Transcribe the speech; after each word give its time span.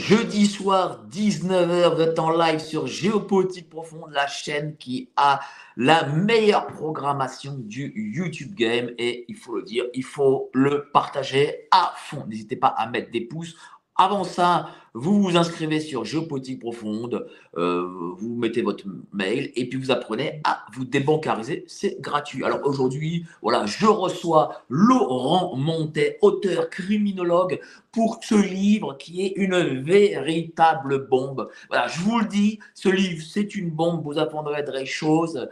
Jeudi 0.00 0.46
soir 0.46 1.04
19h, 1.10 1.94
vous 1.94 2.00
êtes 2.00 2.18
en 2.18 2.30
live 2.30 2.58
sur 2.58 2.86
Géopolitique 2.86 3.68
Profonde, 3.68 4.10
la 4.12 4.26
chaîne 4.26 4.76
qui 4.76 5.10
a 5.14 5.40
la 5.76 6.06
meilleure 6.06 6.66
programmation 6.68 7.54
du 7.58 7.92
YouTube 7.94 8.54
Game 8.54 8.90
et 8.98 9.26
il 9.28 9.36
faut 9.36 9.56
le 9.56 9.62
dire, 9.62 9.84
il 9.94 10.04
faut 10.04 10.50
le 10.54 10.90
partager 10.90 11.68
à 11.70 11.92
fond. 11.96 12.24
N'hésitez 12.26 12.56
pas 12.56 12.68
à 12.68 12.88
mettre 12.88 13.10
des 13.10 13.20
pouces. 13.20 13.56
Avant 14.00 14.24
ça, 14.24 14.70
vous 14.94 15.22
vous 15.22 15.36
inscrivez 15.36 15.78
sur 15.78 16.06
Géopolitique 16.06 16.60
Profonde, 16.60 17.26
euh, 17.58 17.86
vous 18.16 18.34
mettez 18.34 18.62
votre 18.62 18.86
mail 19.12 19.52
et 19.54 19.68
puis 19.68 19.78
vous 19.78 19.90
apprenez 19.90 20.40
à 20.42 20.64
vous 20.72 20.86
débancariser. 20.86 21.66
C'est 21.68 22.00
gratuit. 22.00 22.42
Alors 22.42 22.60
aujourd'hui, 22.64 23.26
voilà, 23.42 23.66
je 23.66 23.84
reçois 23.84 24.62
Laurent 24.70 25.54
Montet, 25.54 26.16
auteur 26.22 26.70
criminologue, 26.70 27.60
pour 27.92 28.20
ce 28.22 28.36
livre 28.36 28.96
qui 28.96 29.26
est 29.26 29.34
une 29.36 29.82
véritable 29.82 31.06
bombe. 31.06 31.50
Voilà, 31.68 31.86
je 31.88 32.00
vous 32.00 32.20
le 32.20 32.26
dis, 32.26 32.58
ce 32.72 32.88
livre, 32.88 33.22
c'est 33.22 33.54
une 33.54 33.68
bombe. 33.68 34.02
Vous 34.02 34.18
apprendrez 34.18 34.62
des 34.62 34.86
choses. 34.86 35.46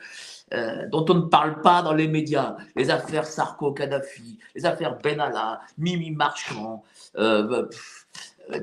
euh, 0.54 0.86
dont 0.88 1.04
on 1.08 1.14
ne 1.14 1.20
parle 1.22 1.60
pas 1.60 1.82
dans 1.82 1.92
les 1.92 2.08
médias, 2.08 2.56
les 2.76 2.90
affaires 2.90 3.26
Sarko-Kadhafi, 3.26 4.38
les 4.54 4.64
affaires 4.64 4.98
Benalla, 4.98 5.60
Mimi 5.76 6.10
Marchand, 6.10 6.82
euh, 7.18 7.66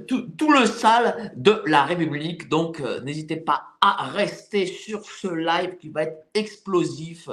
tout, 0.07 0.51
le 0.51 0.65
sale 0.65 1.33
de 1.35 1.61
la 1.65 1.83
République. 1.83 2.49
Donc, 2.49 2.79
euh, 2.79 3.01
n'hésitez 3.01 3.37
pas 3.37 3.67
à 3.81 4.07
rester 4.07 4.65
sur 4.65 5.05
ce 5.05 5.27
live 5.27 5.77
qui 5.77 5.89
va 5.89 6.03
être 6.03 6.25
explosif. 6.33 7.29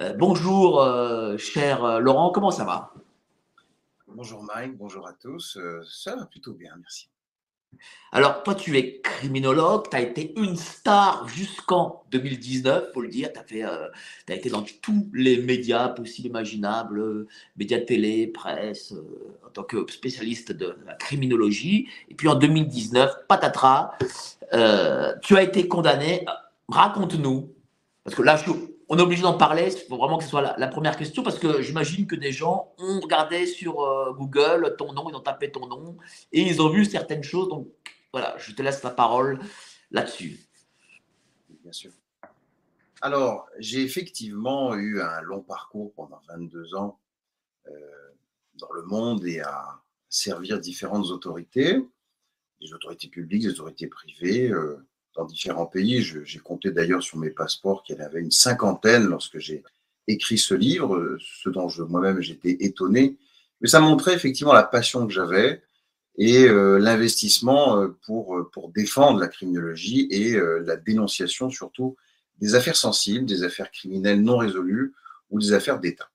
Euh, 0.00 0.12
bonjour, 0.14 0.80
euh, 0.80 1.36
cher 1.36 2.00
Laurent, 2.00 2.30
comment 2.30 2.50
ça 2.50 2.64
va? 2.64 2.92
Bonjour 4.06 4.42
Mike, 4.42 4.76
bonjour 4.76 5.06
à 5.06 5.12
tous. 5.12 5.58
Ça 5.86 6.16
va 6.16 6.26
plutôt 6.26 6.54
bien, 6.54 6.74
merci. 6.78 7.08
Alors, 8.10 8.42
toi, 8.42 8.54
tu 8.54 8.76
es 8.78 9.00
criminologue, 9.02 9.90
tu 9.90 9.96
as 9.96 10.00
été 10.00 10.32
une 10.38 10.56
star 10.56 11.28
jusqu'en 11.28 12.04
2019, 12.10 12.92
faut 12.94 13.02
le 13.02 13.08
dire. 13.08 13.28
Tu 13.46 13.62
as, 13.62 13.70
euh, 13.70 13.88
été 14.28 14.48
dans 14.48 14.62
tous 14.62 15.08
les 15.12 15.42
médias 15.42 15.88
possibles, 15.88 16.28
imaginables, 16.28 17.00
euh, 17.00 17.28
médias 17.56 17.80
télé, 17.80 18.26
presse, 18.26 18.92
euh, 18.92 19.36
en 19.46 19.50
tant 19.50 19.62
que 19.62 19.90
spécialiste 19.90 20.52
de 20.52 20.74
la 20.86 20.94
criminologie. 20.94 21.88
Et 22.08 22.14
puis 22.14 22.28
en 22.28 22.34
2019, 22.34 23.26
patatras, 23.28 23.92
tu 25.22 25.36
as 25.36 25.42
été 25.42 25.68
condamné. 25.68 26.24
Raconte-nous, 26.68 27.52
parce 28.04 28.16
que 28.16 28.22
là, 28.22 28.36
je 28.36 28.50
on 28.88 28.98
est 28.98 29.02
obligé 29.02 29.22
d'en 29.22 29.36
parler. 29.36 29.72
Il 29.72 29.88
faut 29.88 29.96
vraiment 29.96 30.18
que 30.18 30.24
ce 30.24 30.30
soit 30.30 30.56
la, 30.56 30.68
première 30.68 30.96
question, 30.96 31.22
parce 31.22 31.38
que 31.38 31.62
j'imagine 31.62 32.06
que 32.06 32.16
des 32.16 32.32
gens 32.32 32.72
ont 32.78 33.00
regardé 33.00 33.46
sur 33.46 33.82
euh, 33.82 34.12
Google 34.12 34.74
ton 34.78 34.92
nom, 34.92 35.08
ils 35.10 35.14
ont 35.14 35.20
tapé 35.20 35.50
ton 35.50 35.66
nom 35.66 35.96
et 36.32 36.40
ils 36.40 36.62
ont 36.62 36.70
vu 36.70 36.84
certaines 36.84 37.22
choses. 37.22 37.48
Donc 37.48 37.68
voilà, 38.12 38.36
je 38.38 38.52
te 38.52 38.62
laisse 38.62 38.82
la 38.82 38.90
parole 38.90 39.38
là-dessus. 39.90 40.38
Bien 41.62 41.72
sûr. 41.72 41.92
Alors, 43.00 43.46
j'ai 43.58 43.82
effectivement 43.82 44.74
eu 44.74 45.00
un 45.00 45.20
long 45.20 45.42
parcours 45.42 45.92
pendant 45.94 46.20
22 46.28 46.74
ans 46.74 46.98
euh, 47.68 47.70
dans 48.54 48.72
le 48.72 48.82
monde 48.82 49.24
et 49.24 49.40
à 49.40 49.80
servir 50.08 50.58
différentes 50.58 51.06
autorités, 51.06 51.78
des 52.60 52.72
autorités 52.72 53.08
publiques, 53.08 53.42
des 53.42 53.50
autorités 53.50 53.86
privées, 53.86 54.50
euh, 54.50 54.87
dans 55.18 55.24
différents 55.24 55.66
pays. 55.66 56.00
J'ai 56.00 56.38
compté 56.38 56.70
d'ailleurs 56.70 57.02
sur 57.02 57.18
mes 57.18 57.30
passeports 57.30 57.82
qu'il 57.82 57.96
y 57.96 58.00
en 58.00 58.04
avait 58.04 58.20
une 58.20 58.30
cinquantaine 58.30 59.04
lorsque 59.06 59.38
j'ai 59.38 59.62
écrit 60.06 60.38
ce 60.38 60.54
livre, 60.54 61.18
ce 61.20 61.50
dont 61.50 61.68
moi-même 61.88 62.20
j'étais 62.22 62.56
étonné. 62.60 63.18
Mais 63.60 63.68
ça 63.68 63.80
montrait 63.80 64.14
effectivement 64.14 64.52
la 64.52 64.62
passion 64.62 65.06
que 65.06 65.12
j'avais 65.12 65.60
et 66.16 66.44
euh, 66.44 66.78
l'investissement 66.78 67.82
euh, 67.82 67.88
pour, 68.06 68.48
pour 68.52 68.70
défendre 68.70 69.18
la 69.18 69.26
criminologie 69.28 70.06
et 70.10 70.34
euh, 70.34 70.62
la 70.64 70.76
dénonciation 70.76 71.50
surtout 71.50 71.96
des 72.38 72.54
affaires 72.54 72.76
sensibles, 72.76 73.26
des 73.26 73.42
affaires 73.42 73.72
criminelles 73.72 74.22
non 74.22 74.38
résolues 74.38 74.94
ou 75.30 75.40
des 75.40 75.52
affaires 75.52 75.80
d'État. 75.80 76.08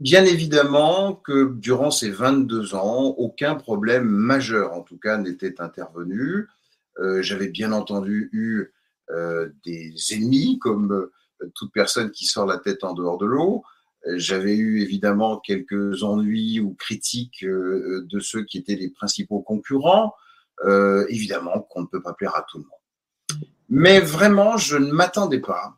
Bien 0.00 0.24
évidemment 0.24 1.14
que 1.14 1.52
durant 1.54 1.90
ces 1.90 2.10
22 2.10 2.74
ans, 2.74 3.14
aucun 3.18 3.54
problème 3.54 4.08
majeur 4.08 4.72
en 4.72 4.82
tout 4.82 4.98
cas 4.98 5.16
n'était 5.18 5.60
intervenu. 5.60 6.48
Euh, 6.98 7.22
J'avais 7.22 7.48
bien 7.48 7.72
entendu 7.72 8.28
eu 8.32 8.72
euh, 9.10 9.50
des 9.64 9.94
ennemis 10.12 10.58
comme 10.58 10.92
euh, 10.92 11.12
toute 11.54 11.72
personne 11.72 12.10
qui 12.10 12.26
sort 12.26 12.46
la 12.46 12.58
tête 12.58 12.84
en 12.84 12.94
dehors 12.94 13.18
de 13.18 13.26
l'eau. 13.26 13.62
J'avais 14.14 14.54
eu 14.54 14.82
évidemment 14.82 15.40
quelques 15.40 16.04
ennuis 16.04 16.60
ou 16.60 16.74
critiques 16.74 17.44
de 17.44 18.20
ceux 18.20 18.44
qui 18.44 18.56
étaient 18.56 18.76
les 18.76 18.88
principaux 18.88 19.40
concurrents. 19.40 20.14
Évidemment 21.08 21.62
qu'on 21.62 21.80
ne 21.80 21.86
peut 21.86 22.00
pas 22.00 22.12
plaire 22.12 22.36
à 22.36 22.46
tout 22.48 22.58
le 22.58 22.64
monde. 22.64 23.50
Mais 23.68 23.98
vraiment, 23.98 24.56
je 24.56 24.76
ne 24.76 24.92
m'attendais 24.92 25.40
pas 25.40 25.76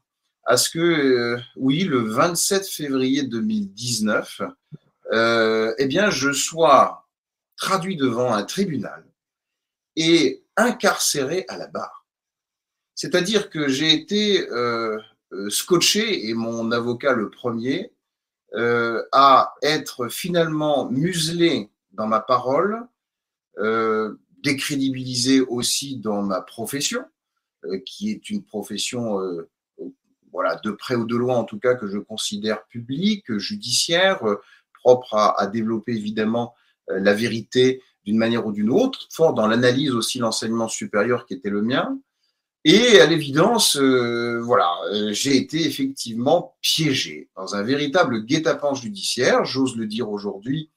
à 0.49 0.57
ce 0.57 0.71
que, 0.71 0.79
euh, 0.79 1.39
oui, 1.57 1.85
le 1.85 1.99
27 1.99 2.67
février 2.67 3.23
2019, 3.23 4.41
euh, 5.13 5.75
eh 5.77 5.87
bien, 5.87 6.09
je 6.09 6.33
sois 6.33 7.07
traduit 7.57 7.97
devant 7.97 8.33
un 8.33 8.45
tribunal 8.45 9.05
et 9.95 10.43
incarcéré 10.57 11.45
à 11.49 11.59
la 11.59 11.67
barre. 11.67 12.07
C'est-à-dire 12.95 13.51
que 13.51 13.69
j'ai 13.69 13.93
été 13.93 14.49
euh, 14.49 14.99
euh, 15.33 15.51
scotché, 15.51 16.29
et 16.29 16.33
mon 16.33 16.73
avocat 16.73 17.13
le 17.13 17.29
premier, 17.31 17.93
à 19.13 19.55
être 19.61 20.09
finalement 20.09 20.91
muselé 20.91 21.69
dans 21.93 22.07
ma 22.07 22.21
parole, 22.21 22.87
décrédibilisé 24.43 25.43
aussi 25.43 25.99
dans 25.99 26.23
ma 26.23 26.41
profession, 26.41 27.05
qui 27.85 28.11
est 28.11 28.31
une 28.31 28.43
profession, 28.43 29.21
voilà, 30.38 30.54
de 30.62 30.71
près 30.71 30.94
ou 30.94 31.04
de 31.04 31.16
loin 31.16 31.34
en 31.34 31.43
tout 31.43 31.59
cas, 31.59 31.75
que 31.75 31.88
je 31.88 31.99
considère 31.99 32.65
publique, 32.66 33.37
judiciaire, 33.38 34.22
euh, 34.25 34.37
propre 34.72 35.16
à, 35.16 35.49
développer 35.49 35.97
évidemment 35.97 36.54
euh, 36.91 37.00
la 37.00 37.12
vérité 37.12 37.82
d'une 38.04 38.19
manière 38.19 38.47
ou 38.47 38.53
d'une 38.53 38.71
autre, 38.71 39.09
fort 39.10 39.34
dans 39.34 39.49
l'analyse 39.49 39.91
aussi 39.91 40.21
l'enseignement 40.21 40.69
supérieur 40.69 41.26
qui 41.26 41.34
était 41.34 41.50
le 41.50 41.62
mien. 41.62 41.99
Et 42.62 43.00
à 43.00 43.06
l'évidence, 43.06 43.76
euh, 43.78 44.41
voilà, 44.41 44.72
j'ai 45.10 45.37
été 45.37 45.66
effectivement 45.66 46.56
piégé 46.60 47.28
dans 47.34 47.56
un 47.56 47.65
véritable 47.65 48.25
guet-apens 48.25 48.75
judiciaire, 48.75 49.44
j'ose 49.44 49.75
le 49.75 49.87
dire 49.87 50.09
aujourd'hui, 50.09 50.70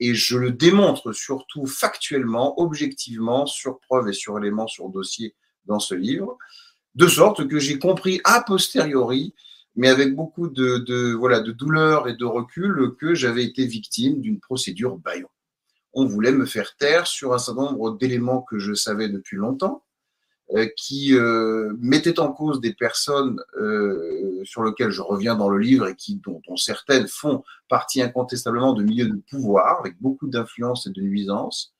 et 0.00 0.16
je 0.16 0.36
le 0.36 0.50
démontre 0.50 1.12
surtout 1.12 1.66
factuellement, 1.66 2.60
objectivement, 2.60 3.46
sur 3.46 3.78
preuve 3.78 4.08
et 4.08 4.12
sur 4.12 4.36
éléments, 4.36 4.66
sur 4.66 4.88
dossier 4.88 5.36
dans 5.64 5.78
ce 5.78 5.94
livre, 5.94 6.36
de 6.96 7.06
sorte 7.06 7.46
que 7.46 7.58
j'ai 7.58 7.78
compris 7.78 8.20
a 8.24 8.40
posteriori, 8.40 9.34
mais 9.76 9.88
avec 9.88 10.14
beaucoup 10.14 10.48
de, 10.48 10.78
de, 10.78 11.12
voilà, 11.12 11.40
de 11.40 11.52
douleur 11.52 12.08
et 12.08 12.16
de 12.16 12.24
recul, 12.24 12.96
que 12.98 13.14
j'avais 13.14 13.44
été 13.44 13.66
victime 13.66 14.20
d'une 14.20 14.40
procédure 14.40 14.96
baillon. 14.96 15.28
On 15.92 16.06
voulait 16.06 16.32
me 16.32 16.46
faire 16.46 16.74
taire 16.76 17.06
sur 17.06 17.34
un 17.34 17.38
certain 17.38 17.64
nombre 17.64 17.96
d'éléments 17.96 18.42
que 18.42 18.58
je 18.58 18.72
savais 18.72 19.08
depuis 19.08 19.36
longtemps, 19.36 19.84
euh, 20.54 20.68
qui 20.76 21.14
euh, 21.14 21.74
mettaient 21.80 22.18
en 22.18 22.32
cause 22.32 22.60
des 22.60 22.72
personnes 22.72 23.40
euh, 23.60 24.40
sur 24.44 24.62
lesquelles 24.64 24.90
je 24.90 25.02
reviens 25.02 25.34
dans 25.34 25.50
le 25.50 25.58
livre 25.58 25.88
et 25.88 25.96
qui, 25.96 26.16
dont, 26.24 26.40
dont 26.48 26.56
certaines 26.56 27.08
font 27.08 27.42
partie 27.68 28.00
incontestablement 28.00 28.72
de 28.72 28.82
milieux 28.82 29.08
de 29.08 29.20
pouvoir, 29.28 29.80
avec 29.80 30.00
beaucoup 30.00 30.28
d'influence 30.28 30.86
et 30.86 30.90
de 30.90 31.02
nuisance, 31.02 31.74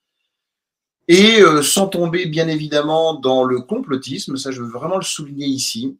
et 1.09 1.41
euh, 1.41 1.63
sans 1.63 1.87
tomber 1.87 2.27
bien 2.27 2.49
évidemment 2.49 3.15
dans 3.15 3.45
le 3.45 3.61
complotisme, 3.61 4.37
ça 4.37 4.51
je 4.51 4.63
veux 4.63 4.71
vraiment 4.71 4.97
le 4.97 5.05
souligner 5.05 5.47
ici. 5.47 5.97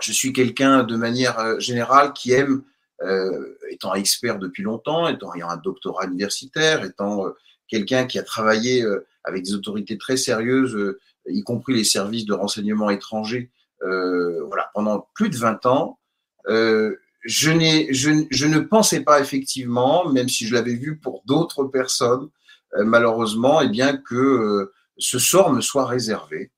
Je 0.00 0.12
suis 0.12 0.32
quelqu'un 0.32 0.82
de 0.82 0.96
manière 0.96 1.38
euh, 1.38 1.58
générale 1.58 2.12
qui 2.12 2.32
aime, 2.32 2.62
euh, 3.02 3.56
étant 3.70 3.94
expert 3.94 4.38
depuis 4.38 4.62
longtemps, 4.62 5.08
étant 5.08 5.34
ayant 5.34 5.48
un 5.48 5.56
doctorat 5.56 6.06
universitaire, 6.06 6.84
étant 6.84 7.26
euh, 7.26 7.30
quelqu'un 7.68 8.06
qui 8.06 8.18
a 8.18 8.22
travaillé 8.22 8.84
avec 9.24 9.44
des 9.44 9.54
autorités 9.54 9.96
très 9.96 10.16
sérieuses, 10.16 10.96
y 11.28 11.42
compris 11.44 11.74
les 11.74 11.84
services 11.84 12.24
de 12.24 12.34
renseignement 12.34 12.90
étrangers, 12.90 13.48
voilà, 13.80 14.70
pendant 14.74 15.08
plus 15.14 15.30
de 15.30 15.36
20 15.36 15.66
ans. 15.66 16.00
je, 16.48 16.96
je, 17.24 18.26
je, 18.28 18.46
ne 18.46 18.58
pensais 18.58 19.02
pas 19.02 19.20
effectivement, 19.20 20.08
même 20.08 20.28
si 20.28 20.48
je 20.48 20.54
l'avais 20.54 20.74
vu 20.74 20.96
pour 20.98 21.22
d'autres 21.26 21.62
personnes, 21.62 22.28
malheureusement, 22.76 23.60
eh 23.60 23.68
bien 23.68 23.96
que 23.96 24.72
ce 24.98 25.18
sort 25.18 25.52
me 25.52 25.60
soit 25.60 25.86
réservé. 25.86 26.50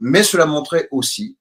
mais 0.00 0.22
cela 0.22 0.46
montrait 0.46 0.88
aussi 0.90 1.36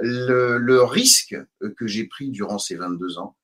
le, 0.00 0.58
le 0.58 0.82
risque 0.82 1.36
que 1.76 1.86
j'ai 1.86 2.04
pris 2.04 2.30
durant 2.30 2.58
ces 2.58 2.76
22 2.76 3.18
ans 3.18 3.36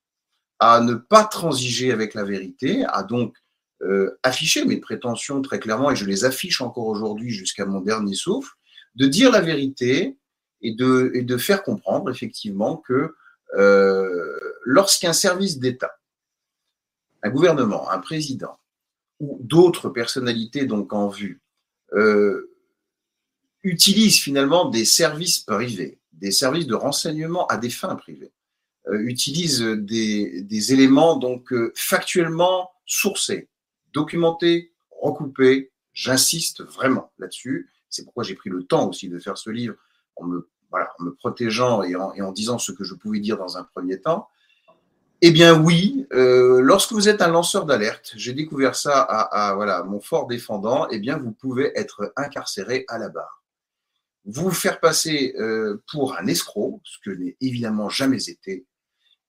à 0.65 0.81
ne 0.81 0.95
pas 0.95 1.25
transiger 1.25 1.91
avec 1.91 2.15
la 2.15 2.23
vérité, 2.23 2.85
à 2.87 3.03
donc 3.03 3.37
euh, 3.83 4.17
afficher 4.23 4.65
mes 4.65 4.77
prétentions 4.77 5.43
très 5.43 5.59
clairement, 5.59 5.91
et 5.91 5.97
je 5.97 6.07
les 6.07 6.25
affiche 6.25 6.61
encore 6.61 6.87
aujourd'hui 6.87 7.31
jusqu'à 7.31 7.67
mon 7.67 7.81
dernier 7.81 8.15
souffle, 8.15 8.53
de 8.95 9.07
dire 9.07 9.33
la 9.33 9.41
vérité 9.41 10.17
et 10.61 10.73
de, 10.73 11.11
et 11.15 11.23
de 11.23 11.37
faire 11.37 11.65
comprendre 11.65 12.09
effectivement 12.11 12.77
que 12.77 13.17
euh, 13.57 14.39
lorsqu'un 14.65 15.13
service 15.13 15.59
d'État, 15.59 15.99
un 17.25 17.31
gouvernement, 17.31 17.91
un 17.91 17.99
président 17.99 18.57
ou 19.23 19.39
d'autres 19.41 19.89
personnalités 19.89 20.67
donc 20.67 20.93
en 20.93 21.09
vue 21.09 21.41
euh, 21.95 22.51
utilisent 23.63 24.21
finalement 24.21 24.69
des 24.69 24.85
services 24.85 25.39
privés, 25.39 26.01
des 26.13 26.33
services 26.33 26.67
de 26.67 26.75
renseignement 26.75 27.47
à 27.47 27.57
des 27.57 27.71
fins 27.71 27.95
privées, 27.95 28.33
euh, 28.89 28.99
utilise 28.99 29.61
des, 29.61 30.73
éléments 30.73 31.17
donc 31.17 31.53
euh, 31.53 31.73
factuellement 31.77 32.73
sourcés, 32.85 33.49
documentés, 33.93 34.73
recoupés. 35.01 35.71
J'insiste 35.93 36.63
vraiment 36.63 37.13
là-dessus. 37.19 37.71
C'est 37.89 38.05
pourquoi 38.05 38.25
j'ai 38.25 38.35
pris 38.35 38.51
le 38.51 38.65
temps 38.65 38.89
aussi 38.89 39.09
de 39.09 39.19
faire 39.21 39.39
ce 39.39 39.51
livre 39.51 39.77
en 40.17 40.27
me, 40.27 40.49
protégeant 41.19 41.83
et 41.83 41.95
en, 41.95 42.33
disant 42.33 42.59
ce 42.59 42.73
que 42.73 42.83
je 42.83 42.95
pouvais 42.95 43.21
dire 43.21 43.37
dans 43.37 43.59
un 43.59 43.63
premier 43.63 44.01
temps. 44.01 44.29
Eh 45.25 45.31
bien 45.31 45.57
oui, 45.57 46.05
euh, 46.13 46.61
lorsque 46.63 46.91
vous 46.91 47.09
êtes 47.09 47.23
un 47.23 47.29
lanceur 47.29 47.65
d'alerte, 47.65 48.13
j'ai 48.17 48.33
découvert 48.33 48.75
ça 48.75 49.01
à, 49.01 49.55
voilà 49.55 49.85
mon 49.85 50.01
fort 50.01 50.27
défendant. 50.27 50.89
Eh 50.91 50.99
bien, 50.99 51.17
vous 51.17 51.31
pouvez 51.31 51.71
être 51.79 52.13
incarcéré 52.17 52.85
à 52.89 52.99
la 52.99 53.09
barre 53.09 53.45
vous 54.25 54.51
faire 54.51 54.81
passer 54.81 55.35
euh, 55.39 55.83
pour 55.91 56.17
un 56.17 56.27
escroc, 56.27 56.81
ce 56.85 56.99
que 57.05 57.11
n'est 57.11 57.37
évidemment 57.41 57.89
jamais 57.89 58.29
été, 58.29 58.67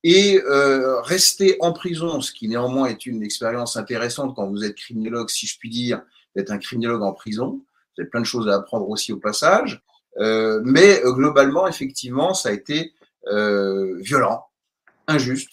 et 0.04 0.42
euh, 0.44 1.00
rester 1.02 1.58
en 1.62 1.74
prison, 1.74 2.22
ce 2.22 2.32
qui 2.32 2.48
néanmoins 2.48 2.88
est 2.88 3.06
une 3.06 3.24
expérience 3.24 3.78
intéressante 3.78 4.36
quand 4.36 4.48
vous 4.48 4.64
êtes 4.64 4.76
criminologue, 4.76 5.30
si 5.30 5.48
je 5.48 5.58
puis 5.58 5.70
dire, 5.70 6.02
d'être 6.36 6.52
un 6.52 6.60
criminologue 6.60 7.04
en 7.04 7.14
prison. 7.14 7.62
Vous 7.96 8.02
avez 8.02 8.10
plein 8.10 8.22
de 8.22 8.26
choses 8.26 8.48
à 8.50 8.56
apprendre 8.56 8.90
aussi 8.90 9.14
au 9.14 9.18
passage. 9.18 9.82
Mais 10.20 11.02
globalement, 11.06 11.68
effectivement, 11.68 12.34
ça 12.34 12.50
a 12.50 12.52
été 12.52 12.94
violent, 13.26 14.46
injuste, 15.08 15.53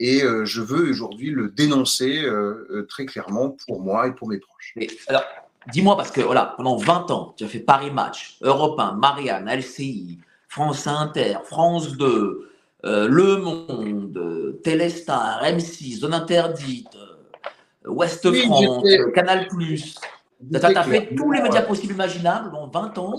et 0.00 0.22
euh, 0.22 0.44
je 0.44 0.60
veux 0.60 0.90
aujourd'hui 0.90 1.30
le 1.30 1.48
dénoncer 1.48 2.22
euh, 2.22 2.86
très 2.88 3.06
clairement 3.06 3.56
pour 3.66 3.80
moi 3.80 4.06
et 4.06 4.12
pour 4.12 4.28
mes 4.28 4.38
proches. 4.38 4.74
Alors, 5.08 5.24
dis-moi, 5.72 5.96
parce 5.96 6.10
que 6.10 6.20
voilà, 6.20 6.54
pendant 6.56 6.76
20 6.76 7.10
ans, 7.10 7.34
tu 7.36 7.44
as 7.44 7.48
fait 7.48 7.60
Paris 7.60 7.90
Match, 7.90 8.38
Europe 8.42 8.78
1, 8.78 8.92
Marianne, 8.92 9.48
LCI, 9.48 10.18
France 10.48 10.86
Inter, 10.86 11.38
France 11.44 11.96
2, 11.96 12.48
euh, 12.84 13.08
le 13.08 13.36
Monde, 13.38 14.60
Téléstar, 14.62 15.42
M6, 15.42 15.98
Zone 15.98 16.14
Interdite, 16.14 16.94
euh, 16.94 17.90
Ouest 17.90 18.24
oui, 18.24 18.46
France, 18.46 18.84
Canal+. 19.14 19.48
Tu 19.48 20.56
as, 20.56 20.82
fait 20.84 21.14
tous 21.16 21.32
les 21.32 21.42
médias 21.42 21.62
possibles 21.62 21.94
imaginables 21.94 22.54
en 22.54 22.68
20 22.68 22.98
ans. 22.98 23.14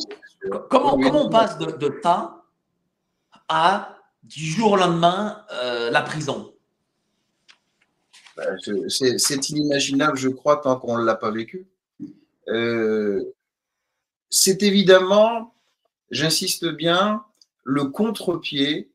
Comment, 0.70 0.98
comment 0.98 1.26
on 1.26 1.30
passe 1.30 1.58
de, 1.58 1.72
de 1.72 2.00
ça 2.02 2.44
à 3.50 3.98
du 4.24 4.46
jour 4.46 4.74
au 4.74 4.76
lendemain 4.78 5.44
euh, 5.54 5.92
la 5.92 6.02
prison? 6.02 6.54
C'est 8.88 9.50
inimaginable, 9.50 10.18
je 10.18 10.30
crois, 10.30 10.58
tant 10.58 10.78
qu'on 10.78 10.98
ne 10.98 11.04
l'a 11.04 11.16
pas 11.16 11.32
vécu. 11.32 11.68
Euh, 12.48 13.24
c'est 14.30 14.64
évidemment, 14.64 15.54
j'insiste 16.12 16.66
bien, 16.66 17.24
le 17.64 17.86
contre-pied 17.86 18.92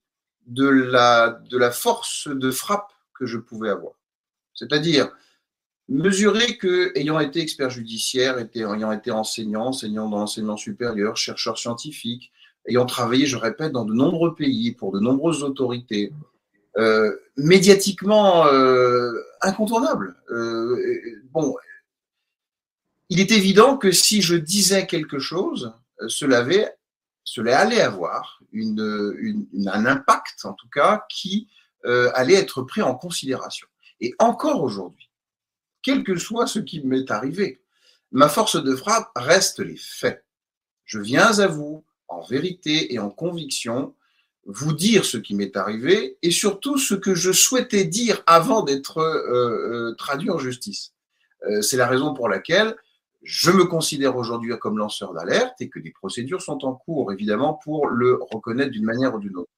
de 0.46 0.68
la, 0.68 1.40
de 1.50 1.58
la 1.58 1.70
force 1.70 2.28
de 2.28 2.50
frappe 2.50 2.92
que 3.14 3.26
je 3.26 3.38
pouvais 3.38 3.70
avoir. 3.70 3.94
C'est-à-dire 4.54 5.10
mesurer 5.88 6.56
que, 6.56 6.92
ayant 6.98 7.20
été 7.20 7.40
expert 7.40 7.70
judiciaire, 7.70 8.38
ayant 8.38 8.92
été 8.92 9.10
enseignant, 9.10 9.66
enseignant 9.66 10.08
dans 10.08 10.18
l'enseignement 10.18 10.56
supérieur, 10.56 11.16
chercheur 11.16 11.58
scientifique, 11.58 12.32
ayant 12.66 12.86
travaillé, 12.86 13.26
je 13.26 13.36
répète, 13.36 13.72
dans 13.72 13.84
de 13.84 13.92
nombreux 13.92 14.34
pays, 14.34 14.72
pour 14.72 14.92
de 14.92 15.00
nombreuses 15.00 15.42
autorités, 15.42 16.12
euh, 16.76 17.16
médiatiquement 17.36 18.46
euh, 18.46 19.12
incontournable. 19.40 20.16
Euh, 20.30 21.22
bon, 21.30 21.56
il 23.08 23.20
est 23.20 23.30
évident 23.30 23.76
que 23.76 23.92
si 23.92 24.22
je 24.22 24.34
disais 24.34 24.86
quelque 24.86 25.18
chose, 25.18 25.72
cela 26.08 26.38
avait 26.38 26.74
cela 27.24 27.58
allait 27.58 27.80
avoir 27.80 28.40
une, 28.52 29.16
une, 29.18 29.68
un 29.68 29.86
impact, 29.86 30.44
en 30.44 30.52
tout 30.52 30.68
cas, 30.68 31.06
qui 31.08 31.48
euh, 31.86 32.10
allait 32.14 32.34
être 32.34 32.62
pris 32.62 32.82
en 32.82 32.94
considération. 32.94 33.66
Et 34.00 34.14
encore 34.18 34.62
aujourd'hui, 34.62 35.10
quel 35.82 36.04
que 36.04 36.16
soit 36.16 36.46
ce 36.46 36.58
qui 36.58 36.80
m'est 36.82 37.10
arrivé, 37.10 37.62
ma 38.12 38.28
force 38.28 38.62
de 38.62 38.76
frappe 38.76 39.10
reste 39.16 39.60
les 39.60 39.76
faits. 39.76 40.24
Je 40.84 40.98
viens 40.98 41.38
à 41.38 41.46
vous, 41.46 41.84
en 42.08 42.22
vérité 42.22 42.92
et 42.92 42.98
en 42.98 43.10
conviction, 43.10 43.94
vous 44.46 44.72
dire 44.72 45.04
ce 45.04 45.16
qui 45.16 45.34
m'est 45.34 45.56
arrivé 45.56 46.18
et 46.22 46.30
surtout 46.30 46.78
ce 46.78 46.94
que 46.94 47.14
je 47.14 47.32
souhaitais 47.32 47.84
dire 47.84 48.22
avant 48.26 48.62
d'être 48.62 48.98
euh, 48.98 49.90
euh, 49.90 49.94
traduit 49.94 50.30
en 50.30 50.38
justice. 50.38 50.92
Euh, 51.48 51.62
c'est 51.62 51.76
la 51.76 51.86
raison 51.86 52.14
pour 52.14 52.28
laquelle 52.28 52.76
je 53.22 53.50
me 53.50 53.64
considère 53.64 54.16
aujourd'hui 54.16 54.52
comme 54.58 54.78
lanceur 54.78 55.14
d'alerte 55.14 55.54
et 55.60 55.68
que 55.68 55.78
des 55.78 55.90
procédures 55.90 56.42
sont 56.42 56.64
en 56.64 56.74
cours, 56.74 57.12
évidemment, 57.12 57.54
pour 57.54 57.88
le 57.88 58.18
reconnaître 58.30 58.70
d'une 58.70 58.84
manière 58.84 59.14
ou 59.14 59.18
d'une 59.18 59.36
autre. 59.36 59.50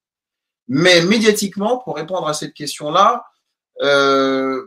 Mais 0.68 1.02
médiatiquement, 1.02 1.78
pour 1.78 1.96
répondre 1.96 2.26
à 2.28 2.34
cette 2.34 2.54
question-là, 2.54 3.24
euh, 3.82 4.66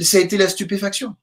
ça 0.00 0.18
a 0.18 0.20
été 0.20 0.36
la 0.36 0.48
stupéfaction. 0.48 1.16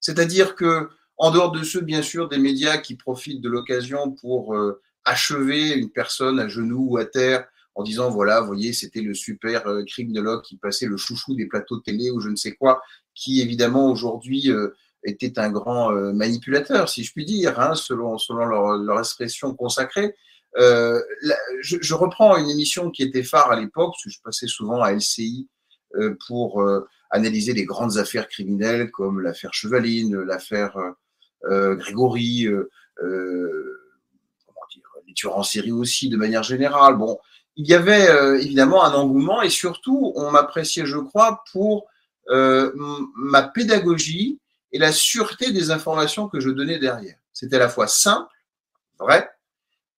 C'est-à-dire 0.00 0.54
que, 0.54 0.90
en 1.16 1.30
dehors 1.30 1.50
de 1.50 1.62
ceux, 1.62 1.80
bien 1.80 2.02
sûr, 2.02 2.28
des 2.28 2.38
médias 2.38 2.78
qui 2.78 2.94
profitent 2.94 3.40
de 3.40 3.48
l'occasion 3.48 4.12
pour 4.12 4.54
euh, 4.54 4.80
achever 5.04 5.72
une 5.72 5.90
personne 5.90 6.38
à 6.40 6.48
genoux 6.48 6.86
ou 6.90 6.96
à 6.98 7.04
terre 7.04 7.46
en 7.74 7.82
disant 7.82 8.10
voilà, 8.10 8.40
vous 8.40 8.48
voyez, 8.48 8.72
c'était 8.72 9.00
le 9.00 9.14
super 9.14 9.66
euh, 9.66 9.84
criminologue 9.84 10.42
qui 10.42 10.56
passait 10.56 10.86
le 10.86 10.96
chouchou 10.96 11.34
des 11.34 11.46
plateaux 11.46 11.78
de 11.78 11.82
télé 11.82 12.10
ou 12.10 12.20
je 12.20 12.28
ne 12.28 12.36
sais 12.36 12.52
quoi, 12.52 12.82
qui 13.14 13.40
évidemment 13.40 13.90
aujourd'hui 13.90 14.50
euh, 14.50 14.74
était 15.04 15.38
un 15.38 15.50
grand 15.50 15.92
euh, 15.92 16.12
manipulateur, 16.12 16.88
si 16.88 17.04
je 17.04 17.12
puis 17.12 17.24
dire, 17.24 17.58
hein, 17.58 17.74
selon, 17.74 18.18
selon 18.18 18.44
leur, 18.44 18.76
leur, 18.76 18.98
expression 18.98 19.54
consacrée. 19.54 20.14
Euh, 20.58 21.00
je, 21.60 21.76
je, 21.80 21.94
reprends 21.94 22.36
une 22.36 22.50
émission 22.50 22.90
qui 22.90 23.04
était 23.04 23.22
phare 23.22 23.52
à 23.52 23.58
l'époque, 23.58 23.92
parce 23.92 24.04
que 24.04 24.10
je 24.10 24.20
passais 24.22 24.48
souvent 24.48 24.82
à 24.82 24.92
LCI 24.92 25.48
euh, 25.96 26.16
pour 26.28 26.62
euh, 26.62 26.86
analyser 27.10 27.52
les 27.52 27.64
grandes 27.64 27.98
affaires 27.98 28.28
criminelles 28.28 28.92
comme 28.92 29.20
l'affaire 29.20 29.52
Chevaline, 29.52 30.20
l'affaire 30.20 30.76
euh, 31.46 31.74
Grégory, 31.74 32.46
dire, 32.46 33.79
les 35.10 35.14
tueurs 35.14 35.36
en 35.36 35.42
série 35.42 35.72
aussi, 35.72 36.08
de 36.08 36.16
manière 36.16 36.42
générale. 36.42 36.96
Bon, 36.96 37.18
il 37.56 37.66
y 37.68 37.74
avait 37.74 38.08
évidemment 38.40 38.84
un 38.84 38.94
engouement 38.94 39.42
et 39.42 39.50
surtout, 39.50 40.12
on 40.14 40.30
m'appréciait, 40.30 40.86
je 40.86 40.96
crois, 40.96 41.44
pour 41.52 41.86
ma 42.28 43.42
pédagogie 43.42 44.38
et 44.72 44.78
la 44.78 44.92
sûreté 44.92 45.52
des 45.52 45.70
informations 45.70 46.28
que 46.28 46.40
je 46.40 46.48
donnais 46.48 46.78
derrière. 46.78 47.16
C'était 47.32 47.56
à 47.56 47.60
la 47.60 47.68
fois 47.68 47.86
simple, 47.86 48.32
vrai, 48.98 49.28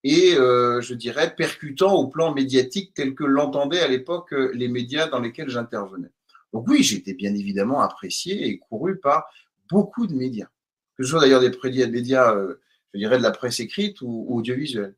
et 0.04 0.34
euh, 0.36 0.80
je 0.80 0.94
dirais 0.94 1.34
percutant 1.34 1.94
au 1.94 2.08
plan 2.08 2.34
médiatique 2.34 2.92
tel 2.94 3.14
que 3.14 3.24
l'entendaient 3.24 3.80
à 3.80 3.88
l'époque 3.88 4.32
euh, 4.32 4.50
les 4.54 4.68
médias 4.68 5.06
dans 5.06 5.20
lesquels 5.20 5.48
j'intervenais. 5.48 6.10
Donc 6.52 6.66
oui, 6.68 6.82
j'étais 6.82 7.14
bien 7.14 7.34
évidemment 7.34 7.80
apprécié 7.80 8.46
et 8.46 8.58
couru 8.58 8.98
par 8.98 9.24
beaucoup 9.70 10.06
de 10.06 10.14
médias, 10.14 10.48
que 10.96 11.04
ce 11.04 11.10
soit 11.10 11.20
d'ailleurs 11.20 11.40
des 11.40 11.86
médias, 11.86 12.34
euh, 12.34 12.60
je 12.92 12.98
dirais, 12.98 13.18
de 13.18 13.22
la 13.22 13.30
presse 13.30 13.60
écrite 13.60 14.00
ou 14.02 14.26
audiovisuelle. 14.28 14.94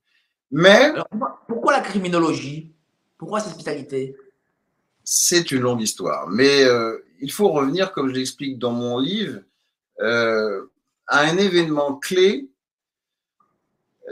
Mais 0.56 0.84
Alors, 0.84 1.08
pourquoi 1.48 1.72
la 1.72 1.80
criminologie? 1.80 2.72
Pourquoi 3.18 3.40
cette 3.40 3.54
spécialité? 3.54 4.16
C'est 5.02 5.50
une 5.50 5.62
longue 5.62 5.82
histoire, 5.82 6.28
mais 6.28 6.62
euh, 6.62 7.04
il 7.20 7.32
faut 7.32 7.48
revenir, 7.48 7.90
comme 7.90 8.08
je 8.08 8.14
l'explique 8.14 8.60
dans 8.60 8.70
mon 8.70 9.00
livre, 9.00 9.40
euh, 10.00 10.70
à 11.08 11.22
un 11.22 11.36
événement 11.38 11.96
clé 11.96 12.48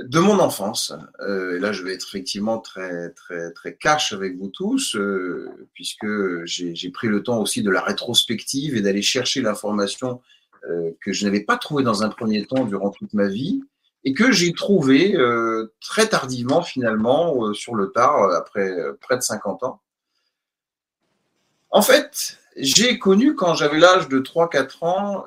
de 0.02 0.18
mon 0.18 0.40
enfance. 0.40 0.92
Euh, 1.20 1.56
et 1.56 1.60
là, 1.60 1.70
je 1.70 1.84
vais 1.84 1.94
être 1.94 2.08
effectivement 2.08 2.58
très, 2.58 3.10
très, 3.10 3.52
très 3.52 3.76
cash 3.76 4.12
avec 4.12 4.36
vous 4.36 4.48
tous, 4.48 4.96
euh, 4.96 5.48
puisque 5.74 6.06
j'ai 6.44 6.90
pris 6.90 7.06
le 7.06 7.22
temps 7.22 7.40
aussi 7.40 7.62
de 7.62 7.70
la 7.70 7.82
rétrospective 7.82 8.74
et 8.74 8.82
d'aller 8.82 9.02
chercher 9.02 9.42
l'information 9.42 10.20
euh, 10.68 10.90
que 11.00 11.12
je 11.12 11.24
n'avais 11.24 11.42
pas 11.42 11.56
trouvée 11.56 11.84
dans 11.84 12.02
un 12.02 12.08
premier 12.08 12.44
temps 12.46 12.64
durant 12.64 12.90
toute 12.90 13.14
ma 13.14 13.28
vie 13.28 13.62
et 14.04 14.14
que 14.14 14.32
j'ai 14.32 14.52
trouvé 14.52 15.16
très 15.80 16.08
tardivement 16.08 16.62
finalement 16.62 17.52
sur 17.54 17.74
le 17.74 17.92
tard, 17.92 18.32
après 18.32 18.74
près 19.00 19.16
de 19.16 19.22
50 19.22 19.62
ans. 19.62 19.80
En 21.70 21.82
fait, 21.82 22.38
j'ai 22.56 22.98
connu 22.98 23.34
quand 23.34 23.54
j'avais 23.54 23.78
l'âge 23.78 24.08
de 24.08 24.18
3-4 24.18 24.84
ans 24.84 25.24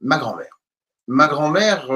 ma 0.00 0.18
grand-mère. 0.18 0.60
Ma 1.06 1.28
grand-mère 1.28 1.90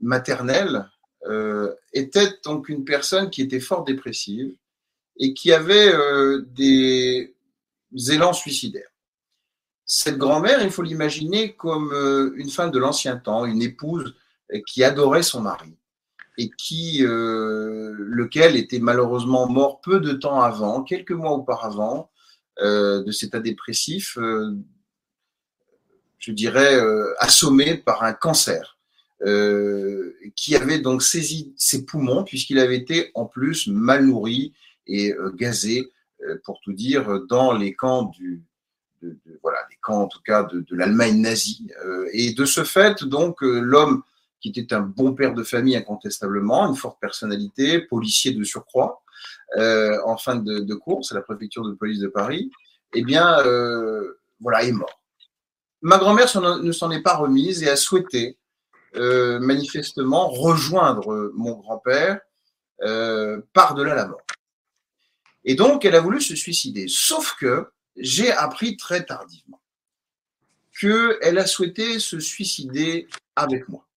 maternelle 0.00 0.88
euh, 1.26 1.74
était 1.92 2.28
donc 2.44 2.68
une 2.68 2.84
personne 2.84 3.30
qui 3.30 3.42
était 3.42 3.60
fort 3.60 3.84
dépressive 3.84 4.54
et 5.18 5.34
qui 5.34 5.52
avait 5.52 5.92
euh, 5.92 6.42
des 6.54 7.34
élans 7.92 8.32
suicidaires. 8.32 8.90
Cette 9.84 10.18
grand-mère, 10.18 10.62
il 10.62 10.70
faut 10.70 10.82
l'imaginer 10.82 11.54
comme 11.54 11.92
euh, 11.92 12.32
une 12.36 12.50
femme 12.50 12.70
de 12.70 12.78
l'ancien 12.78 13.16
temps, 13.16 13.46
une 13.46 13.62
épouse 13.62 14.14
qui 14.66 14.82
adorait 14.82 15.22
son 15.22 15.42
mari 15.42 15.76
et 16.38 16.50
qui, 16.56 17.00
lequel 17.02 18.56
était 18.56 18.78
malheureusement 18.78 19.48
mort 19.48 19.80
peu 19.80 19.98
de 20.00 20.12
temps 20.12 20.40
avant, 20.40 20.82
quelques 20.82 21.10
mois 21.10 21.32
auparavant, 21.32 22.10
de 22.60 23.10
cet 23.10 23.30
état 23.30 23.40
dépressif, 23.40 24.16
je 26.18 26.32
dirais, 26.32 26.78
assommé 27.18 27.76
par 27.76 28.04
un 28.04 28.12
cancer. 28.12 28.78
Euh, 29.26 30.14
qui 30.36 30.54
avait 30.54 30.78
donc 30.78 31.02
saisi 31.02 31.52
ses 31.56 31.84
poumons 31.84 32.22
puisqu'il 32.22 32.60
avait 32.60 32.76
été 32.76 33.10
en 33.14 33.26
plus 33.26 33.66
mal 33.66 34.06
nourri 34.06 34.52
et 34.86 35.12
euh, 35.12 35.32
gazé, 35.32 35.90
euh, 36.22 36.36
pour 36.44 36.60
tout 36.60 36.72
dire, 36.72 37.26
dans 37.26 37.52
les 37.52 37.74
camps 37.74 38.04
du, 38.04 38.44
voilà, 39.42 39.58
les 39.70 39.76
camps 39.82 40.02
en 40.02 40.06
tout 40.06 40.20
cas 40.24 40.44
de 40.44 40.64
l'Allemagne 40.70 41.20
nazie. 41.20 41.68
et 42.12 42.32
de 42.32 42.44
ce 42.44 42.62
fait, 42.62 43.02
donc, 43.02 43.42
l'homme 43.42 44.02
qui 44.40 44.48
était 44.48 44.72
un 44.72 44.80
bon 44.80 45.14
père 45.14 45.34
de 45.34 45.42
famille 45.42 45.76
incontestablement, 45.76 46.68
une 46.68 46.76
forte 46.76 47.00
personnalité, 47.00 47.80
policier 47.80 48.32
de 48.32 48.44
surcroît, 48.44 49.02
euh, 49.56 49.98
en 50.04 50.16
fin 50.16 50.36
de, 50.36 50.74
course 50.74 51.12
à 51.12 51.14
la 51.14 51.22
préfecture 51.22 51.64
de 51.64 51.72
police 51.72 52.00
de 52.00 52.08
Paris, 52.08 52.50
eh 52.94 53.02
bien, 53.02 53.38
euh, 53.40 54.20
voilà, 54.40 54.64
est 54.64 54.72
mort. 54.72 55.00
Ma 55.82 55.98
grand-mère 55.98 56.28
ne 56.60 56.72
s'en 56.72 56.90
est 56.90 57.02
pas 57.02 57.16
remise 57.16 57.62
et 57.62 57.68
a 57.68 57.76
souhaité 57.76 58.36
euh, 58.96 59.38
manifestement 59.38 60.28
rejoindre 60.28 61.30
mon 61.34 61.52
grand-père 61.52 62.20
euh, 62.82 63.40
par-delà 63.52 63.94
la 63.94 64.06
mort. 64.06 64.22
Et 65.44 65.54
donc, 65.54 65.84
elle 65.84 65.94
a 65.94 66.00
voulu 66.00 66.20
se 66.20 66.34
suicider. 66.34 66.86
Sauf 66.88 67.36
que 67.38 67.68
j'ai 67.96 68.30
appris 68.32 68.76
très 68.76 69.04
tardivement 69.04 69.60
qu'elle 70.78 71.38
a 71.38 71.46
souhaité 71.46 71.98
se 71.98 72.20
suicider 72.20 73.08
avec 73.34 73.68
moi. 73.68 73.87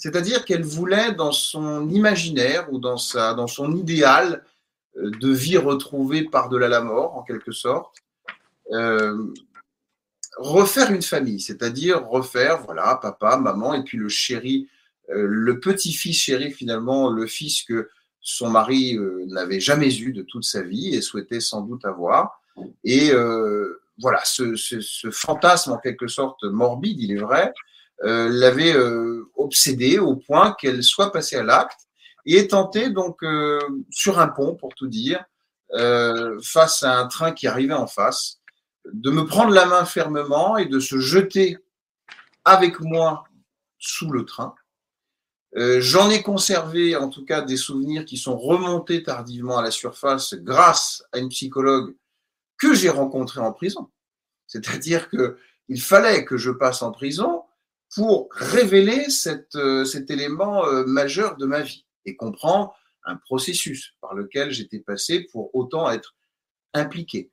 C'est-à-dire 0.00 0.46
qu'elle 0.46 0.64
voulait, 0.64 1.12
dans 1.12 1.30
son 1.30 1.90
imaginaire 1.90 2.72
ou 2.72 2.78
dans, 2.78 2.96
sa, 2.96 3.34
dans 3.34 3.46
son 3.46 3.76
idéal 3.76 4.42
euh, 4.96 5.10
de 5.10 5.30
vie 5.30 5.58
retrouvée 5.58 6.24
par-delà 6.24 6.68
la 6.68 6.80
mort, 6.80 7.18
en 7.18 7.22
quelque 7.22 7.52
sorte, 7.52 7.96
euh, 8.72 9.26
refaire 10.38 10.90
une 10.90 11.02
famille, 11.02 11.38
c'est-à-dire 11.38 12.08
refaire, 12.08 12.62
voilà, 12.62 12.98
papa, 13.02 13.36
maman, 13.36 13.74
et 13.74 13.84
puis 13.84 13.98
le 13.98 14.08
chéri, 14.08 14.70
euh, 15.10 15.26
le 15.28 15.60
petit-fils 15.60 16.16
chéri, 16.16 16.50
finalement, 16.50 17.10
le 17.10 17.26
fils 17.26 17.62
que 17.62 17.90
son 18.22 18.48
mari 18.48 18.98
n'avait 19.26 19.60
jamais 19.60 19.94
eu 19.94 20.12
de 20.12 20.22
toute 20.22 20.44
sa 20.44 20.62
vie 20.62 20.94
et 20.94 21.02
souhaitait 21.02 21.40
sans 21.40 21.60
doute 21.60 21.84
avoir. 21.84 22.40
Et 22.84 23.12
voilà, 23.98 24.20
ce, 24.24 25.10
fantasme, 25.10 25.72
en 25.72 25.78
quelque 25.78 26.06
sorte 26.06 26.44
morbide, 26.44 27.00
il 27.00 27.12
est 27.12 27.20
vrai, 27.20 27.52
l'avait 28.02 28.74
obsédé 29.36 29.98
au 29.98 30.16
point 30.16 30.56
qu'elle 30.58 30.82
soit 30.82 31.12
passée 31.12 31.36
à 31.36 31.42
l'acte 31.42 31.80
et 32.24 32.36
est 32.36 32.50
tentée 32.52 32.90
donc 32.90 33.20
sur 33.90 34.18
un 34.18 34.28
pont, 34.28 34.54
pour 34.54 34.74
tout 34.74 34.88
dire, 34.88 35.22
face 36.42 36.82
à 36.82 36.98
un 36.98 37.06
train 37.08 37.32
qui 37.32 37.46
arrivait 37.46 37.74
en 37.74 37.86
face 37.86 38.40
de 38.92 39.10
me 39.10 39.26
prendre 39.26 39.52
la 39.52 39.66
main 39.66 39.84
fermement 39.84 40.56
et 40.56 40.66
de 40.66 40.80
se 40.80 40.98
jeter 40.98 41.58
avec 42.44 42.80
moi 42.80 43.24
sous 43.78 44.10
le 44.10 44.24
train. 44.24 44.54
Euh, 45.56 45.80
j'en 45.80 46.10
ai 46.10 46.22
conservé 46.22 46.94
en 46.94 47.08
tout 47.08 47.24
cas 47.24 47.40
des 47.40 47.56
souvenirs 47.56 48.04
qui 48.04 48.16
sont 48.16 48.38
remontés 48.38 49.02
tardivement 49.02 49.58
à 49.58 49.62
la 49.62 49.72
surface 49.72 50.34
grâce 50.34 51.02
à 51.12 51.18
une 51.18 51.28
psychologue 51.28 51.96
que 52.56 52.74
j'ai 52.74 52.90
rencontrée 52.90 53.40
en 53.40 53.52
prison. 53.52 53.90
C'est-à-dire 54.46 55.08
qu'il 55.10 55.80
fallait 55.80 56.24
que 56.24 56.36
je 56.36 56.50
passe 56.50 56.82
en 56.82 56.92
prison 56.92 57.42
pour 57.94 58.28
révéler 58.32 59.06
euh, 59.54 59.84
cet 59.84 60.10
élément 60.10 60.66
euh, 60.66 60.84
majeur 60.84 61.36
de 61.36 61.46
ma 61.46 61.62
vie 61.62 61.86
et 62.04 62.16
comprendre 62.16 62.74
un 63.04 63.16
processus 63.16 63.94
par 64.00 64.14
lequel 64.14 64.52
j'étais 64.52 64.78
passé 64.78 65.26
pour 65.32 65.54
autant 65.54 65.90
être 65.90 66.14
impliqué 66.74 67.30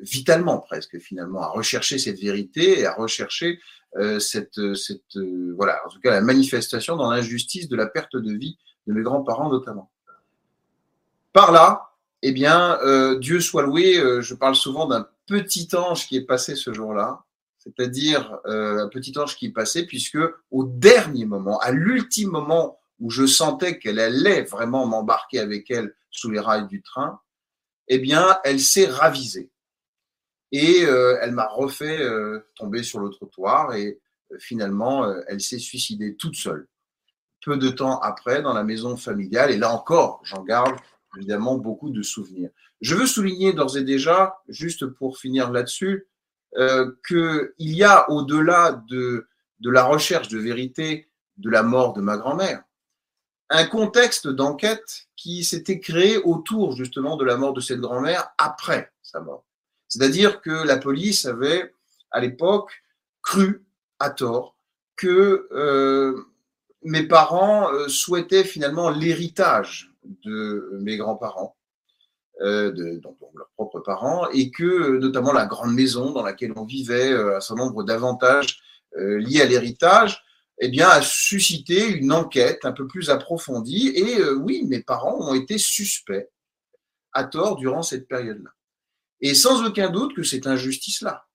vitalement 0.00 0.58
presque 0.58 0.98
finalement 0.98 1.42
à 1.42 1.48
rechercher 1.48 1.98
cette 1.98 2.18
vérité 2.18 2.80
et 2.80 2.86
à 2.86 2.94
rechercher 2.94 3.60
euh, 3.96 4.20
cette, 4.20 4.58
euh, 4.58 5.54
voilà 5.56 5.80
en 5.84 5.88
tout 5.88 5.98
cas 5.98 6.12
la 6.12 6.20
manifestation 6.20 6.94
dans 6.94 7.10
l'injustice 7.10 7.68
de 7.68 7.74
la 7.74 7.86
perte 7.86 8.14
de 8.14 8.32
vie 8.32 8.56
de 8.86 8.92
mes 8.92 9.02
grands-parents 9.02 9.50
notamment. 9.50 9.90
Par 11.32 11.50
là, 11.50 11.90
eh 12.22 12.32
bien, 12.32 12.78
euh, 12.82 13.18
Dieu 13.18 13.40
soit 13.40 13.62
loué, 13.62 13.94
je 14.20 14.34
parle 14.34 14.54
souvent 14.54 14.86
d'un 14.86 15.08
petit 15.26 15.68
ange 15.74 16.06
qui 16.06 16.16
est 16.16 16.24
passé 16.24 16.54
ce 16.54 16.72
jour-là, 16.72 17.24
c'est-à-dire 17.60 18.40
un 18.44 18.88
petit 18.88 19.16
ange 19.18 19.36
qui 19.36 19.50
passé, 19.50 19.86
puisque 19.86 20.18
au 20.50 20.64
dernier 20.64 21.26
moment, 21.26 21.58
à 21.60 21.70
l'ultime 21.70 22.30
moment 22.30 22.80
où 22.98 23.10
je 23.10 23.26
sentais 23.26 23.78
qu'elle 23.78 23.98
allait 23.98 24.42
vraiment 24.42 24.86
m'embarquer 24.86 25.40
avec 25.40 25.70
elle 25.70 25.94
sous 26.10 26.30
les 26.30 26.40
rails 26.40 26.66
du 26.66 26.82
train, 26.82 27.20
eh 27.88 27.98
bien, 27.98 28.38
elle 28.44 28.60
s'est 28.60 28.86
ravisée. 28.86 29.50
Et 30.52 30.84
euh, 30.84 31.18
elle 31.20 31.32
m'a 31.32 31.46
refait 31.46 32.00
euh, 32.00 32.46
tomber 32.56 32.82
sur 32.82 33.00
le 33.00 33.10
trottoir 33.10 33.74
et 33.74 34.00
euh, 34.32 34.36
finalement, 34.38 35.12
elle 35.26 35.40
s'est 35.40 35.58
suicidée 35.58 36.16
toute 36.16 36.36
seule. 36.36 36.68
Peu 37.44 37.56
de 37.56 37.68
temps 37.70 37.98
après, 38.00 38.42
dans 38.42 38.52
la 38.52 38.64
maison 38.64 38.96
familiale, 38.96 39.50
et 39.50 39.56
là 39.56 39.72
encore, 39.72 40.20
j'en 40.24 40.42
garde 40.42 40.76
évidemment 41.16 41.56
beaucoup 41.56 41.90
de 41.90 42.02
souvenirs. 42.02 42.50
Je 42.80 42.94
veux 42.94 43.06
souligner 43.06 43.52
d'ores 43.52 43.76
et 43.76 43.82
déjà, 43.82 44.40
juste 44.48 44.86
pour 44.86 45.18
finir 45.18 45.50
là-dessus, 45.50 46.06
euh, 46.56 46.90
qu'il 47.06 47.52
y 47.58 47.84
a 47.84 48.10
au-delà 48.10 48.82
de, 48.88 49.28
la 49.60 49.84
recherche 49.84 50.28
de 50.28 50.38
vérité 50.38 51.08
de 51.36 51.48
la 51.48 51.62
mort 51.62 51.92
de 51.92 52.00
ma 52.00 52.16
grand-mère, 52.16 52.64
un 53.50 53.66
contexte 53.66 54.26
d'enquête 54.26 55.08
qui 55.16 55.44
s'était 55.44 55.80
créé 55.80 56.18
autour 56.18 56.76
justement 56.76 57.16
de 57.16 57.24
la 57.24 57.36
mort 57.36 57.52
de 57.52 57.60
cette 57.60 57.80
grand-mère 57.80 58.30
après 58.38 58.92
sa 59.02 59.20
mort. 59.20 59.44
C'est-à-dire 59.88 60.40
que 60.40 60.50
la 60.50 60.76
police 60.76 61.24
avait, 61.24 61.74
à 62.10 62.20
l'époque, 62.20 62.82
cru 63.22 63.64
à 63.98 64.10
tort 64.10 64.56
que 64.96 65.48
euh, 65.52 66.26
mes 66.82 67.04
parents 67.04 67.72
euh, 67.72 67.88
souhaitaient 67.88 68.44
finalement 68.44 68.90
l'héritage 68.90 69.92
de 70.04 70.78
mes 70.80 70.96
grands-parents, 70.96 71.56
euh, 72.40 72.98
donc, 73.00 73.16
leurs 73.34 73.50
propres 73.54 73.80
parents, 73.80 74.28
et 74.30 74.50
que 74.50 74.98
notamment 74.98 75.32
la 75.32 75.46
grande 75.46 75.74
maison 75.74 76.10
dans 76.12 76.22
laquelle 76.22 76.52
on 76.56 76.64
vivait, 76.64 77.12
un 77.12 77.40
certain 77.40 77.64
nombre 77.64 77.84
d'avantages 77.84 78.60
liés 78.96 79.42
à 79.42 79.46
l'héritage, 79.46 80.22
eh 80.58 80.68
bien, 80.68 80.88
a 80.88 81.00
suscité 81.00 81.88
une 81.88 82.12
enquête 82.12 82.64
un 82.64 82.72
peu 82.72 82.86
plus 82.86 83.08
approfondie. 83.08 83.92
Et 83.94 84.22
oui, 84.32 84.64
mes 84.66 84.82
parents 84.82 85.16
ont 85.20 85.34
été 85.34 85.58
suspects 85.58 86.28
à 87.12 87.24
tort 87.24 87.56
durant 87.56 87.82
cette 87.82 88.08
période-là. 88.08 88.50
Et 89.20 89.34
sans 89.34 89.64
aucun 89.64 89.90
doute 89.90 90.14
que 90.14 90.22
cette 90.22 90.46
injustice-là, 90.46 91.26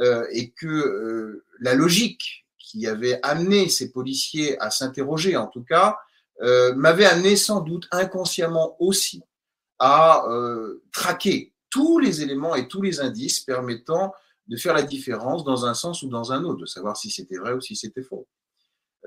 euh, 0.00 0.26
et 0.32 0.50
que 0.50 0.66
euh, 0.66 1.44
la 1.60 1.74
logique 1.74 2.46
qui 2.58 2.86
avait 2.86 3.20
amené 3.22 3.68
ces 3.68 3.92
policiers 3.92 4.58
à 4.60 4.70
s'interroger, 4.70 5.36
en 5.36 5.46
tout 5.46 5.62
cas, 5.62 5.98
euh, 6.40 6.74
m'avait 6.74 7.04
amené 7.04 7.36
sans 7.36 7.60
doute 7.60 7.88
inconsciemment 7.90 8.76
aussi 8.80 9.22
à 9.84 10.24
euh, 10.28 10.80
traquer 10.92 11.52
tous 11.68 11.98
les 11.98 12.22
éléments 12.22 12.54
et 12.54 12.68
tous 12.68 12.82
les 12.82 13.00
indices 13.00 13.40
permettant 13.40 14.14
de 14.46 14.56
faire 14.56 14.74
la 14.74 14.82
différence 14.82 15.42
dans 15.42 15.66
un 15.66 15.74
sens 15.74 16.02
ou 16.02 16.08
dans 16.08 16.32
un 16.32 16.44
autre, 16.44 16.60
de 16.60 16.66
savoir 16.66 16.96
si 16.96 17.10
c'était 17.10 17.36
vrai 17.36 17.52
ou 17.52 17.60
si 17.60 17.74
c'était 17.74 18.02
faux. 18.02 18.28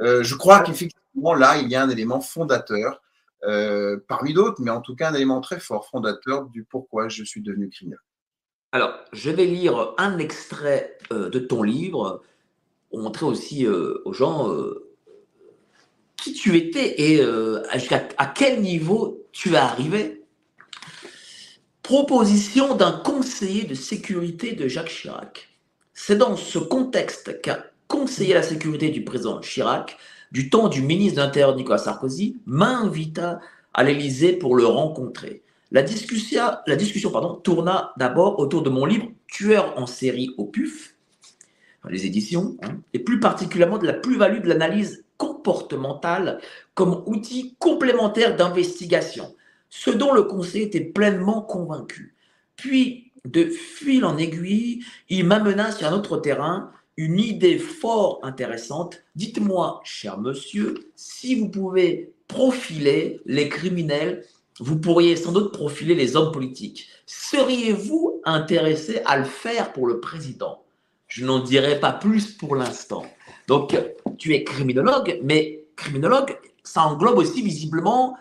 Euh, 0.02 0.22
je 0.22 0.36
crois 0.36 0.60
qu'effectivement, 0.60 1.34
là, 1.34 1.58
il 1.60 1.70
y 1.70 1.76
a 1.76 1.82
un 1.82 1.90
élément 1.90 2.20
fondateur, 2.20 3.02
euh, 3.46 3.98
parmi 4.10 4.34
d'autres, 4.34 4.62
mais 4.62 4.72
en 4.72 4.82
tout 4.82 4.96
cas 4.96 5.12
un 5.12 5.14
élément 5.14 5.40
très 5.40 5.62
fort 5.62 5.88
fondateur 5.88 6.48
du 6.48 6.66
pourquoi 6.66 7.08
je 7.08 7.24
suis 7.24 7.42
devenu 7.42 7.70
criminel. 7.70 8.00
Alors, 8.74 8.94
je 9.14 9.30
vais 9.30 9.46
lire 9.46 9.94
un 9.98 10.18
extrait 10.18 10.98
euh, 11.14 11.30
de 11.30 11.40
ton 11.40 11.64
livre 11.64 12.22
pour 12.90 13.00
montrer 13.00 13.26
aussi 13.26 13.66
aux 13.68 14.14
gens 14.14 14.50
qui 16.18 16.34
tu 16.34 16.58
étais 16.58 17.02
et 17.02 17.22
jusqu'à 17.74 18.08
à 18.18 18.26
quel 18.26 18.62
niveau 18.62 19.26
tu 19.32 19.54
es 19.54 19.58
arrivé. 19.58 20.25
Proposition 21.86 22.74
d'un 22.74 22.94
conseiller 22.94 23.64
de 23.64 23.76
sécurité 23.76 24.54
de 24.54 24.68
Jacques 24.68 24.90
Chirac. 24.90 25.50
C'est 25.94 26.18
dans 26.18 26.36
ce 26.36 26.58
contexte 26.58 27.40
qu'a 27.44 27.64
conseiller 27.88 28.34
la 28.34 28.42
sécurité 28.42 28.90
du 28.90 29.04
président 29.04 29.40
Chirac, 29.40 29.96
du 30.32 30.50
temps 30.50 30.68
du 30.68 30.82
ministre 30.82 31.18
de 31.18 31.22
l'Intérieur 31.22 31.56
Nicolas 31.56 31.78
Sarkozy, 31.78 32.38
m'invita 32.48 33.40
à 33.76 33.84
l'Élysée 33.84 34.34
pour 34.34 34.56
le 34.56 34.66
rencontrer. 34.66 35.44
La 35.70 35.84
discussion, 35.84 36.54
tourna 37.44 37.94
d'abord 37.98 38.40
autour 38.40 38.64
de 38.64 38.72
mon 38.72 38.86
livre 38.86 39.12
Tueur 39.28 39.78
en 39.78 39.86
série 39.86 40.32
au 40.40 40.46
PUF, 40.46 40.96
les 41.88 42.08
éditions, 42.08 42.58
hein, 42.64 42.80
et 42.96 43.00
plus 43.00 43.20
particulièrement 43.20 43.78
de 43.78 43.86
la 43.86 43.94
plus-value 43.94 44.42
de 44.42 44.48
l'analyse 44.48 45.06
comportementale 45.18 46.40
comme 46.74 47.04
outil 47.06 47.56
complémentaire 47.60 48.36
d'investigation, 48.36 49.36
ce 49.78 49.90
dont 49.90 50.14
le 50.14 50.24
conseiller 50.24 50.66
était 50.66 50.80
pleinement 50.80 51.42
convaincu. 51.42 52.16
Puis, 52.56 53.12
de 53.26 53.46
fil 53.46 54.06
en 54.06 54.18
aiguille, 54.18 54.84
il 55.10 55.26
m'amena 55.26 55.72
sur 55.72 55.88
un 55.88 55.94
autre 55.94 56.18
terrain, 56.18 56.72
une 56.96 57.20
idée 57.20 57.58
fort 57.58 58.20
intéressante. 58.24 59.04
Dites-moi, 59.16 59.82
cher 59.84 60.18
monsieur, 60.18 60.76
si 60.96 61.36
vous 61.36 61.50
pouvez 61.50 62.14
profiler 62.30 63.20
les 63.26 63.50
criminels, 63.50 64.24
vous 64.60 64.80
pourriez 64.80 65.18
sans 65.18 65.34
doute 65.34 65.52
profiler 65.52 65.94
les 65.94 66.16
hommes 66.16 66.32
politiques. 66.32 66.88
Seriez-vous 67.06 68.22
intéressé 68.24 69.02
à 69.06 69.18
le 69.18 69.26
faire 69.26 69.74
pour 69.74 69.88
le 69.88 70.00
président? 70.00 70.64
Je 71.08 71.26
n'en 71.26 71.40
dirai 71.40 71.82
pas 71.82 71.92
plus 71.92 72.32
pour 72.32 72.56
l'instant. 72.56 73.06
Donc, 73.48 73.78
tu 74.18 74.34
es 74.34 74.46
criminologue, 74.46 75.20
mais 75.22 75.66
criminologue, 75.76 76.40
ça 76.64 76.84
englobe 76.84 77.18
aussi 77.18 77.42
visiblement 77.42 78.18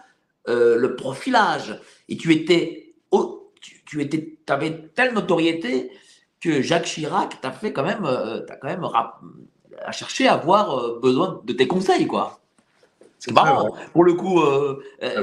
euh, 0.49 0.77
le 0.77 0.97
profilage. 0.97 1.81
Et 2.09 2.17
tu 2.17 2.33
étais, 2.33 2.95
tu, 3.87 4.03
étais, 4.03 4.39
avais 4.49 4.89
telle 4.95 5.15
notoriété 5.15 5.91
que 6.41 6.61
Jacques 6.61 6.85
Chirac 6.85 7.41
t'a 7.41 7.53
fait 7.53 7.73
quand 7.73 7.85
même, 7.85 8.05
euh, 8.05 8.41
quand 8.61 8.69
même 8.69 8.85
à 8.85 9.93
chercher 9.93 10.29
à 10.29 10.35
avoir 10.35 10.79
euh, 10.79 11.01
besoin 11.01 11.41
de 11.45 11.53
tes 11.53 11.67
conseils, 11.67 12.07
quoi. 12.07 12.41
C'est 13.19 13.33
marrant. 13.33 13.75
Pour 13.95 14.05
le 14.05 14.13
coup, 14.13 14.41
euh, 14.41 14.83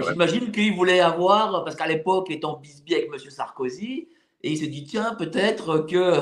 j'imagine 0.10 0.51
qu'il 0.51 0.75
voulait 0.75 1.01
avoir, 1.01 1.63
parce 1.63 1.75
qu'à 1.75 1.86
l'époque, 1.86 2.32
étant 2.32 2.58
bisbee 2.58 2.96
avec 2.96 3.10
M. 3.13 3.20
Sarkozy, 3.30 4.08
et 4.44 4.51
il 4.51 4.58
s'est 4.58 4.68
dit, 4.68 4.84
tiens, 4.84 5.13
peut-être 5.13 5.86
que 5.88 6.20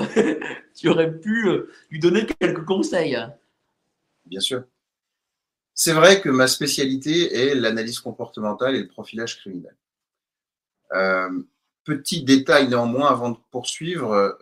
tu 0.76 0.90
aurais 0.90 1.18
pu 1.18 1.48
lui 1.90 2.00
donner 2.00 2.26
quelques 2.26 2.66
conseils. 2.66 3.18
Bien 4.26 4.42
sûr. 4.42 4.64
C'est 5.82 5.94
vrai 5.94 6.20
que 6.20 6.28
ma 6.28 6.48
spécialité 6.48 7.34
est 7.34 7.56
l'analyse 7.56 8.00
comportementale 8.02 8.76
et 8.76 8.82
le 8.82 8.90
profilage 8.90 9.38
criminel. 9.38 9.74
petit 11.86 12.24
détail 12.26 12.68
néanmoins 12.68 13.08
avant 13.08 13.30
de 13.30 13.38
poursuivre, 13.50 14.38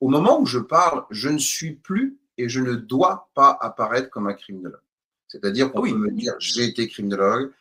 au 0.00 0.08
moment 0.08 0.40
où 0.40 0.46
je 0.46 0.58
parle, 0.58 1.04
je 1.10 1.28
ne 1.28 1.38
suis 1.38 1.76
plus 1.76 2.18
et 2.38 2.48
je 2.48 2.60
ne 2.60 2.74
dois 2.74 3.28
pas 3.34 3.56
apparaître 3.60 4.10
comme 4.10 4.26
un 4.26 4.34
criminologue. 4.34 4.80
C'est-à-dire 5.28 5.70
qu'on 5.70 5.82
peut 5.82 5.94
me 5.94 6.10
dire 6.10 6.34
j'ai 6.40 6.64
été 6.64 6.88
criminologue. 6.88 7.52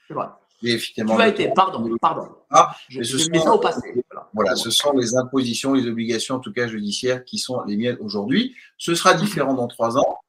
Mais 0.63 0.71
effectivement, 0.71 1.17
tu 1.17 1.21
as 1.21 1.27
été, 1.27 1.51
pardon, 1.53 1.95
pardon. 2.01 2.29
Ah, 2.49 2.75
je, 2.89 3.03
ce 3.03 3.19
sont, 3.19 3.31
ça 3.31 3.53
au 3.53 3.59
passé. 3.59 4.03
Voilà, 4.33 4.55
ce 4.55 4.71
sont 4.71 4.97
les 4.97 5.15
impositions, 5.15 5.75
les 5.75 5.85
obligations, 5.85 6.33
en 6.33 6.39
tout 6.39 6.51
cas 6.51 6.65
judiciaires, 6.65 7.23
qui 7.25 7.37
sont 7.37 7.61
les 7.65 7.77
miennes 7.77 7.97
aujourd'hui. 7.99 8.55
Ce 8.79 8.95
sera 8.95 9.13
différent 9.13 9.53
dans 9.53 9.67
trois 9.67 9.99
ans. 9.99 10.19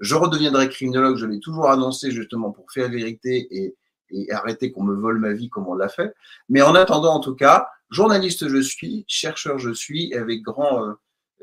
Je 0.00 0.14
redeviendrai 0.14 0.68
criminologue, 0.68 1.16
je 1.16 1.26
l'ai 1.26 1.40
toujours 1.40 1.70
annoncé 1.70 2.10
justement 2.10 2.50
pour 2.50 2.70
faire 2.72 2.84
la 2.84 2.90
vérité 2.90 3.46
et, 3.50 3.76
et 4.10 4.30
arrêter 4.32 4.72
qu'on 4.72 4.84
me 4.84 4.94
vole 4.94 5.18
ma 5.18 5.32
vie 5.32 5.48
comme 5.48 5.68
on 5.68 5.74
l'a 5.74 5.88
fait. 5.88 6.12
Mais 6.48 6.62
en 6.62 6.74
attendant, 6.74 7.14
en 7.14 7.20
tout 7.20 7.34
cas, 7.34 7.68
journaliste 7.90 8.48
je 8.48 8.60
suis, 8.60 9.04
chercheur 9.08 9.58
je 9.58 9.70
suis, 9.70 10.14
avec 10.14 10.42
grand, 10.42 10.86
euh, 10.86 10.92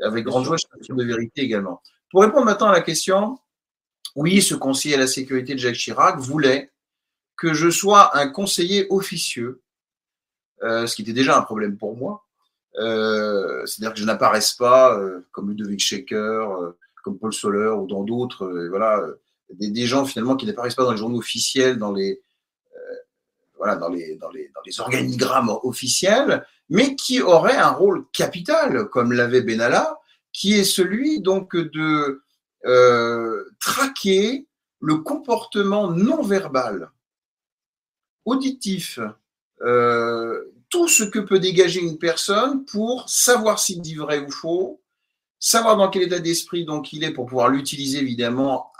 avec 0.01 0.25
grande 0.25 0.45
joie, 0.45 0.57
je 0.57 0.93
de 0.93 1.03
vérité 1.03 1.41
également. 1.41 1.81
Pour 2.11 2.21
répondre 2.21 2.45
maintenant 2.45 2.67
à 2.67 2.73
la 2.73 2.81
question, 2.81 3.37
oui, 4.15 4.41
ce 4.41 4.55
conseiller 4.55 4.95
à 4.95 4.99
la 4.99 5.07
sécurité 5.07 5.53
de 5.53 5.59
Jacques 5.59 5.75
Chirac 5.75 6.19
voulait 6.19 6.71
que 7.37 7.53
je 7.53 7.69
sois 7.69 8.17
un 8.17 8.27
conseiller 8.27 8.87
officieux, 8.89 9.61
euh, 10.63 10.87
ce 10.87 10.95
qui 10.95 11.03
était 11.03 11.13
déjà 11.13 11.37
un 11.37 11.41
problème 11.41 11.77
pour 11.77 11.95
moi. 11.95 12.25
Euh, 12.77 13.65
c'est-à-dire 13.65 13.93
que 13.93 13.99
je 13.99 14.05
n'apparaisse 14.05 14.53
pas 14.53 14.97
euh, 14.97 15.27
comme 15.31 15.49
Ludovic 15.49 15.79
Shaker, 15.79 16.73
comme 17.03 17.17
Paul 17.17 17.33
Soler 17.33 17.69
ou 17.69 17.87
dans 17.87 18.03
d'autres, 18.03 18.67
voilà, 18.69 19.05
des, 19.51 19.69
des, 19.69 19.85
gens 19.85 20.05
finalement 20.05 20.35
qui 20.35 20.45
n'apparaissent 20.45 20.75
pas 20.75 20.83
dans 20.83 20.91
les 20.91 20.97
journaux 20.97 21.19
officiels, 21.19 21.77
dans 21.77 21.91
les, 21.91 22.21
voilà, 23.59 23.75
dans 23.75 23.89
les, 23.89 24.17
organigrammes 24.79 25.53
officiels, 25.63 26.45
mais 26.69 26.95
qui 26.95 27.21
aurait 27.21 27.57
un 27.57 27.71
rôle 27.71 28.05
capital, 28.11 28.87
comme 28.89 29.11
l'avait 29.11 29.41
Benalla, 29.41 29.99
qui 30.31 30.53
est 30.53 30.63
celui 30.63 31.21
donc 31.21 31.55
de 31.55 32.23
euh, 32.65 33.43
traquer 33.59 34.47
le 34.79 34.97
comportement 34.97 35.91
non 35.91 36.23
verbal, 36.23 36.89
auditif, 38.25 38.99
euh, 39.61 40.53
tout 40.69 40.87
ce 40.87 41.03
que 41.03 41.19
peut 41.19 41.39
dégager 41.39 41.81
une 41.81 41.97
personne 41.97 42.63
pour 42.63 43.09
savoir 43.09 43.59
s'il 43.59 43.81
dit 43.81 43.95
vrai 43.95 44.19
ou 44.19 44.31
faux, 44.31 44.81
savoir 45.39 45.77
dans 45.77 45.89
quel 45.89 46.03
état 46.03 46.19
d'esprit 46.19 46.65
donc 46.65 46.93
il 46.93 47.03
est 47.03 47.11
pour 47.11 47.25
pouvoir 47.25 47.49
l'utiliser 47.49 47.99
évidemment 47.99 48.71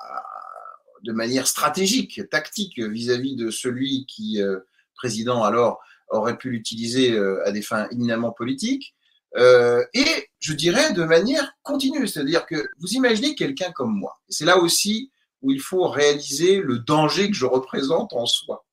de 1.04 1.12
manière 1.12 1.48
stratégique, 1.48 2.22
tactique 2.30 2.80
vis-à-vis 2.80 3.36
de 3.36 3.50
celui 3.50 4.06
qui, 4.06 4.41
euh, 4.41 4.60
président 4.95 5.43
alors, 5.43 5.82
aurait 6.10 6.38
pu 6.38 6.50
l'utiliser 6.50 7.12
euh, 7.12 7.45
à 7.48 7.52
des 7.52 7.62
fins 7.62 7.88
éminemment 7.89 8.32
politiques. 8.32 8.95
Euh, 9.38 9.84
et 9.93 10.30
je 10.39 10.54
dirais 10.54 10.93
de 10.93 11.04
manière 11.04 11.54
continue, 11.62 12.08
c'est-à-dire 12.08 12.45
que 12.45 12.56
vous 12.80 12.89
imaginez 12.93 13.36
quelqu'un 13.36 13.72
comme 13.72 13.95
moi. 13.95 14.19
C'est 14.28 14.45
là 14.45 14.58
aussi 14.58 15.12
où 15.41 15.52
il 15.52 15.62
faut 15.62 15.88
réaliser 15.88 16.62
le 16.62 16.80
danger 16.80 17.30
que 17.30 17.36
je 17.36 17.45
représente 17.45 18.12
en 18.13 18.26
soi, 18.26 18.65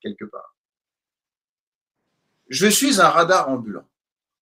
quelque 0.00 0.24
part. 0.26 0.54
Je 2.48 2.66
suis 2.66 3.00
un 3.00 3.08
radar 3.08 3.48
ambulant. 3.48 3.88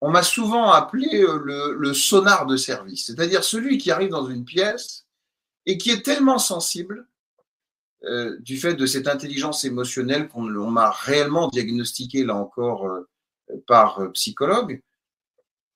On 0.01 0.11
m'a 0.11 0.23
souvent 0.23 0.71
appelé 0.71 1.23
le, 1.23 1.75
le 1.75 1.95
sonar 1.95 2.47
de 2.47 2.57
service, 2.57 3.07
c'est-à-dire 3.07 3.45
celui 3.45 3.79
qui 3.79 3.91
arrive 3.91 4.11
dans 4.11 4.27
une 4.27 4.45
pièce 4.45 5.07
et 5.67 5.77
qui 5.79 5.91
est 5.91 6.03
tellement 6.03 6.39
sensible 6.39 7.07
euh, 8.05 8.39
du 8.41 8.57
fait 8.57 8.75
de 8.75 8.87
cette 8.87 9.09
intelligence 9.09 9.65
émotionnelle 9.67 10.29
qu'on 10.29 10.43
m'a 10.43 10.91
réellement 10.91 11.49
diagnostiquée, 11.49 12.25
là 12.25 12.35
encore, 12.35 12.87
euh, 12.87 13.07
par 13.67 14.01
euh, 14.01 14.09
psychologue, 14.13 14.81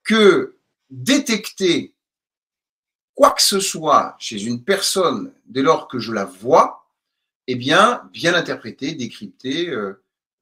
que 0.05 0.57
détecter 0.89 1.95
quoi 3.15 3.33
que 3.33 3.43
ce 3.43 3.61
soit 3.61 4.17
chez 4.19 4.43
une 4.43 4.65
personne 4.65 5.35
dès 5.45 5.61
lors 5.61 5.87
que 5.87 5.99
je 5.99 6.13
la 6.13 6.25
vois, 6.25 6.89
eh 7.47 7.57
bien, 7.57 8.09
bien 8.11 8.35
interpréter, 8.35 8.95
décrypter, 8.95 9.75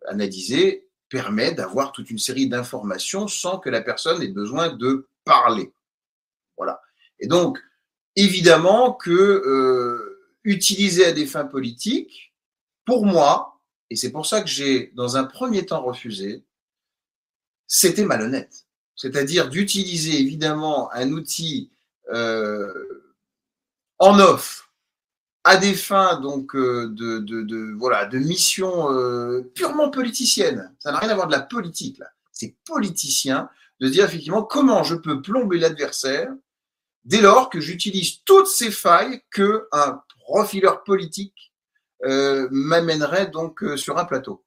analyser, 0.06 0.88
permet 1.12 1.52
d'avoir 1.52 1.92
toute 1.92 2.10
une 2.10 2.18
série 2.18 2.48
d'informations 2.48 3.28
sans 3.28 3.58
que 3.58 3.68
la 3.68 3.82
personne 3.82 4.22
ait 4.22 4.28
besoin 4.28 4.70
de 4.70 5.06
parler. 5.24 5.70
Voilà. 6.56 6.80
Et 7.20 7.26
donc, 7.26 7.58
évidemment 8.16 8.94
que 8.94 10.18
utilisé 10.44 11.04
à 11.04 11.12
des 11.12 11.26
fins 11.26 11.44
politiques, 11.44 12.34
pour 12.86 13.04
moi, 13.06 13.60
et 13.90 13.96
c'est 13.96 14.10
pour 14.10 14.24
ça 14.26 14.40
que 14.40 14.48
j'ai 14.48 14.90
dans 14.94 15.18
un 15.18 15.24
premier 15.24 15.66
temps 15.66 15.82
refusé, 15.82 16.44
c'était 17.66 18.04
malhonnête. 18.04 18.66
C'est-à-dire 18.96 19.50
d'utiliser 19.50 20.18
évidemment 20.18 20.90
un 20.92 21.12
outil 21.12 21.70
euh, 22.10 23.12
en 23.98 24.18
off 24.18 24.71
à 25.44 25.56
des 25.56 25.74
fins 25.74 26.20
donc 26.20 26.54
euh, 26.54 26.88
de, 26.88 27.18
de, 27.18 27.42
de, 27.42 27.74
voilà 27.78 28.06
de 28.06 28.18
mission 28.18 28.92
euh, 28.92 29.42
purement 29.54 29.90
politicienne. 29.90 30.72
Ça 30.78 30.92
n'a 30.92 30.98
rien 30.98 31.10
à 31.10 31.14
voir 31.14 31.26
de 31.26 31.32
la 31.32 31.40
politique 31.40 31.98
là. 31.98 32.06
C'est 32.32 32.56
politicien 32.64 33.48
de 33.80 33.88
dire 33.88 34.04
effectivement 34.04 34.42
comment 34.42 34.84
je 34.84 34.94
peux 34.94 35.20
plomber 35.20 35.58
l'adversaire 35.58 36.32
dès 37.04 37.20
lors 37.20 37.50
que 37.50 37.60
j'utilise 37.60 38.22
toutes 38.24 38.46
ces 38.46 38.70
failles 38.70 39.22
que 39.30 39.68
un 39.72 40.00
profileur 40.20 40.84
politique 40.84 41.52
euh, 42.04 42.48
m'amènerait 42.50 43.28
donc 43.28 43.62
euh, 43.62 43.76
sur 43.76 43.98
un 43.98 44.04
plateau. 44.04 44.44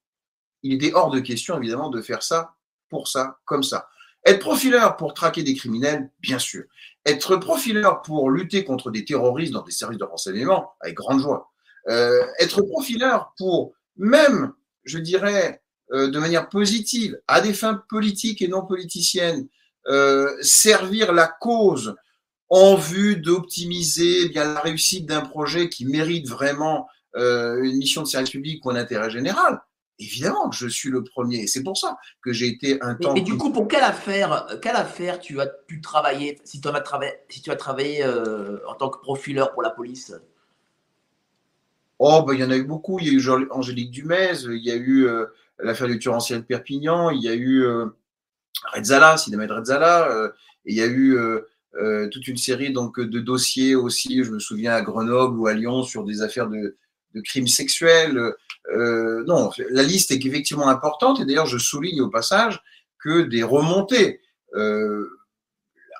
Il 0.63 0.73
était 0.73 0.93
hors 0.93 1.09
de 1.09 1.19
question, 1.19 1.57
évidemment, 1.57 1.89
de 1.89 2.01
faire 2.01 2.23
ça 2.23 2.55
pour 2.89 3.07
ça, 3.07 3.39
comme 3.45 3.63
ça. 3.63 3.89
Être 4.25 4.39
profileur 4.39 4.97
pour 4.97 5.13
traquer 5.13 5.43
des 5.43 5.53
criminels, 5.53 6.11
bien 6.19 6.39
sûr. 6.39 6.63
Être 7.05 7.35
profileur 7.37 8.01
pour 8.01 8.29
lutter 8.29 8.63
contre 8.63 8.91
des 8.91 9.05
terroristes 9.05 9.53
dans 9.53 9.61
des 9.61 9.71
services 9.71 9.99
de 9.99 10.05
renseignement, 10.05 10.73
avec 10.81 10.95
grande 10.95 11.21
joie. 11.21 11.51
Euh, 11.87 12.25
être 12.39 12.61
profileur 12.63 13.33
pour 13.37 13.73
même, 13.95 14.53
je 14.83 14.97
dirais, 14.97 15.61
de 15.91 16.17
manière 16.17 16.49
positive, 16.49 17.19
à 17.27 17.41
des 17.41 17.53
fins 17.53 17.83
politiques 17.89 18.41
et 18.41 18.47
non 18.47 18.65
politiciennes, 18.65 19.47
servir 20.41 21.13
la 21.13 21.27
cause 21.27 21.95
en 22.49 22.75
vue 22.75 23.17
d'optimiser 23.17 24.23
eh 24.23 24.29
bien 24.29 24.53
la 24.53 24.59
réussite 24.59 25.05
d'un 25.05 25.21
projet 25.21 25.69
qui 25.69 25.85
mérite 25.85 26.27
vraiment 26.27 26.87
euh, 27.15 27.63
une 27.63 27.77
mission 27.77 28.01
de 28.01 28.07
service 28.07 28.29
public 28.29 28.65
ou 28.65 28.71
un 28.71 28.75
intérêt 28.75 29.09
général, 29.09 29.61
évidemment 29.99 30.49
que 30.49 30.55
je 30.55 30.67
suis 30.67 30.89
le 30.89 31.03
premier. 31.03 31.43
Et 31.43 31.47
c'est 31.47 31.63
pour 31.63 31.77
ça 31.77 31.97
que 32.21 32.33
j'ai 32.33 32.47
été 32.47 32.81
un 32.81 32.95
temps. 32.95 33.15
Et, 33.15 33.21
du 33.21 33.37
coup, 33.37 33.51
pour 33.51 33.67
quelle 33.67 33.83
affaire, 33.83 34.47
quelle 34.61 34.75
affaire 34.75 35.19
tu 35.19 35.39
as 35.39 35.47
pu 35.47 35.81
travailler 35.81 36.39
si 36.43 36.61
tu 36.61 36.67
as 36.67 36.81
travaillé, 36.81 37.13
si 37.29 37.41
tu 37.41 37.51
as 37.51 37.55
travaillé 37.55 38.03
euh, 38.03 38.57
en 38.67 38.75
tant 38.75 38.89
que 38.89 38.99
profileur 38.99 39.53
pour 39.53 39.61
la 39.61 39.69
police? 39.69 40.13
Oh, 41.99 42.23
ben, 42.23 42.33
il 42.33 42.41
y 42.41 42.43
en 42.43 42.51
a 42.51 42.57
eu 42.57 42.63
beaucoup. 42.63 42.99
Il 42.99 43.07
y 43.07 43.09
a 43.09 43.13
eu 43.13 43.47
Angélique 43.51 43.91
Dumez, 43.91 44.43
il 44.43 44.63
y 44.63 44.71
a 44.71 44.75
eu 44.75 45.07
euh, 45.07 45.27
l'affaire 45.59 45.87
du 45.87 45.97
tueur 45.97 46.17
de 46.17 46.39
Perpignan, 46.39 47.09
il 47.09 47.21
y 47.21 47.29
a 47.29 47.33
eu 47.33 47.63
euh, 47.63 47.85
Redzala, 48.73 49.17
Sidamed 49.17 49.49
Redzala, 49.49 50.11
euh, 50.11 50.29
et 50.65 50.73
il 50.73 50.75
y 50.75 50.81
a 50.81 50.87
eu 50.87 51.17
toute 52.09 52.27
une 52.27 52.37
série 52.37 52.71
donc, 52.71 52.99
de 52.99 53.19
dossiers 53.19 53.75
aussi, 53.75 54.23
je 54.23 54.31
me 54.31 54.39
souviens 54.39 54.73
à 54.73 54.81
Grenoble 54.81 55.37
ou 55.37 55.47
à 55.47 55.53
Lyon, 55.53 55.83
sur 55.83 56.03
des 56.03 56.21
affaires 56.21 56.47
de, 56.47 56.75
de 57.13 57.21
crimes 57.21 57.47
sexuels. 57.47 58.33
Non, 58.73 59.51
la 59.69 59.83
liste 59.83 60.11
est 60.11 60.25
effectivement 60.25 60.69
importante, 60.69 61.19
et 61.19 61.25
d'ailleurs, 61.25 61.45
je 61.45 61.57
souligne 61.57 62.01
au 62.01 62.09
passage 62.09 62.61
que 63.03 63.21
des 63.21 63.43
remontées 63.43 64.21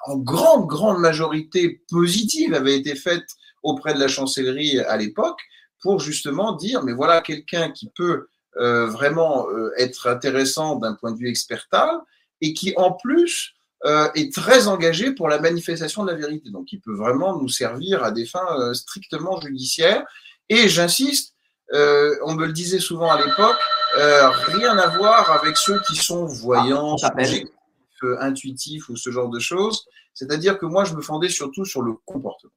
en 0.08 0.18
grande, 0.18 0.68
grande 0.68 1.00
majorité 1.00 1.82
positives 1.90 2.54
avaient 2.54 2.78
été 2.78 2.96
faites 2.96 3.28
auprès 3.64 3.94
de 3.94 4.00
la 4.00 4.08
chancellerie 4.08 4.80
à 4.80 4.98
l'époque, 4.98 5.40
pour 5.86 6.00
justement 6.00 6.54
dire, 6.54 6.84
mais 6.84 6.94
voilà 6.94 7.22
quelqu'un 7.22 7.72
qui 7.72 7.92
peut 7.96 8.28
euh, 8.58 8.88
vraiment 8.88 9.48
euh, 9.50 9.72
être 9.78 10.08
intéressant 10.08 10.78
d'un 10.78 10.96
point 10.96 11.12
de 11.12 11.18
vue 11.18 11.30
expertal 11.30 12.00
et 12.42 12.54
qui 12.54 12.74
en 12.76 12.92
plus 12.92 13.54
euh, 13.86 14.10
est 14.16 14.34
très 14.34 14.68
engagé 14.68 15.12
pour 15.12 15.30
la 15.30 15.40
manifestation 15.40 16.04
de 16.04 16.12
la 16.12 16.18
vérité. 16.18 16.50
Donc 16.50 16.72
il 16.72 16.80
peut 16.80 16.96
vraiment 16.96 17.38
nous 17.40 17.50
servir 17.50 18.04
à 18.04 18.12
des 18.12 18.26
fins 18.26 18.74
strictement 18.74 19.40
judiciaires. 19.40 20.04
Et 20.50 20.70
j'insiste, 20.70 21.35
on 21.72 22.36
me 22.36 22.46
le 22.46 22.54
disait 22.54 22.80
souvent 22.80 23.12
à 23.12 23.20
l'époque, 23.20 23.60
rien 23.96 24.78
à 24.78 24.96
voir 24.98 25.32
avec 25.32 25.58
ceux 25.58 25.80
qui 25.88 25.96
sont 25.96 26.26
voyants, 26.26 26.96
ah, 27.04 27.14
intuitifs 28.20 28.90
ou 28.90 28.96
ce 28.96 29.10
genre 29.10 29.30
de 29.30 29.40
choses. 29.40 29.86
C'est-à-dire 30.14 30.58
que 30.58 30.66
moi, 30.66 30.86
je 30.86 30.96
me 30.96 31.02
fondais 31.02 31.30
surtout 31.30 31.66
sur 31.66 31.82
le 31.82 31.94
comportement. 32.06 32.54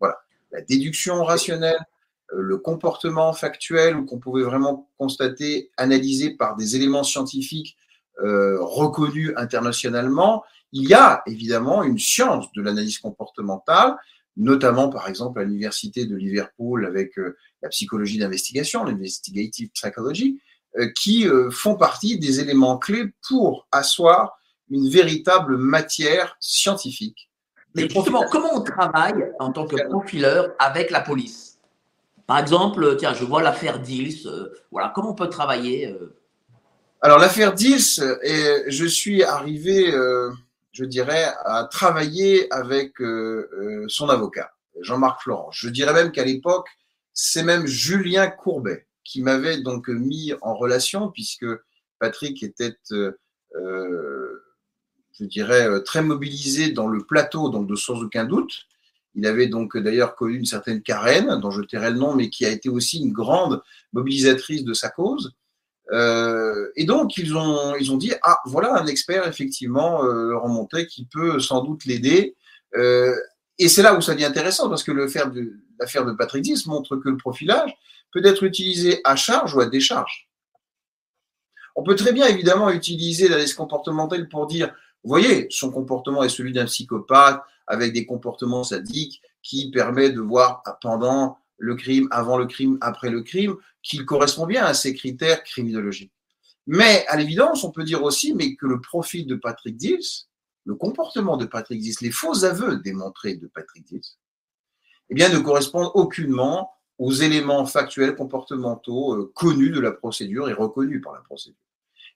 Voilà. 0.00 0.18
La 0.50 0.60
déduction 0.62 1.22
rationnelle, 1.24 1.78
euh, 2.32 2.40
le 2.40 2.58
comportement 2.58 3.32
factuel 3.32 3.96
ou 3.96 4.04
qu'on 4.04 4.18
pouvait 4.18 4.42
vraiment 4.42 4.90
constater, 4.98 5.70
analysé 5.76 6.30
par 6.30 6.56
des 6.56 6.76
éléments 6.76 7.04
scientifiques 7.04 7.76
euh, 8.22 8.58
reconnus 8.60 9.32
internationalement, 9.36 10.44
il 10.72 10.88
y 10.88 10.94
a 10.94 11.22
évidemment 11.26 11.82
une 11.82 11.98
science 11.98 12.50
de 12.52 12.62
l'analyse 12.62 12.98
comportementale, 12.98 13.96
notamment 14.36 14.88
par 14.88 15.08
exemple 15.08 15.40
à 15.40 15.44
l'université 15.44 16.06
de 16.06 16.16
Liverpool 16.16 16.86
avec 16.86 17.18
euh, 17.18 17.36
la 17.62 17.68
psychologie 17.68 18.18
d'investigation, 18.18 18.84
l'investigative 18.84 19.70
psychology, 19.70 20.40
qui 20.96 21.26
font 21.50 21.76
partie 21.76 22.18
des 22.18 22.40
éléments 22.40 22.78
clés 22.78 23.12
pour 23.28 23.68
asseoir 23.70 24.38
une 24.70 24.88
véritable 24.88 25.58
matière 25.58 26.36
scientifique. 26.40 27.28
Mais 27.74 27.88
justement, 27.88 28.24
comment 28.30 28.54
on 28.54 28.62
travaille 28.62 29.32
en 29.38 29.52
tant 29.52 29.66
que 29.66 29.76
profileur 29.88 30.52
avec 30.58 30.90
la 30.90 31.00
police? 31.00 31.58
Par 32.26 32.38
exemple, 32.38 32.96
tiens, 32.96 33.14
je 33.14 33.24
vois 33.24 33.42
l'affaire 33.42 33.80
Dils. 33.80 34.26
Euh, 34.26 34.48
voilà, 34.70 34.92
comment 34.94 35.10
on 35.10 35.14
peut 35.14 35.28
travailler 35.28 35.88
euh? 35.88 36.16
Alors, 37.00 37.18
l'affaire 37.18 37.52
Dils, 37.52 38.00
je 38.66 38.86
suis 38.86 39.24
arrivé, 39.24 39.92
euh, 39.92 40.30
je 40.72 40.84
dirais, 40.84 41.32
à 41.44 41.64
travailler 41.64 42.52
avec 42.52 42.92
son 43.88 44.08
avocat, 44.08 44.52
Jean-Marc 44.80 45.22
Florent. 45.22 45.50
Je 45.50 45.68
dirais 45.68 45.92
même 45.92 46.12
qu'à 46.12 46.24
l'époque, 46.24 46.68
c'est 47.14 47.42
même 47.42 47.66
Julien 47.66 48.28
Courbet 48.28 48.86
qui 49.04 49.22
m'avait 49.22 49.60
donc 49.60 49.88
mis 49.88 50.32
en 50.42 50.54
relation, 50.54 51.10
puisque 51.10 51.46
Patrick 51.98 52.42
était, 52.42 52.76
je 53.54 53.94
dirais, 55.20 55.82
très 55.82 56.02
mobilisé 56.02 56.70
dans 56.70 56.88
le 56.88 57.04
plateau, 57.04 57.48
donc 57.48 57.66
de 57.68 57.74
sans 57.74 58.00
aucun 58.02 58.24
doute. 58.24 58.52
Il 59.14 59.26
avait 59.26 59.48
donc 59.48 59.76
d'ailleurs 59.76 60.14
connu 60.14 60.36
une 60.36 60.46
certaine 60.46 60.82
Karen, 60.82 61.38
dont 61.40 61.50
je 61.50 61.62
tairai 61.62 61.90
le 61.90 61.98
nom, 61.98 62.14
mais 62.14 62.30
qui 62.30 62.46
a 62.46 62.50
été 62.50 62.68
aussi 62.68 63.00
une 63.00 63.12
grande 63.12 63.62
mobilisatrice 63.92 64.64
de 64.64 64.72
sa 64.72 64.88
cause. 64.88 65.34
Euh, 65.90 66.70
et 66.76 66.84
donc, 66.84 67.16
ils 67.18 67.36
ont, 67.36 67.76
ils 67.76 67.92
ont 67.92 67.96
dit, 67.96 68.12
ah, 68.22 68.38
voilà 68.46 68.74
un 68.80 68.86
expert, 68.86 69.26
effectivement, 69.26 70.04
euh, 70.04 70.36
remonté, 70.38 70.86
qui 70.86 71.06
peut 71.06 71.40
sans 71.40 71.62
doute 71.62 71.84
l'aider. 71.84 72.36
Euh, 72.76 73.14
et 73.58 73.68
c'est 73.68 73.82
là 73.82 73.94
où 73.94 74.00
ça 74.00 74.14
devient 74.14 74.24
intéressant, 74.24 74.68
parce 74.68 74.82
que 74.82 74.92
l'affaire 74.92 75.30
de, 75.30 76.12
Patrick 76.12 76.42
Dis 76.42 76.62
montre 76.66 76.96
que 76.96 77.08
le 77.08 77.16
profilage 77.16 77.74
peut 78.12 78.24
être 78.24 78.42
utilisé 78.44 79.00
à 79.04 79.16
charge 79.16 79.54
ou 79.54 79.60
à 79.60 79.66
décharge. 79.66 80.28
On 81.74 81.82
peut 81.82 81.94
très 81.94 82.12
bien, 82.12 82.26
évidemment, 82.26 82.70
utiliser 82.70 83.28
l'analyse 83.28 83.54
comportementale 83.54 84.28
pour 84.28 84.46
dire, 84.46 84.68
vous 85.04 85.08
voyez, 85.08 85.46
son 85.50 85.70
comportement 85.70 86.22
est 86.22 86.28
celui 86.28 86.52
d'un 86.52 86.66
psychopathe 86.66 87.40
avec 87.66 87.92
des 87.92 88.04
comportements 88.04 88.64
sadiques 88.64 89.22
qui 89.42 89.70
permet 89.70 90.10
de 90.10 90.20
voir 90.20 90.62
pendant 90.80 91.38
le 91.58 91.74
crime, 91.74 92.08
avant 92.10 92.36
le 92.36 92.46
crime, 92.46 92.78
après 92.80 93.10
le 93.10 93.22
crime, 93.22 93.56
qu'il 93.82 94.04
correspond 94.04 94.46
bien 94.46 94.64
à 94.64 94.74
ces 94.74 94.94
critères 94.94 95.42
criminologiques. 95.44 96.12
Mais 96.66 97.04
à 97.08 97.16
l'évidence, 97.16 97.64
on 97.64 97.70
peut 97.70 97.84
dire 97.84 98.02
aussi 98.02 98.34
mais 98.34 98.54
que 98.54 98.66
le 98.66 98.80
profil 98.80 99.26
de 99.26 99.34
Patrick 99.34 99.76
Dills, 99.76 100.26
le 100.64 100.74
comportement 100.74 101.36
de 101.36 101.44
Patrick 101.44 101.80
Dills, 101.80 101.96
les 102.00 102.10
faux 102.10 102.44
aveux 102.44 102.76
démontrés 102.76 103.34
de 103.34 103.46
Patrick 103.46 103.84
Dills, 103.84 104.02
eh 105.10 105.14
bien, 105.14 105.28
ne 105.28 105.38
correspondent 105.38 105.90
aucunement 105.94 106.70
aux 106.98 107.12
éléments 107.12 107.66
factuels 107.66 108.14
comportementaux 108.14 109.14
euh, 109.14 109.32
connus 109.34 109.70
de 109.70 109.80
la 109.80 109.92
procédure 109.92 110.48
et 110.48 110.52
reconnus 110.52 111.02
par 111.02 111.12
la 111.12 111.20
procédure. 111.20 111.58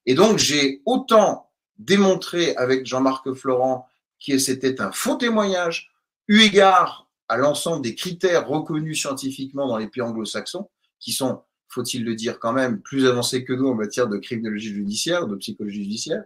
Et 0.06 0.14
donc, 0.14 0.38
j'ai 0.38 0.82
autant 0.86 1.50
démontré 1.78 2.54
avec 2.56 2.86
Jean-Marc 2.86 3.32
Florent 3.34 3.86
que 4.24 4.38
c'était 4.38 4.80
un 4.80 4.92
faux 4.92 5.16
témoignage, 5.16 5.90
eu 6.28 6.40
égard 6.40 7.08
à 7.28 7.36
l'ensemble 7.36 7.82
des 7.82 7.94
critères 7.94 8.48
reconnus 8.48 9.00
scientifiquement 9.00 9.66
dans 9.66 9.76
les 9.76 9.88
pays 9.88 10.02
anglo-saxons, 10.02 10.70
qui 11.00 11.12
sont, 11.12 11.42
faut-il 11.68 12.04
le 12.04 12.14
dire 12.14 12.38
quand 12.38 12.52
même, 12.52 12.80
plus 12.80 13.06
avancés 13.06 13.44
que 13.44 13.52
nous 13.52 13.68
en 13.68 13.74
matière 13.74 14.08
de 14.08 14.16
criminologie 14.16 14.72
judiciaire, 14.72 15.26
de 15.26 15.36
psychologie 15.36 15.82
judiciaire, 15.82 16.24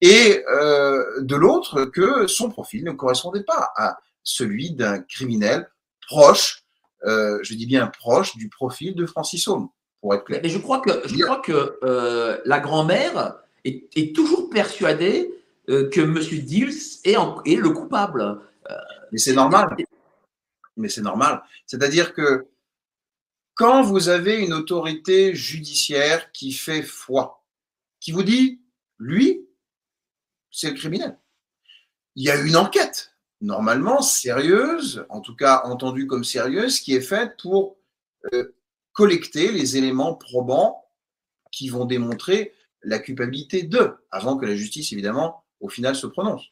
et 0.00 0.44
euh, 0.50 1.22
de 1.22 1.36
l'autre 1.36 1.84
que 1.84 2.26
son 2.26 2.50
profil 2.50 2.84
ne 2.84 2.92
correspondait 2.92 3.44
pas 3.44 3.72
à 3.76 3.98
celui 4.22 4.72
d'un 4.72 5.00
criminel 5.00 5.70
proche, 6.06 6.64
euh, 7.04 7.38
je 7.42 7.54
dis 7.54 7.66
bien 7.66 7.86
proche, 7.86 8.36
du 8.36 8.48
profil 8.48 8.94
de 8.94 9.06
Francis 9.06 9.46
Home, 9.48 9.68
pour 10.00 10.14
être 10.14 10.24
clair. 10.24 10.40
Mais 10.42 10.48
je 10.48 10.58
crois 10.58 10.80
que, 10.80 10.90
je 11.06 11.16
crois 11.22 11.40
que 11.40 11.78
euh, 11.82 12.38
la 12.44 12.60
grand-mère 12.60 13.36
est, 13.64 14.14
toujours 14.14 14.50
persuadé 14.50 15.30
euh, 15.68 15.88
que 15.90 16.00
M. 16.00 16.18
Dills 16.18 17.00
est, 17.04 17.16
est, 17.44 17.56
le 17.56 17.70
coupable. 17.70 18.40
Mais 19.12 19.18
c'est 19.18 19.34
normal. 19.34 19.76
Mais 20.76 20.88
c'est 20.88 21.02
normal. 21.02 21.42
C'est-à-dire 21.66 22.12
que 22.12 22.46
quand 23.54 23.82
vous 23.82 24.08
avez 24.08 24.38
une 24.38 24.52
autorité 24.52 25.34
judiciaire 25.34 26.30
qui 26.32 26.52
fait 26.52 26.82
foi, 26.82 27.42
qui 28.00 28.12
vous 28.12 28.22
dit, 28.22 28.60
lui, 28.98 29.45
c'est 30.56 30.70
le 30.70 30.76
criminel. 30.76 31.18
Il 32.14 32.24
y 32.24 32.30
a 32.30 32.40
une 32.40 32.56
enquête, 32.56 33.12
normalement 33.42 34.00
sérieuse, 34.00 35.04
en 35.10 35.20
tout 35.20 35.36
cas 35.36 35.60
entendue 35.64 36.06
comme 36.06 36.24
sérieuse, 36.24 36.80
qui 36.80 36.94
est 36.94 37.02
faite 37.02 37.36
pour 37.42 37.76
euh, 38.32 38.56
collecter 38.94 39.52
les 39.52 39.76
éléments 39.76 40.14
probants 40.14 40.88
qui 41.52 41.68
vont 41.68 41.84
démontrer 41.84 42.54
la 42.82 42.98
culpabilité 42.98 43.64
d'eux, 43.64 43.98
avant 44.10 44.38
que 44.38 44.46
la 44.46 44.56
justice, 44.56 44.92
évidemment, 44.92 45.44
au 45.60 45.68
final, 45.68 45.94
se 45.94 46.06
prononce. 46.06 46.44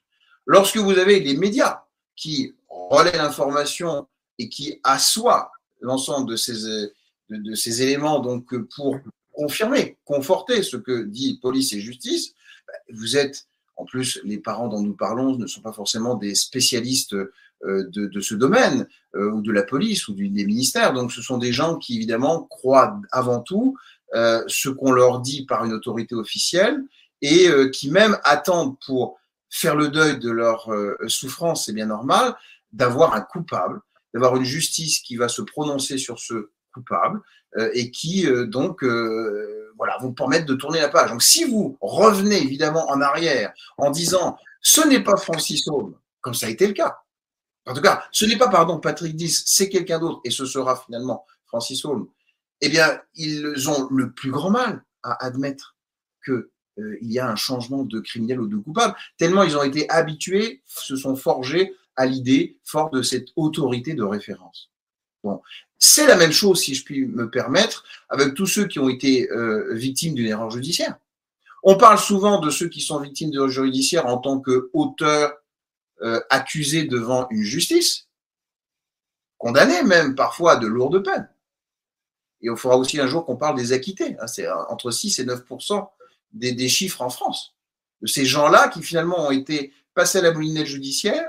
Lorsque 0.45 0.77
vous 0.77 0.99
avez 0.99 1.21
les 1.21 1.35
médias 1.35 1.85
qui 2.15 2.55
relaient 2.69 3.17
l'information 3.17 4.07
et 4.39 4.51
qui 4.51 4.81
assoient 4.83 5.51
l'ensemble 5.81 6.29
de 6.31 6.37
ces, 6.37 6.91
de, 7.31 7.55
ces 7.55 7.83
éléments 7.83 8.21
donc 8.21 8.55
pour 8.77 8.99
confirmer, 9.33 9.97
conforter 10.05 10.63
ce 10.63 10.77
que 10.77 11.05
dit 11.05 11.39
police 11.41 11.73
et 11.73 11.81
justice, 11.81 12.35
ben, 12.67 12.97
vous 12.97 13.17
êtes, 13.17 13.47
en 13.77 13.85
plus, 13.85 14.21
les 14.25 14.39
parents 14.39 14.69
dont 14.69 14.83
nous 14.83 14.95
parlons 14.95 15.37
ne 15.37 15.47
sont 15.47 15.61
pas 15.61 15.73
forcément 15.73 16.15
des 16.15 16.35
spécialistes 16.35 17.15
euh, 17.15 17.89
de, 17.89 18.07
de 18.07 18.21
ce 18.21 18.35
domaine, 18.35 18.87
euh, 19.15 19.31
ou 19.31 19.41
de 19.41 19.53
la 19.53 19.63
police, 19.63 20.09
ou 20.09 20.15
des 20.15 20.29
ministères. 20.29 20.93
Donc, 20.93 21.13
ce 21.13 21.23
sont 21.23 21.39
des 21.39 21.53
gens 21.53 21.77
qui, 21.77 21.97
évidemment, 21.97 22.45
croient 22.45 23.01
avant 23.11 23.41
tout 23.41 23.77
euh, 24.15 24.45
ce 24.47 24.69
qu'on 24.69 24.93
leur 24.93 25.21
dit 25.21 25.45
par 25.45 25.65
une 25.65 25.73
autorité 25.73 26.15
officielle 26.15 26.85
et 27.21 27.49
euh, 27.49 27.69
qui 27.69 27.91
même 27.91 28.17
attendent 28.23 28.77
pour 28.87 29.19
faire 29.51 29.75
le 29.75 29.89
deuil 29.89 30.21
de 30.21 30.31
leur 30.31 30.73
euh, 30.73 30.97
souffrance, 31.09 31.67
c'est 31.67 31.73
bien 31.73 31.87
normal, 31.87 32.37
d'avoir 32.73 33.15
un 33.15 33.23
coupable, 33.23 33.81
d'avoir 34.13 34.37
une 34.37 34.45
justice 34.45 35.01
qui 35.01 35.17
va 35.17 35.29
se 35.29 35.43
prononcer 35.43 35.99
sur 35.99 36.21
ce 36.21 36.51
coupable 36.75 37.21
et 37.73 37.91
qui 37.91 38.27
donc 38.47 38.83
voilà 38.83 39.97
vont 40.01 40.13
permettre 40.13 40.47
de 40.47 40.55
tourner 40.55 40.81
la 40.81 40.89
page. 40.89 41.11
Donc 41.11 41.23
si 41.23 41.45
vous 41.45 41.79
revenez 41.81 42.43
évidemment 42.43 42.91
en 42.91 43.01
arrière 43.01 43.53
en 43.79 43.91
disant 43.91 44.37
ce 44.61 44.87
n'est 44.87 45.03
pas 45.03 45.17
Francis 45.17 45.67
Home, 45.69 45.95
comme 46.21 46.35
ça 46.35 46.47
a 46.47 46.51
été 46.51 46.67
le 46.67 46.73
cas. 46.73 46.99
En 47.67 47.75
tout 47.75 47.81
cas, 47.81 48.05
ce 48.13 48.25
n'est 48.27 48.37
pas 48.37 48.49
pardon 48.49 48.79
Patrick 48.79 49.17
Dis, 49.17 49.31
c'est 49.47 49.69
quelqu'un 49.69 49.99
d'autre 49.99 50.21
et 50.25 50.31
ce 50.31 50.45
sera 50.45 50.77
finalement 50.77 51.25
Francis 51.47 51.85
Home 51.85 52.09
eh 52.61 52.69
bien, 52.71 52.99
ils 53.15 53.69
ont 53.69 53.89
le 53.91 54.13
plus 54.13 54.31
grand 54.31 54.51
mal 54.51 54.83
à 55.03 55.23
admettre 55.25 55.77
qu'il 56.25 56.47
euh, 56.79 56.99
y 57.03 57.19
a 57.19 57.29
un 57.29 57.37
changement 57.37 57.83
de 57.83 58.01
criminel 58.01 58.41
ou 58.41 58.49
de 58.49 58.57
coupable, 58.57 58.97
tellement 59.19 59.43
ils 59.43 59.57
ont 59.57 59.63
été 59.63 59.89
habitués, 59.91 60.63
se 60.65 60.97
sont 60.97 61.15
forgés 61.15 61.75
à 61.97 62.07
l'idée 62.07 62.59
forte 62.65 62.95
de 62.95 63.03
cette 63.03 63.29
autorité 63.37 63.93
de 63.93 64.03
référence. 64.03 64.71
Bon. 65.23 65.43
C'est 65.87 66.07
la 66.07 66.17
même 66.17 66.33
chose, 66.33 66.63
si 66.63 66.75
je 66.75 66.83
puis 66.83 67.05
me 67.05 67.29
permettre, 67.29 67.85
avec 68.09 68.33
tous 68.33 68.47
ceux 68.47 68.67
qui 68.67 68.79
ont 68.79 68.89
été 68.89 69.31
euh, 69.31 69.75
victimes 69.75 70.15
d'une 70.15 70.29
erreur 70.29 70.51
judiciaire. 70.51 70.97
On 71.63 71.77
parle 71.77 71.99
souvent 71.99 72.41
de 72.41 72.49
ceux 72.49 72.71
qui 72.71 72.81
sont 72.81 73.01
victimes 73.01 73.31
d'erreur 73.31 73.51
judiciaire 73.51 74.07
en 74.07 74.17
tant 74.17 74.41
qu'auteurs 74.41 75.35
euh, 76.01 76.23
accusés 76.31 76.85
devant 76.85 77.29
une 77.29 77.43
justice, 77.43 78.09
condamnés 79.37 79.83
même 79.83 80.15
parfois 80.15 80.53
à 80.53 80.57
de 80.57 80.67
lourdes 80.67 81.05
peines. 81.05 81.29
Et 82.41 82.49
on 82.49 82.57
fera 82.57 82.79
aussi 82.79 82.99
un 82.99 83.07
jour 83.07 83.27
qu'on 83.27 83.37
parle 83.37 83.59
des 83.59 83.75
acquittés. 83.75 84.17
Hein, 84.19 84.27
c'est 84.27 84.51
entre 84.51 84.91
6 84.91 85.19
et 85.19 85.27
9 85.27 85.43
des, 86.33 86.53
des 86.53 86.69
chiffres 86.71 87.03
en 87.03 87.11
France. 87.11 87.55
De 88.01 88.07
ces 88.07 88.25
gens-là 88.25 88.69
qui 88.69 88.83
finalement 88.83 89.27
ont 89.27 89.31
été 89.31 89.75
passés 89.93 90.17
à 90.17 90.23
la 90.23 90.33
moulinette 90.33 90.67
judiciaire, 90.67 91.29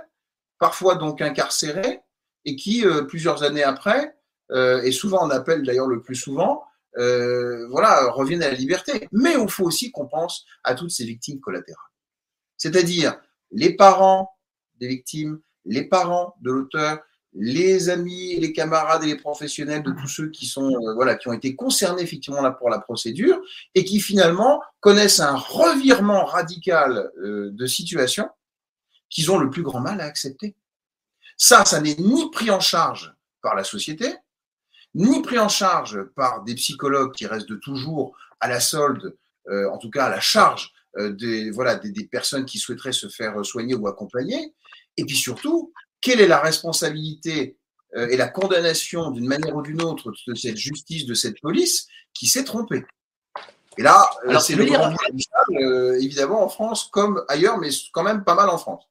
parfois 0.60 0.96
donc 0.96 1.22
incarcérés, 1.22 2.00
et 2.46 2.56
qui, 2.56 2.86
euh, 2.86 3.02
plusieurs 3.02 3.44
années 3.44 3.64
après, 3.64 4.15
et 4.54 4.92
souvent 4.92 5.22
en 5.22 5.30
appel 5.30 5.64
d'ailleurs 5.64 5.88
le 5.88 6.02
plus 6.02 6.16
souvent, 6.16 6.64
euh, 6.98 7.68
voilà, 7.68 8.10
reviennent 8.12 8.44
à 8.44 8.50
la 8.50 8.56
liberté. 8.56 9.08
Mais 9.12 9.34
il 9.40 9.50
faut 9.50 9.66
aussi 9.66 9.92
qu'on 9.92 10.08
pense 10.08 10.46
à 10.64 10.76
toutes 10.76 10.92
ces 10.92 11.06
victimes 11.06 11.40
collatérales. 11.40 11.92
C'est-à-dire 12.58 13.20
les 13.52 13.76
parents 13.76 14.32
des 14.80 14.88
victimes, 14.88 15.40
les 15.66 15.84
parents 15.84 16.36
de 16.42 16.52
l'auteur, 16.52 17.00
les 17.34 17.90
amis, 17.90 18.38
les 18.38 18.54
camarades 18.54 19.04
et 19.04 19.08
les 19.08 19.18
professionnels 19.18 19.84
de 19.84 19.92
tous 19.92 20.08
ceux 20.08 20.30
qui 20.30 20.46
sont 20.46 20.72
voilà 20.96 21.16
qui 21.16 21.28
ont 21.28 21.34
été 21.34 21.54
concernés 21.54 22.02
effectivement 22.02 22.42
là 22.42 22.52
pour 22.52 22.70
la 22.70 22.80
procédure 22.80 23.42
et 23.74 23.84
qui 23.84 24.00
finalement 24.00 24.62
connaissent 24.80 25.20
un 25.20 25.36
revirement 25.36 26.24
radical 26.24 27.12
de 27.18 27.66
situation 27.66 28.30
qu'ils 29.10 29.32
ont 29.32 29.38
le 29.38 29.50
plus 29.50 29.64
grand 29.64 29.82
mal 29.82 30.00
à 30.00 30.06
accepter. 30.06 30.56
Ça, 31.38 31.66
ça 31.66 31.82
n'est 31.82 31.96
ni 31.96 32.30
pris 32.32 32.52
en 32.52 32.62
charge 32.62 33.14
par 33.42 33.54
la 33.54 33.66
société, 33.66 34.16
ni 34.96 35.22
pris 35.22 35.38
en 35.38 35.50
charge 35.50 36.02
par 36.16 36.44
des 36.44 36.56
psychologues 36.56 37.14
qui 37.14 37.28
restent 37.28 37.50
de 37.50 37.56
toujours 37.56 38.16
à 38.40 38.48
la 38.48 38.60
solde, 38.60 39.16
euh, 39.50 39.70
en 39.70 39.78
tout 39.78 39.90
cas 39.90 40.06
à 40.06 40.10
la 40.10 40.22
charge 40.22 40.72
euh, 40.98 41.12
des, 41.12 41.52
voilà, 41.52 41.76
des, 41.76 42.06
personnes 42.06 42.46
qui 42.46 42.58
souhaiteraient 42.58 42.94
se 42.94 43.10
faire 43.10 43.46
soigner 43.46 43.76
ou 43.76 43.88
accompagner. 43.88 44.54
Et 44.96 45.06
puis 45.06 45.18
surtout, 45.18 45.74
quelle 46.02 46.22
est 46.22 46.28
la 46.28 46.40
responsabilité 46.40 47.58
euh, 47.96 48.08
et 48.08 48.16
la 48.16 48.30
condamnation 48.30 49.12
d'une 49.12 49.28
manière 49.28 49.56
ou 49.56 49.62
d'une 49.62 49.82
autre 49.82 50.14
de 50.28 50.34
cette 50.34 50.58
justice, 50.58 51.06
de 51.06 51.14
cette 51.14 51.42
police 51.42 51.88
qui 52.14 52.28
s'est 52.28 52.46
trompée? 52.46 52.86
Et 53.78 53.84
là, 53.84 54.10
c'est 54.40 54.56
le 54.56 54.64
grand 54.64 54.96
évidemment 56.00 56.42
en 56.46 56.48
France 56.48 56.88
comme 56.90 57.26
ailleurs, 57.28 57.58
mais 57.58 57.68
quand 57.92 58.04
même 58.04 58.24
pas 58.24 58.34
mal 58.34 58.50
en 58.50 58.58
France. 58.58 58.86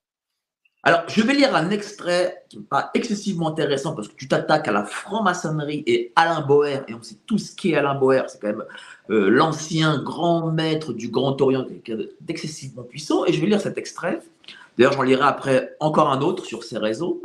Alors, 0.87 1.05
je 1.09 1.23
vais 1.23 1.33
lire 1.33 1.57
un 1.57 1.71
extrait 1.71 2.45
qui 2.51 2.59
n'est 2.59 2.65
pas 2.65 2.91
excessivement 2.93 3.49
intéressant 3.49 3.95
parce 3.95 4.07
que 4.07 4.15
tu 4.17 4.29
t'attaques 4.29 4.69
à 4.69 4.73
la 4.73 4.85
franc-maçonnerie 4.85 5.83
et 5.87 6.13
Alain 6.15 6.43
Boer, 6.43 6.83
et 6.89 6.95
on 6.95 7.03
sait 7.03 7.17
tout 7.25 7.39
ce 7.39 7.57
qu'est 7.57 7.75
Alain 7.75 7.95
Boer, 7.95 8.25
c'est 8.29 8.39
quand 8.39 8.49
même 8.49 8.65
euh, 9.09 9.31
l'ancien 9.31 10.03
grand 10.03 10.51
maître 10.51 10.93
du 10.93 11.09
Grand 11.09 11.41
Orient, 11.41 11.65
d'excessivement 12.21 12.83
puissant, 12.83 13.25
et 13.25 13.33
je 13.33 13.41
vais 13.41 13.47
lire 13.47 13.63
cet 13.63 13.79
extrait. 13.79 14.21
D'ailleurs, 14.77 14.93
j'en 14.93 15.03
lirai 15.03 15.23
après 15.23 15.75
encore 15.81 16.11
un 16.11 16.21
autre 16.21 16.45
sur 16.45 16.65
ces 16.65 16.77
réseaux. 16.77 17.23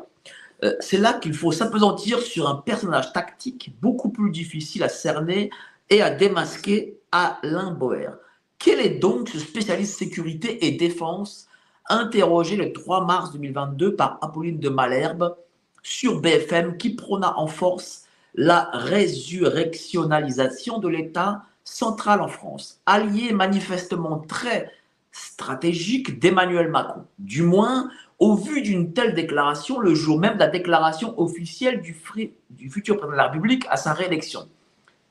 Euh, 0.63 0.73
c'est 0.79 0.97
là 0.97 1.11
qu'il 1.13 1.33
faut 1.33 1.51
s'apesantir 1.51 2.21
sur 2.21 2.47
un 2.47 2.55
personnage 2.55 3.11
tactique 3.11 3.73
beaucoup 3.81 4.09
plus 4.09 4.31
difficile 4.31 4.83
à 4.83 4.89
cerner 4.89 5.49
et 5.89 6.01
à 6.01 6.11
démasquer, 6.11 6.97
Alain 7.11 7.71
Boer. 7.71 8.11
Quel 8.57 8.79
est 8.79 8.99
donc 8.99 9.27
ce 9.27 9.39
spécialiste 9.39 9.99
sécurité 9.99 10.65
et 10.65 10.71
défense 10.71 11.48
interrogé 11.89 12.55
le 12.55 12.71
3 12.71 13.05
mars 13.05 13.33
2022 13.33 13.95
par 13.95 14.19
Apolline 14.21 14.59
de 14.59 14.69
Malherbe 14.69 15.35
sur 15.83 16.21
BFM 16.21 16.77
qui 16.77 16.91
prôna 16.91 17.37
en 17.37 17.47
force 17.47 18.05
la 18.35 18.69
résurrectionnalisation 18.73 20.79
de 20.79 20.87
l'État 20.87 21.43
central 21.63 22.21
en 22.21 22.27
France, 22.27 22.79
allié 22.85 23.33
manifestement 23.33 24.19
très 24.19 24.71
stratégique 25.11 26.19
d'Emmanuel 26.19 26.69
Macron. 26.69 27.05
Du 27.17 27.43
moins, 27.43 27.89
au 28.19 28.35
vu 28.35 28.61
d'une 28.61 28.93
telle 28.93 29.13
déclaration, 29.13 29.79
le 29.79 29.95
jour 29.95 30.19
même 30.19 30.35
de 30.35 30.39
la 30.39 30.47
déclaration 30.47 31.19
officielle 31.19 31.81
du, 31.81 31.93
futur 31.93 32.97
président 32.97 33.11
de 33.11 33.17
la 33.17 33.27
République 33.27 33.65
à 33.69 33.77
sa 33.77 33.93
réélection. 33.93 34.47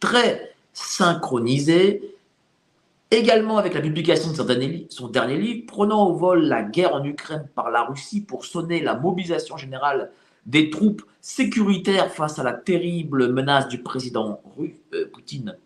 Très 0.01 0.55
synchronisé 0.73 2.17
Également 3.11 3.57
avec 3.57 3.73
la 3.73 3.81
publication 3.81 4.33
de 4.33 4.37
son 4.37 5.09
dernier, 5.09 5.39
livre, 5.39 5.67
prenant 5.67 6.09
au 6.09 6.15
vol 6.15 6.45
la 6.45 6.63
guerre 6.63 6.95
en 6.95 7.03
Ukraine 7.05 7.49
par 7.55 7.71
la 7.71 7.85
Russie 7.85 8.21
pour 8.21 8.45
sonner 8.45 8.83
la 8.83 8.97
mobilisation 8.97 9.57
générale 9.57 10.11
des 10.45 10.69
troupes 10.69 11.03
sécuritaires 11.23 12.13
face 12.13 12.39
à 12.39 12.43
la 12.43 12.53
terrible 12.53 13.33
menace 13.33 13.69
du 13.69 13.83
président 13.83 14.43
euh, 14.95 15.11
Poutine 15.11 15.57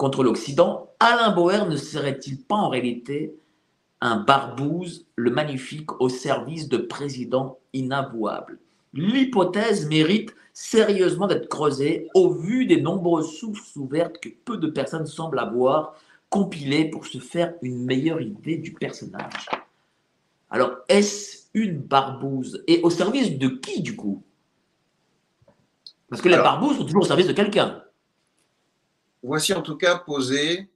contre 0.00 0.24
l'Occident, 0.24 0.88
Alain 0.98 1.30
Bauer 1.30 1.66
ne 1.68 1.76
serait-il 1.76 2.40
pas 2.40 2.54
en 2.54 2.70
réalité 2.70 3.34
un 4.00 4.16
barbouze, 4.16 5.04
le 5.16 5.30
magnifique, 5.30 6.00
au 6.00 6.08
service 6.08 6.70
de 6.70 6.78
présidents 6.78 7.58
inavouables 7.74 8.58
L'hypothèse 8.94 9.86
mérite 9.86 10.34
sérieusement 10.54 11.26
d'être 11.26 11.50
creusée 11.50 12.08
au 12.14 12.30
vu 12.30 12.64
des 12.64 12.80
nombreuses 12.80 13.30
sources 13.30 13.76
ouvertes 13.76 14.18
que 14.20 14.30
peu 14.30 14.56
de 14.56 14.68
personnes 14.68 15.04
semblent 15.04 15.38
avoir 15.38 15.94
compilé 16.30 16.88
pour 16.88 17.06
se 17.06 17.18
faire 17.18 17.54
une 17.60 17.84
meilleure 17.84 18.20
idée 18.20 18.56
du 18.56 18.72
personnage. 18.72 19.48
Alors, 20.48 20.78
est-ce 20.88 21.48
une 21.52 21.78
barbouze? 21.78 22.62
Et 22.66 22.80
au 22.82 22.90
service 22.90 23.36
de 23.38 23.48
qui, 23.48 23.82
du 23.82 23.96
coup? 23.96 24.24
Parce 26.08 26.22
que 26.22 26.28
les 26.28 26.36
barbouzes 26.36 26.78
sont 26.78 26.84
toujours 26.84 27.02
au 27.02 27.06
service 27.06 27.26
de 27.26 27.32
quelqu'un. 27.32 27.84
Voici 29.22 29.52
en 29.52 29.62
tout 29.62 29.76
cas 29.76 29.98
posé 29.98 30.68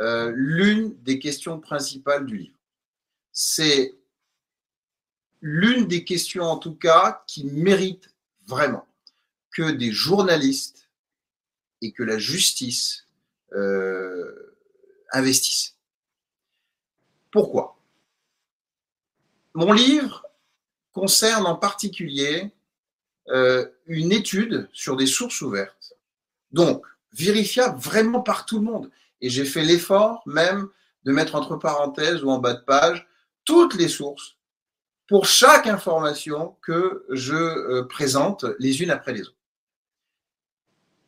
euh, 0.00 0.32
l'une 0.34 0.94
des 1.02 1.18
questions 1.18 1.58
principales 1.58 2.26
du 2.26 2.36
livre. 2.36 2.58
C'est 3.32 3.94
l'une 5.40 5.86
des 5.86 6.04
questions 6.04 6.44
en 6.44 6.58
tout 6.58 6.74
cas 6.74 7.22
qui 7.26 7.44
mérite 7.44 8.12
vraiment 8.46 8.86
que 9.52 9.70
des 9.70 9.92
journalistes 9.92 10.90
et 11.80 11.92
que 11.92 12.02
la 12.02 12.18
justice 12.18 13.06
euh, 13.52 14.47
investissent. 15.12 15.76
Pourquoi? 17.30 17.78
Mon 19.54 19.72
livre 19.72 20.24
concerne 20.92 21.46
en 21.46 21.56
particulier 21.56 22.52
euh, 23.28 23.68
une 23.86 24.12
étude 24.12 24.68
sur 24.72 24.96
des 24.96 25.06
sources 25.06 25.42
ouvertes, 25.42 25.94
donc 26.52 26.84
vérifiable 27.12 27.78
vraiment 27.78 28.20
par 28.20 28.46
tout 28.46 28.58
le 28.58 28.64
monde. 28.64 28.90
Et 29.20 29.28
j'ai 29.30 29.44
fait 29.44 29.64
l'effort 29.64 30.22
même 30.26 30.68
de 31.04 31.12
mettre 31.12 31.34
entre 31.34 31.56
parenthèses 31.56 32.22
ou 32.22 32.30
en 32.30 32.38
bas 32.38 32.54
de 32.54 32.64
page 32.64 33.06
toutes 33.44 33.74
les 33.74 33.88
sources 33.88 34.36
pour 35.06 35.26
chaque 35.26 35.66
information 35.66 36.56
que 36.62 37.06
je 37.10 37.34
euh, 37.34 37.84
présente 37.84 38.44
les 38.58 38.82
unes 38.82 38.90
après 38.90 39.12
les 39.12 39.22
autres. 39.22 39.34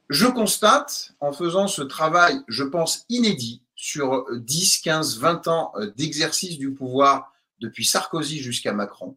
Je 0.09 0.27
constate, 0.27 1.13
en 1.21 1.33
faisant 1.33 1.69
ce 1.69 1.83
travail, 1.83 2.41
je 2.49 2.65
pense, 2.65 3.05
inédit, 3.09 3.63
sur 3.81 4.27
10, 4.31 4.81
15, 4.81 5.19
20 5.21 5.49
ans 5.49 5.73
euh, 5.77 5.91
d'exercice 5.97 6.59
du 6.59 6.75
pouvoir 6.75 7.33
depuis 7.61 7.87
Sarkozy 7.87 8.39
jusqu'à 8.39 8.75
Macron, 8.75 9.17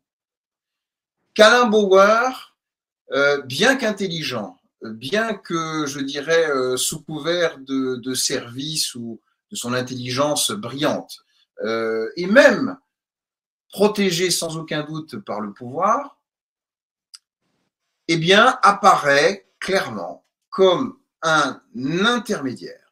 qu'Alain 1.34 1.66
Bauer, 1.66 2.56
euh, 3.12 3.42
bien 3.42 3.76
qu'intelligent, 3.76 4.58
bien 4.82 5.34
que, 5.34 5.86
je 5.86 6.00
dirais, 6.00 6.50
euh, 6.50 6.78
sous 6.78 7.02
couvert 7.04 7.58
de, 7.60 8.14
service 8.14 8.96
ou 8.96 9.20
de 9.52 9.58
son 9.58 9.74
intelligence 9.74 10.52
brillante, 10.52 11.26
et 12.18 12.26
même 12.26 12.78
protégé 13.70 14.32
sans 14.32 14.58
aucun 14.58 14.84
doute 14.84 15.18
par 15.20 15.40
le 15.40 15.54
pouvoir, 15.54 16.18
eh 18.08 18.34
apparaît 18.34 19.48
clairement 19.60 20.26
comme 20.50 20.98
un 21.22 21.62
intermédiaire 21.76 22.83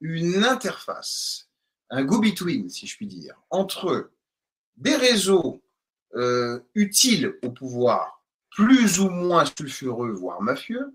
une 0.00 0.44
interface, 0.44 1.48
un 1.90 2.04
go-between, 2.04 2.68
si 2.68 2.86
je 2.86 2.96
puis 2.96 3.06
dire, 3.06 3.34
entre 3.50 4.10
des 4.76 4.96
réseaux 4.96 5.62
euh, 6.14 6.60
utiles 6.74 7.38
au 7.42 7.50
pouvoir, 7.50 8.22
plus 8.50 9.00
ou 9.00 9.08
moins 9.08 9.44
sulfureux, 9.44 10.12
voire 10.12 10.42
mafieux, 10.42 10.94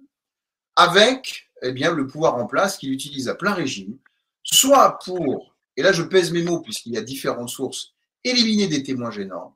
avec 0.75 1.49
eh 1.61 1.71
bien, 1.71 1.93
le 1.93 2.07
pouvoir 2.07 2.35
en 2.35 2.47
place 2.47 2.77
qu'il 2.77 2.91
utilise 2.91 3.29
à 3.29 3.35
plein 3.35 3.53
régime, 3.53 3.97
soit 4.43 4.97
pour, 5.05 5.55
et 5.77 5.83
là 5.83 5.91
je 5.91 6.03
pèse 6.03 6.31
mes 6.31 6.43
mots 6.43 6.61
puisqu'il 6.61 6.93
y 6.93 6.97
a 6.97 7.01
différentes 7.01 7.49
sources, 7.49 7.93
éliminer 8.23 8.67
des 8.67 8.83
témoins 8.83 9.11
gênants, 9.11 9.55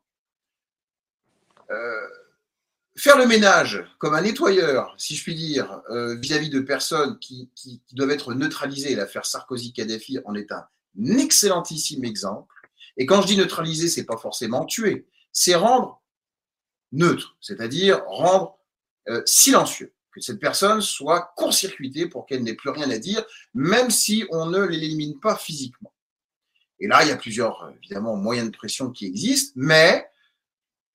euh, 1.71 2.07
faire 2.97 3.17
le 3.17 3.27
ménage 3.27 3.83
comme 3.97 4.13
un 4.13 4.21
nettoyeur, 4.21 4.95
si 4.97 5.15
je 5.15 5.23
puis 5.23 5.35
dire, 5.35 5.81
euh, 5.89 6.15
vis-à-vis 6.15 6.49
de 6.49 6.59
personnes 6.59 7.19
qui, 7.19 7.49
qui, 7.55 7.81
qui, 7.85 7.95
doivent 7.95 8.11
être 8.11 8.33
neutralisées, 8.33 8.95
l'affaire 8.95 9.25
Sarkozy-Kadhafi 9.25 10.19
en 10.25 10.35
est 10.35 10.51
un 10.51 10.65
excellentissime 11.17 12.05
exemple. 12.05 12.53
Et 12.97 13.05
quand 13.05 13.21
je 13.21 13.27
dis 13.27 13.37
neutraliser, 13.37 13.89
c'est 13.89 14.05
pas 14.05 14.17
forcément 14.17 14.65
tuer, 14.65 15.05
c'est 15.33 15.55
rendre 15.55 16.01
neutre, 16.93 17.35
c'est-à-dire 17.41 18.03
rendre 18.07 18.57
euh, 19.09 19.21
silencieux, 19.25 19.93
que 20.11 20.21
cette 20.21 20.39
personne 20.39 20.79
soit 20.79 21.33
court-circuitée 21.35 22.07
pour 22.07 22.25
qu'elle 22.25 22.43
n'ait 22.43 22.55
plus 22.55 22.69
rien 22.69 22.89
à 22.89 22.97
dire, 22.97 23.23
même 23.53 23.89
si 23.89 24.25
on 24.31 24.45
ne 24.45 24.63
l'élimine 24.63 25.19
pas 25.19 25.35
physiquement. 25.35 25.93
Et 26.79 26.87
là, 26.87 27.03
il 27.03 27.09
y 27.09 27.11
a 27.11 27.17
plusieurs, 27.17 27.69
évidemment, 27.77 28.15
moyens 28.15 28.49
de 28.49 28.55
pression 28.55 28.91
qui 28.91 29.05
existent, 29.05 29.53
mais 29.55 30.07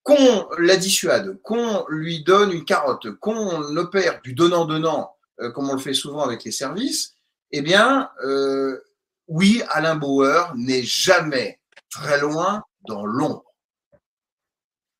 qu'on 0.03 0.47
la 0.57 0.77
dissuade, 0.77 1.39
qu'on 1.43 1.85
lui 1.89 2.23
donne 2.23 2.51
une 2.51 2.65
carotte, 2.65 3.11
qu'on 3.19 3.75
opère 3.77 4.21
du 4.21 4.33
donnant-donnant, 4.33 5.15
euh, 5.39 5.51
comme 5.51 5.69
on 5.69 5.73
le 5.73 5.79
fait 5.79 5.93
souvent 5.93 6.21
avec 6.21 6.43
les 6.43 6.51
services, 6.51 7.15
eh 7.51 7.61
bien, 7.61 8.09
euh, 8.23 8.79
oui, 9.27 9.61
Alain 9.69 9.95
Bauer 9.95 10.53
n'est 10.55 10.83
jamais 10.83 11.59
très 11.89 12.19
loin 12.19 12.63
dans 12.87 13.05
l'ombre. 13.05 13.43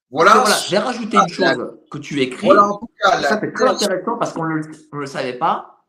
Voilà. 0.10 0.40
voilà 0.40 0.56
J'ai 0.68 0.78
rajouté 0.78 1.18
une 1.18 1.30
chose 1.30 1.78
que 1.90 1.98
tu 1.98 2.22
écris. 2.22 2.48
Voilà, 2.48 2.68
en 2.68 2.78
tout 2.78 2.90
cas, 3.02 3.22
ça 3.22 3.40
c'est 3.40 3.54
très 3.54 3.70
intéressant 3.70 4.18
parce 4.18 4.34
qu'on 4.34 4.46
ne 4.46 4.62
le, 4.92 5.06
savait 5.06 5.38
pas. 5.38 5.86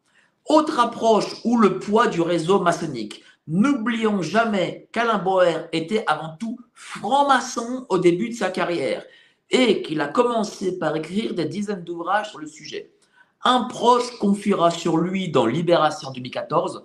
Autre 0.47 0.79
approche 0.79 1.27
ou 1.45 1.59
le 1.59 1.79
poids 1.79 2.07
du 2.07 2.21
réseau 2.21 2.61
maçonnique. 2.61 3.23
N'oublions 3.49 4.23
jamais 4.23 4.89
qu'Alain 4.93 5.19
Bauer 5.19 5.69
était 5.73 6.05
avant 6.07 6.37
tout 6.39 6.57
franc-maçon 6.75 7.87
au 7.89 7.99
début 7.99 8.29
de 8.29 8.35
sa 8.35 8.51
carrière 8.51 9.05
et 9.51 9.83
qu'il 9.83 10.01
a 10.01 10.09
commencé 10.09 10.79
par 10.79 10.97
écrire 10.97 11.35
des 11.35 11.45
dizaines 11.45 11.85
d'ouvrages 11.85 12.31
sur 12.31 12.39
le 12.39 12.47
sujet. 12.47 12.91
Un 13.45 13.65
proche 13.65 14.19
confiera 14.19 14.71
sur 14.71 14.97
lui 14.97 15.29
dans 15.31 15.47
Libération 15.47 16.11
2014 16.11 16.85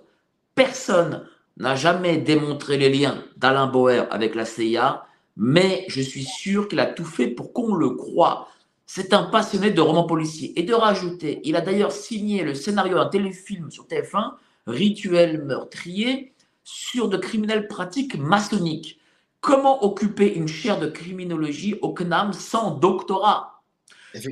Personne 0.54 1.24
n'a 1.56 1.76
jamais 1.76 2.18
démontré 2.18 2.76
les 2.78 2.90
liens 2.90 3.22
d'Alain 3.36 3.68
Bauer 3.68 4.06
avec 4.10 4.34
la 4.34 4.44
CIA, 4.44 5.06
mais 5.36 5.84
je 5.86 6.00
suis 6.00 6.24
sûr 6.24 6.66
qu'il 6.66 6.80
a 6.80 6.86
tout 6.86 7.04
fait 7.04 7.28
pour 7.28 7.52
qu'on 7.52 7.74
le 7.74 7.90
croie. 7.90 8.48
C'est 8.86 9.12
un 9.12 9.22
passionné 9.22 9.70
de 9.70 9.80
romans 9.80 10.02
policiers. 10.02 10.58
Et 10.58 10.64
de 10.64 10.74
rajouter, 10.74 11.40
il 11.44 11.54
a 11.54 11.60
d'ailleurs 11.60 11.92
signé 11.92 12.42
le 12.42 12.54
scénario 12.54 12.96
d'un 12.96 13.06
téléfilm 13.06 13.70
sur 13.70 13.86
TF1, 13.86 14.32
Rituel 14.66 15.44
meurtrier, 15.44 16.32
sur 16.64 17.08
de 17.08 17.16
criminels 17.16 17.68
pratiques 17.68 18.16
maçonniques. 18.16 18.98
Comment 19.40 19.84
occuper 19.84 20.34
une 20.34 20.48
chaire 20.48 20.80
de 20.80 20.88
criminologie 20.88 21.76
au 21.82 21.92
CNAM 21.92 22.32
sans 22.32 22.72
doctorat 22.72 23.62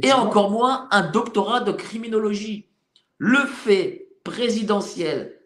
Et 0.02 0.12
encore 0.12 0.50
moins 0.50 0.88
un 0.90 1.02
doctorat 1.10 1.60
de 1.60 1.72
criminologie. 1.72 2.68
Le 3.18 3.46
fait 3.46 4.08
présidentiel 4.24 5.36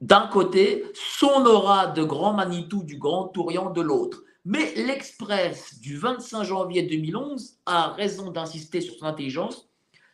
d'un 0.00 0.26
côté, 0.26 0.84
son 0.94 1.46
aura 1.46 1.88
de 1.88 2.04
grand 2.04 2.34
Manitou 2.34 2.82
du 2.82 2.98
Grand 2.98 3.28
Tourian 3.28 3.70
de 3.70 3.80
l'autre. 3.80 4.22
Mais 4.44 4.74
l'Express 4.74 5.80
du 5.80 5.96
25 5.96 6.44
janvier 6.44 6.82
2011 6.82 7.58
a 7.64 7.92
raison 7.92 8.30
d'insister 8.30 8.82
sur 8.82 8.94
son 8.96 9.06
intelligence. 9.06 9.68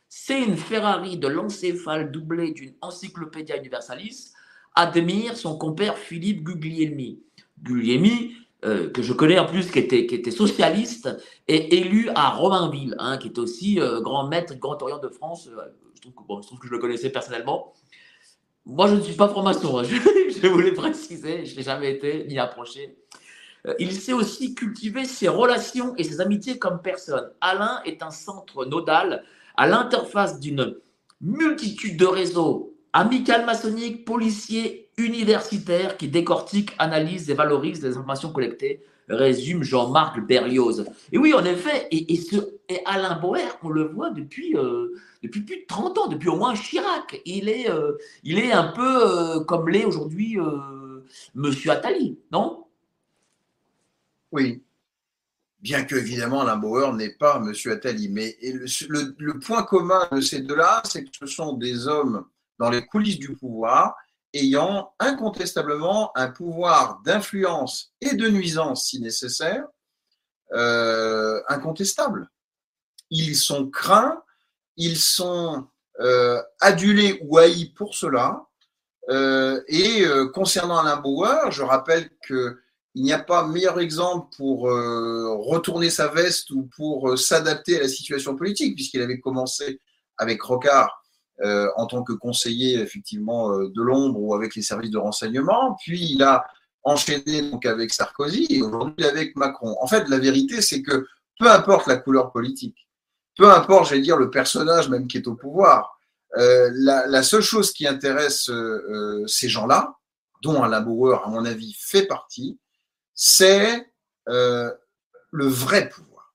C'est 0.08 0.40
une 0.40 0.56
Ferrari 0.56 1.18
de 1.18 1.26
l'encéphale 1.26 2.12
doublée 2.12 2.52
d'une 2.52 2.74
Encyclopédia 2.80 3.56
Universalis 3.56 4.32
admire 4.76 5.36
son 5.36 5.58
compère 5.58 5.98
Philippe 5.98 6.44
Guglielmi. 6.44 7.20
Guglielmi, 7.60 8.36
euh, 8.64 8.90
que 8.90 9.00
je 9.02 9.12
connais 9.12 9.38
en 9.38 9.46
plus, 9.46 9.70
qui 9.70 9.78
était, 9.78 10.00
était 10.00 10.30
socialiste 10.30 11.08
et 11.48 11.78
élu 11.78 12.10
à 12.14 12.30
Romainville, 12.30 12.94
hein, 12.98 13.16
qui 13.16 13.28
est 13.28 13.38
aussi 13.38 13.80
euh, 13.80 14.00
grand 14.00 14.28
maître, 14.28 14.54
grand 14.58 14.80
orient 14.82 14.98
de 14.98 15.08
France. 15.08 15.48
Euh, 15.48 15.62
je, 15.94 16.10
trouve 16.10 16.58
que, 16.58 16.66
je 16.66 16.72
le 16.72 16.78
connaissais 16.78 17.10
personnellement. 17.10 17.72
Moi, 18.66 18.88
je 18.88 18.96
ne 18.96 19.00
suis 19.00 19.14
pas 19.14 19.28
franc-maçon, 19.28 19.78
hein, 19.78 19.82
je, 19.84 19.96
je, 19.96 20.46
voulais 20.46 20.72
préciser, 20.72 21.46
je 21.46 21.52
ne 21.52 21.56
l'ai 21.56 21.62
jamais 21.62 21.90
été, 21.90 22.26
ni 22.28 22.38
approché. 22.38 22.96
Il 23.78 23.92
sait 23.92 24.14
aussi 24.14 24.54
cultiver 24.54 25.04
ses 25.04 25.28
relations 25.28 25.94
et 25.96 26.04
ses 26.04 26.22
amitiés 26.22 26.58
comme 26.58 26.80
personne. 26.80 27.30
Alain 27.42 27.82
est 27.84 28.02
un 28.02 28.10
centre 28.10 28.64
nodal 28.64 29.22
à 29.56 29.66
l'interface 29.66 30.40
d'une 30.40 30.76
multitude 31.20 31.98
de 31.98 32.06
réseaux 32.06 32.74
amical 32.92 33.44
maçonnique, 33.44 34.04
policier, 34.04 34.89
universitaire 35.04 35.96
qui 35.96 36.08
décortique, 36.08 36.72
analyse 36.78 37.30
et 37.30 37.34
valorise 37.34 37.82
les 37.82 37.96
informations 37.96 38.32
collectées, 38.32 38.84
résume 39.08 39.62
Jean-Marc 39.62 40.20
Berlioz. 40.20 40.86
Et 41.12 41.18
oui, 41.18 41.34
en 41.34 41.44
effet, 41.44 41.88
et, 41.90 42.16
ce, 42.16 42.36
et 42.68 42.80
Alain 42.84 43.18
Boer, 43.18 43.58
on 43.62 43.68
le 43.68 43.84
voit 43.84 44.10
depuis, 44.10 44.56
euh, 44.56 44.94
depuis 45.22 45.40
plus 45.40 45.56
de 45.56 45.66
30 45.66 45.98
ans, 45.98 46.06
depuis 46.06 46.28
au 46.28 46.36
moins 46.36 46.54
Chirac. 46.54 47.20
Il 47.24 47.48
est, 47.48 47.68
euh, 47.68 47.92
il 48.22 48.38
est 48.38 48.52
un 48.52 48.68
peu 48.68 49.08
euh, 49.08 49.40
comme 49.40 49.68
l'est 49.68 49.84
aujourd'hui 49.84 50.38
Monsieur 51.34 51.72
Attali, 51.72 52.18
non? 52.30 52.66
Oui. 54.30 54.62
Bien 55.60 55.84
que, 55.84 55.96
évidemment, 55.96 56.40
Alain 56.40 56.56
Bauer 56.56 56.92
n'est 56.94 57.14
pas 57.14 57.40
Monsieur 57.40 57.72
Attali. 57.72 58.08
Mais 58.08 58.36
le 58.40 59.38
point 59.38 59.64
commun 59.64 60.08
de 60.12 60.20
ces 60.20 60.40
deux-là, 60.40 60.82
c'est 60.84 61.04
que 61.04 61.10
ce 61.12 61.26
sont 61.26 61.54
des 61.54 61.86
hommes 61.86 62.24
dans 62.58 62.70
les 62.70 62.86
coulisses 62.86 63.18
du 63.18 63.34
pouvoir, 63.34 63.96
ayant 64.34 64.94
incontestablement 64.98 66.16
un 66.16 66.28
pouvoir 66.28 67.00
d'influence 67.04 67.92
et 68.00 68.14
de 68.14 68.28
nuisance, 68.28 68.86
si 68.86 69.00
nécessaire, 69.00 69.64
euh, 70.52 71.40
incontestable. 71.48 72.28
Ils 73.10 73.36
sont 73.36 73.70
craints, 73.70 74.22
ils 74.76 74.98
sont 74.98 75.66
euh, 76.00 76.42
adulés 76.60 77.20
ou 77.24 77.38
haïs 77.38 77.66
pour 77.66 77.94
cela. 77.94 78.46
Euh, 79.08 79.60
et 79.68 80.04
concernant 80.34 80.78
Alain 80.78 80.96
Bauer, 80.96 81.50
je 81.50 81.62
rappelle 81.62 82.10
qu'il 82.26 82.56
n'y 82.96 83.12
a 83.12 83.18
pas 83.18 83.46
meilleur 83.46 83.80
exemple 83.80 84.28
pour 84.36 84.62
retourner 84.62 85.90
sa 85.90 86.08
veste 86.08 86.50
ou 86.50 86.68
pour 86.76 87.18
s'adapter 87.18 87.78
à 87.78 87.82
la 87.82 87.88
situation 87.88 88.36
politique, 88.36 88.74
puisqu'il 88.76 89.02
avait 89.02 89.20
commencé 89.20 89.80
avec 90.18 90.42
Rocard 90.42 90.99
en 91.76 91.86
tant 91.86 92.02
que 92.02 92.12
conseiller 92.12 92.78
effectivement 92.80 93.52
euh, 93.52 93.68
de 93.74 93.82
l'ombre 93.82 94.20
ou 94.20 94.34
avec 94.34 94.54
les 94.54 94.62
services 94.62 94.90
de 94.90 94.98
renseignement. 94.98 95.76
Puis 95.80 96.12
il 96.12 96.22
a 96.22 96.44
enchaîné 96.82 97.50
donc 97.50 97.66
avec 97.66 97.92
Sarkozy 97.92 98.46
et 98.50 98.62
aujourd'hui 98.62 99.04
avec 99.04 99.36
Macron. 99.36 99.76
En 99.80 99.86
fait, 99.86 100.08
la 100.08 100.18
vérité, 100.18 100.60
c'est 100.62 100.82
que 100.82 101.06
peu 101.38 101.50
importe 101.50 101.86
la 101.86 101.96
couleur 101.96 102.32
politique, 102.32 102.88
peu 103.36 103.50
importe, 103.50 103.88
j'allais 103.88 104.02
dire, 104.02 104.16
le 104.16 104.30
personnage 104.30 104.88
même 104.88 105.06
qui 105.06 105.16
est 105.16 105.26
au 105.26 105.34
pouvoir, 105.34 105.98
euh, 106.36 106.70
la, 106.74 107.06
la, 107.06 107.22
seule 107.22 107.42
chose 107.42 107.72
qui 107.72 107.86
intéresse 107.86 108.48
euh, 108.50 109.24
ces 109.26 109.48
gens-là, 109.48 109.94
dont 110.42 110.62
un 110.62 110.80
Bauer, 110.80 111.22
à 111.24 111.28
mon 111.28 111.44
avis, 111.44 111.74
fait 111.78 112.06
partie, 112.06 112.58
c'est 113.14 113.90
euh, 114.28 114.72
le 115.30 115.46
vrai 115.46 115.88
pouvoir. 115.88 116.34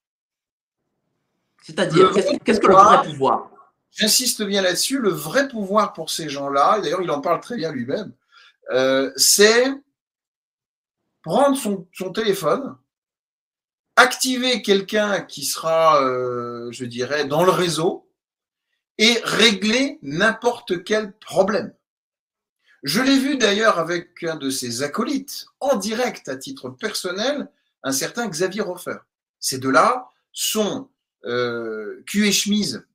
C'est-à-dire, 1.64 2.12
qu'est-ce 2.44 2.60
que 2.60 2.68
le 2.68 2.74
vrai 2.74 3.04
pouvoir? 3.04 3.50
J'insiste 3.96 4.44
bien 4.44 4.62
là-dessus, 4.62 5.00
le 5.00 5.10
vrai 5.10 5.48
pouvoir 5.48 5.94
pour 5.94 6.10
ces 6.12 6.30
gens-là, 6.30 6.80
d'ailleurs 6.82 7.02
il 7.02 7.10
en 7.10 7.22
parle 7.22 7.40
très 7.40 7.56
bien 7.56 7.72
lui-même, 7.72 8.12
euh, 8.72 9.12
c'est 9.16 9.66
prendre 11.24 11.58
son, 11.58 12.12
téléphone, 12.12 12.78
activer 13.96 14.62
quelqu'un 14.62 15.22
qui 15.22 15.44
sera, 15.44 16.04
euh, 16.04 16.72
je 16.72 16.86
dirais, 16.86 17.26
dans 17.26 17.44
le 17.44 17.52
réseau 17.52 18.08
et 18.98 19.20
régler 19.24 19.98
n'importe 20.04 20.84
quel 20.84 21.14
problème. 21.14 21.74
Je 22.84 23.02
l'ai 23.02 23.18
vu 23.18 23.38
d'ailleurs 23.38 23.80
avec 23.80 24.24
un 24.24 24.36
de 24.36 24.52
ses 24.52 24.84
acolytes, 24.84 25.48
en 25.60 25.76
direct 25.78 26.30
à 26.30 26.36
titre 26.36 26.70
personnel, 26.70 27.50
un 27.84 27.92
certain 27.92 28.28
Xavier 28.28 28.62
Hofer. 28.62 28.98
Ces 29.40 29.58
deux-là 29.58 30.10
sont 30.32 30.90
euh, 31.26 32.04
et 32.14 32.32
chemise 32.32 32.86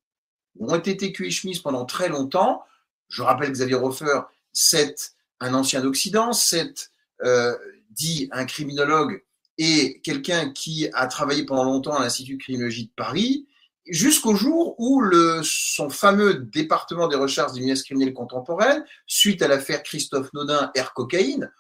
ont 0.59 0.77
été 0.77 1.13
cul 1.13 1.29
et 1.29 1.61
pendant 1.63 1.85
très 1.85 2.09
longtemps. 2.09 2.65
Je 3.09 3.23
rappelle 3.23 3.53
Xavier 3.53 3.77
Hofer, 3.77 4.21
c'est 4.53 5.13
un 5.41 5.55
ancien 5.55 5.81
d'Occident, 5.81 6.33
c'est 6.33 6.91
euh, 7.25 7.57
dit 7.91 8.29
un 8.33 8.45
criminologue 8.45 9.23
et 9.59 10.01
quelqu'un 10.03 10.51
qui 10.53 10.89
a 10.95 11.07
travaillé 11.07 11.45
pendant 11.45 11.65
longtemps 11.65 11.95
à 11.95 12.01
l'Institut 12.01 12.37
de 12.37 12.43
criminologie 12.43 12.87
de 12.87 12.93
Paris, 12.97 13.47
jusqu'au 13.87 14.35
jour 14.35 14.75
où 14.79 15.03
son 15.43 15.91
fameux 15.91 16.35
département 16.35 17.09
des 17.09 17.17
recherches 17.17 17.53
des 17.53 17.61
menaces 17.61 17.83
criminelles 17.83 18.15
contemporaines, 18.15 18.85
suite 19.07 19.43
à 19.43 19.49
l'affaire 19.49 19.83
Christophe 19.83 20.33
Nodin, 20.33 20.71
Air 20.75 20.95
Cocaïne, 20.95 21.51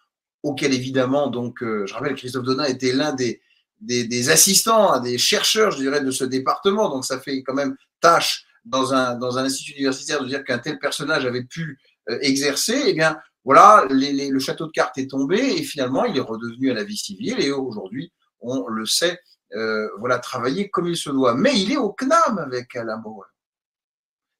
auquel 0.42 0.72
évidemment, 0.72 1.28
donc, 1.28 1.62
euh, 1.62 1.84
je 1.86 1.92
rappelle, 1.92 2.14
Christophe 2.14 2.46
Nodin 2.46 2.64
était 2.64 2.92
l'un 2.92 3.14
des, 3.14 4.30
assistants, 4.30 4.98
des 5.00 5.18
chercheurs, 5.18 5.70
je 5.72 5.78
dirais, 5.78 6.02
de 6.02 6.10
ce 6.10 6.24
département, 6.24 6.88
donc 6.88 7.04
ça 7.04 7.20
fait 7.20 7.42
quand 7.42 7.54
même 7.54 7.76
tâche 8.00 8.46
dans 8.64 8.92
un, 8.94 9.16
dans 9.16 9.38
un 9.38 9.44
institut 9.44 9.72
universitaire 9.72 10.22
de 10.22 10.28
dire 10.28 10.44
qu'un 10.44 10.58
tel 10.58 10.78
personnage 10.78 11.24
avait 11.24 11.44
pu 11.44 11.78
euh, 12.08 12.18
exercer, 12.20 12.82
eh 12.86 12.94
bien, 12.94 13.18
voilà, 13.44 13.86
le 13.88 14.38
château 14.38 14.66
de 14.66 14.72
cartes 14.72 14.98
est 14.98 15.10
tombé 15.10 15.38
et 15.38 15.62
finalement, 15.62 16.04
il 16.04 16.16
est 16.16 16.20
redevenu 16.20 16.70
à 16.70 16.74
la 16.74 16.84
vie 16.84 16.96
civile 16.96 17.40
et 17.40 17.50
aujourd'hui, 17.52 18.12
on 18.40 18.66
le 18.68 18.84
sait, 18.86 19.18
euh, 19.54 19.88
voilà, 19.98 20.18
travailler 20.18 20.68
comme 20.68 20.88
il 20.88 20.96
se 20.96 21.10
doit. 21.10 21.34
Mais 21.34 21.58
il 21.58 21.72
est 21.72 21.76
au 21.76 21.90
CNAM 21.90 22.38
avec 22.38 22.76
Alain 22.76 22.98
Bauer. 22.98 23.26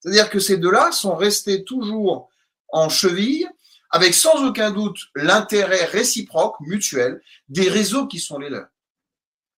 C'est-à-dire 0.00 0.30
que 0.30 0.38
ces 0.38 0.58
deux-là 0.58 0.92
sont 0.92 1.14
restés 1.14 1.64
toujours 1.64 2.28
en 2.68 2.88
cheville, 2.88 3.48
avec 3.90 4.14
sans 4.14 4.46
aucun 4.46 4.70
doute 4.70 4.98
l'intérêt 5.14 5.84
réciproque, 5.86 6.56
mutuel, 6.60 7.20
des 7.48 7.68
réseaux 7.68 8.06
qui 8.06 8.18
sont 8.18 8.38
les 8.38 8.48
leurs. 8.48 8.68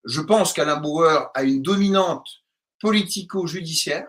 Je 0.05 0.21
pense 0.21 0.51
qu'Alain 0.53 0.77
Bauer 0.77 1.29
a 1.33 1.43
une 1.43 1.61
dominante 1.61 2.27
politico-judiciaire 2.81 4.07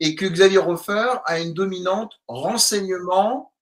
et 0.00 0.14
que 0.14 0.26
Xavier 0.26 0.58
Hofer 0.58 1.20
a 1.24 1.40
une 1.40 1.54
dominante 1.54 2.20
renseignement, 2.28 3.52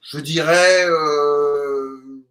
je 0.00 0.18
dirais, 0.18 0.86
euh, 0.86 2.22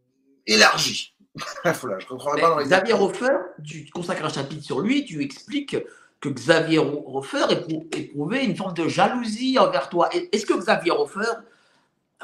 élargie. 0.48 1.16
voilà, 1.64 2.00
je 2.00 2.08
pas 2.08 2.50
dans 2.50 2.60
les 2.60 2.66
Xavier 2.66 2.94
Hofer, 2.94 3.38
tu 3.64 3.90
consacres 3.92 4.26
un 4.26 4.30
chapitre 4.30 4.64
sur 4.64 4.82
lui, 4.82 5.06
tu 5.06 5.22
expliques 5.24 5.78
que 6.20 6.30
Xavier 6.30 6.80
Hofer 6.80 7.46
éprouvait 7.92 8.46
une 8.46 8.56
forme 8.56 8.74
de 8.74 8.88
jalousie 8.88 9.58
envers 9.60 9.90
toi. 9.90 10.10
Est-ce 10.32 10.46
que 10.46 10.54
Xavier 10.54 10.92
Hofer, 10.92 11.32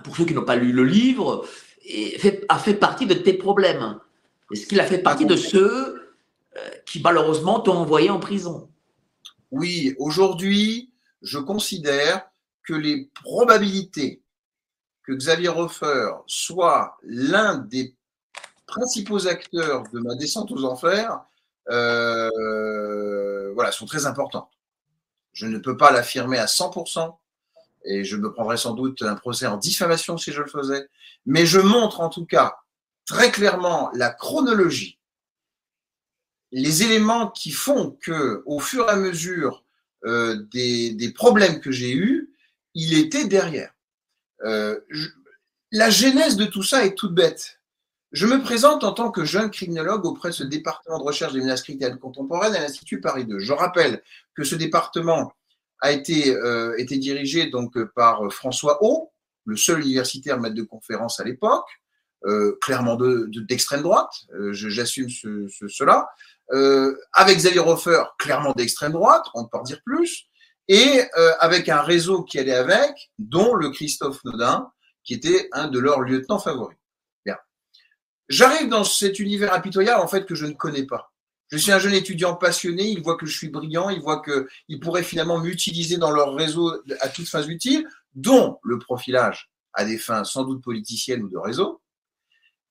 pour 0.03 0.15
ceux 0.15 0.25
qui 0.25 0.33
n'ont 0.33 0.45
pas 0.45 0.55
lu 0.55 0.71
le 0.71 0.85
livre, 0.85 1.45
a 2.47 2.59
fait 2.59 2.73
partie 2.75 3.07
de 3.07 3.15
tes 3.15 3.33
problèmes? 3.33 3.99
Est-ce 4.51 4.67
qu'il 4.67 4.79
a 4.79 4.85
fait 4.85 4.99
partie 4.99 5.25
de 5.25 5.35
ceux 5.35 6.13
euh, 6.57 6.69
qui 6.85 7.01
malheureusement 7.01 7.59
t'ont 7.59 7.77
envoyé 7.77 8.09
en 8.09 8.19
prison? 8.19 8.69
Oui, 9.51 9.95
aujourd'hui, 9.97 10.91
je 11.21 11.39
considère 11.39 12.29
que 12.63 12.73
les 12.73 13.09
probabilités 13.23 14.21
que 15.03 15.13
Xavier 15.13 15.49
Hofer 15.49 16.11
soit 16.27 16.97
l'un 17.03 17.57
des 17.57 17.95
principaux 18.67 19.27
acteurs 19.27 19.83
de 19.91 19.99
ma 19.99 20.15
descente 20.15 20.51
aux 20.51 20.63
enfers 20.65 21.19
euh, 21.69 23.51
voilà, 23.53 23.71
sont 23.71 23.85
très 23.85 24.05
importantes. 24.05 24.51
Je 25.33 25.47
ne 25.47 25.57
peux 25.57 25.77
pas 25.77 25.91
l'affirmer 25.91 26.37
à 26.37 26.45
100%, 26.45 27.17
et 27.85 28.03
je 28.03 28.17
me 28.17 28.31
prendrais 28.31 28.57
sans 28.57 28.73
doute 28.73 29.01
un 29.01 29.15
procès 29.15 29.47
en 29.47 29.57
diffamation 29.57 30.17
si 30.17 30.31
je 30.31 30.41
le 30.41 30.47
faisais, 30.47 30.87
mais 31.25 31.45
je 31.45 31.59
montre 31.59 32.01
en 32.01 32.09
tout 32.09 32.25
cas 32.25 32.57
très 33.05 33.31
clairement 33.31 33.89
la 33.93 34.11
chronologie, 34.11 34.98
les 36.51 36.83
éléments 36.83 37.29
qui 37.29 37.51
font 37.51 37.97
que, 38.01 38.43
au 38.45 38.59
fur 38.59 38.87
et 38.87 38.91
à 38.91 38.95
mesure 38.95 39.63
euh, 40.05 40.43
des, 40.51 40.91
des, 40.91 41.11
problèmes 41.11 41.59
que 41.59 41.71
j'ai 41.71 41.93
eus, 41.93 42.33
il 42.73 42.97
était 42.97 43.25
derrière. 43.25 43.73
Euh, 44.43 44.79
la 45.71 45.89
genèse 45.89 46.37
de 46.37 46.45
tout 46.45 46.63
ça 46.63 46.85
est 46.85 46.95
toute 46.95 47.13
bête. 47.13 47.59
Je 48.11 48.25
me 48.25 48.41
présente 48.41 48.83
en 48.83 48.93
tant 48.93 49.11
que 49.11 49.23
jeune 49.23 49.51
criminologue 49.51 50.05
auprès 50.05 50.29
de 50.29 50.33
ce 50.33 50.43
département 50.43 50.97
de 50.97 51.03
recherche 51.03 51.33
des 51.33 51.41
menaces 51.41 51.61
criminelles 51.61 51.99
contemporaines 51.99 52.55
à 52.55 52.61
l'Institut 52.61 53.01
Paris 53.01 53.25
2. 53.25 53.39
Je 53.39 53.53
rappelle 53.53 54.01
que 54.33 54.43
ce 54.43 54.55
département 54.55 55.31
a 55.81 55.91
été, 55.91 56.35
euh, 56.35 56.75
été 56.77 56.97
dirigé 56.97 57.47
donc 57.47 57.77
par 57.93 58.31
François 58.33 58.83
Haut, 58.83 59.11
le 59.45 59.55
seul 59.55 59.81
universitaire 59.81 60.39
maître 60.39 60.55
de 60.55 60.63
conférence 60.63 61.19
à 61.19 61.23
l'époque, 61.23 61.67
euh, 61.69 61.78
clairement 62.61 62.95
d'extrême 62.95 63.79
de, 63.79 63.83
droite, 63.83 64.11
euh, 64.33 64.51
j'assume 64.53 65.09
ce, 65.09 65.47
ce, 65.47 65.67
cela, 65.67 66.09
euh, 66.51 66.95
avec 67.13 67.37
Xavier 67.37 67.59
Hofer, 67.59 68.03
clairement 68.17 68.53
d'extrême 68.53 68.91
droite, 68.91 69.25
on 69.35 69.41
ne 69.41 69.45
peut 69.45 69.59
pas 69.59 69.63
dire 69.63 69.81
plus, 69.85 70.25
et 70.67 71.03
euh, 71.17 71.31
avec 71.39 71.69
un 71.69 71.81
réseau 71.81 72.23
qui 72.23 72.39
allait 72.39 72.53
avec, 72.53 73.11
dont 73.17 73.53
le 73.55 73.69
Christophe 73.69 74.23
Nodin, 74.23 74.71
qui 75.03 75.13
était 75.13 75.49
un 75.51 75.67
de 75.67 75.79
leurs 75.79 76.01
lieutenants 76.01 76.39
favoris. 76.39 76.77
J'arrive 78.29 78.69
dans 78.69 78.83
cet 78.83 79.17
univers 79.17 79.51
impitoyable 79.53 80.01
en 80.01 80.07
fait 80.07 80.27
que 80.27 80.35
je 80.35 80.45
ne 80.45 80.53
connais 80.53 80.85
pas. 80.85 81.11
Je 81.51 81.57
suis 81.57 81.71
un 81.71 81.79
jeune 81.79 81.95
étudiant 81.95 82.35
passionné, 82.35 82.83
il 82.83 83.01
voit 83.01 83.17
que 83.17 83.25
je 83.25 83.35
suis 83.35 83.49
brillant, 83.49 83.89
il 83.89 84.01
voit 84.01 84.21
qu'ils 84.21 84.79
pourraient 84.79 85.01
finalement 85.01 85.39
m'utiliser 85.39 85.97
dans 85.97 86.11
leur 86.11 86.35
réseau 86.35 86.71
à 87.01 87.09
toutes 87.09 87.27
fins 87.27 87.41
utiles, 87.41 87.87
dont 88.13 88.59
le 88.61 88.77
profilage 88.77 89.49
à 89.73 89.83
des 89.83 89.97
fins 89.97 90.23
sans 90.23 90.43
doute 90.43 90.63
politiciennes 90.63 91.23
ou 91.23 91.29
de 91.29 91.39
réseau. 91.39 91.81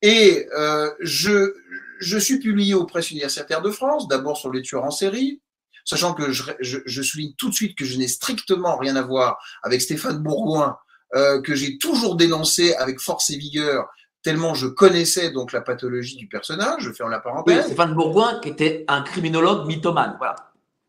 Et 0.03 0.46
euh, 0.57 0.90
je, 1.01 1.55
je 2.01 2.18
suis 2.18 2.38
publié 2.38 2.74
aux 2.74 2.86
presses 2.86 3.11
universitaires 3.11 3.62
de 3.62 3.70
France, 3.70 4.09
d'abord 4.09 4.36
sur 4.36 4.53
les 4.53 4.62
tueurs 4.62 4.84
en 4.84 4.90
série, 4.90 5.40
sachant 5.84 6.14
que 6.14 6.30
je, 6.30 6.44
je, 6.61 6.78
je 6.84 7.03
souligne 7.03 7.32
tout 7.36 7.49
de 7.49 7.55
suite 7.55 7.76
que 7.76 7.84
je 7.84 7.99
n'ai 7.99 8.09
strictement 8.09 8.76
rien 8.76 8.96
à 8.96 9.03
voir 9.03 9.38
avec 9.62 9.80
Stéphane 9.80 10.18
Bourgoin, 10.18 10.78
euh, 11.14 11.40
que 11.40 11.55
j'ai 11.55 11.78
toujours 11.78 12.16
dénoncé 12.16 12.74
avec 12.74 13.01
force 13.01 13.30
et 13.30 13.36
vigueur 13.36 13.88
tellement 14.22 14.55
je 14.55 14.66
connaissais 14.66 15.30
donc 15.30 15.53
la 15.53 15.61
pathologie 15.61 16.16
du 16.16 16.28
personnage, 16.28 16.82
je 16.82 16.92
ferme 16.92 17.11
la 17.11 17.20
parenthèse. 17.20 17.57
Oui, 17.57 17.62
Stéphane 17.64 17.94
Bourgoin, 17.94 18.40
qui 18.40 18.49
était 18.49 18.84
un 18.88 19.03
criminologue 19.03 19.66
mythomane, 19.66 20.16
voilà, 20.18 20.36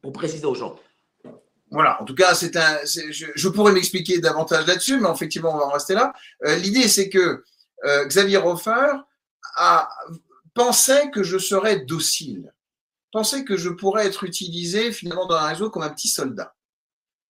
pour 0.02 0.12
préciser 0.12 0.46
aux 0.46 0.56
gens. 0.56 0.76
Voilà, 1.72 2.02
en 2.02 2.06
tout 2.06 2.16
cas, 2.16 2.34
c'est 2.34 2.56
un, 2.58 2.80
je, 2.84 3.48
pourrais 3.48 3.72
m'expliquer 3.72 4.20
davantage 4.20 4.66
là-dessus, 4.66 5.00
mais 5.00 5.10
effectivement, 5.10 5.54
on 5.54 5.58
va 5.60 5.66
en 5.68 5.72
rester 5.72 5.94
là. 5.94 6.14
Euh, 6.46 6.56
l'idée, 6.56 6.88
c'est 6.88 7.10
que 7.10 7.44
euh, 7.86 8.06
Xavier 8.06 8.38
Hofer 8.38 8.92
a, 9.56 9.90
pensait 10.54 11.10
que 11.12 11.24
je 11.24 11.38
serais 11.38 11.80
docile, 11.80 12.54
pensait 13.12 13.46
que 13.46 13.58
je 13.58 13.70
pourrais 13.70 14.08
être 14.08 14.24
utilisé 14.24 14.92
finalement 14.92 15.26
dans 15.26 15.36
un 15.36 15.48
réseau 15.48 15.70
comme 15.70 15.84
un 15.84 15.90
petit 15.90 16.10
soldat, 16.10 16.56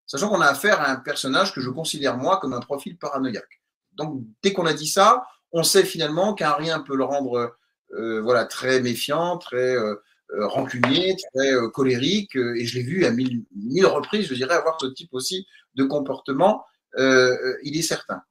sachant 0.05 0.29
qu'on 0.29 0.41
a 0.41 0.47
affaire 0.47 0.81
à 0.81 0.89
un 0.89 0.95
personnage 0.97 1.53
que 1.53 1.61
je 1.61 1.69
considère 1.69 2.17
moi 2.17 2.37
comme 2.37 2.53
un 2.53 2.59
profil 2.59 2.97
paranoïaque. 2.97 3.61
Donc, 3.93 4.23
dès 4.41 4.53
qu'on 4.53 4.65
a 4.65 4.73
dit 4.73 4.87
ça, 4.87 5.23
on 5.51 5.63
sait 5.63 5.83
finalement 5.83 6.33
qu'un 6.33 6.53
rien 6.53 6.79
peut 6.79 6.95
le 6.95 7.03
rendre 7.03 7.55
euh, 7.93 8.21
voilà, 8.21 8.45
très 8.45 8.81
méfiant, 8.81 9.37
très 9.37 9.75
euh, 9.75 9.95
rancunier, 10.31 11.15
très 11.33 11.51
colérique. 11.73 12.35
et 12.35 12.65
je 12.65 12.77
l'ai 12.77 12.83
vu 12.83 13.05
à 13.05 13.11
mille, 13.11 13.45
reprises, 13.85 14.27
je 14.27 14.35
dirais, 14.35 14.53
avoir 14.55 14.79
ce 14.79 14.87
type 14.87 15.09
aussi 15.11 15.47
de 15.73 15.83
comportement, 15.83 16.65
il 16.97 17.77
est 17.77 17.81
certain. 17.81 18.21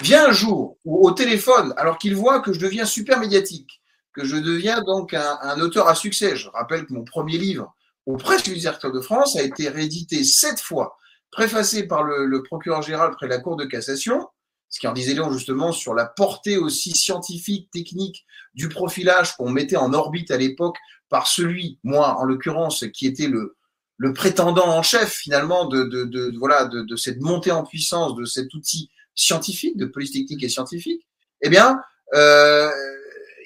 Vient 0.00 0.28
un 0.28 0.32
jour 0.32 0.78
au 0.84 1.10
téléphone, 1.12 1.74
alors 1.76 1.98
qu'il 1.98 2.16
voit 2.16 2.40
que 2.40 2.52
je 2.52 2.60
deviens 2.60 2.84
super 2.84 3.18
médiatique, 3.18 3.82
que 4.12 4.24
je 4.24 4.36
deviens 4.36 4.82
donc 4.82 5.14
un, 5.14 5.60
auteur 5.60 5.88
à 5.88 5.94
succès, 5.94 6.36
je 6.36 6.48
rappelle 6.48 6.86
que 6.86 6.92
mon 6.92 7.04
premier 7.04 7.38
livre 7.38 7.74
au 8.06 8.16
Presse 8.16 8.42
de 8.42 9.00
France 9.00 9.36
a 9.36 9.42
été 9.42 9.68
réédité 9.68 10.24
sept 10.24 10.60
fois, 10.60 10.96
préfacé 11.30 11.86
par 11.86 12.02
le, 12.02 12.42
procureur 12.42 12.82
général 12.82 13.12
près 13.12 13.26
de 13.26 13.30
la 13.32 13.38
Cour 13.38 13.56
de 13.56 13.64
cassation, 13.64 14.28
ce 14.68 14.80
qui 14.80 14.88
en 14.88 14.92
disait 14.92 15.14
long 15.14 15.32
justement 15.32 15.72
sur 15.72 15.94
la 15.94 16.06
portée 16.06 16.56
aussi 16.56 16.92
scientifique, 16.92 17.70
technique 17.70 18.24
du 18.54 18.68
profilage 18.68 19.36
qu'on 19.36 19.50
mettait 19.50 19.76
en 19.76 19.92
orbite 19.92 20.30
à 20.30 20.36
l'époque 20.36 20.78
par 21.08 21.26
celui, 21.26 21.78
moi 21.84 22.18
en 22.18 22.24
l'occurrence, 22.24 22.84
qui 22.92 23.06
était 23.06 23.28
le, 23.28 23.54
prétendant 24.14 24.66
en 24.66 24.82
chef 24.82 25.12
finalement 25.12 25.66
de, 25.66 26.36
voilà 26.38 26.64
de, 26.64 26.96
cette 26.96 27.20
montée 27.20 27.52
en 27.52 27.64
puissance 27.64 28.16
de 28.16 28.24
cet 28.24 28.52
outil 28.54 28.90
scientifique, 29.14 29.76
de 29.76 29.86
police 29.86 30.12
technique 30.12 30.42
et 30.42 30.48
scientifique, 30.48 31.06
eh 31.40 31.48
bien, 31.48 31.80
euh, 32.14 32.70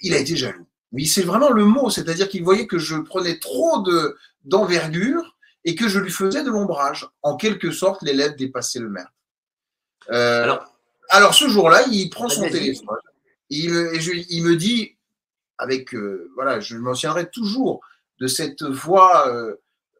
il 0.03 0.15
a 0.15 0.19
été 0.19 0.37
jaloux. 0.37 0.67
Oui, 0.93 1.07
c'est 1.07 1.23
vraiment 1.23 1.51
le 1.51 1.65
mot, 1.65 1.91
c'est-à-dire 1.91 2.29
qu'il 2.29 2.45
voyait 2.45 2.67
que 2.67 2.79
je 2.79 2.97
prenais 2.97 3.39
trop 3.39 3.83
de 3.83 4.17
d'envergure 4.45 5.37
et 5.65 5.75
que 5.75 5.89
je 5.89 5.99
lui 5.99 6.13
faisais 6.13 6.45
de 6.45 6.51
l'ombrage. 6.51 7.09
En 7.23 7.37
quelque 7.37 7.73
sorte, 7.73 8.03
l'élève 8.03 8.37
dépassait 8.37 8.79
le 8.79 8.89
maître. 8.89 9.13
Euh, 10.11 10.45
Alors, 10.45 10.79
alors 11.09 11.35
ce 11.35 11.49
jour-là, 11.49 11.83
il 11.91 12.09
prend 12.11 12.29
son 12.29 12.49
téléphone. 12.49 12.97
Il 13.51 13.71
me, 13.71 13.93
il 14.31 14.45
me 14.45 14.57
dit, 14.57 14.97
avec, 15.59 15.95
euh, 15.95 16.31
voilà, 16.35 16.61
je 16.61 16.77
m'en 16.77 16.95
souviendrai 16.95 17.29
toujours 17.31 17.81
de 18.21 18.29
cette 18.29 18.63
voix 18.63 19.29
euh, 19.29 19.57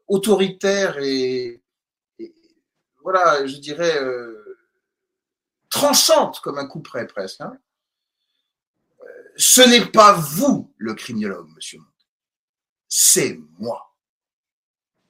autoritaire 0.07 0.97
et, 0.99 1.61
voilà, 3.03 3.45
je 3.45 3.57
dirais, 3.57 3.97
tranchante 5.69 6.39
comme 6.41 6.57
un 6.57 6.67
coup 6.67 6.81
près 6.81 7.07
presque. 7.07 7.41
Hein. 7.41 7.57
Ce 9.35 9.61
n'est 9.61 9.85
pas 9.85 10.13
vous 10.13 10.73
le 10.77 10.93
criminologue, 10.95 11.49
monsieur 11.55 11.79
C'est 12.87 13.39
moi. 13.59 13.95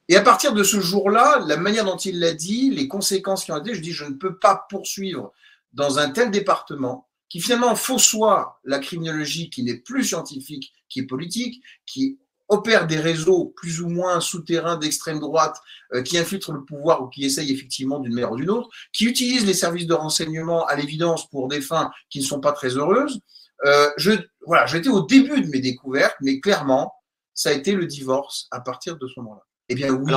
Et 0.08 0.16
à 0.16 0.22
partir 0.22 0.54
de 0.54 0.62
ce 0.62 0.80
jour-là, 0.80 1.42
la 1.46 1.56
manière 1.56 1.84
dont 1.84 1.96
il 1.96 2.18
l'a 2.18 2.32
dit, 2.32 2.70
les 2.70 2.88
conséquences 2.88 3.44
qui 3.44 3.52
ont 3.52 3.58
été, 3.58 3.74
je 3.74 3.80
dis, 3.80 3.92
je 3.92 4.04
ne 4.04 4.14
peux 4.14 4.38
pas 4.38 4.66
poursuivre 4.70 5.32
dans 5.72 5.98
un 5.98 6.10
tel 6.10 6.30
département 6.30 7.08
qui 7.28 7.40
finalement 7.40 7.76
faussoie 7.76 8.58
la 8.64 8.78
criminologie 8.78 9.50
qui 9.50 9.62
n'est 9.62 9.76
plus 9.76 10.04
scientifique, 10.04 10.72
qui 10.88 11.00
est 11.00 11.06
politique, 11.06 11.62
qui 11.84 12.18
opère 12.48 12.86
des 12.86 12.98
réseaux 12.98 13.52
plus 13.56 13.80
ou 13.80 13.88
moins 13.88 14.20
souterrains 14.20 14.76
d'extrême 14.76 15.20
droite 15.20 15.56
euh, 15.92 16.02
qui 16.02 16.18
infiltrent 16.18 16.52
le 16.52 16.64
pouvoir 16.64 17.02
ou 17.02 17.08
qui 17.08 17.24
essayent 17.24 17.52
effectivement 17.52 17.98
d'une 17.98 18.14
manière 18.14 18.32
ou 18.32 18.36
d'une 18.36 18.50
autre, 18.50 18.68
qui 18.92 19.04
utilisent 19.04 19.46
les 19.46 19.54
services 19.54 19.86
de 19.86 19.94
renseignement 19.94 20.66
à 20.66 20.74
l'évidence 20.74 21.28
pour 21.28 21.48
des 21.48 21.60
fins 21.60 21.90
qui 22.10 22.20
ne 22.20 22.24
sont 22.24 22.40
pas 22.40 22.52
très 22.52 22.76
heureuses. 22.76 23.20
Euh, 23.66 23.90
je, 23.96 24.12
voilà, 24.46 24.66
j'étais 24.66 24.88
au 24.88 25.02
début 25.02 25.40
de 25.40 25.48
mes 25.48 25.60
découvertes, 25.60 26.16
mais 26.20 26.40
clairement, 26.40 26.94
ça 27.34 27.50
a 27.50 27.52
été 27.52 27.72
le 27.72 27.86
divorce 27.86 28.48
à 28.50 28.60
partir 28.60 28.96
de 28.96 29.06
ce 29.06 29.20
moment-là. 29.20 29.42
Eh 29.68 29.74
bien 29.74 29.90
oui. 29.90 30.12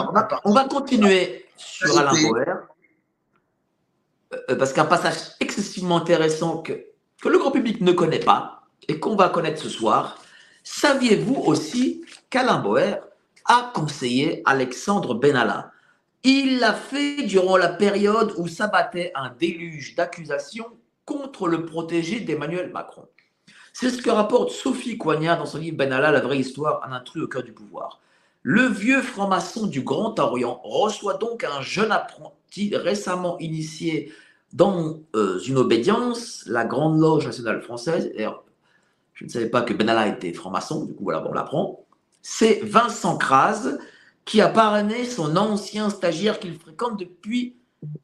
on, 0.46 0.54
va, 0.54 0.66
continuer 0.66 1.46
sur 1.58 1.98
Alain 1.98 2.14
Boer. 2.14 2.46
Euh, 4.50 4.56
parce 4.56 4.72
qu'un 4.72 4.86
passage 4.86 5.18
excessivement 5.42 5.98
intéressant 5.98 6.60
que, 6.60 6.86
que 7.22 7.28
le 7.28 7.38
grand 7.38 7.52
public 7.52 7.82
ne 7.82 7.92
connaît 7.92 8.20
pas, 8.20 8.62
et 8.88 9.00
qu'on 9.00 9.16
va 9.16 9.30
connaître 9.30 9.62
ce 9.62 9.70
soir, 9.70 10.18
saviez-vous 10.64 11.36
aussi 11.36 12.04
qu'Alain 12.30 12.60
Boer 12.60 12.96
a 13.46 13.72
conseillé 13.74 14.42
Alexandre 14.46 15.16
Benalla? 15.16 15.72
Il 16.24 16.60
l'a 16.60 16.74
fait 16.74 17.24
durant 17.24 17.58
la 17.58 17.70
période 17.70 18.34
où 18.38 18.48
s'abattait 18.48 19.12
un 19.16 19.32
déluge 19.40 19.96
d'accusations 19.96 20.68
contre 21.06 21.48
le 21.48 21.66
protégé 21.66 22.20
d'Emmanuel 22.20 22.72
Macron. 22.72 23.08
C'est 23.74 23.90
ce 23.90 24.02
que 24.02 24.10
rapporte 24.10 24.52
Sophie 24.52 24.98
Coignard 24.98 25.38
dans 25.38 25.46
son 25.46 25.58
livre 25.58 25.78
Benalla, 25.78 26.12
la 26.12 26.20
vraie 26.20 26.40
histoire, 26.40 26.84
un 26.88 26.92
intrus 26.92 27.24
au 27.24 27.28
cœur 27.28 27.44
du 27.44 27.54
pouvoir. 27.54 28.00
Le 28.44 28.68
vieux 28.68 29.02
franc-maçon 29.02 29.68
du 29.68 29.82
Grand 29.82 30.18
Orient 30.20 30.62
reçoit 30.64 31.16
donc 31.16 31.44
un 31.44 31.62
jeune 31.62 31.92
apprenti 31.92 32.76
récemment 32.76 33.38
initié 33.40 34.12
dans 34.52 35.00
euh, 35.16 35.40
une 35.40 35.58
obédience, 35.58 36.44
la 36.48 36.66
Grande 36.66 37.00
Loge 37.00 37.26
nationale 37.26 37.62
française. 37.62 38.12
Je 39.22 39.26
ne 39.28 39.30
savais 39.30 39.50
pas 39.50 39.62
que 39.62 39.72
Benalla 39.72 40.08
était 40.08 40.34
franc-maçon, 40.34 40.86
du 40.86 40.96
coup 40.96 41.04
voilà, 41.04 41.24
on 41.30 41.32
l'apprend. 41.32 41.86
C'est 42.24 42.60
Vincent 42.64 43.18
Kras 43.20 43.68
qui 44.26 44.42
a 44.42 44.50
parrainé 44.50 45.06
son 45.06 45.36
ancien 45.38 45.92
stagiaire 45.92 46.40
qu'il 46.40 46.58
fréquente 46.58 46.98
depuis 46.98 47.56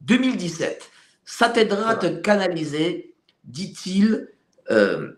2017. 0.02 0.92
Ça 1.26 1.50
t'aidera 1.50 1.90
à 1.90 1.96
te 1.96 2.06
canaliser, 2.06 3.16
dit-il, 3.46 4.30
euh, 4.70 5.14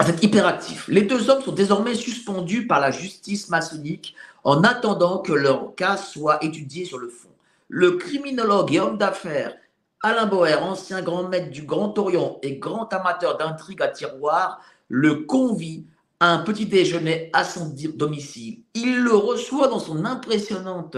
à 0.00 0.08
être 0.08 0.24
hyperactif. 0.24 0.88
Les 0.88 1.02
deux 1.02 1.30
hommes 1.30 1.42
sont 1.42 1.52
désormais 1.52 1.94
suspendus 1.94 2.66
par 2.66 2.80
la 2.80 2.90
justice 2.90 3.48
maçonnique 3.48 4.16
en 4.42 4.64
attendant 4.64 5.18
que 5.18 5.32
leur 5.32 5.76
cas 5.76 5.96
soit 5.96 6.42
étudié 6.42 6.84
sur 6.84 6.98
le 6.98 7.08
fond. 7.08 7.30
Le 7.68 7.92
criminologue 7.92 8.74
et 8.74 8.80
homme 8.80 8.98
d'affaires 8.98 9.54
Alain 10.04 10.26
Boer, 10.26 10.60
ancien 10.60 11.00
grand 11.00 11.28
maître 11.28 11.50
du 11.50 11.62
Grand 11.62 11.96
Orient 11.96 12.40
et 12.42 12.56
grand 12.56 12.92
amateur 12.92 13.38
d'intrigues 13.38 13.82
à 13.82 13.86
tiroir, 13.86 14.60
le 14.92 15.14
convie 15.24 15.86
à 16.20 16.34
un 16.34 16.38
petit 16.40 16.66
déjeuner 16.66 17.30
à 17.32 17.44
son 17.44 17.74
domicile. 17.94 18.58
Il 18.74 19.00
le 19.00 19.14
reçoit 19.14 19.68
dans 19.68 19.78
son 19.78 20.04
impressionnante 20.04 20.96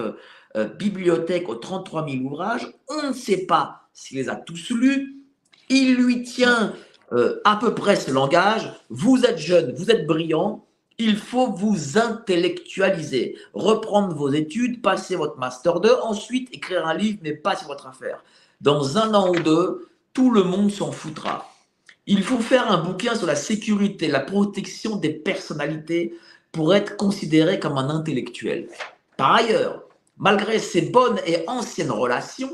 euh, 0.57 0.65
bibliothèque 0.65 1.49
aux 1.49 1.55
33 1.55 2.09
000 2.09 2.25
ouvrages. 2.25 2.69
On 2.89 3.09
ne 3.09 3.13
sait 3.13 3.47
pas 3.47 3.89
s'il 3.93 4.17
les 4.17 4.29
a 4.29 4.35
tous 4.35 4.71
lus. 4.71 5.23
Il 5.69 5.95
lui 5.95 6.25
tient 6.25 6.75
euh, 7.13 7.41
à 7.45 7.55
peu 7.55 7.73
près 7.73 7.95
ce 7.95 8.11
langage. 8.11 8.75
Vous 8.91 9.25
êtes 9.25 9.39
jeune, 9.39 9.73
vous 9.75 9.93
êtes 9.93 10.09
brillant, 10.09 10.67
il 10.99 11.17
faut 11.17 11.53
vous 11.53 11.97
intellectualiser, 11.97 13.37
reprendre 13.53 14.13
vos 14.13 14.31
études, 14.31 14.83
passer 14.83 15.15
votre 15.15 15.39
master 15.39 15.79
2, 15.79 15.91
ensuite 16.03 16.53
écrire 16.53 16.85
un 16.85 16.95
livre, 16.95 17.21
mais 17.23 17.33
pas 17.33 17.55
sur 17.55 17.69
votre 17.69 17.87
affaire. 17.87 18.25
Dans 18.61 18.99
un 18.99 19.15
an 19.15 19.31
ou 19.31 19.39
deux, 19.39 19.89
tout 20.13 20.33
le 20.33 20.43
monde 20.43 20.73
s'en 20.73 20.91
foutra. 20.91 21.54
Il 22.07 22.23
faut 22.23 22.39
faire 22.39 22.71
un 22.71 22.79
bouquin 22.79 23.15
sur 23.15 23.27
la 23.27 23.37
sécurité, 23.37 24.09
la 24.09 24.21
protection 24.21 24.97
des 24.97 25.11
personnalités 25.11 26.15
pour 26.53 26.75
être 26.75 26.97
considéré 26.97 27.59
comme 27.59 27.79
un 27.79 27.89
intellectuel. 27.89 28.69
Par 29.17 29.35
ailleurs, 29.35 29.83
malgré 30.19 30.59
ses 30.59 30.83
bonnes 30.83 31.19
et 31.27 31.45
anciennes 31.49 31.91
relations, 31.91 32.53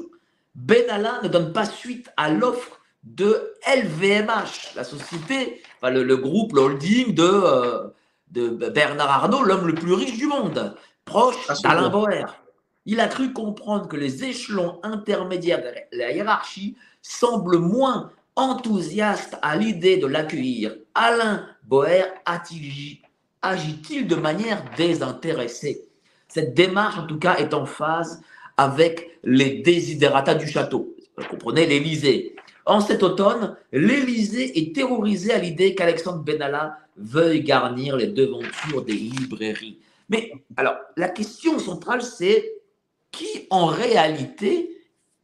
Benalla 0.55 1.21
ne 1.23 1.29
donne 1.29 1.53
pas 1.53 1.67
suite 1.67 2.11
à 2.17 2.31
l'offre 2.31 2.81
de 3.03 3.55
LVMH, 3.67 4.75
la 4.77 4.85
société, 4.85 5.63
le, 5.83 6.17
groupe, 6.17 6.53
le 6.53 6.61
holding 6.61 7.15
de, 7.15 7.23
euh, 7.23 7.89
de 8.31 8.49
Bernard 8.69 9.11
Arnault, 9.11 9.43
l'homme 9.43 9.67
le 9.67 9.75
plus 9.75 9.95
riche 9.95 10.17
du 10.17 10.27
monde, 10.27 10.77
proche 11.05 11.37
d'Alain 11.63 11.89
Boer. 11.89 12.27
Il 12.87 13.01
a 13.01 13.09
cru 13.09 13.33
comprendre 13.33 13.89
que 13.89 13.97
les 13.97 14.25
échelons 14.25 14.81
intermédiaires 14.83 15.63
de 15.63 15.97
la 15.97 16.13
hiérarchie 16.13 16.77
semblent 17.03 17.59
moins 17.59 18.11
enthousiastes 18.41 19.37
à 19.43 19.57
l'idée 19.57 19.99
de 19.99 20.07
l'accueillir. 20.07 20.75
Alain 20.95 21.47
Boer 21.65 22.05
agit-il 22.25 24.07
de 24.07 24.17
manière 24.17 24.65
désintéressée? 24.77 25.89
Cette 26.29 26.55
démarche, 26.55 26.99
en 26.99 27.07
tout 27.07 27.19
cas, 27.19 27.37
est 27.37 27.55
en 27.55 27.67
phase 27.67 28.23
avec 28.57 29.19
les 29.23 29.61
désidératas 29.63 30.35
du 30.35 30.47
château. 30.47 30.95
Vous 31.17 31.29
comprenez, 31.29 31.67
l'Élysée. 31.67 32.35
En 32.67 32.81
cet 32.81 33.03
automne, 33.03 33.57
l'Élysée 33.73 34.59
est 34.59 34.75
terrorisé 34.75 35.33
à 35.33 35.39
l'idée 35.39 35.75
qu'Alexandre 35.75 36.23
Benalla 36.23 36.79
veuille 36.97 37.43
garnir 37.43 37.97
les 37.97 38.09
devantures 38.09 38.85
des 38.85 38.95
librairies. 38.95 39.79
Mais 40.09 40.33
alors, 40.57 40.77
la 40.97 41.09
question 41.09 41.59
centrale, 41.59 42.03
c'est 42.03 42.53
qui 43.11 43.47
en 43.51 43.67
réalité 43.67 44.71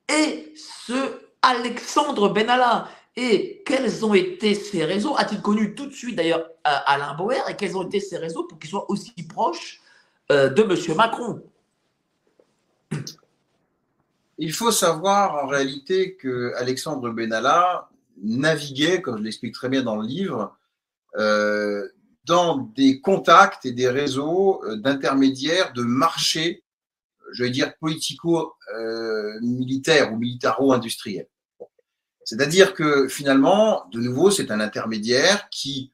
est 0.08 0.52
ce 0.56 1.20
Alexandre 1.42 2.30
Benalla? 2.30 2.88
Et 3.16 3.62
quels 3.64 4.04
ont 4.04 4.14
été 4.14 4.54
ses 4.54 4.84
réseaux? 4.84 5.16
A-t-il 5.16 5.40
connu 5.40 5.74
tout 5.74 5.86
de 5.86 5.92
suite 5.92 6.16
d'ailleurs 6.16 6.50
Alain 6.64 7.14
Boer 7.14 7.40
et 7.48 7.56
quels 7.56 7.76
ont 7.76 7.86
été 7.86 8.00
ses 8.00 8.18
réseaux 8.18 8.44
pour 8.44 8.58
qu'il 8.58 8.70
soit 8.70 8.90
aussi 8.90 9.12
proche 9.28 9.80
euh, 10.30 10.50
de 10.50 10.62
M. 10.62 10.96
Macron? 10.96 11.42
Il 14.38 14.52
faut 14.52 14.70
savoir 14.70 15.44
en 15.44 15.46
réalité 15.46 16.16
que 16.16 16.52
Alexandre 16.56 17.10
Benalla 17.10 17.88
naviguait, 18.22 19.00
comme 19.00 19.18
je 19.18 19.22
l'explique 19.22 19.54
très 19.54 19.70
bien 19.70 19.82
dans 19.82 19.96
le 19.96 20.06
livre, 20.06 20.54
euh, 21.16 21.88
dans 22.26 22.70
des 22.76 23.00
contacts 23.00 23.64
et 23.64 23.72
des 23.72 23.88
réseaux 23.88 24.62
euh, 24.64 24.76
d'intermédiaires 24.76 25.72
de 25.72 25.82
marchés 25.82 26.64
je 27.32 27.44
vais 27.44 27.50
dire, 27.50 27.76
politico-militaire 27.78 30.12
ou 30.12 30.16
militaro-industriel. 30.16 31.28
C'est-à-dire 32.26 32.74
que 32.74 33.06
finalement, 33.06 33.86
de 33.92 34.00
nouveau, 34.00 34.32
c'est 34.32 34.50
un 34.50 34.58
intermédiaire 34.58 35.48
qui 35.48 35.92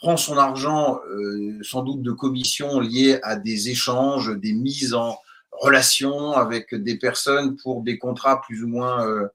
prend 0.00 0.16
son 0.16 0.36
argent, 0.36 1.00
euh, 1.08 1.60
sans 1.62 1.82
doute 1.82 2.02
de 2.02 2.10
commissions 2.10 2.80
liées 2.80 3.20
à 3.22 3.36
des 3.36 3.68
échanges, 3.68 4.36
des 4.36 4.52
mises 4.52 4.94
en 4.94 5.16
relation 5.52 6.32
avec 6.32 6.74
des 6.74 6.98
personnes 6.98 7.56
pour 7.56 7.82
des 7.82 7.98
contrats 7.98 8.40
plus 8.40 8.64
ou 8.64 8.66
moins 8.66 9.06
euh, 9.06 9.28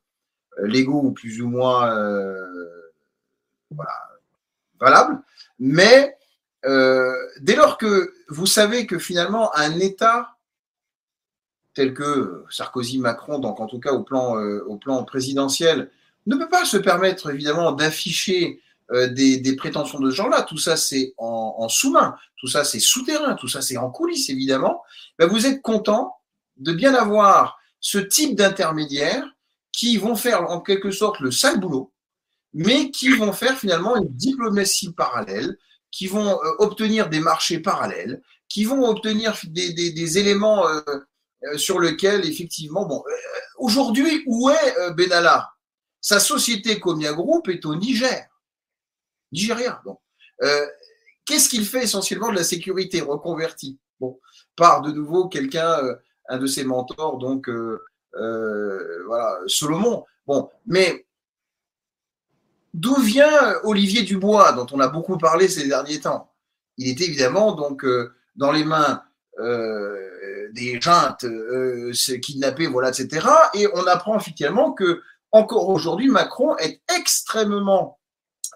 légaux 0.63 1.01
ou 1.03 1.11
plus 1.13 1.41
ou 1.41 1.47
moins 1.47 1.95
euh, 1.95 2.36
valables. 4.79 5.21
Mais 5.57 6.17
dès 6.63 7.55
lors 7.55 7.77
que 7.77 8.13
vous 8.27 8.47
savez 8.47 8.88
que 8.88 8.97
finalement 8.99 9.55
un 9.55 9.79
État 9.79 10.36
tel 11.75 11.93
que 11.93 12.43
Sarkozy, 12.49 12.97
Macron, 12.97 13.38
donc 13.38 13.59
en 13.59 13.67
tout 13.67 13.79
cas 13.79 13.91
au 13.91 14.01
plan, 14.01 14.36
au 14.36 14.77
plan 14.77 15.03
présidentiel, 15.03 15.91
ne 16.26 16.36
peut 16.36 16.49
pas 16.49 16.65
se 16.65 16.78
permettre 16.78 17.32
évidemment 17.32 17.71
d'afficher 17.71 18.61
euh, 18.91 19.07
des, 19.07 19.55
prétentions 19.55 19.99
de 19.99 20.11
ce 20.11 20.15
genre-là. 20.15 20.43
Tout 20.43 20.57
ça, 20.57 20.78
c'est 20.78 21.13
en, 21.17 21.67
sous-main, 21.69 22.15
tout 22.38 22.47
ça, 22.47 22.63
c'est 22.63 22.80
souterrain, 22.80 23.34
tout 23.34 23.47
ça, 23.47 23.61
c'est 23.61 23.78
en 23.78 23.89
coulisses, 23.89 24.30
évidemment. 24.30 24.84
Ben, 25.17 25.28
vous 25.28 25.47
êtes 25.47 25.61
content 25.61 26.15
de 26.57 26.71
bien 26.71 26.93
avoir 26.93 27.57
ce 27.80 27.97
type 27.97 28.36
d'intermédiaires 28.36 29.26
qui 29.71 29.97
vont 29.97 30.15
faire 30.15 30.49
en 30.49 30.61
quelque 30.61 30.91
sorte 30.91 31.19
le 31.19 31.32
sale 31.32 31.59
boulot, 31.59 31.91
mais 32.53 32.91
qui 32.91 33.09
vont 33.09 33.34
faire 33.34 33.57
finalement 33.57 33.95
une 33.95 34.09
diplomatie 34.09 34.93
parallèle, 34.93 35.57
qui 35.89 36.05
vont 36.07 36.39
euh, 36.43 36.51
obtenir 36.59 37.09
des 37.09 37.19
marchés 37.19 37.59
parallèles, 37.59 38.21
qui 38.49 38.65
vont 38.65 38.88
obtenir 38.88 39.36
des, 39.45 39.73
des, 39.73 40.17
éléments 40.19 40.67
euh, 40.67 40.82
sur 41.57 41.80
lequel, 41.80 42.26
effectivement, 42.26 42.86
bon, 42.86 43.03
aujourd'hui, 43.57 44.23
où 44.28 44.51
est 44.51 44.93
Benalla? 44.93 45.54
Sa 46.05 46.19
société 46.19 46.79
Comia 46.79 47.13
Group 47.13 47.49
est 47.49 47.65
au 47.65 47.73
Niger. 47.73 48.27
Nigeria. 49.31 49.81
Bon. 49.83 49.97
Qu'est-ce 51.25 51.49
qu'il 51.49 51.65
fait 51.65 51.85
essentiellement 51.85 52.29
de 52.29 52.35
la 52.35 52.43
sécurité 52.43 53.01
reconvertie? 53.01 53.79
Bon, 53.99 54.19
par 54.55 54.83
de 54.83 54.91
nouveau 54.91 55.27
quelqu'un, 55.29 55.79
un 56.29 56.37
de 56.37 56.45
ses 56.45 56.63
mentors, 56.63 57.17
donc 57.17 57.49
voilà, 58.13 59.39
Solomon. 59.47 60.05
Bon, 60.27 60.47
mais 60.67 61.07
d'où 62.71 63.01
vient 63.01 63.55
Olivier 63.63 64.03
Dubois, 64.03 64.51
dont 64.51 64.67
on 64.73 64.79
a 64.81 64.87
beaucoup 64.87 65.17
parlé 65.17 65.47
ces 65.47 65.67
derniers 65.67 66.01
temps? 66.01 66.31
Il 66.77 66.87
est 66.87 67.01
évidemment 67.01 67.53
donc 67.53 67.83
dans 68.35 68.51
les 68.51 68.63
mains 68.63 69.01
des 70.55 70.79
juntes 70.79 71.23
euh, 71.23 71.91
kidnappées, 72.21 72.67
voilà, 72.67 72.89
etc. 72.89 73.27
Et 73.55 73.67
on 73.73 73.87
apprend 73.87 74.17
effectivement 74.17 74.71
que 74.71 75.01
encore 75.36 75.67
aujourd'hui, 75.67 76.07
Macron 76.07 76.55
est 76.57 76.81
extrêmement 76.97 77.99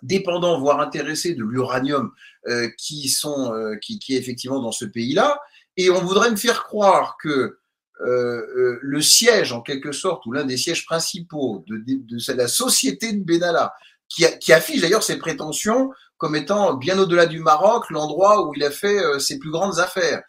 dépendant, 0.02 0.58
voire 0.60 0.80
intéressé 0.80 1.34
de 1.36 1.44
l'uranium 1.44 2.12
euh, 2.48 2.68
euh, 2.70 2.70
qui, 2.78 4.00
qui, 4.00 4.16
est 4.16 4.18
effectivement 4.18 4.62
dans 4.62 4.72
ce 4.72 4.86
pays-là. 4.86 5.42
Et 5.76 5.90
on 5.90 6.02
voudrait 6.02 6.32
me 6.32 6.38
faire 6.38 6.64
croire 6.64 7.18
que 7.22 7.60
euh, 8.02 8.80
le 8.82 9.02
siège, 9.02 9.52
en 9.52 9.62
quelque 9.62 9.92
sorte, 9.92 10.26
ou 10.26 10.32
l'un 10.32 10.46
des 10.46 10.56
sièges 10.56 10.86
principaux 10.86 11.66
de, 11.68 11.84
de, 11.86 12.34
la 12.34 12.48
société 12.48 13.12
de 13.12 13.24
Benalla, 13.26 13.74
qui, 14.08 14.54
affiche 14.54 14.82
d'ailleurs 14.82 15.04
ses 15.04 15.20
prétentions 15.20 15.92
comme 16.18 16.36
étant 16.36 16.74
bien 16.76 16.98
au-delà 16.98 17.26
du 17.26 17.40
Maroc, 17.40 17.90
l'endroit 17.90 18.48
où 18.48 18.54
il 18.56 18.64
a 18.64 18.72
fait 18.72 19.00
ses 19.20 19.38
plus 19.38 19.52
grandes 19.52 19.80
affaires, 19.80 20.22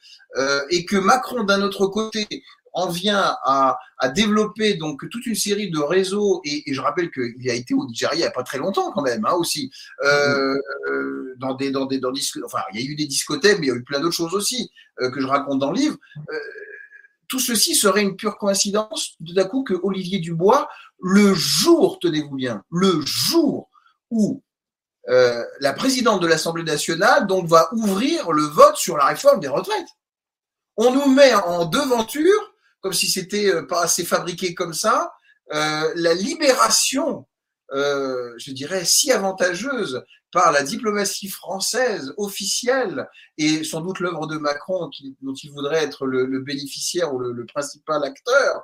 et 0.68 0.84
que 0.84 0.96
Macron, 0.96 1.42
d'un 1.42 1.62
autre 1.62 1.86
côté, 1.86 2.28
en 2.72 2.88
vient 2.88 3.36
à, 3.44 3.78
développer 4.14 4.74
donc 4.74 5.08
toute 5.10 5.26
une 5.26 5.34
série 5.34 5.70
de 5.70 5.78
réseaux, 5.78 6.40
et, 6.44 6.62
je 6.72 6.80
rappelle 6.80 7.10
qu'il 7.10 7.50
a 7.50 7.54
été 7.54 7.74
au 7.74 7.86
Nigeria 7.86 8.14
il 8.14 8.18
n'y 8.18 8.24
a 8.24 8.30
pas 8.30 8.42
très 8.42 8.58
longtemps 8.58 8.92
quand 8.92 9.02
même, 9.02 9.24
hein, 9.26 9.34
aussi, 9.34 9.70
euh, 10.04 10.56
euh, 10.88 11.34
dans 11.38 11.54
des, 11.54 11.70
dans 11.70 11.86
des, 11.86 11.98
dans 11.98 12.12
enfin, 12.44 12.60
il 12.72 12.80
y 12.80 12.86
a 12.86 12.90
eu 12.90 12.94
des 12.94 13.06
discothèques, 13.06 13.58
mais 13.58 13.66
il 13.66 13.68
y 13.68 13.72
a 13.72 13.76
eu 13.76 13.84
plein 13.84 14.00
d'autres 14.00 14.14
choses 14.14 14.34
aussi 14.34 14.70
euh, 15.00 15.10
que 15.10 15.20
je 15.20 15.26
raconte 15.26 15.58
dans 15.58 15.70
le 15.70 15.78
livre. 15.78 15.96
tout 17.28 17.40
ceci 17.40 17.74
serait 17.74 18.02
une 18.02 18.16
pure 18.16 18.38
coïncidence, 18.38 19.16
tout 19.24 19.38
à 19.38 19.44
coup, 19.44 19.62
que 19.62 19.74
Olivier 19.82 20.18
Dubois, 20.18 20.68
le 21.00 21.34
jour, 21.34 21.98
tenez-vous 22.00 22.36
bien, 22.36 22.62
le 22.70 23.00
jour 23.02 23.68
où 24.10 24.42
la 25.06 25.72
présidente 25.72 26.22
de 26.22 26.28
l'Assemblée 26.28 26.62
nationale 26.62 27.26
donc 27.26 27.48
va 27.48 27.68
ouvrir 27.72 28.30
le 28.30 28.44
vote 28.44 28.76
sur 28.76 28.96
la 28.96 29.06
réforme 29.06 29.40
des 29.40 29.48
retraites. 29.48 29.88
On 30.76 30.92
nous 30.92 31.12
met 31.12 31.34
en 31.34 31.66
devanture 31.66 32.54
comme 32.80 32.92
si 32.92 33.08
c'était 33.08 33.52
euh, 33.52 33.62
pas 33.66 33.82
assez 33.82 34.04
fabriqué 34.04 34.54
comme 34.54 34.74
ça, 34.74 35.12
euh, 35.52 35.92
la 35.96 36.14
libération, 36.14 37.26
euh, 37.72 38.32
je 38.38 38.52
dirais, 38.52 38.84
si 38.84 39.12
avantageuse 39.12 40.02
par 40.32 40.52
la 40.52 40.62
diplomatie 40.62 41.28
française 41.28 42.14
officielle 42.16 43.08
et 43.36 43.64
sans 43.64 43.80
doute 43.80 43.98
l'œuvre 43.98 44.28
de 44.28 44.38
Macron 44.38 44.88
dont 45.22 45.34
il 45.34 45.50
voudrait 45.50 45.82
être 45.82 46.06
le, 46.06 46.38
bénéficiaire 46.38 47.12
ou 47.12 47.18
le, 47.18 47.44
principal 47.46 48.04
acteur 48.04 48.62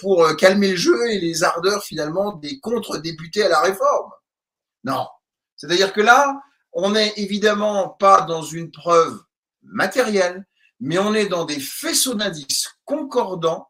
pour 0.00 0.36
calmer 0.36 0.72
le 0.72 0.76
jeu 0.76 1.10
et 1.10 1.18
les 1.18 1.44
ardeurs 1.44 1.82
finalement 1.82 2.34
des 2.34 2.60
contre-députés 2.60 3.44
à 3.44 3.48
la 3.48 3.60
réforme. 3.62 4.10
Non. 4.84 5.06
C'est-à-dire 5.56 5.94
que 5.94 6.02
là, 6.02 6.42
on 6.74 6.90
n'est 6.90 7.14
évidemment 7.16 7.88
pas 7.88 8.20
dans 8.20 8.42
une 8.42 8.70
preuve 8.70 9.18
matérielle, 9.62 10.44
mais 10.78 10.98
on 10.98 11.14
est 11.14 11.28
dans 11.28 11.46
des 11.46 11.58
faisceaux 11.58 12.14
d'indices 12.14 12.75
concordants 12.86 13.68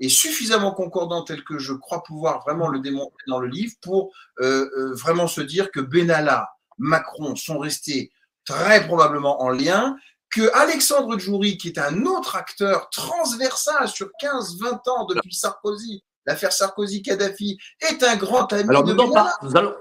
et 0.00 0.08
suffisamment 0.08 0.72
concordants 0.72 1.22
tels 1.22 1.44
que 1.44 1.58
je 1.58 1.72
crois 1.72 2.02
pouvoir 2.02 2.40
vraiment 2.42 2.68
le 2.68 2.78
démontrer 2.80 3.24
dans 3.26 3.40
le 3.40 3.48
livre 3.48 3.74
pour 3.82 4.12
euh, 4.40 4.68
euh, 4.76 4.94
vraiment 4.94 5.26
se 5.26 5.40
dire 5.40 5.70
que 5.70 5.80
Benalla, 5.80 6.48
Macron 6.78 7.36
sont 7.36 7.58
restés 7.58 8.12
très 8.44 8.86
probablement 8.86 9.42
en 9.42 9.50
lien, 9.50 9.96
que 10.30 10.50
Alexandre 10.54 11.18
Djouri, 11.18 11.58
qui 11.58 11.68
est 11.68 11.78
un 11.78 12.06
autre 12.06 12.36
acteur 12.36 12.88
transversal 12.90 13.88
sur 13.88 14.08
15-20 14.20 14.90
ans 14.90 15.04
depuis 15.06 15.34
Sarkozy, 15.34 16.02
l'affaire 16.26 16.52
Sarkozy-Kadhafi, 16.52 17.58
est 17.80 18.02
un 18.02 18.16
grand 18.16 18.50
ami 18.52 18.68
Alors, 18.70 18.84
de 18.84 18.94
nous, 18.94 19.08
Benalla. 19.08 19.36
nous 19.42 19.56
allons, 19.56 19.74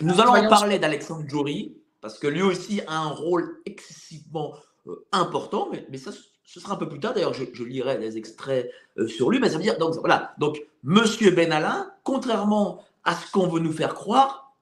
nous 0.00 0.20
allons 0.20 0.48
parler 0.48 0.78
d'Alexandre 0.78 1.28
Djouri, 1.28 1.76
parce 2.00 2.18
que 2.18 2.26
lui 2.26 2.42
aussi 2.42 2.80
a 2.86 2.98
un 2.98 3.08
rôle 3.08 3.60
excessivement 3.66 4.54
euh, 4.86 5.06
important, 5.12 5.68
mais, 5.70 5.86
mais, 5.90 5.98
ça, 5.98 6.10
ce 6.48 6.60
sera 6.60 6.74
un 6.74 6.76
peu 6.76 6.88
plus 6.88 6.98
tard. 6.98 7.12
D'ailleurs, 7.12 7.34
je, 7.34 7.44
lirai 7.62 7.98
des 7.98 8.16
extraits 8.16 8.72
euh, 8.96 9.06
sur 9.06 9.30
lui, 9.30 9.38
mais 9.38 9.50
ça 9.50 9.56
veut 9.56 9.62
dire, 9.62 9.76
donc 9.76 9.94
voilà, 9.96 10.34
donc 10.38 10.58
Monsieur 10.82 11.30
Benalla, 11.30 11.98
contrairement 12.04 12.82
à 13.04 13.14
ce 13.14 13.30
qu'on 13.30 13.48
veut 13.48 13.60
nous 13.60 13.72
faire 13.72 13.94
croire, 13.94 14.56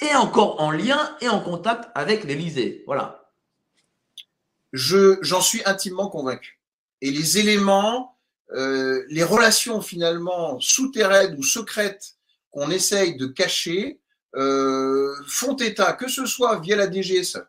est 0.00 0.14
encore 0.16 0.60
en 0.60 0.72
lien 0.72 1.16
et 1.20 1.28
en 1.28 1.40
contact 1.40 1.88
avec 1.94 2.24
l'Élysée. 2.24 2.82
Voilà. 2.86 3.30
Je, 4.72 5.18
j'en 5.22 5.40
suis 5.40 5.62
intimement 5.66 6.08
convaincu. 6.08 6.58
Et 7.00 7.12
les 7.12 7.38
éléments, 7.38 8.16
euh, 8.52 9.04
les 9.08 9.22
relations 9.22 9.80
finalement 9.82 10.58
souterraines 10.58 11.36
ou 11.38 11.44
secrètes 11.44 12.16
qu'on 12.50 12.70
essaye 12.70 13.16
de 13.16 13.26
cacher 13.26 14.00
font 14.32 15.56
état, 15.56 15.92
que 15.92 16.08
ce 16.08 16.24
soit 16.24 16.58
via 16.60 16.76
la 16.76 16.90
DGSE, 16.90 17.44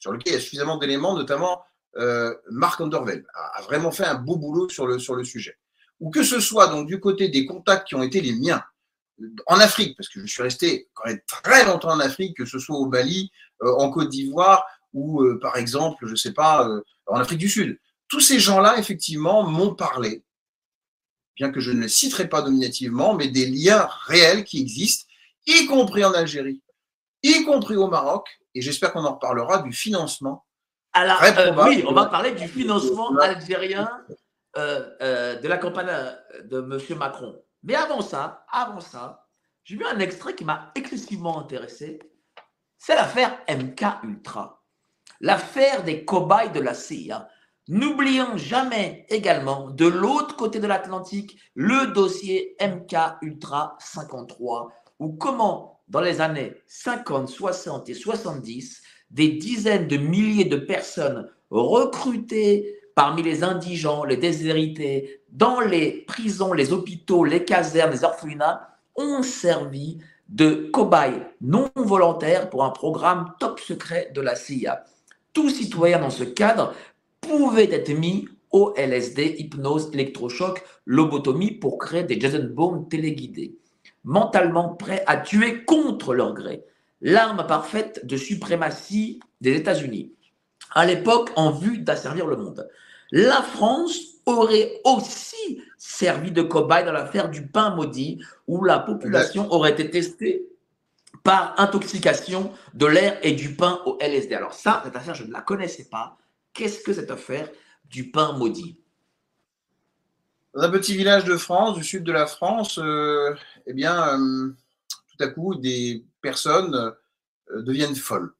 sur 0.00 0.12
lequel 0.12 0.32
il 0.32 0.36
y 0.36 0.38
a 0.38 0.40
suffisamment 0.40 0.76
d'éléments, 0.76 1.14
notamment 1.14 1.64
euh, 1.96 2.34
Marc 2.50 2.80
Undervel 2.80 3.24
a, 3.34 3.62
vraiment 3.62 3.90
fait 3.90 4.04
un 4.04 4.14
beau 4.14 4.36
boulot 4.36 4.68
sur 4.68 4.86
le, 4.86 4.98
sur 4.98 5.14
le 5.14 5.24
sujet. 5.24 5.56
Ou 6.00 6.10
que 6.10 6.22
ce 6.22 6.40
soit 6.40 6.68
donc 6.68 6.86
du 6.86 7.00
côté 7.00 7.28
des 7.28 7.46
contacts 7.46 7.88
qui 7.88 7.94
ont 7.94 8.02
été 8.02 8.20
les 8.20 8.32
miens 8.32 8.62
en 9.46 9.60
Afrique, 9.60 9.96
parce 9.96 10.08
que 10.08 10.20
je 10.20 10.26
suis 10.26 10.42
resté 10.42 10.88
quand 10.94 11.06
même 11.06 11.20
très 11.26 11.64
longtemps 11.64 11.92
en 11.92 12.00
Afrique, 12.00 12.36
que 12.36 12.44
ce 12.44 12.58
soit 12.58 12.76
au 12.76 12.86
Mali, 12.86 13.30
euh, 13.62 13.72
en 13.78 13.90
Côte 13.90 14.08
d'Ivoire 14.08 14.66
ou 14.92 15.22
euh, 15.22 15.38
par 15.40 15.56
exemple, 15.56 16.06
je 16.06 16.12
ne 16.12 16.16
sais 16.16 16.32
pas, 16.32 16.68
en 17.06 17.16
Afrique 17.16 17.38
du 17.38 17.48
Sud. 17.48 17.78
Tous 18.08 18.20
ces 18.20 18.38
gens-là, 18.38 18.78
effectivement, 18.78 19.42
m'ont 19.42 19.74
parlé, 19.74 20.24
bien 21.36 21.50
que 21.50 21.60
je 21.60 21.72
ne 21.72 21.82
les 21.82 21.88
citerai 21.88 22.28
pas 22.28 22.42
nominativement, 22.42 23.14
mais 23.14 23.28
des 23.28 23.46
liens 23.46 23.88
réels 24.06 24.44
qui 24.44 24.60
existent, 24.60 25.06
y 25.46 25.66
compris 25.66 26.04
en 26.04 26.12
Algérie, 26.12 26.62
y 27.22 27.44
compris 27.44 27.76
au 27.76 27.88
Maroc, 27.88 28.28
et 28.54 28.62
j'espère 28.62 28.92
qu'on 28.92 29.04
en 29.04 29.14
reparlera, 29.14 29.62
du 29.62 29.72
financement. 29.72 30.44
Alors, 30.96 31.20
euh, 31.24 31.52
oui, 31.64 31.84
on 31.88 31.92
va 31.92 32.06
parler 32.06 32.30
du 32.30 32.46
financement 32.46 33.16
algérien 33.18 33.90
euh, 34.56 34.88
euh, 35.02 35.34
de 35.40 35.48
la 35.48 35.58
campagne 35.58 35.90
de 36.44 36.58
M. 36.58 36.98
Macron. 36.98 37.36
Mais 37.64 37.74
avant 37.74 38.00
ça, 38.00 38.46
avant 38.52 38.78
ça, 38.78 39.26
j'ai 39.64 39.76
vu 39.76 39.84
un 39.84 39.98
extrait 39.98 40.36
qui 40.36 40.44
m'a 40.44 40.70
excessivement 40.76 41.40
intéressé. 41.40 41.98
C'est 42.78 42.94
l'affaire 42.94 43.36
MK 43.48 44.04
Ultra. 44.04 44.62
L'affaire 45.20 45.82
des 45.82 46.04
cobayes 46.04 46.52
de 46.52 46.60
la 46.60 46.74
CIA. 46.74 47.28
N'oublions 47.66 48.36
jamais 48.36 49.04
également, 49.08 49.70
de 49.70 49.86
l'autre 49.86 50.36
côté 50.36 50.60
de 50.60 50.68
l'Atlantique, 50.68 51.40
le 51.54 51.92
dossier 51.92 52.56
MK 52.60 52.94
Ultra 53.22 53.76
53, 53.80 54.70
ou 55.00 55.14
comment 55.14 55.82
dans 55.88 56.00
les 56.00 56.20
années 56.20 56.62
50, 56.68 57.28
60 57.28 57.88
et 57.88 57.94
70, 57.94 58.82
des 59.10 59.28
dizaines 59.28 59.88
de 59.88 59.96
milliers 59.96 60.44
de 60.44 60.56
personnes 60.56 61.28
recrutées 61.50 62.78
parmi 62.94 63.22
les 63.22 63.42
indigents, 63.42 64.04
les 64.04 64.16
déshérités, 64.16 65.20
dans 65.30 65.60
les 65.60 66.04
prisons, 66.06 66.52
les 66.52 66.72
hôpitaux, 66.72 67.24
les 67.24 67.44
casernes, 67.44 67.90
les 67.90 68.04
orphelinats, 68.04 68.68
ont 68.96 69.22
servi 69.22 69.98
de 70.28 70.70
cobayes 70.72 71.26
non 71.40 71.70
volontaires 71.74 72.50
pour 72.50 72.64
un 72.64 72.70
programme 72.70 73.32
top 73.40 73.60
secret 73.60 74.10
de 74.14 74.20
la 74.20 74.36
CIA. 74.36 74.84
Tout 75.32 75.50
citoyen 75.50 75.98
dans 75.98 76.10
ce 76.10 76.24
cadre 76.24 76.74
pouvait 77.20 77.72
être 77.72 77.92
mis 77.92 78.28
au 78.52 78.72
LSD, 78.76 79.36
hypnose, 79.38 79.90
électrochoc, 79.92 80.62
lobotomie 80.86 81.50
pour 81.50 81.78
créer 81.78 82.04
des 82.04 82.20
Jason 82.20 82.48
Bourne 82.52 82.88
téléguidés 82.88 83.58
mentalement 84.04 84.74
prêts 84.74 85.02
à 85.06 85.16
tuer 85.16 85.64
contre 85.64 86.14
leur 86.14 86.34
gré. 86.34 86.64
L'arme 87.06 87.46
parfaite 87.46 88.00
de 88.06 88.16
suprématie 88.16 89.20
des 89.42 89.56
États-Unis, 89.56 90.14
à 90.70 90.86
l'époque 90.86 91.30
en 91.36 91.50
vue 91.50 91.76
d'asservir 91.76 92.26
le 92.26 92.36
monde. 92.36 92.66
La 93.12 93.42
France 93.42 93.98
aurait 94.24 94.80
aussi 94.84 95.60
servi 95.76 96.32
de 96.32 96.40
cobaye 96.40 96.86
dans 96.86 96.92
l'affaire 96.92 97.28
du 97.28 97.46
pain 97.46 97.74
maudit, 97.76 98.24
où 98.46 98.64
la 98.64 98.78
population 98.78 99.52
aurait 99.52 99.72
été 99.72 99.90
testée 99.90 100.48
par 101.22 101.60
intoxication 101.60 102.50
de 102.72 102.86
l'air 102.86 103.18
et 103.22 103.32
du 103.32 103.54
pain 103.54 103.82
au 103.84 103.98
LSD. 104.00 104.34
Alors 104.34 104.54
ça, 104.54 104.80
cette 104.82 104.96
affaire, 104.96 105.14
je 105.14 105.24
ne 105.24 105.32
la 105.32 105.42
connaissais 105.42 105.84
pas. 105.90 106.16
Qu'est-ce 106.54 106.80
que 106.80 106.94
cette 106.94 107.10
affaire 107.10 107.50
du 107.84 108.10
pain 108.10 108.32
maudit? 108.32 108.78
Dans 110.54 110.62
un 110.62 110.70
petit 110.70 110.96
village 110.96 111.24
de 111.24 111.36
France, 111.36 111.76
du 111.76 111.84
sud 111.84 112.02
de 112.02 112.12
la 112.12 112.26
France, 112.26 112.78
euh, 112.78 113.34
eh 113.66 113.74
bien, 113.74 114.18
euh, 114.18 114.54
tout 114.88 115.22
à 115.22 115.28
coup, 115.28 115.54
des 115.54 116.02
personnes 116.28 116.74
euh, 117.50 117.62
deviennent 117.62 117.94
folles. 117.94 118.32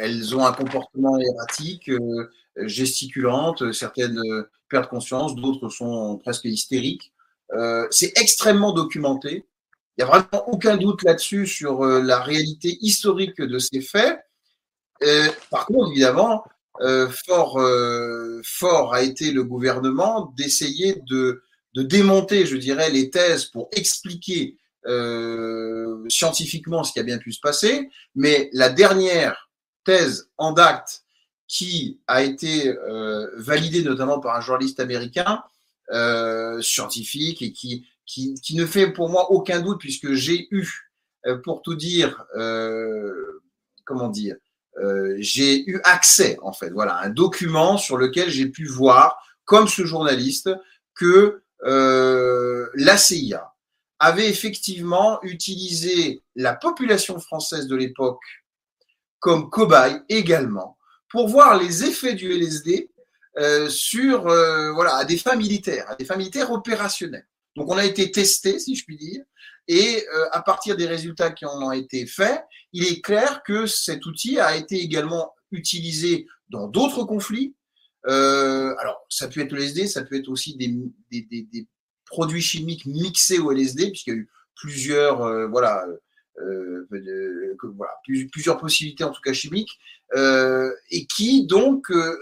elles 0.00 0.36
ont 0.36 0.44
un 0.46 0.52
comportement 0.52 1.18
erratique, 1.18 1.90
gesticulantes, 2.56 3.72
certaines 3.72 4.22
perdent 4.68 4.88
conscience, 4.88 5.34
d'autres 5.34 5.68
sont 5.68 6.18
presque 6.18 6.44
hystériques. 6.44 7.12
C'est 7.90 8.12
extrêmement 8.24 8.72
documenté. 8.72 9.32
Il 9.96 10.04
n'y 10.04 10.04
a 10.04 10.12
vraiment 10.12 10.48
aucun 10.48 10.76
doute 10.76 11.02
là-dessus 11.02 11.46
sur 11.46 11.82
la 11.82 12.20
réalité 12.20 12.78
historique 12.80 13.40
de 13.40 13.58
ces 13.58 13.80
faits. 13.80 14.20
par 15.50 15.66
contre, 15.66 15.90
évidemment, 15.90 16.44
euh, 16.80 17.08
fort, 17.26 17.60
euh, 17.60 18.40
fort 18.44 18.94
a 18.94 19.02
été 19.02 19.30
le 19.30 19.44
gouvernement 19.44 20.32
d'essayer 20.36 20.96
de, 21.08 21.44
de, 21.74 21.82
démonter, 21.82 22.46
je 22.46 22.56
dirais, 22.56 22.90
les 22.90 23.10
thèses 23.10 23.44
pour 23.44 23.68
expliquer 23.72 24.58
euh, 24.86 26.04
scientifiquement 26.08 26.84
ce 26.84 26.92
qui 26.92 27.00
a 27.00 27.02
bien 27.02 27.18
pu 27.18 27.32
se 27.32 27.40
passer. 27.40 27.88
Mais 28.14 28.50
la 28.52 28.70
dernière 28.70 29.50
thèse 29.84 30.30
en 30.38 30.52
date 30.52 31.02
qui 31.46 32.00
a 32.06 32.22
été 32.22 32.68
euh, 32.68 33.30
validée 33.36 33.82
notamment 33.82 34.20
par 34.20 34.36
un 34.36 34.40
journaliste 34.40 34.80
américain 34.80 35.42
euh, 35.92 36.60
scientifique 36.62 37.42
et 37.42 37.52
qui, 37.52 37.86
qui, 38.06 38.34
qui, 38.34 38.56
ne 38.56 38.66
fait 38.66 38.90
pour 38.90 39.10
moi 39.10 39.30
aucun 39.30 39.60
doute 39.60 39.78
puisque 39.78 40.12
j'ai 40.12 40.48
eu, 40.50 40.68
pour 41.42 41.62
tout 41.62 41.74
dire, 41.74 42.26
comment 43.84 44.08
dire, 44.08 44.36
euh, 44.78 45.16
j'ai 45.18 45.68
eu 45.68 45.80
accès, 45.84 46.38
en 46.42 46.52
fait, 46.52 46.70
voilà, 46.70 46.98
un 46.98 47.10
document 47.10 47.78
sur 47.78 47.96
lequel 47.96 48.30
j'ai 48.30 48.46
pu 48.46 48.66
voir, 48.66 49.18
comme 49.44 49.68
ce 49.68 49.84
journaliste, 49.84 50.50
que 50.94 51.42
euh, 51.64 52.68
la 52.74 52.96
CIA 52.96 53.53
avait 54.04 54.28
effectivement 54.28 55.18
utilisé 55.22 56.22
la 56.34 56.54
population 56.54 57.18
française 57.18 57.66
de 57.66 57.76
l'époque 57.76 58.22
comme 59.18 59.48
cobaye 59.48 60.00
également 60.10 60.76
pour 61.08 61.28
voir 61.28 61.58
les 61.58 61.84
effets 61.84 62.14
du 62.14 62.30
LSD 62.30 62.90
euh, 63.38 63.68
sur, 63.70 64.28
euh, 64.28 64.72
voilà, 64.72 64.96
à 64.96 65.04
des 65.06 65.16
fins 65.16 65.36
militaires, 65.36 65.90
à 65.90 65.94
des 65.94 66.04
fins 66.04 66.16
militaires 66.16 66.52
opérationnelles. 66.52 67.26
Donc, 67.56 67.70
on 67.70 67.78
a 67.78 67.84
été 67.84 68.10
testé, 68.10 68.58
si 68.58 68.76
je 68.76 68.84
puis 68.84 68.98
dire, 68.98 69.22
et 69.66 70.04
euh, 70.14 70.26
à 70.32 70.42
partir 70.42 70.76
des 70.76 70.86
résultats 70.86 71.30
qui 71.30 71.46
en 71.46 71.62
ont 71.62 71.72
été 71.72 72.06
faits, 72.06 72.44
il 72.72 72.84
est 72.84 73.00
clair 73.00 73.42
que 73.42 73.66
cet 73.66 74.04
outil 74.04 74.38
a 74.38 74.54
été 74.54 74.76
également 74.76 75.34
utilisé 75.50 76.26
dans 76.50 76.68
d'autres 76.68 77.04
conflits. 77.04 77.54
Alors, 78.06 79.06
ça 79.08 79.28
peut 79.28 79.40
être 79.40 79.52
le 79.52 79.60
LSD, 79.60 79.86
ça 79.86 80.02
peut 80.02 80.16
être 80.16 80.28
aussi 80.28 80.56
des 80.56 80.68
produits 82.06 82.42
chimiques 82.42 82.86
mixés 82.86 83.38
au 83.38 83.50
LSD, 83.50 83.90
puisqu'il 83.90 84.10
y 84.10 84.16
a 84.16 84.18
eu 84.20 84.30
plusieurs, 84.54 85.22
euh, 85.22 85.46
voilà, 85.46 85.84
euh, 86.38 86.86
de, 86.90 87.56
voilà, 87.76 87.92
plusieurs 88.30 88.58
possibilités 88.58 89.04
en 89.04 89.10
tout 89.10 89.20
cas 89.20 89.32
chimiques, 89.32 89.78
euh, 90.14 90.72
et 90.90 91.06
qui 91.06 91.46
donc 91.46 91.90
euh, 91.90 92.16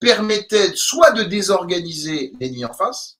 permettaient 0.00 0.74
soit 0.74 1.10
de 1.10 1.24
désorganiser 1.24 2.32
l'ennemi 2.40 2.64
en 2.64 2.72
face. 2.72 3.18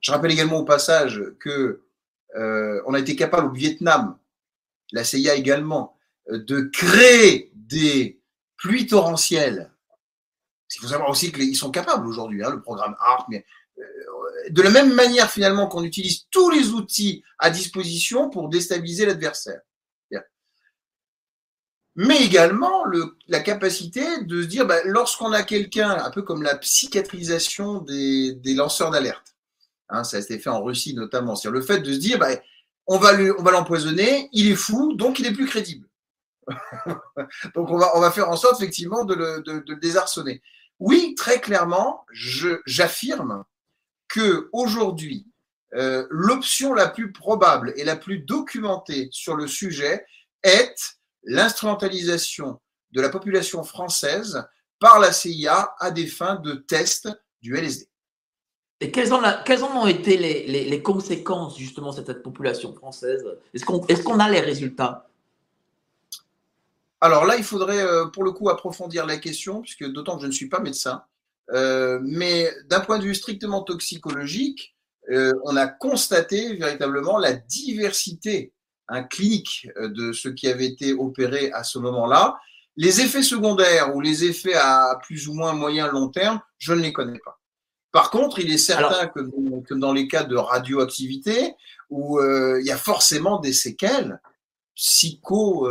Je 0.00 0.10
rappelle 0.10 0.32
également 0.32 0.58
au 0.58 0.64
passage 0.64 1.22
que 1.38 1.82
euh, 2.36 2.82
on 2.86 2.94
a 2.94 2.98
été 2.98 3.16
capable 3.16 3.48
au 3.48 3.52
Vietnam, 3.52 4.18
la 4.90 5.04
CIA 5.04 5.34
également, 5.34 5.96
de 6.28 6.62
créer 6.62 7.50
des 7.54 8.20
pluies 8.56 8.86
torrentielles. 8.86 9.71
Il 10.76 10.80
faut 10.80 10.88
savoir 10.88 11.10
aussi 11.10 11.32
qu'ils 11.32 11.56
sont 11.56 11.70
capables 11.70 12.06
aujourd'hui, 12.06 12.42
hein, 12.44 12.50
le 12.50 12.60
programme 12.60 12.96
ARC, 13.00 13.26
mais 13.28 13.44
de 14.50 14.62
la 14.62 14.70
même 14.70 14.92
manière 14.94 15.30
finalement 15.30 15.66
qu'on 15.66 15.84
utilise 15.84 16.26
tous 16.30 16.50
les 16.50 16.70
outils 16.70 17.22
à 17.38 17.50
disposition 17.50 18.30
pour 18.30 18.48
déstabiliser 18.48 19.06
l'adversaire. 19.06 19.60
Mais 21.94 22.24
également 22.24 22.84
le, 22.84 23.16
la 23.28 23.40
capacité 23.40 24.22
de 24.22 24.42
se 24.42 24.46
dire, 24.46 24.66
bah, 24.66 24.78
lorsqu'on 24.84 25.32
a 25.32 25.42
quelqu'un, 25.42 25.90
un 25.90 26.10
peu 26.10 26.22
comme 26.22 26.42
la 26.42 26.56
psychiatrisation 26.56 27.80
des, 27.80 28.34
lanceurs 28.54 28.90
d'alerte, 28.90 29.36
hein, 29.90 30.02
ça 30.02 30.16
a 30.16 30.20
été 30.20 30.38
fait 30.38 30.48
en 30.48 30.62
Russie 30.62 30.94
notamment, 30.94 31.36
c'est 31.36 31.50
le 31.50 31.60
fait 31.60 31.80
de 31.80 31.92
se 31.92 31.98
dire, 31.98 32.18
bah, 32.18 32.30
on 32.86 32.98
va 32.98 33.12
l'empoisonner, 33.12 34.30
il 34.32 34.50
est 34.50 34.56
fou, 34.56 34.94
donc 34.94 35.18
il 35.18 35.26
est 35.26 35.32
plus 35.32 35.46
crédible. 35.46 35.86
donc 37.54 37.70
on 37.70 37.76
va, 37.76 37.94
on 37.94 38.00
va 38.00 38.10
faire 38.10 38.30
en 38.30 38.36
sorte 38.36 38.60
effectivement 38.60 39.04
de 39.04 39.14
le, 39.14 39.42
de 39.42 39.62
le 39.68 39.76
désarçonner. 39.76 40.42
Oui, 40.82 41.14
très 41.16 41.40
clairement, 41.40 42.04
j'affirme 42.66 43.44
que 44.08 44.48
aujourd'hui, 44.52 45.28
euh, 45.74 46.08
l'option 46.10 46.74
la 46.74 46.88
plus 46.88 47.12
probable 47.12 47.72
et 47.76 47.84
la 47.84 47.94
plus 47.94 48.18
documentée 48.18 49.06
sur 49.12 49.36
le 49.36 49.46
sujet 49.46 50.04
est 50.42 50.74
l'instrumentalisation 51.22 52.60
de 52.90 53.00
la 53.00 53.10
population 53.10 53.62
française 53.62 54.44
par 54.80 54.98
la 54.98 55.12
CIA 55.12 55.72
à 55.78 55.92
des 55.92 56.08
fins 56.08 56.34
de 56.34 56.54
test 56.54 57.08
du 57.40 57.56
LSD. 57.56 57.86
Et 58.80 58.90
quelles, 58.90 59.14
ont 59.14 59.22
ont 59.22 59.86
été 59.86 60.16
les, 60.16 60.82
conséquences 60.82 61.56
justement 61.56 61.92
de 61.92 62.04
cette 62.04 62.24
population 62.24 62.74
française? 62.74 63.24
Est-ce 63.54 63.64
qu'on 63.64 63.86
est 63.86 64.02
qu'on 64.02 64.18
a 64.18 64.28
les 64.28 64.40
résultats? 64.40 65.08
Alors 67.02 67.26
là, 67.26 67.36
il 67.36 67.42
faudrait 67.42 67.82
euh, 67.82 68.06
pour 68.06 68.22
le 68.22 68.30
coup 68.30 68.48
approfondir 68.48 69.06
la 69.06 69.16
question, 69.16 69.60
puisque 69.60 69.84
d'autant 69.84 70.14
que 70.14 70.22
je 70.22 70.28
ne 70.28 70.32
suis 70.32 70.48
pas 70.48 70.60
médecin. 70.60 71.02
Euh, 71.50 71.98
mais 72.00 72.48
d'un 72.70 72.78
point 72.78 73.00
de 73.00 73.02
vue 73.02 73.16
strictement 73.16 73.62
toxicologique, 73.62 74.76
euh, 75.10 75.32
on 75.42 75.56
a 75.56 75.66
constaté 75.66 76.54
véritablement 76.54 77.18
la 77.18 77.32
diversité 77.32 78.52
hein, 78.86 79.02
clinique 79.02 79.68
de 79.80 80.12
ce 80.12 80.28
qui 80.28 80.46
avait 80.46 80.66
été 80.66 80.92
opéré 80.92 81.50
à 81.50 81.64
ce 81.64 81.80
moment-là. 81.80 82.38
Les 82.76 83.00
effets 83.00 83.24
secondaires 83.24 83.96
ou 83.96 84.00
les 84.00 84.22
effets 84.24 84.54
à 84.54 84.96
plus 85.02 85.26
ou 85.26 85.34
moins 85.34 85.54
moyen 85.54 85.88
long 85.88 86.08
terme, 86.08 86.40
je 86.58 86.72
ne 86.72 86.82
les 86.82 86.92
connais 86.92 87.18
pas. 87.18 87.40
Par 87.90 88.12
contre, 88.12 88.38
il 88.38 88.50
est 88.52 88.58
certain 88.58 88.94
Alors, 88.94 89.12
que, 89.12 89.60
que, 89.66 89.74
dans 89.74 89.92
les 89.92 90.06
cas 90.06 90.22
de 90.22 90.36
radioactivité, 90.36 91.56
où 91.90 92.22
il 92.22 92.64
y 92.64 92.70
a 92.70 92.78
forcément 92.78 93.40
des 93.40 93.52
séquelles 93.52 94.20
psycho, 94.74 95.68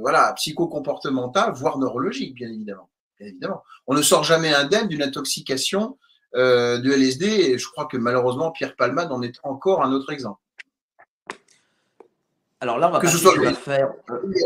voilà, 0.00 0.32
psychocomportementales, 0.34 1.52
voire 1.52 1.78
neurologiques, 1.78 2.34
bien 2.34 2.48
évidemment 2.48 2.90
évidemment. 3.26 3.62
On 3.86 3.94
ne 3.94 4.02
sort 4.02 4.24
jamais 4.24 4.52
indemne 4.54 4.88
d'une 4.88 5.02
intoxication 5.02 5.98
euh, 6.34 6.78
de 6.78 6.92
LSD 6.92 7.26
et 7.26 7.58
je 7.58 7.68
crois 7.68 7.86
que 7.86 7.96
malheureusement 7.96 8.50
Pierre 8.50 8.76
Palmade 8.76 9.10
en 9.12 9.22
est 9.22 9.38
encore 9.42 9.82
un 9.82 9.92
autre 9.92 10.12
exemple. 10.12 10.40
Alors 12.62 12.78
là, 12.78 12.88
on 12.88 12.92
va 12.92 13.00
que 13.00 13.08
ce 13.08 13.16
soit 13.16 13.34
le 13.36 13.54
faire. 13.54 13.90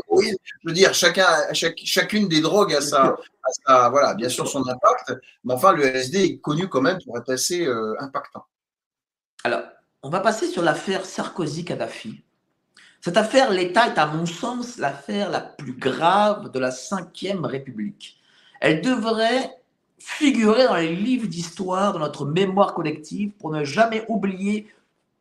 Oui, 0.09 0.33
je 0.45 0.69
veux 0.69 0.73
dire, 0.73 0.95
chacun, 0.95 1.27
chaque, 1.53 1.81
chacune 1.85 2.29
des 2.29 2.41
drogues 2.41 2.73
a 2.73 2.81
sa, 2.81 3.07
a 3.07 3.17
sa, 3.67 3.89
voilà, 3.89 4.15
bien 4.15 4.29
sûr 4.29 4.47
son 4.47 4.61
impact, 4.69 5.15
mais 5.43 5.53
enfin 5.53 5.73
le 5.73 5.85
LSD 5.85 6.23
est 6.23 6.39
connu 6.39 6.69
quand 6.69 6.81
même 6.81 6.99
pour 7.05 7.19
être 7.19 7.33
assez 7.33 7.67
euh, 7.67 7.95
impactant. 7.99 8.45
Alors, 9.43 9.63
on 10.05 10.11
va 10.11 10.21
passer 10.21 10.47
sur 10.47 10.63
l'affaire 10.63 11.05
Sarkozy-Kadhafi. 11.05 12.23
Cette 13.05 13.19
affaire, 13.19 13.51
l'État 13.51 13.89
est 13.89 13.99
à 13.99 14.07
mon 14.07 14.25
sens 14.25 14.79
l'affaire 14.79 15.29
la 15.29 15.43
plus 15.43 15.75
grave 15.75 16.51
de 16.51 16.59
la 16.59 16.71
Ve 16.71 17.45
République. 17.45 18.17
Elle 18.63 18.81
devrait 18.81 19.59
figurer 19.99 20.65
dans 20.65 20.77
les 20.77 20.97
livres 20.97 21.27
d'histoire, 21.27 21.93
dans 21.93 21.99
notre 21.99 22.25
mémoire 22.25 22.73
collective, 22.73 23.33
pour 23.33 23.51
ne 23.51 23.63
jamais 23.63 24.07
oublier 24.09 24.69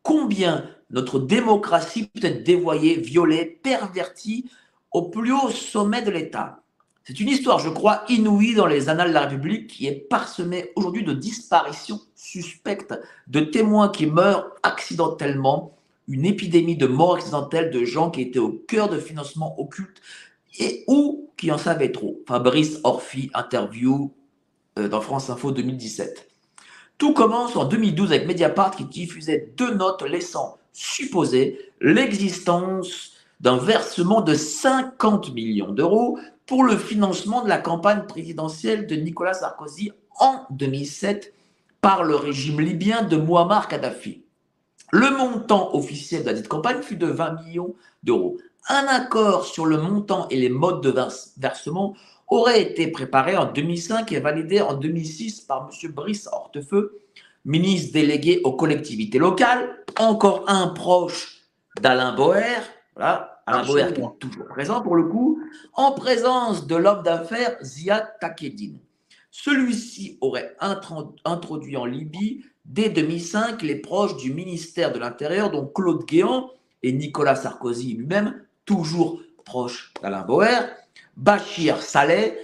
combien 0.02 0.64
notre 0.88 1.18
démocratie 1.18 2.06
peut 2.06 2.26
être 2.26 2.42
dévoyée, 2.42 2.96
violée, 2.96 3.60
pervertie 3.62 4.50
au 4.90 5.10
plus 5.10 5.34
haut 5.34 5.50
sommet 5.50 6.00
de 6.00 6.10
l'État. 6.10 6.62
C'est 7.04 7.20
une 7.20 7.28
histoire, 7.28 7.58
je 7.58 7.68
crois, 7.68 8.04
inouïe 8.08 8.54
dans 8.54 8.66
les 8.66 8.88
annales 8.88 9.08
de 9.08 9.12
la 9.12 9.26
République 9.26 9.66
qui 9.66 9.88
est 9.88 10.08
parsemée 10.08 10.72
aujourd'hui 10.74 11.04
de 11.04 11.12
disparitions 11.12 12.00
suspectes, 12.14 12.94
de 13.26 13.40
témoins 13.40 13.90
qui 13.90 14.06
meurent 14.06 14.52
accidentellement, 14.62 15.76
une 16.08 16.26
épidémie 16.26 16.76
de 16.76 16.86
morts 16.86 17.16
accidentelles 17.16 17.70
de 17.70 17.84
gens 17.84 18.10
qui 18.10 18.22
étaient 18.22 18.38
au 18.38 18.52
cœur 18.68 18.88
de 18.88 18.98
financements 18.98 19.58
occultes 19.60 20.00
et 20.58 20.84
ou 20.86 21.30
qui 21.36 21.50
en 21.50 21.58
savait 21.58 21.92
trop. 21.92 22.20
Fabrice 22.26 22.78
Orphy, 22.84 23.30
interview 23.34 24.12
euh, 24.78 24.88
dans 24.88 25.00
France 25.00 25.30
Info 25.30 25.50
2017. 25.50 26.28
Tout 26.98 27.12
commence 27.12 27.56
en 27.56 27.64
2012 27.64 28.12
avec 28.12 28.26
Mediapart 28.26 28.76
qui 28.76 28.84
diffusait 28.84 29.52
deux 29.56 29.74
notes 29.74 30.02
laissant 30.02 30.58
supposer 30.72 31.58
l'existence 31.80 33.12
d'un 33.40 33.56
versement 33.56 34.20
de 34.20 34.34
50 34.34 35.32
millions 35.32 35.72
d'euros 35.72 36.18
pour 36.46 36.64
le 36.64 36.76
financement 36.76 37.42
de 37.42 37.48
la 37.48 37.58
campagne 37.58 38.06
présidentielle 38.06 38.86
de 38.86 38.96
Nicolas 38.96 39.34
Sarkozy 39.34 39.92
en 40.18 40.46
2007 40.50 41.32
par 41.80 42.04
le 42.04 42.16
régime 42.16 42.60
libyen 42.60 43.02
de 43.02 43.16
Muammar 43.16 43.68
Kadhafi. 43.68 44.23
Le 44.94 45.10
montant 45.10 45.74
officiel 45.74 46.22
de 46.22 46.26
la 46.28 46.34
dite 46.34 46.46
campagne 46.46 46.80
fut 46.80 46.94
de 46.94 47.08
20 47.08 47.42
millions 47.42 47.74
d'euros. 48.04 48.38
Un 48.68 48.86
accord 48.86 49.44
sur 49.44 49.66
le 49.66 49.76
montant 49.76 50.28
et 50.28 50.36
les 50.36 50.48
modes 50.48 50.84
de 50.84 50.94
versement 51.36 51.96
aurait 52.28 52.62
été 52.62 52.86
préparé 52.86 53.36
en 53.36 53.50
2005 53.50 54.12
et 54.12 54.20
validé 54.20 54.60
en 54.60 54.74
2006 54.74 55.40
par 55.40 55.68
M. 55.68 55.90
Brice 55.90 56.28
Hortefeux, 56.28 57.00
ministre 57.44 57.92
délégué 57.92 58.40
aux 58.44 58.52
collectivités 58.52 59.18
locales, 59.18 59.84
encore 59.98 60.44
un 60.46 60.68
proche 60.68 61.42
d'Alain 61.80 62.14
Boer, 62.14 62.62
voilà, 62.94 63.42
Alain 63.48 63.66
Boer 63.66 63.92
qui 63.94 64.00
est 64.00 64.18
toujours 64.20 64.46
présent 64.46 64.80
pour 64.80 64.94
le 64.94 65.08
coup, 65.08 65.42
en 65.72 65.90
présence 65.90 66.68
de 66.68 66.76
l'homme 66.76 67.02
d'affaires 67.02 67.56
Ziad 67.64 68.12
Takedine. 68.20 68.78
Celui-ci 69.32 70.18
aurait 70.20 70.54
introduit 71.24 71.76
en 71.76 71.84
Libye 71.84 72.44
dès 72.64 72.88
2005 72.88 73.62
les 73.62 73.76
proches 73.76 74.16
du 74.16 74.32
ministère 74.32 74.92
de 74.92 74.98
l'Intérieur, 74.98 75.50
dont 75.50 75.66
Claude 75.66 76.04
Guéant 76.06 76.50
et 76.82 76.92
Nicolas 76.92 77.36
Sarkozy 77.36 77.94
lui-même, 77.94 78.42
toujours 78.64 79.20
proche 79.44 79.92
d'Alain 80.02 80.22
Boer, 80.22 80.60
Bachir 81.16 81.82
Saleh, 81.82 82.36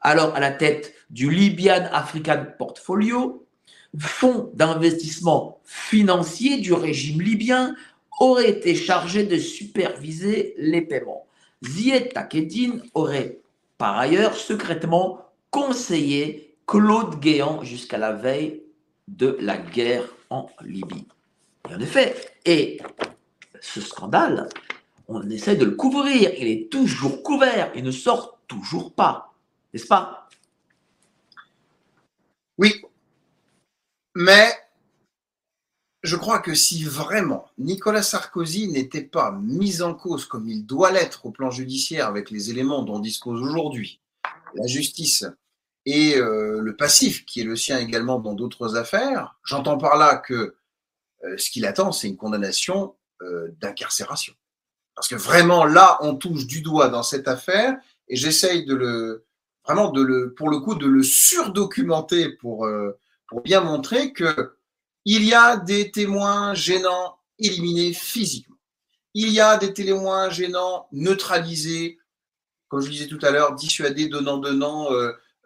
alors 0.00 0.34
à 0.34 0.40
la 0.40 0.50
tête 0.50 0.94
du 1.10 1.30
Libyan 1.30 1.88
African 1.92 2.44
Portfolio, 2.58 3.46
fonds 3.98 4.50
d'investissement 4.54 5.60
financier 5.64 6.58
du 6.58 6.72
régime 6.72 7.20
libyen, 7.20 7.74
aurait 8.20 8.50
été 8.50 8.74
chargé 8.74 9.24
de 9.24 9.38
superviser 9.38 10.54
les 10.58 10.82
paiements. 10.82 11.26
Zied 11.62 12.12
Takedine 12.12 12.82
aurait 12.94 13.38
par 13.78 13.98
ailleurs 13.98 14.36
secrètement 14.36 15.20
conseillé 15.50 16.54
Claude 16.66 17.20
Guéant 17.20 17.62
jusqu'à 17.62 17.98
la 17.98 18.12
veille 18.12 18.62
de 19.08 19.36
la 19.40 19.58
guerre 19.58 20.04
en 20.30 20.48
Libye. 20.62 21.06
Et 21.70 21.74
en 21.74 21.80
effet, 21.80 22.14
et 22.44 22.80
ce 23.60 23.80
scandale 23.80 24.48
on 25.08 25.28
essaie 25.30 25.56
de 25.56 25.64
le 25.64 25.72
couvrir. 25.72 26.32
Il 26.38 26.48
est 26.48 26.70
toujours 26.70 27.22
couvert. 27.22 27.72
Il 27.74 27.84
ne 27.84 27.90
sort 27.90 28.40
toujours 28.46 28.92
pas. 28.94 29.34
N'est-ce 29.72 29.86
pas? 29.86 30.28
Oui. 32.58 32.82
Mais 34.14 34.50
je 36.02 36.16
crois 36.16 36.40
que 36.40 36.54
si 36.54 36.84
vraiment 36.84 37.46
Nicolas 37.58 38.02
Sarkozy 38.02 38.68
n'était 38.68 39.02
pas 39.02 39.32
mis 39.32 39.82
en 39.82 39.94
cause 39.94 40.26
comme 40.26 40.48
il 40.48 40.66
doit 40.66 40.90
l'être 40.90 41.26
au 41.26 41.30
plan 41.30 41.50
judiciaire 41.50 42.08
avec 42.08 42.30
les 42.30 42.50
éléments 42.50 42.82
dont 42.82 42.98
dispose 42.98 43.40
aujourd'hui 43.40 44.00
la 44.54 44.66
justice 44.66 45.24
et 45.84 46.16
euh, 46.16 46.60
le 46.60 46.76
passif 46.76 47.24
qui 47.24 47.40
est 47.40 47.44
le 47.44 47.56
sien 47.56 47.78
également 47.78 48.18
dans 48.18 48.34
d'autres 48.34 48.76
affaires. 48.76 49.36
J'entends 49.44 49.78
par 49.78 49.96
là 49.96 50.16
que 50.16 50.54
euh, 51.24 51.36
ce 51.36 51.50
qu'il 51.50 51.66
attend, 51.66 51.92
c'est 51.92 52.08
une 52.08 52.16
condamnation 52.16 52.94
euh, 53.22 53.48
d'incarcération. 53.60 54.34
Parce 54.94 55.08
que 55.08 55.14
vraiment, 55.14 55.64
là, 55.64 55.98
on 56.00 56.14
touche 56.14 56.46
du 56.46 56.60
doigt 56.60 56.88
dans 56.88 57.02
cette 57.02 57.26
affaire 57.26 57.76
et 58.08 58.16
j'essaye 58.16 58.64
de 58.64 58.74
le, 58.74 59.24
vraiment 59.64 59.90
de 59.90 60.02
le, 60.02 60.34
pour 60.34 60.50
le 60.50 60.60
coup, 60.60 60.74
de 60.74 60.86
le 60.86 61.02
surdocumenter 61.02 62.30
pour, 62.36 62.68
pour 63.26 63.40
bien 63.40 63.62
montrer 63.62 64.12
que 64.12 64.54
il 65.04 65.24
y 65.24 65.34
a 65.34 65.56
des 65.56 65.90
témoins 65.90 66.54
gênants 66.54 67.16
éliminés 67.38 67.94
physiquement. 67.94 68.56
Il 69.14 69.30
y 69.30 69.40
a 69.40 69.56
des 69.56 69.72
témoins 69.72 70.28
gênants 70.28 70.86
neutralisés, 70.92 71.98
comme 72.68 72.82
je 72.82 72.90
disais 72.90 73.06
tout 73.06 73.18
à 73.22 73.30
l'heure, 73.30 73.54
dissuadés, 73.54 74.08
donnant, 74.08 74.36
donnant, 74.36 74.90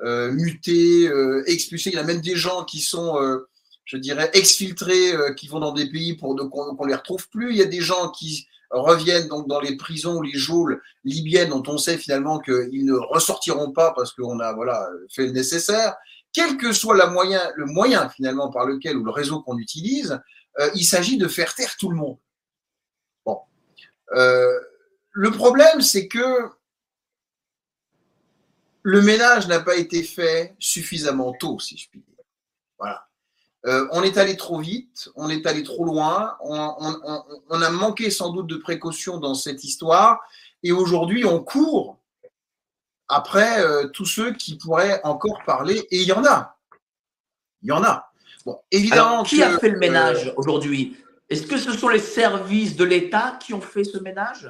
euh, 0.02 0.30
mutés, 0.30 1.08
euh, 1.08 1.42
expulsés. 1.46 1.90
Il 1.90 1.96
y 1.96 1.98
a 1.98 2.04
même 2.04 2.20
des 2.20 2.36
gens 2.36 2.64
qui 2.64 2.80
sont, 2.80 3.20
euh, 3.20 3.48
je 3.84 3.96
dirais, 3.96 4.30
exfiltrés, 4.34 5.12
euh, 5.14 5.32
qui 5.34 5.48
vont 5.48 5.60
dans 5.60 5.72
des 5.72 5.90
pays 5.90 6.14
pour 6.14 6.36
qu'on 6.36 6.84
ne 6.84 6.88
les 6.88 6.94
retrouve 6.94 7.28
plus. 7.28 7.52
Il 7.52 7.56
y 7.56 7.62
a 7.62 7.66
des 7.66 7.80
gens 7.80 8.10
qui 8.10 8.46
reviennent 8.70 9.28
donc 9.28 9.48
dans 9.48 9.60
les 9.60 9.76
prisons 9.76 10.20
les 10.20 10.36
geôles 10.36 10.82
libyennes 11.04 11.50
dont 11.50 11.62
on 11.68 11.78
sait 11.78 11.96
finalement 11.96 12.40
qu'ils 12.40 12.84
ne 12.84 12.94
ressortiront 12.94 13.72
pas 13.72 13.92
parce 13.92 14.12
qu'on 14.12 14.40
a 14.40 14.52
voilà 14.54 14.88
fait 15.08 15.26
le 15.26 15.32
nécessaire. 15.32 15.94
Quel 16.32 16.56
que 16.56 16.72
soit 16.72 16.96
la 16.96 17.06
moyen, 17.06 17.40
le 17.56 17.64
moyen 17.66 18.08
finalement 18.08 18.50
par 18.50 18.66
lequel 18.66 18.96
ou 18.96 19.04
le 19.04 19.10
réseau 19.10 19.40
qu'on 19.40 19.58
utilise, 19.58 20.20
euh, 20.58 20.70
il 20.74 20.84
s'agit 20.84 21.16
de 21.16 21.28
faire 21.28 21.54
taire 21.54 21.76
tout 21.78 21.90
le 21.90 21.96
monde. 21.96 22.18
Bon, 23.24 23.38
euh, 24.14 24.58
le 25.12 25.30
problème 25.30 25.80
c'est 25.80 26.08
que 26.08 26.50
le 28.88 29.02
ménage 29.02 29.48
n'a 29.48 29.58
pas 29.58 29.74
été 29.74 30.04
fait 30.04 30.54
suffisamment 30.60 31.32
tôt, 31.32 31.58
si 31.58 31.76
je 31.76 31.88
puis 31.90 32.00
dire. 32.06 32.24
Voilà. 32.78 33.08
Euh, 33.66 33.88
on 33.90 34.04
est 34.04 34.16
allé 34.16 34.36
trop 34.36 34.60
vite, 34.60 35.08
on 35.16 35.28
est 35.28 35.44
allé 35.44 35.64
trop 35.64 35.84
loin, 35.84 36.36
on, 36.40 36.54
on- 36.78 37.00
on- 37.02 37.24
on 37.50 37.62
a 37.62 37.70
manqué 37.70 38.10
sans 38.12 38.30
doute 38.30 38.46
de 38.46 38.56
précautions 38.56 39.18
dans 39.18 39.34
cette 39.34 39.64
histoire, 39.64 40.20
et 40.62 40.70
aujourd'hui 40.70 41.24
on 41.24 41.42
court 41.42 41.98
après 43.08 43.60
euh, 43.60 43.88
tous 43.88 44.06
ceux 44.06 44.32
qui 44.34 44.56
pourraient 44.56 45.00
encore 45.02 45.42
parler, 45.44 45.78
et 45.90 45.96
il 46.02 46.06
y 46.06 46.12
en 46.12 46.24
a. 46.24 46.56
Il 47.62 47.68
y 47.70 47.72
en 47.72 47.82
a. 47.82 48.12
Bon, 48.44 48.60
évidemment. 48.70 49.14
Alors, 49.14 49.26
qui 49.26 49.38
que, 49.38 49.42
a 49.42 49.58
fait 49.58 49.68
le 49.70 49.76
euh, 49.76 49.80
ménage 49.80 50.32
aujourd'hui? 50.36 50.96
Est-ce 51.28 51.44
que 51.48 51.58
ce 51.58 51.72
sont 51.72 51.88
les 51.88 51.98
services 51.98 52.76
de 52.76 52.84
l'État 52.84 53.36
qui 53.42 53.52
ont 53.52 53.60
fait 53.60 53.82
ce 53.82 53.98
ménage? 53.98 54.48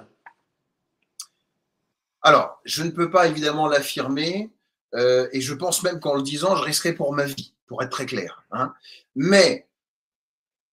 Alors, 2.27 2.61
je 2.65 2.83
ne 2.83 2.91
peux 2.91 3.09
pas 3.09 3.29
évidemment 3.29 3.69
l'affirmer, 3.69 4.51
euh, 4.95 5.29
et 5.31 5.41
je 5.41 5.55
pense 5.55 5.85
même 5.85 6.01
qu'en 6.01 6.17
le 6.17 6.23
disant, 6.23 6.57
je 6.57 6.65
risquerais 6.65 6.93
pour 6.93 7.13
ma 7.13 7.25
vie, 7.25 7.55
pour 7.67 7.85
être 7.85 7.91
très 7.91 8.05
clair. 8.05 8.45
hein. 8.51 8.75
Mais 9.15 9.69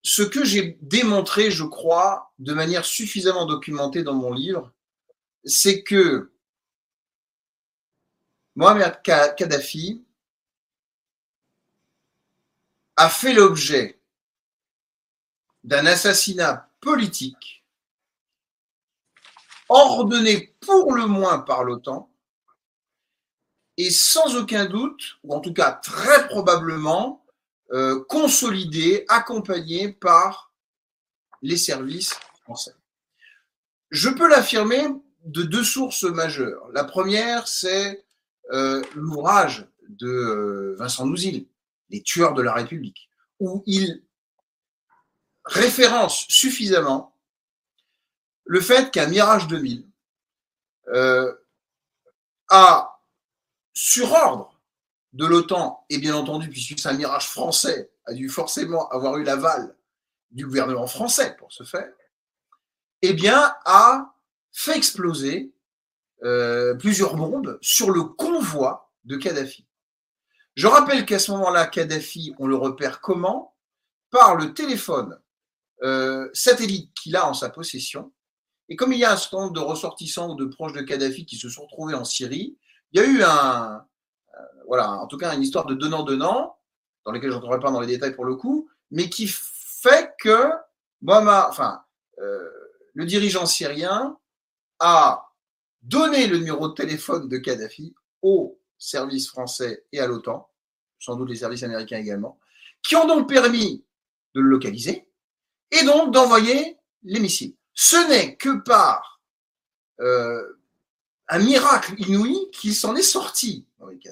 ce 0.02 0.24
que 0.24 0.44
j'ai 0.44 0.80
démontré, 0.82 1.52
je 1.52 1.64
crois, 1.64 2.34
de 2.40 2.56
manière 2.56 2.86
suffisamment 2.86 3.46
documentée 3.46 4.02
dans 4.02 4.16
mon 4.16 4.34
livre, 4.34 4.72
c'est 5.46 5.84
que 5.84 6.32
Mohamed 8.56 9.04
Ka- 9.04 9.30
Kadhafi 9.30 10.04
a 12.96 13.10
fait 13.10 13.34
l'objet 13.34 14.00
d'un 15.64 15.86
assassinat 15.86 16.68
politique 16.82 17.63
ordonné 19.74 20.56
pour 20.62 20.94
le 20.94 21.06
moins 21.08 21.40
par 21.40 21.64
l'OTAN 21.64 22.10
et 23.78 23.90
sans 23.90 24.36
aucun 24.36 24.66
doute, 24.66 25.18
ou 25.24 25.34
en 25.34 25.40
tout 25.40 25.54
cas 25.54 25.72
très 25.72 26.28
probablement, 26.28 27.26
euh, 27.72 28.04
consolidé, 28.08 29.04
accompagné 29.08 29.92
par 29.92 30.54
les 31.42 31.58
services 31.58 32.20
français. 32.44 32.76
Je 33.90 34.10
peux 34.10 34.28
l'affirmer 34.28 34.84
de 35.26 35.44
deux 35.44 35.64
sources 35.64 36.04
majeures. 36.04 36.70
La 36.74 36.84
première, 36.84 37.48
c'est 37.48 38.06
euh, 38.52 38.84
l'ouvrage 38.96 39.68
de 39.90 40.08
euh, 40.08 40.76
Vincent 40.78 41.06
Nouzil, 41.06 41.48
Les 41.90 42.04
tueurs 42.04 42.34
de 42.34 42.42
la 42.42 42.54
République, 42.54 43.10
où 43.40 43.64
il 43.66 44.04
référence 45.46 46.26
suffisamment 46.30 47.13
le 48.46 48.62
fait 48.62 48.92
qu'un 48.92 49.08
Mirage 49.08 49.48
2000 49.48 49.88
euh, 50.90 51.34
a, 52.50 53.00
sur 53.74 54.12
ordre 54.12 54.62
de 55.14 55.26
l'OTAN, 55.26 55.86
et 55.90 56.00
bien 56.00 56.16
entendu, 56.16 56.50
puisque 56.50 56.80
c'est 56.80 56.90
un 56.90 56.94
Mirage 56.94 57.30
français, 57.30 57.92
a 58.06 58.14
dû 58.14 58.30
forcément 58.30 58.90
avoir 58.90 59.18
eu 59.18 59.24
l'aval 59.24 59.76
du 60.32 60.46
gouvernement 60.46 60.88
français 60.88 61.36
pour 61.38 61.52
ce 61.52 61.64
faire, 61.64 61.92
eh 63.02 63.14
bien, 63.14 63.56
a 63.66 64.16
fait 64.52 64.76
exploser 64.78 65.54
euh, 66.24 66.74
plusieurs 66.76 67.16
bombes 67.16 67.58
sur 67.62 67.92
le 67.92 68.04
convoi 68.04 68.92
de 69.04 69.18
Kadhafi. 69.18 69.68
Je 70.56 70.68
rappelle 70.68 71.06
qu'à 71.06 71.20
ce 71.20 71.32
moment-là, 71.32 71.68
Kadhafi, 71.68 72.34
on 72.40 72.48
le 72.48 72.56
repère 72.56 73.02
comment? 73.02 73.56
Par 74.10 74.36
le 74.36 74.54
téléphone 74.54 75.20
euh, 75.82 76.30
satellite 76.34 76.94
qu'il 76.94 77.16
a 77.16 77.28
en 77.28 77.34
sa 77.34 77.50
possession. 77.50 78.14
Et 78.74 78.76
comme 78.76 78.92
il 78.92 78.98
y 78.98 79.06
a 79.06 79.14
un 79.14 79.18
certain 79.18 79.42
nombre 79.42 79.54
de 79.54 79.60
ressortissants 79.60 80.32
ou 80.32 80.36
de 80.36 80.46
proches 80.46 80.74
de 80.74 80.82
Kadhafi 80.82 81.28
qui 81.28 81.38
se 81.38 81.48
sont 81.48 81.62
retrouvés 81.62 81.94
en 81.94 82.04
Syrie, 82.04 82.58
il 82.92 83.00
y 83.00 83.04
a 83.04 83.08
eu 83.08 83.22
un, 83.22 83.86
euh, 84.34 84.42
voilà, 84.66 84.94
en 84.94 85.06
tout 85.06 85.20
cas 85.20 85.36
une 85.36 85.44
histoire 85.44 85.68
de 85.68 85.76
donnant-donnant, 85.76 86.58
dans 87.06 87.12
laquelle 87.12 87.30
je 87.30 87.36
n'entrerai 87.36 87.60
pas 87.60 87.70
dans 87.70 87.82
les 87.82 87.86
détails 87.86 88.16
pour 88.16 88.26
le 88.26 88.36
coup, 88.36 88.68
mais 88.90 89.12
qui 89.12 89.28
fait 89.28 90.16
que 90.18 90.50
enfin, 91.06 91.84
euh, 92.18 92.50
le 92.96 93.06
dirigeant 93.06 93.46
syrien 93.46 94.18
a 94.80 95.24
donné 95.84 96.26
le 96.26 96.40
numéro 96.40 96.68
de 96.68 96.74
téléphone 96.74 97.30
de 97.30 97.38
Kadhafi 97.38 97.94
aux 98.24 98.60
services 98.80 99.30
français 99.30 99.86
et 99.92 100.00
à 100.00 100.08
l'OTAN, 100.08 100.50
sans 100.98 101.16
doute 101.16 101.30
les 101.30 101.36
services 101.36 101.62
américains 101.62 102.00
également, 102.00 102.40
qui 102.82 102.96
ont 102.96 103.06
donc 103.06 103.30
permis 103.30 103.86
de 104.34 104.42
le 104.42 104.50
localiser 104.50 105.08
et 105.70 105.86
donc 105.86 106.12
d'envoyer 106.12 106.80
les 107.04 107.20
missiles. 107.20 107.54
Ce 107.74 108.08
n'est 108.10 108.36
que 108.36 108.62
par 108.62 109.14
euh, 110.02 110.60
un 111.30 111.40
miracle 111.40 111.94
inouï 111.98 112.50
qu'il 112.52 112.76
s'en 112.76 112.96
est 112.96 113.02
sorti, 113.02 113.68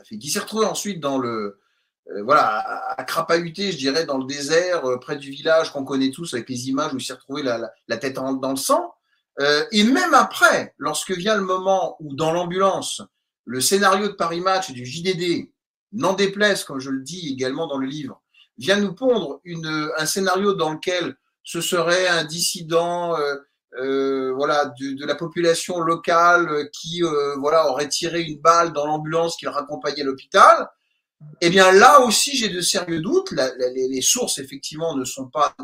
qui 0.09 0.30
s'est 0.30 0.39
retrouvé 0.39 0.66
ensuite 0.66 0.99
dans 0.99 1.18
le, 1.18 1.59
euh, 2.09 2.24
voilà, 2.24 2.93
à, 2.97 3.03
crapahuter, 3.03 3.72
je 3.72 3.78
dirais, 3.78 4.05
dans 4.05 4.18
le 4.18 4.26
désert, 4.26 4.86
euh, 4.86 4.97
près 4.97 5.18
du 5.18 5.30
village 5.30 5.72
qu'on 5.72 5.84
connaît 5.84 6.12
tous 6.12 6.34
avec 6.34 6.49
les 6.49 6.70
images 6.70 6.93
où 6.93 6.97
il 6.97 7.03
s'est 7.03 7.14
retrouvé 7.14 7.43
la, 7.43 7.97
tête 7.97 8.18
en, 8.18 8.34
dans 8.34 8.51
le 8.51 8.55
sang. 8.55 8.93
Et 9.72 9.84
même 9.84 10.14
après, 10.14 10.76
lorsque 10.78 11.12
vient 11.12 11.36
le 11.36 11.41
moment 11.41 11.95
où 11.99 12.14
dans 12.14 12.32
l'ambulance, 12.32 13.01
le 13.45 13.59
scénario 13.59 14.07
de 14.07 14.14
Paris 14.14 14.41
Match 14.41 14.70
et 14.70 14.74
du 14.74 14.86
JDD, 14.86 15.49
n'en 15.93 16.14
déplaise, 16.14 16.64
comme 16.64 16.80
je 16.80 16.91
le 16.91 17.01
dis 17.01 17.30
également 17.34 17.66
dans 17.66 17.80
le 17.80 17.88
livre, 17.88 18.22
vient 18.59 18.80
nous 18.80 18.93
pondre 18.93 19.41
un 19.97 20.05
scénario 20.05 20.53
dans 20.53 20.74
lequel 20.74 21.16
ce 21.43 21.59
serait 21.59 22.07
un 22.07 22.24
dissident 22.24 23.16
euh, 23.80 24.34
voilà, 24.34 24.65
de, 24.80 24.93
de, 24.93 25.05
la 25.05 25.15
population 25.15 25.80
locale 25.80 26.69
qui 26.74 27.03
euh, 27.03 27.36
voilà, 27.38 27.69
aurait 27.69 27.88
tiré 27.88 28.22
une 28.22 28.39
balle 28.39 28.74
dans 28.74 28.86
l'ambulance 28.86 29.38
qui 29.38 29.45
le 29.45 29.51
raccompagnait 29.51 30.01
à 30.01 30.05
l'hôpital. 30.05 30.69
Eh 31.39 31.49
bien 31.49 31.72
là 31.72 32.01
aussi, 32.01 32.36
j'ai 32.36 32.49
de 32.49 32.61
sérieux 32.61 32.99
doutes. 32.99 33.32
Les 33.32 34.01
sources, 34.01 34.39
effectivement, 34.39 34.95
ne 34.95 35.05
sont 35.05 35.28
pas 35.28 35.55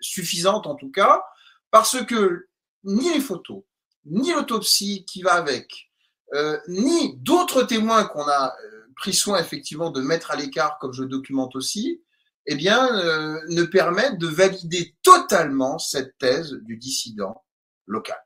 suffisantes 0.00 0.66
en 0.66 0.74
tout 0.74 0.90
cas, 0.90 1.22
parce 1.70 2.04
que 2.04 2.46
ni 2.84 3.12
les 3.12 3.20
photos, 3.20 3.62
ni 4.04 4.32
l'autopsie 4.32 5.04
qui 5.04 5.22
va 5.22 5.34
avec, 5.34 5.90
euh, 6.34 6.58
ni 6.68 7.16
d'autres 7.18 7.62
témoins 7.62 8.04
qu'on 8.04 8.26
a 8.26 8.54
euh, 8.64 8.86
pris 8.96 9.14
soin 9.14 9.38
effectivement 9.38 9.90
de 9.90 10.00
mettre 10.00 10.30
à 10.30 10.36
l'écart, 10.36 10.78
comme 10.78 10.92
je 10.92 11.04
documente 11.04 11.56
aussi, 11.56 12.02
eh 12.50 12.54
bien, 12.54 12.88
euh, 12.96 13.38
ne 13.48 13.62
permettent 13.62 14.18
de 14.18 14.26
valider 14.26 14.96
totalement 15.02 15.78
cette 15.78 16.16
thèse 16.16 16.54
du 16.62 16.78
dissident 16.78 17.44
local. 17.86 18.16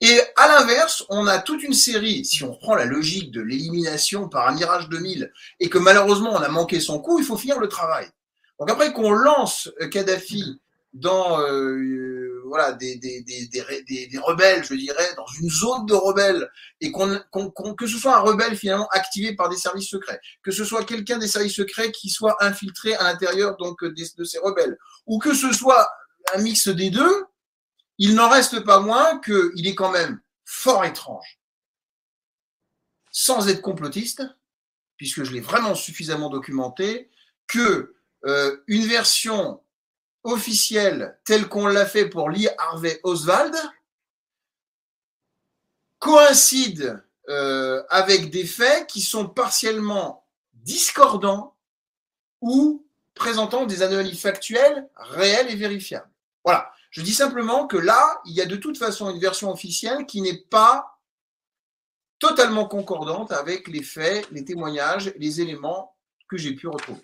Et 0.00 0.20
à 0.36 0.46
l'inverse, 0.46 1.04
on 1.08 1.26
a 1.26 1.40
toute 1.40 1.64
une 1.64 1.74
série, 1.74 2.24
si 2.24 2.44
on 2.44 2.52
reprend 2.52 2.76
la 2.76 2.84
logique 2.84 3.32
de 3.32 3.40
l'élimination 3.40 4.28
par 4.28 4.48
un 4.48 4.54
mirage 4.54 4.88
2000, 4.88 5.32
et 5.58 5.68
que 5.68 5.78
malheureusement 5.78 6.32
on 6.32 6.40
a 6.40 6.48
manqué 6.48 6.78
son 6.78 7.00
coup, 7.00 7.18
il 7.18 7.24
faut 7.24 7.36
finir 7.36 7.58
le 7.58 7.68
travail. 7.68 8.08
Donc 8.60 8.70
après 8.70 8.92
qu'on 8.92 9.10
lance 9.10 9.70
Kadhafi 9.90 10.60
dans 10.92 11.40
euh, 11.40 11.76
voilà 12.52 12.72
des, 12.72 12.96
des, 12.96 13.22
des, 13.22 13.48
des, 13.48 14.18
rebelles, 14.18 14.62
je 14.62 14.74
dirais, 14.74 15.14
dans 15.16 15.24
une 15.40 15.48
zone 15.48 15.86
de 15.86 15.94
rebelles, 15.94 16.50
et 16.82 16.92
qu'on 16.92 17.18
que 17.78 17.86
ce 17.86 17.96
soit 17.96 18.14
un 18.14 18.20
rebelle 18.20 18.58
finalement 18.58 18.88
activé 18.90 19.34
par 19.34 19.48
des 19.48 19.56
services 19.56 19.88
secrets, 19.88 20.20
que 20.42 20.50
ce 20.50 20.62
soit 20.62 20.84
quelqu'un 20.84 21.16
des 21.16 21.28
services 21.28 21.56
secrets 21.56 21.90
qui 21.92 22.10
soit 22.10 22.36
infiltré 22.44 22.92
à 22.96 23.04
l'intérieur 23.04 23.56
donc 23.56 23.82
des, 23.82 24.04
de 24.18 24.24
ces 24.24 24.38
rebelles, 24.38 24.76
ou 25.06 25.18
que 25.18 25.32
ce 25.32 25.50
soit 25.50 25.88
un 26.34 26.42
mix 26.42 26.68
des 26.68 26.90
deux, 26.90 27.24
il 27.96 28.14
n'en 28.14 28.28
reste 28.28 28.60
pas 28.60 28.80
moins 28.80 29.18
qu'il 29.20 29.66
est 29.66 29.74
quand 29.74 29.90
même 29.90 30.20
fort 30.44 30.84
étrange, 30.84 31.40
sans 33.12 33.48
être 33.48 33.62
complotiste, 33.62 34.24
puisque 34.98 35.24
je 35.24 35.32
l'ai 35.32 35.40
vraiment 35.40 35.74
suffisamment 35.74 36.28
documenté, 36.28 37.08
que 37.46 37.94
euh, 38.26 38.58
une 38.66 38.86
version 38.86 39.62
officielle 40.24 41.18
telle 41.24 41.48
qu'on 41.48 41.66
l'a 41.66 41.86
fait 41.86 42.08
pour 42.08 42.30
Lee 42.30 42.48
Harvey 42.58 43.00
Oswald 43.02 43.54
coïncide 45.98 47.02
euh, 47.28 47.82
avec 47.88 48.30
des 48.30 48.44
faits 48.44 48.88
qui 48.88 49.00
sont 49.00 49.28
partiellement 49.28 50.26
discordants 50.54 51.54
ou 52.40 52.84
présentant 53.14 53.66
des 53.66 53.82
anomalies 53.82 54.16
factuelles 54.16 54.88
réelles 54.96 55.50
et 55.50 55.56
vérifiables. 55.56 56.10
Voilà. 56.44 56.72
Je 56.90 57.00
dis 57.00 57.14
simplement 57.14 57.66
que 57.66 57.76
là, 57.76 58.20
il 58.26 58.34
y 58.34 58.40
a 58.40 58.46
de 58.46 58.56
toute 58.56 58.76
façon 58.76 59.10
une 59.10 59.20
version 59.20 59.50
officielle 59.50 60.04
qui 60.06 60.20
n'est 60.20 60.36
pas 60.38 60.98
totalement 62.18 62.66
concordante 62.66 63.32
avec 63.32 63.66
les 63.68 63.82
faits, 63.82 64.28
les 64.30 64.44
témoignages, 64.44 65.12
les 65.16 65.40
éléments 65.40 65.96
que 66.28 66.36
j'ai 66.36 66.54
pu 66.54 66.68
retrouver. 66.68 67.00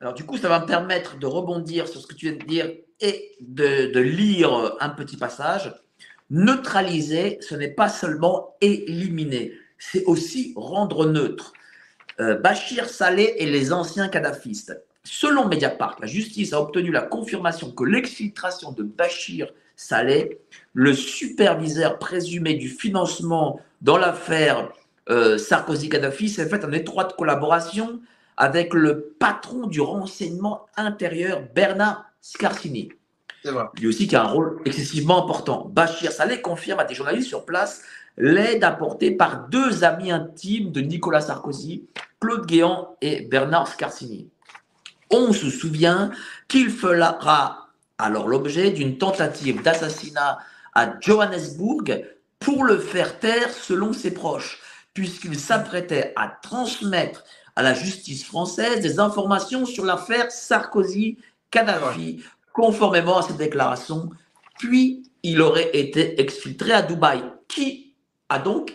Alors 0.00 0.14
du 0.14 0.24
coup, 0.24 0.36
ça 0.36 0.48
va 0.48 0.60
me 0.60 0.66
permettre 0.66 1.18
de 1.18 1.26
rebondir 1.26 1.88
sur 1.88 2.00
ce 2.00 2.06
que 2.06 2.14
tu 2.14 2.26
viens 2.26 2.36
de 2.36 2.44
dire 2.44 2.70
et 3.00 3.32
de, 3.40 3.98
lire 3.98 4.76
un 4.80 4.90
petit 4.90 5.16
passage. 5.16 5.74
Neutraliser, 6.30 7.38
ce 7.40 7.54
n'est 7.54 7.70
pas 7.70 7.88
seulement 7.88 8.56
éliminer, 8.60 9.52
c'est 9.78 10.04
aussi 10.04 10.52
rendre 10.56 11.06
neutre. 11.06 11.52
Euh, 12.20 12.36
Bachir 12.36 12.88
Saleh 12.88 13.34
et 13.38 13.46
les 13.46 13.72
anciens 13.72 14.08
kadhafistes. 14.08 14.82
Selon 15.04 15.46
Mediapart, 15.46 15.96
la 16.00 16.06
justice 16.06 16.52
a 16.52 16.60
obtenu 16.60 16.90
la 16.90 17.02
confirmation 17.02 17.70
que 17.70 17.84
l'exfiltration 17.84 18.72
de 18.72 18.82
Bachir 18.82 19.52
Saleh, 19.76 20.38
le 20.72 20.94
superviseur 20.94 21.98
présumé 21.98 22.54
du 22.54 22.68
financement 22.68 23.60
dans 23.82 23.98
l'affaire 23.98 24.72
euh, 25.10 25.38
Sarkozy-Kadhafi, 25.38 26.28
s'est 26.28 26.48
faite 26.48 26.64
en 26.64 26.72
étroite 26.72 27.14
collaboration 27.16 28.00
avec 28.36 28.74
le 28.74 29.14
patron 29.18 29.66
du 29.66 29.80
renseignement 29.80 30.66
intérieur, 30.76 31.42
Bernard 31.54 32.04
Scarsini. 32.20 32.90
Lui 33.78 33.86
aussi 33.86 34.08
qui 34.08 34.16
a 34.16 34.24
un 34.24 34.28
rôle 34.28 34.60
excessivement 34.64 35.22
important. 35.22 35.70
Bachir 35.72 36.10
Saleh 36.10 36.40
confirme 36.40 36.80
à 36.80 36.84
des 36.84 36.94
journalistes 36.94 37.28
sur 37.28 37.44
place 37.44 37.82
l'aide 38.16 38.64
apportée 38.64 39.10
par 39.10 39.48
deux 39.48 39.84
amis 39.84 40.10
intimes 40.10 40.72
de 40.72 40.80
Nicolas 40.80 41.20
Sarkozy, 41.20 41.84
Claude 42.20 42.46
Guéant 42.46 42.96
et 43.00 43.22
Bernard 43.22 43.68
Scarsini. 43.68 44.28
On 45.10 45.32
se 45.32 45.50
souvient 45.50 46.10
qu'il 46.48 46.70
fera 46.70 47.68
alors 47.98 48.26
l'objet 48.26 48.70
d'une 48.70 48.98
tentative 48.98 49.62
d'assassinat 49.62 50.38
à 50.74 50.94
Johannesburg 51.00 52.04
pour 52.40 52.64
le 52.64 52.78
faire 52.78 53.18
taire 53.18 53.50
selon 53.50 53.92
ses 53.92 54.12
proches, 54.12 54.60
puisqu'il 54.92 55.38
s'apprêtait 55.38 56.12
à 56.16 56.28
transmettre 56.28 57.24
à 57.56 57.62
la 57.62 57.74
justice 57.74 58.24
française 58.24 58.80
des 58.80 59.00
informations 59.00 59.64
sur 59.64 59.84
l'affaire 59.84 60.30
Sarkozy-Kadhafi, 60.30 62.22
conformément 62.52 63.18
à 63.18 63.22
ses 63.22 63.32
déclarations. 63.32 64.10
Puis, 64.58 65.10
il 65.22 65.40
aurait 65.40 65.70
été 65.76 66.20
exfiltré 66.20 66.72
à 66.72 66.82
Dubaï. 66.82 67.24
Qui 67.48 67.94
a 68.28 68.38
donc 68.38 68.74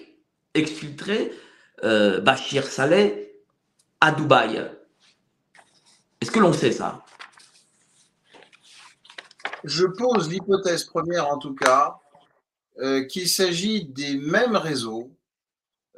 exfiltré 0.53 1.32
euh, 1.84 2.19
Bachir 2.19 2.65
Saleh 2.65 3.36
à 4.01 4.11
Dubaï? 4.11 4.69
Est-ce 6.19 6.32
que 6.32 6.39
l'on 6.39 6.53
sait 6.53 6.71
ça? 6.71 7.05
Je 9.63 9.86
pose 9.86 10.29
l'hypothèse 10.29 10.86
première 10.86 11.27
en 11.29 11.38
tout 11.38 11.53
cas, 11.53 11.97
euh, 12.79 13.05
qu'il 13.05 13.29
s'agit 13.29 13.86
des 13.86 14.15
mêmes 14.15 14.55
réseaux 14.55 15.11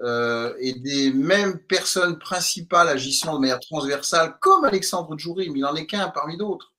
euh, 0.02 0.54
et 0.60 0.74
des 0.74 1.14
mêmes 1.14 1.60
personnes 1.60 2.18
principales 2.18 2.89
agissant 2.89 3.36
de 3.36 3.39
manière 3.39 3.60
transversale, 3.60 4.38
comme 4.39 4.66
Alexandre 4.66 5.18
Djouri, 5.18 5.50
mais 5.50 5.60
il 5.60 5.62
n'en 5.62 5.76
est 5.76 5.86
qu'un 5.86 6.10
parmi 6.10 6.36
d'autres. 6.36 6.74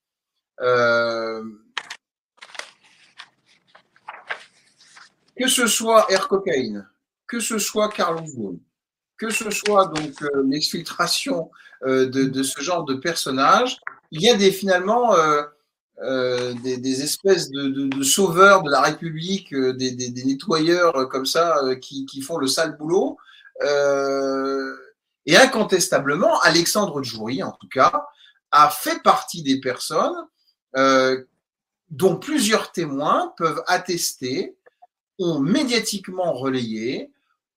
Euh, 0.61 1.43
que 5.37 5.49
ce 5.49 5.67
soit 5.67 6.07
Air 6.11 6.29
Cocaine, 6.29 6.89
que 7.27 7.41
ce 7.41 7.59
soit 7.59 7.89
Carlos 7.89 8.23
Ghosn, 8.23 8.59
que 9.17 9.31
ce 9.31 9.51
soit 9.51 9.87
donc 9.87 10.21
euh, 10.23 10.45
l'exfiltration 10.47 11.51
de, 11.87 12.43
ce 12.43 12.63
genre 12.63 12.85
de 12.85 12.95
personnages, 12.95 13.79
il 14.11 14.23
y 14.23 14.31
a 14.31 14.35
des 14.35 14.51
finalement 14.51 15.15
des, 16.63 17.03
espèces 17.03 17.51
de, 17.51 18.03
sauveurs 18.03 18.63
de 18.63 18.71
la 18.71 18.81
République, 18.81 19.55
des, 19.55 20.25
nettoyeurs 20.25 21.09
comme 21.09 21.27
ça 21.27 21.57
qui, 21.81 22.21
font 22.21 22.37
le 22.37 22.47
sale 22.47 22.77
boulot. 22.77 23.17
et 25.27 25.37
incontestablement, 25.37 26.41
Alexandre 26.41 27.03
Djoury, 27.03 27.43
en 27.43 27.53
tout 27.53 27.69
cas, 27.69 28.07
a 28.51 28.71
fait 28.71 29.03
partie 29.03 29.43
des 29.43 29.61
personnes 29.61 30.15
dont 31.91 32.17
plusieurs 32.17 32.73
témoins 32.73 33.33
peuvent 33.37 33.63
attester, 33.67 34.57
ont 35.19 35.39
médiatiquement 35.39 36.33
relayé, 36.33 37.13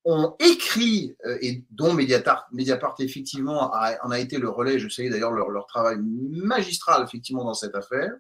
ont 0.06 0.36
écrit, 0.40 1.16
euh, 1.26 1.38
et 1.42 1.66
dont 1.72 1.94
Mediapart, 1.94 2.48
effectivement 3.00 3.72
en 3.74 4.12
a 4.12 4.20
été 4.20 4.38
le 4.38 4.50
relais, 4.50 4.80
je 4.80 4.88
sais 4.88 5.10
d'ailleurs 5.10 5.32
leur, 5.34 5.50
leur, 5.50 5.66
travail 5.66 5.98
magistral 6.00 7.04
effectivement 7.04 7.44
dans 7.44 7.54
cette 7.54 7.76
affaire, 7.76 8.14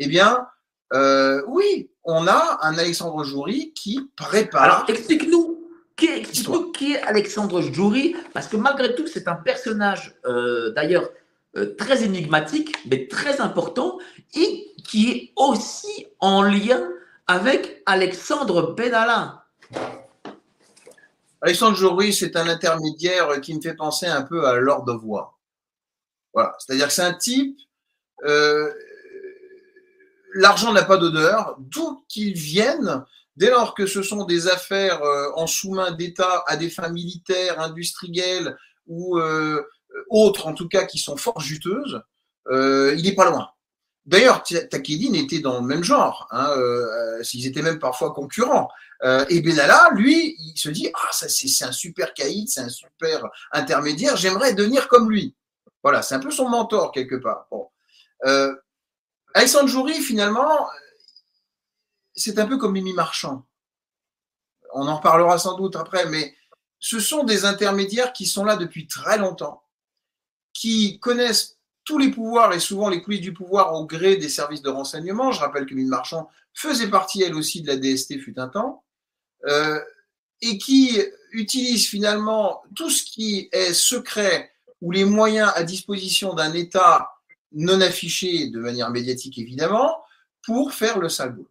eh 0.00 0.08
bien, 0.08 0.48
euh, 0.92 1.42
oui, 1.46 1.90
on 2.04 2.26
a 2.26 2.58
un 2.62 2.76
Alexandre 2.76 3.22
Joury 3.22 3.72
qui 3.74 4.10
prépare. 4.16 4.62
Alors 4.62 4.84
explique-nous, 4.88 5.68
qui, 5.96 6.06
explique 6.06 6.72
qui 6.72 6.94
est 6.94 7.02
Alexandre 7.02 7.62
Joury, 7.62 8.16
parce 8.34 8.48
que 8.48 8.56
malgré 8.56 8.94
tout, 8.94 9.06
c'est 9.06 9.28
un 9.28 9.36
personnage 9.36 10.16
euh, 10.26 10.70
d'ailleurs 10.70 11.08
très 11.78 12.04
énigmatique, 12.04 12.76
mais 12.88 13.08
très 13.08 13.40
important, 13.40 13.98
et 14.34 14.72
qui 14.84 15.10
est 15.10 15.32
aussi 15.36 16.06
en 16.20 16.42
lien 16.42 16.88
avec 17.26 17.82
Alexandre 17.86 18.74
Benalla. 18.74 19.44
Alexandre 21.42 21.76
Joury, 21.76 22.12
c'est 22.12 22.36
un 22.36 22.48
intermédiaire 22.48 23.40
qui 23.40 23.54
me 23.54 23.60
fait 23.60 23.74
penser 23.74 24.06
un 24.06 24.22
peu 24.22 24.46
à 24.46 24.56
Lord 24.56 24.88
of 24.88 25.00
War. 25.04 25.38
Voilà, 26.34 26.54
c'est-à-dire 26.58 26.88
que 26.88 26.92
c'est 26.92 27.02
un 27.02 27.14
type. 27.14 27.58
Euh, 28.24 28.70
l'argent 30.34 30.72
n'a 30.72 30.84
pas 30.84 30.96
d'odeur, 30.96 31.56
d'où 31.58 32.04
qu'il 32.08 32.34
vienne, 32.34 33.04
dès 33.36 33.50
lors 33.50 33.74
que 33.74 33.86
ce 33.86 34.02
sont 34.02 34.24
des 34.24 34.48
affaires 34.48 35.02
euh, 35.02 35.30
en 35.34 35.46
sous-main 35.46 35.92
d'État 35.92 36.44
à 36.46 36.56
des 36.56 36.70
fins 36.70 36.90
militaires, 36.90 37.60
industrielles 37.60 38.56
ou 38.86 39.18
euh, 39.18 39.62
autres, 40.08 40.46
en 40.46 40.54
tout 40.54 40.68
cas, 40.68 40.84
qui 40.84 40.98
sont 40.98 41.16
fort 41.16 41.40
juteuses, 41.40 42.00
il 42.50 43.02
n'est 43.02 43.14
pas 43.14 43.30
loin. 43.30 43.50
D'ailleurs, 44.06 44.42
Takedin 44.42 45.12
était 45.14 45.40
dans 45.40 45.60
le 45.60 45.66
même 45.66 45.84
genre. 45.84 46.26
Hein, 46.30 46.50
euh, 46.56 47.22
S'ils 47.22 47.46
étaient 47.46 47.62
même 47.62 47.78
parfois 47.78 48.12
concurrents. 48.12 48.68
Euh, 49.04 49.24
et 49.28 49.40
Benalla, 49.40 49.90
lui, 49.94 50.36
il 50.38 50.58
se 50.58 50.68
dit 50.68 50.90
ah 50.94 51.08
ça 51.12 51.28
c'est 51.28 51.64
un 51.64 51.72
super 51.72 52.12
caïd, 52.12 52.48
c'est 52.48 52.60
un 52.60 52.68
super 52.68 53.28
intermédiaire. 53.52 54.16
J'aimerais 54.16 54.54
devenir 54.54 54.88
comme 54.88 55.10
lui. 55.10 55.36
Voilà, 55.82 56.02
c'est 56.02 56.14
un 56.14 56.20
peu 56.20 56.30
son 56.30 56.48
mentor 56.48 56.92
quelque 56.92 57.14
part. 57.14 57.46
Bon. 57.50 57.68
Alexandre 59.34 59.68
Joury, 59.68 60.00
finalement, 60.00 60.68
c'est 62.14 62.38
un 62.38 62.46
peu 62.46 62.58
comme 62.58 62.72
Mimi 62.72 62.92
Marchand. 62.92 63.46
On 64.72 64.86
en 64.86 64.98
parlera 64.98 65.38
sans 65.38 65.56
doute 65.56 65.76
après, 65.76 66.06
mais 66.06 66.34
ce 66.78 66.98
sont 66.98 67.24
des 67.24 67.44
intermédiaires 67.44 68.12
qui 68.12 68.26
sont 68.26 68.44
là 68.44 68.56
depuis 68.56 68.86
très 68.86 69.18
longtemps, 69.18 69.62
qui 70.52 70.98
connaissent 71.00 71.58
tous 71.84 71.98
les 71.98 72.10
pouvoirs 72.10 72.52
et 72.52 72.60
souvent 72.60 72.88
les 72.88 73.02
coulisses 73.02 73.20
du 73.20 73.32
pouvoir 73.32 73.74
au 73.74 73.86
gré 73.86 74.16
des 74.16 74.28
services 74.28 74.62
de 74.62 74.70
renseignement. 74.70 75.32
Je 75.32 75.40
rappelle 75.40 75.66
que 75.66 75.74
Mine 75.74 75.88
Marchand 75.88 76.30
faisait 76.54 76.90
partie 76.90 77.22
elle 77.22 77.34
aussi 77.34 77.62
de 77.62 77.68
la 77.68 77.76
DST 77.76 78.18
fut 78.20 78.38
un 78.38 78.48
temps, 78.48 78.84
euh, 79.46 79.80
et 80.40 80.58
qui 80.58 81.00
utilise 81.32 81.86
finalement 81.86 82.62
tout 82.74 82.90
ce 82.90 83.04
qui 83.04 83.48
est 83.52 83.72
secret 83.72 84.52
ou 84.80 84.90
les 84.90 85.04
moyens 85.04 85.52
à 85.54 85.62
disposition 85.62 86.34
d'un 86.34 86.52
État 86.54 87.10
non 87.52 87.80
affiché 87.80 88.48
de 88.48 88.58
manière 88.58 88.90
médiatique 88.90 89.38
évidemment 89.38 90.02
pour 90.42 90.72
faire 90.72 90.98
le 90.98 91.08
sale 91.08 91.32
boulot. 91.32 91.50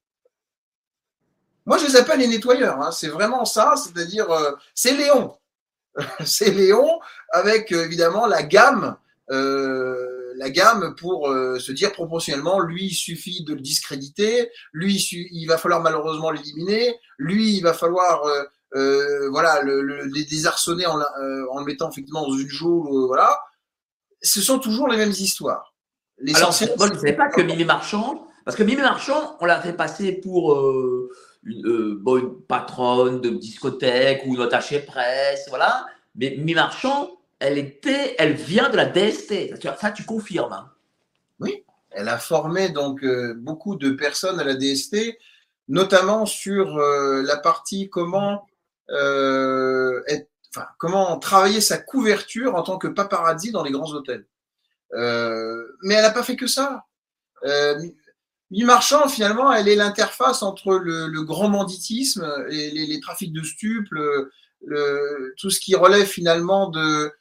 Moi, 1.66 1.78
je 1.78 1.86
les 1.86 1.96
appelle 1.98 2.20
les 2.20 2.28
nettoyeurs. 2.28 2.82
Hein. 2.82 2.92
C'est 2.92 3.10
vraiment 3.10 3.46
ça, 3.46 3.76
c'est-à-dire 3.76 4.30
euh, 4.32 4.54
c'est 4.74 4.96
Léon, 4.96 5.38
c'est 6.26 6.52
Léon 6.52 7.00
avec 7.32 7.72
euh, 7.72 7.86
évidemment 7.86 8.26
la 8.26 8.44
gamme. 8.44 8.98
Euh, 9.32 10.34
la 10.36 10.50
gamme 10.50 10.96
pour 10.96 11.30
euh, 11.30 11.60
se 11.60 11.72
dire 11.72 11.92
proportionnellement, 11.92 12.60
lui, 12.60 12.86
il 12.86 12.96
suffit 12.96 13.44
de 13.44 13.54
le 13.54 13.60
discréditer, 13.60 14.50
lui, 14.72 14.96
il 15.32 15.46
va 15.46 15.58
falloir 15.58 15.82
malheureusement 15.82 16.32
l'éliminer, 16.32 16.98
lui, 17.18 17.58
il 17.58 17.62
va 17.62 17.74
falloir 17.74 18.24
euh, 18.76 19.30
voilà, 19.30 19.62
le, 19.62 20.06
les 20.06 20.24
désarçonner 20.24 20.86
en, 20.86 21.00
en, 21.00 21.60
le 21.60 21.66
mettant 21.66 21.92
effectivement 21.92 22.28
dans 22.28 22.38
une 22.38 22.50
geôle, 22.50 22.88
voilà. 23.08 23.40
Ce 24.22 24.42
sont 24.42 24.60
toujours 24.60 24.88
les 24.88 24.98
mêmes 24.98 25.12
histoires. 25.12 25.69
Alors, 26.36 26.56
moi, 26.78 26.88
je 26.88 26.94
ne 26.94 26.98
savais 26.98 27.14
pas 27.14 27.30
que 27.30 27.42
Mimi 27.42 27.66
Marchand, 27.66 28.28
parce 28.46 28.58
que 28.58 28.64
Mimi 28.64 28.82
Marchand, 28.82 29.38
on 29.40 29.46
l'a 29.46 29.62
fait 29.62 29.74
passer 29.74 30.14
pour 30.14 30.60
une, 31.44 31.96
bonne 31.96 32.42
patronne 32.42 33.22
de 33.22 33.30
discothèque 33.30 34.24
ou 34.26 34.36
une 34.36 34.42
attachée 34.42 34.80
presse, 34.80 35.46
voilà. 35.50 35.86
Mais 36.16 36.32
Mimi 36.32 36.56
Marchand, 36.56 37.12
elle 37.40 37.58
était, 37.58 38.16
elle 38.18 38.34
vient 38.34 38.70
de 38.70 38.76
la 38.76 38.86
DST. 38.86 39.56
Ça, 39.80 39.92
tu 39.92 40.04
confirmes. 40.04 40.54
Hein 40.54 40.70
oui, 41.40 41.64
elle 41.92 42.10
a 42.10 42.18
formé 42.18 42.70
donc 42.70 43.04
euh, 43.04 43.34
beaucoup 43.36 43.76
de 43.76 43.92
personnes 43.92 44.40
à 44.40 44.44
la 44.44 44.56
DST, 44.56 45.18
notamment 45.68 46.26
sur 46.26 46.78
euh, 46.78 47.22
la 47.24 47.38
partie 47.38 47.90
euh, 48.90 50.02
comment 50.78 51.20
travailler 51.20 51.62
sa 51.62 51.78
couverture 51.78 52.56
en 52.56 52.64
tant 52.64 52.78
que 52.78 52.88
paparazzi 52.88 53.52
dans 53.52 53.64
les 53.64 53.72
grands 53.72 53.92
hôtels. 53.94 54.26
Mais 54.94 55.96
elle 55.96 56.02
n'a 56.02 56.12
pas 56.12 56.24
fait 56.24 56.36
que 56.36 56.48
ça. 56.48 56.86
Mi 58.52 58.64
Marchand, 58.64 59.08
finalement, 59.08 59.54
elle 59.54 59.68
est 59.68 59.76
l'interface 59.76 60.42
entre 60.42 60.76
le, 60.76 61.24
grand 61.24 61.50
banditisme, 61.50 62.28
et 62.50 62.72
les, 62.72 63.00
trafics 63.00 63.34
de 63.34 63.44
stupes, 63.44 63.94
tout 65.38 65.50
ce 65.50 65.60
qui 65.60 65.76
relève 65.76 66.08
finalement 66.08 66.70
de, 66.70 67.12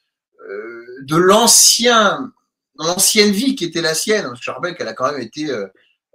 euh, 0.49 0.85
l'ancien, 1.11 2.33
l'ancienne 2.77 3.31
vie 3.31 3.55
qui 3.55 3.65
était 3.65 3.83
la 3.83 3.95
sienne. 3.95 4.31
Je 4.41 4.51
rappelle 4.51 4.77
qu'elle 4.77 4.89
a 4.89 4.95
quand 4.95 5.11
même 5.11 5.21
été 5.21 5.51
euh, 5.51 5.67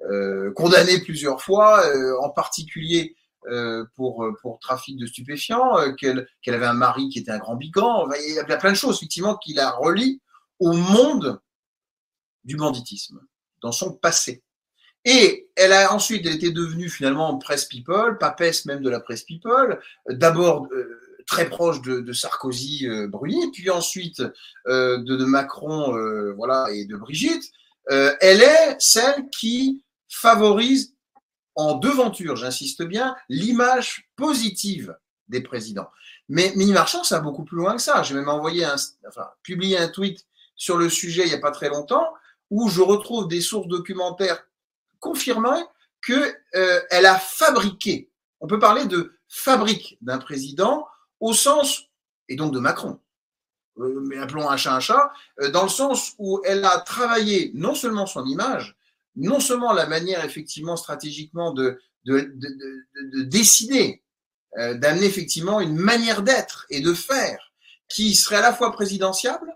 euh, 0.09 0.51
condamnée 0.53 0.99
plusieurs 0.99 1.41
fois, 1.41 1.83
en 2.21 2.29
particulier 2.29 3.15
pour, 3.95 4.25
trafic 4.61 4.97
de 4.97 5.05
stupéfiants, 5.05 5.93
qu'elle 5.95 6.27
qu'elle 6.41 6.53
avait 6.53 6.65
un 6.65 6.73
mari 6.73 7.09
qui 7.09 7.19
était 7.19 7.31
un 7.31 7.39
grand 7.39 7.55
bigan. 7.55 8.07
Il 8.27 8.35
y 8.35 8.39
a 8.39 8.57
plein 8.57 8.71
de 8.71 8.77
choses, 8.77 8.97
effectivement, 8.97 9.35
qui 9.35 9.53
la 9.53 9.71
relient 9.71 10.21
au 10.59 10.73
monde 10.73 11.39
du 12.43 12.55
banditisme, 12.55 13.21
dans 13.61 13.71
son 13.71 13.93
passé. 13.93 14.43
Et 15.05 15.49
elle 15.55 15.73
a 15.73 15.93
ensuite, 15.93 16.25
elle 16.25 16.35
était 16.35 16.51
devenue 16.51 16.89
finalement 16.89 17.37
presse 17.37 17.65
people, 17.65 18.17
papesse 18.19 18.65
même 18.65 18.81
de 18.81 18.89
la 18.89 18.99
presse 18.99 19.23
people. 19.23 19.79
D'abord, 20.07 20.69
très 21.25 21.49
proche 21.49 21.81
de, 21.81 22.13
Sarkozy, 22.13 22.87
euh, 22.87 23.07
Bruni, 23.07 23.51
puis 23.51 23.69
ensuite 23.69 24.21
euh, 24.67 24.97
de, 24.99 25.25
Macron, 25.25 25.95
euh, 25.95 26.33
voilà, 26.33 26.67
et 26.71 26.85
de 26.85 26.95
Brigitte. 26.95 27.51
elle 27.87 28.41
est 28.41 28.75
celle 28.79 29.29
qui 29.29 29.83
favorise 30.09 30.95
en 31.55 31.75
devanture, 31.75 32.35
j'insiste 32.35 32.83
bien, 32.83 33.15
l'image 33.29 34.09
positive 34.15 34.95
des 35.27 35.41
présidents. 35.41 35.89
Mais 36.29 36.53
Mini 36.55 36.71
Marchand, 36.71 37.03
ça 37.03 37.17
va 37.17 37.21
beaucoup 37.21 37.43
plus 37.43 37.57
loin 37.57 37.75
que 37.75 37.81
ça. 37.81 38.01
J'ai 38.01 38.15
même 38.15 38.29
envoyé 38.29 38.63
un, 38.63 38.75
enfin, 39.07 39.27
publié 39.43 39.77
un 39.77 39.89
tweet 39.89 40.25
sur 40.63 40.77
le 40.77 40.89
sujet 40.89 41.23
il 41.23 41.27
n'y 41.27 41.35
a 41.35 41.39
pas 41.39 41.51
très 41.51 41.67
longtemps 41.67 42.07
où 42.49 42.69
je 42.69 42.81
retrouve 42.81 43.27
des 43.27 43.41
sources 43.41 43.67
documentaires 43.67 44.47
confirmant 45.01 45.69
qu'elle 46.05 46.33
elle 46.89 47.05
a 47.05 47.19
fabriqué, 47.19 48.09
on 48.39 48.47
peut 48.47 48.59
parler 48.59 48.85
de 48.85 49.13
fabrique 49.27 49.97
d'un 49.99 50.19
président 50.19 50.87
au 51.19 51.33
sens, 51.33 51.89
et 52.29 52.37
donc 52.37 52.53
de 52.53 52.59
Macron, 52.59 52.97
euh, 53.79 54.01
mais 54.07 54.17
appelons 54.17 54.49
un 54.49 54.55
chat 54.55 54.73
un 54.73 54.79
chat, 54.79 55.11
euh, 55.41 55.51
dans 55.51 55.63
le 55.63 55.69
sens 55.69 56.13
où 56.17 56.41
elle 56.45 56.63
a 56.63 56.79
travaillé 56.79 57.51
non 57.53 57.75
seulement 57.75 58.05
son 58.05 58.25
image, 58.25 58.77
non 59.17 59.41
seulement 59.41 59.73
la 59.73 59.85
manière 59.85 60.23
effectivement 60.23 60.77
stratégiquement 60.77 61.51
de, 61.51 61.81
de, 62.05 62.31
décider, 63.23 64.01
euh, 64.57 64.75
d'amener 64.75 65.07
effectivement 65.07 65.59
une 65.59 65.75
manière 65.75 66.23
d'être 66.23 66.65
et 66.69 66.79
de 66.79 66.93
faire 66.93 67.51
qui 67.89 68.15
serait 68.15 68.37
à 68.37 68.41
la 68.41 68.53
fois 68.53 68.71
présidentiable, 68.71 69.53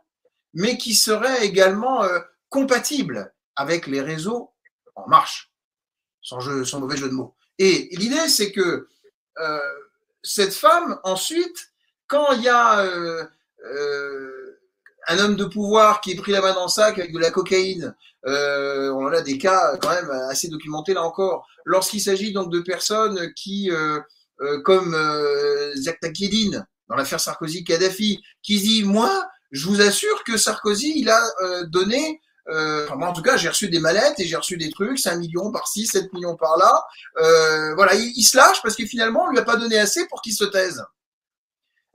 mais 0.57 0.77
qui 0.77 0.93
serait 0.93 1.45
également 1.45 2.03
compatible 2.49 3.33
avec 3.55 3.87
les 3.87 4.01
réseaux 4.01 4.51
en 4.95 5.07
marche, 5.07 5.51
sans, 6.21 6.39
mauvais 6.79 6.97
jeu 6.97 7.09
de 7.09 7.13
mots. 7.13 7.35
Et 7.59 7.89
l'idée, 7.91 8.27
c'est 8.27 8.51
que 8.51 8.87
cette 10.23 10.53
femme, 10.53 10.99
ensuite, 11.03 11.71
quand 12.07 12.33
il 12.33 12.43
y 12.43 12.49
a 12.49 12.81
euh, 12.81 13.23
euh, 13.65 14.59
un 15.07 15.19
homme 15.19 15.35
de 15.35 15.45
pouvoir 15.45 16.01
qui 16.01 16.11
est 16.11 16.15
pris 16.15 16.31
la 16.31 16.41
main 16.41 16.53
dans 16.53 16.63
le 16.63 16.69
sac 16.69 16.99
avec 16.99 17.13
de 17.13 17.19
la 17.19 17.31
cocaïne, 17.31 17.95
euh, 18.25 18.91
on 18.91 19.07
a 19.07 19.21
des 19.21 19.37
cas 19.37 19.77
quand 19.77 19.89
même 19.89 20.09
assez 20.29 20.49
documentés 20.49 20.93
là 20.93 21.03
encore. 21.03 21.47
Lorsqu'il 21.65 22.01
s'agit 22.01 22.33
donc 22.33 22.51
de 22.51 22.59
personnes 22.59 23.33
qui, 23.35 23.69
comme 24.63 24.93
euh, 24.95 25.73
dans 26.89 26.95
l'affaire 26.95 27.19
Sarkozy-Kadhafi, 27.19 28.21
qui 28.41 28.59
dit 28.59 28.83
moi, 28.83 29.29
je 29.51 29.67
vous 29.67 29.81
assure 29.81 30.23
que 30.23 30.37
Sarkozy, 30.37 30.93
il 30.95 31.09
a 31.09 31.21
donné 31.65 32.21
euh, 32.49 32.87
moi, 32.95 33.09
en 33.09 33.13
tout 33.13 33.21
cas, 33.21 33.37
j'ai 33.37 33.49
reçu 33.49 33.69
des 33.69 33.79
mallettes 33.79 34.19
et 34.19 34.25
j'ai 34.25 34.35
reçu 34.35 34.57
des 34.57 34.69
trucs, 34.69 34.99
5 34.99 35.17
millions 35.17 35.51
par-ci, 35.51 35.85
7 35.85 36.13
millions 36.13 36.35
par-là. 36.35 36.85
Euh, 37.17 37.75
voilà, 37.75 37.93
il, 37.95 38.23
se 38.23 38.37
lâche 38.37 38.61
parce 38.61 38.75
que 38.75 38.85
finalement, 38.85 39.25
on 39.25 39.31
lui 39.31 39.39
a 39.39 39.43
pas 39.43 39.57
donné 39.57 39.77
assez 39.77 40.07
pour 40.07 40.21
qu'il 40.21 40.33
se 40.33 40.45
taise. 40.45 40.83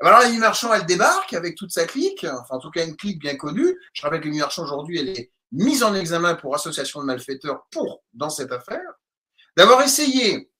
Alors, 0.00 0.28
nuit 0.28 0.38
marchand, 0.38 0.74
elle 0.74 0.84
débarque 0.84 1.32
avec 1.32 1.56
toute 1.56 1.70
sa 1.70 1.86
clique, 1.86 2.24
enfin, 2.24 2.56
en 2.56 2.58
tout 2.58 2.70
cas, 2.70 2.84
une 2.84 2.96
clique 2.96 3.20
bien 3.20 3.36
connue. 3.36 3.78
Je 3.92 4.02
rappelle 4.02 4.20
que 4.20 4.28
nuit 4.28 4.40
marchand, 4.40 4.64
aujourd'hui, 4.64 4.98
elle 4.98 5.08
est 5.08 5.32
mise 5.52 5.82
en 5.84 5.94
examen 5.94 6.34
pour 6.34 6.54
association 6.54 7.00
de 7.00 7.06
malfaiteurs 7.06 7.66
pour, 7.70 8.02
dans 8.12 8.30
cette 8.30 8.52
affaire, 8.52 8.80
d'avoir 9.56 9.80
essayé, 9.82 10.50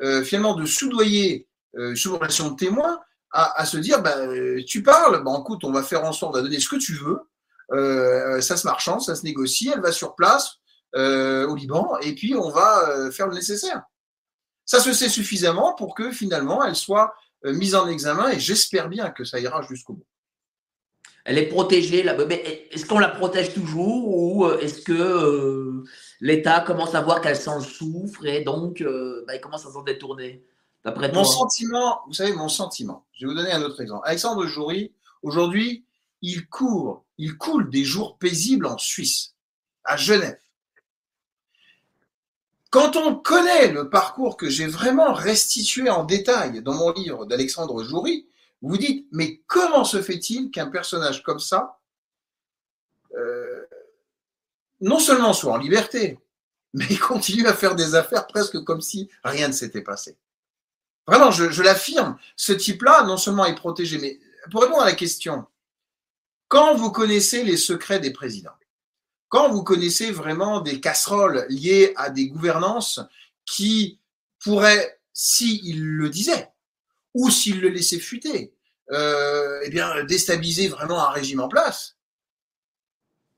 euh, 0.00 0.24
finalement, 0.24 0.54
de 0.54 0.66
soudoyer, 0.66 1.48
euh, 1.76 1.94
sous 1.94 2.16
relation 2.16 2.50
de 2.50 2.56
témoin, 2.56 3.00
à, 3.30 3.66
se 3.66 3.76
dire, 3.76 4.02
bah, 4.02 4.16
tu 4.66 4.82
parles, 4.82 5.22
bah, 5.22 5.36
écoute, 5.40 5.64
on 5.64 5.72
va 5.72 5.82
faire 5.82 6.04
en 6.04 6.12
sorte 6.12 6.36
de 6.36 6.40
donner 6.40 6.60
ce 6.60 6.68
que 6.68 6.76
tu 6.76 6.94
veux, 6.94 7.20
euh, 7.72 8.40
ça 8.40 8.56
se 8.56 8.66
marchande, 8.66 9.02
ça 9.02 9.14
se 9.14 9.24
négocie, 9.24 9.70
elle 9.72 9.82
va 9.82 9.92
sur 9.92 10.14
place 10.14 10.56
euh, 10.96 11.46
au 11.46 11.54
Liban 11.54 11.98
et 12.00 12.14
puis 12.14 12.34
on 12.34 12.50
va 12.50 12.88
euh, 12.88 13.10
faire 13.10 13.28
le 13.28 13.34
nécessaire. 13.34 13.82
Ça 14.64 14.80
se 14.80 14.92
sait 14.92 15.08
suffisamment 15.08 15.74
pour 15.74 15.94
que 15.94 16.10
finalement 16.10 16.64
elle 16.64 16.76
soit 16.76 17.14
mise 17.44 17.74
en 17.74 17.88
examen 17.88 18.30
et 18.30 18.40
j'espère 18.40 18.88
bien 18.88 19.10
que 19.10 19.24
ça 19.24 19.38
ira 19.38 19.62
jusqu'au 19.62 19.94
bout. 19.94 20.06
Elle 21.24 21.38
est 21.38 21.46
protégée 21.46 22.02
là. 22.02 22.16
Est-ce 22.70 22.86
qu'on 22.86 22.98
la 22.98 23.08
protège 23.08 23.54
toujours 23.54 24.08
ou 24.08 24.50
est-ce 24.50 24.80
que 24.80 25.84
l'État 26.20 26.60
commence 26.60 26.94
à 26.94 27.02
voir 27.02 27.20
qu'elle 27.20 27.36
s'en 27.36 27.60
souffre 27.60 28.26
et 28.26 28.40
donc 28.40 28.82
bah, 29.26 29.36
il 29.36 29.40
commence 29.40 29.66
à 29.66 29.70
s'en 29.70 29.82
détourner? 29.82 30.44
Mon 30.96 31.24
sentiment, 31.24 32.00
vous 32.06 32.14
savez, 32.14 32.32
mon 32.32 32.48
sentiment, 32.48 33.04
je 33.12 33.26
vais 33.26 33.32
vous 33.32 33.38
donner 33.38 33.52
un 33.52 33.62
autre 33.62 33.80
exemple. 33.80 34.02
Alexandre 34.06 34.46
Joury, 34.46 34.92
aujourd'hui, 35.22 35.84
il 36.22 36.48
court, 36.48 37.04
il 37.16 37.36
coule 37.36 37.70
des 37.70 37.84
jours 37.84 38.18
paisibles 38.18 38.66
en 38.66 38.78
Suisse, 38.78 39.34
à 39.84 39.96
Genève. 39.96 40.38
Quand 42.70 42.96
on 42.96 43.14
connaît 43.14 43.72
le 43.72 43.88
parcours 43.88 44.36
que 44.36 44.50
j'ai 44.50 44.66
vraiment 44.66 45.14
restitué 45.14 45.88
en 45.88 46.04
détail 46.04 46.62
dans 46.62 46.74
mon 46.74 46.92
livre 46.92 47.24
d'Alexandre 47.24 47.82
Joury, 47.82 48.26
vous 48.60 48.76
dites, 48.76 49.06
mais 49.12 49.40
comment 49.46 49.84
se 49.84 50.02
fait-il 50.02 50.50
qu'un 50.50 50.66
personnage 50.66 51.22
comme 51.22 51.38
ça, 51.38 51.78
euh, 53.16 53.64
non 54.80 54.98
seulement 54.98 55.32
soit 55.32 55.52
en 55.52 55.56
liberté, 55.56 56.18
mais 56.74 56.96
continue 57.08 57.46
à 57.46 57.54
faire 57.54 57.74
des 57.74 57.94
affaires 57.94 58.26
presque 58.26 58.62
comme 58.64 58.82
si 58.82 59.08
rien 59.24 59.48
ne 59.48 59.52
s'était 59.52 59.82
passé? 59.82 60.18
Vraiment, 61.08 61.30
je, 61.30 61.62
l'affirme, 61.62 62.18
ce 62.36 62.52
type-là, 62.52 63.04
non 63.04 63.16
seulement 63.16 63.46
est 63.46 63.54
protégé, 63.54 63.96
mais 63.98 64.20
pour 64.50 64.60
répondre 64.60 64.82
à 64.82 64.84
la 64.84 64.92
question, 64.92 65.46
quand 66.48 66.74
vous 66.74 66.92
connaissez 66.92 67.44
les 67.44 67.56
secrets 67.56 67.98
des 67.98 68.12
présidents, 68.12 68.52
quand 69.30 69.48
vous 69.48 69.62
connaissez 69.62 70.10
vraiment 70.10 70.60
des 70.60 70.80
casseroles 70.80 71.46
liées 71.48 71.94
à 71.96 72.10
des 72.10 72.28
gouvernances 72.28 73.00
qui 73.46 73.98
pourraient, 74.38 75.00
s'il 75.14 75.82
le 75.82 76.10
disait, 76.10 76.50
ou 77.14 77.30
s'il 77.30 77.62
le 77.62 77.70
laissait 77.70 77.98
fuiter, 77.98 78.52
euh, 78.92 79.60
eh 79.64 79.70
bien, 79.70 80.04
déstabiliser 80.04 80.68
vraiment 80.68 81.08
un 81.08 81.10
régime 81.10 81.40
en 81.40 81.48
place, 81.48 81.96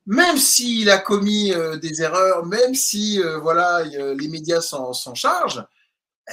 même 0.06 0.38
s'il 0.38 0.90
a 0.90 0.98
commis 0.98 1.52
euh, 1.52 1.76
des 1.76 2.02
erreurs, 2.02 2.44
même 2.46 2.74
si 2.74 3.22
euh, 3.22 3.38
voilà 3.38 3.84
les 3.84 4.28
médias 4.28 4.60
s'en 4.60 5.14
chargent, 5.14 5.64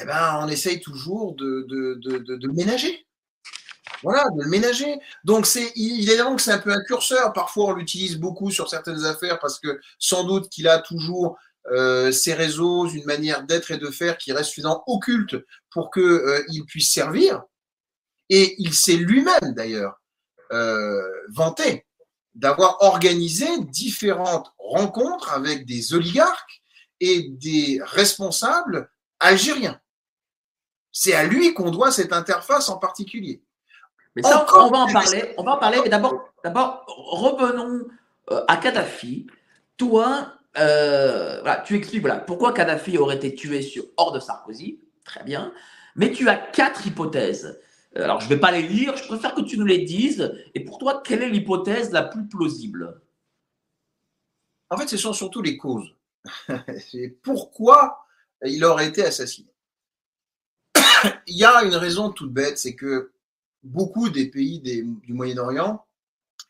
eh 0.01 0.05
ben, 0.05 0.39
on 0.41 0.47
essaye 0.47 0.79
toujours 0.79 1.35
de, 1.35 1.65
de 1.69 2.47
ménager. 2.47 3.07
Voilà, 4.03 4.25
de 4.35 4.43
le 4.43 4.49
ménager. 4.49 4.99
Donc, 5.23 5.45
c'est 5.45 5.71
évidemment 5.75 6.35
que 6.35 6.41
c'est 6.41 6.51
un 6.51 6.59
peu 6.59 6.71
un 6.71 6.83
curseur. 6.83 7.33
Parfois, 7.33 7.65
on 7.65 7.73
l'utilise 7.73 8.17
beaucoup 8.17 8.51
sur 8.51 8.69
certaines 8.69 9.05
affaires 9.05 9.39
parce 9.39 9.59
que 9.59 9.79
sans 9.97 10.23
doute 10.23 10.49
qu'il 10.49 10.67
a 10.67 10.79
toujours 10.79 11.37
euh, 11.71 12.11
ses 12.11 12.33
réseaux, 12.33 12.87
une 12.87 13.05
manière 13.05 13.43
d'être 13.43 13.71
et 13.71 13.77
de 13.77 13.89
faire 13.89 14.17
qui 14.17 14.31
reste 14.31 14.49
suffisamment 14.49 14.83
occulte 14.87 15.35
pour 15.71 15.91
qu'il 15.91 16.03
euh, 16.03 16.63
puisse 16.67 16.91
servir. 16.91 17.43
Et 18.29 18.55
il 18.59 18.73
s'est 18.73 18.97
lui-même, 18.97 19.53
d'ailleurs, 19.55 20.01
euh, 20.51 21.01
vanté 21.29 21.85
d'avoir 22.35 22.81
organisé 22.81 23.47
différentes 23.65 24.53
rencontres 24.59 25.33
avec 25.33 25.65
des 25.65 25.95
oligarques 25.95 26.61
et 26.99 27.29
des 27.29 27.79
responsables 27.83 28.91
algériens. 29.19 29.79
C'est 30.99 31.13
à 31.13 31.25
lui 31.25 31.53
qu'on 31.53 31.69
doit 31.69 31.91
cette 31.91 32.11
interface 32.11 32.69
en 32.69 32.77
particulier. 32.79 33.43
Mais 34.15 34.23
ça, 34.23 34.47
on 34.55 34.71
va 34.71 34.79
en 34.79 34.91
parler. 34.91 35.35
On 35.37 35.43
va 35.43 35.51
en 35.51 35.57
parler. 35.59 35.77
Mais 35.83 35.89
d'abord, 35.89 36.33
d'abord, 36.43 36.85
revenons 36.87 37.85
euh, 38.31 38.43
à 38.47 38.57
Kadhafi. 38.57 39.27
Toi, 39.77 40.33
euh, 40.57 41.39
tu 41.65 41.75
expliques 41.75 42.01
voilà, 42.01 42.17
pourquoi 42.17 42.51
Kadhafi 42.51 42.97
aurait 42.97 43.17
été 43.17 43.35
tué 43.35 43.61
sur 43.61 43.83
hors 43.95 44.11
de 44.11 44.19
Sarkozy. 44.19 44.79
Très 45.05 45.23
bien. 45.23 45.53
Mais 45.95 46.11
tu 46.11 46.27
as 46.29 46.35
quatre 46.35 46.87
hypothèses 46.87 47.61
Alors, 47.95 48.19
je 48.19 48.25
ne 48.25 48.29
vais 48.29 48.39
pas 48.39 48.49
les 48.49 48.63
lire, 48.63 48.97
je 48.97 49.05
préfère 49.05 49.35
que 49.35 49.41
tu 49.41 49.59
nous 49.59 49.67
les 49.67 49.83
dises. 49.83 50.33
Et 50.55 50.65
pour 50.65 50.79
toi, 50.79 51.03
quelle 51.05 51.21
est 51.21 51.29
l'hypothèse 51.29 51.91
la 51.91 52.01
plus 52.01 52.27
plausible? 52.27 52.99
En 54.71 54.77
fait, 54.77 54.87
ce 54.87 54.97
sont 54.97 55.13
surtout 55.13 55.43
les 55.43 55.57
causes. 55.57 55.95
pourquoi 57.21 58.03
il 58.43 58.65
aurait 58.65 58.87
été 58.87 59.05
assassiné? 59.05 59.51
il 61.27 61.37
y 61.37 61.45
a 61.45 61.63
une 61.63 61.75
raison 61.75 62.11
toute 62.11 62.31
bête, 62.31 62.57
c'est 62.57 62.75
que 62.75 63.11
beaucoup 63.63 64.09
des 64.09 64.27
pays 64.27 64.59
du 64.59 65.13
Moyen-Orient, 65.13 65.83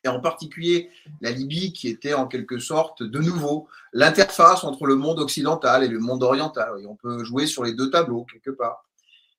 et 0.03 0.07
en 0.07 0.19
particulier 0.19 0.89
la 1.21 1.31
Libye, 1.31 1.73
qui 1.73 1.87
était 1.87 2.13
en 2.13 2.27
quelque 2.27 2.59
sorte 2.59 3.03
de 3.03 3.19
nouveau 3.19 3.67
l'interface 3.93 4.63
entre 4.63 4.85
le 4.85 4.95
monde 4.95 5.19
occidental 5.19 5.83
et 5.83 5.87
le 5.87 5.99
monde 5.99 6.23
oriental, 6.23 6.79
et 6.81 6.85
on 6.85 6.95
peut 6.95 7.23
jouer 7.23 7.47
sur 7.47 7.63
les 7.63 7.73
deux 7.73 7.89
tableaux 7.89 8.25
quelque 8.31 8.51
part, 8.51 8.85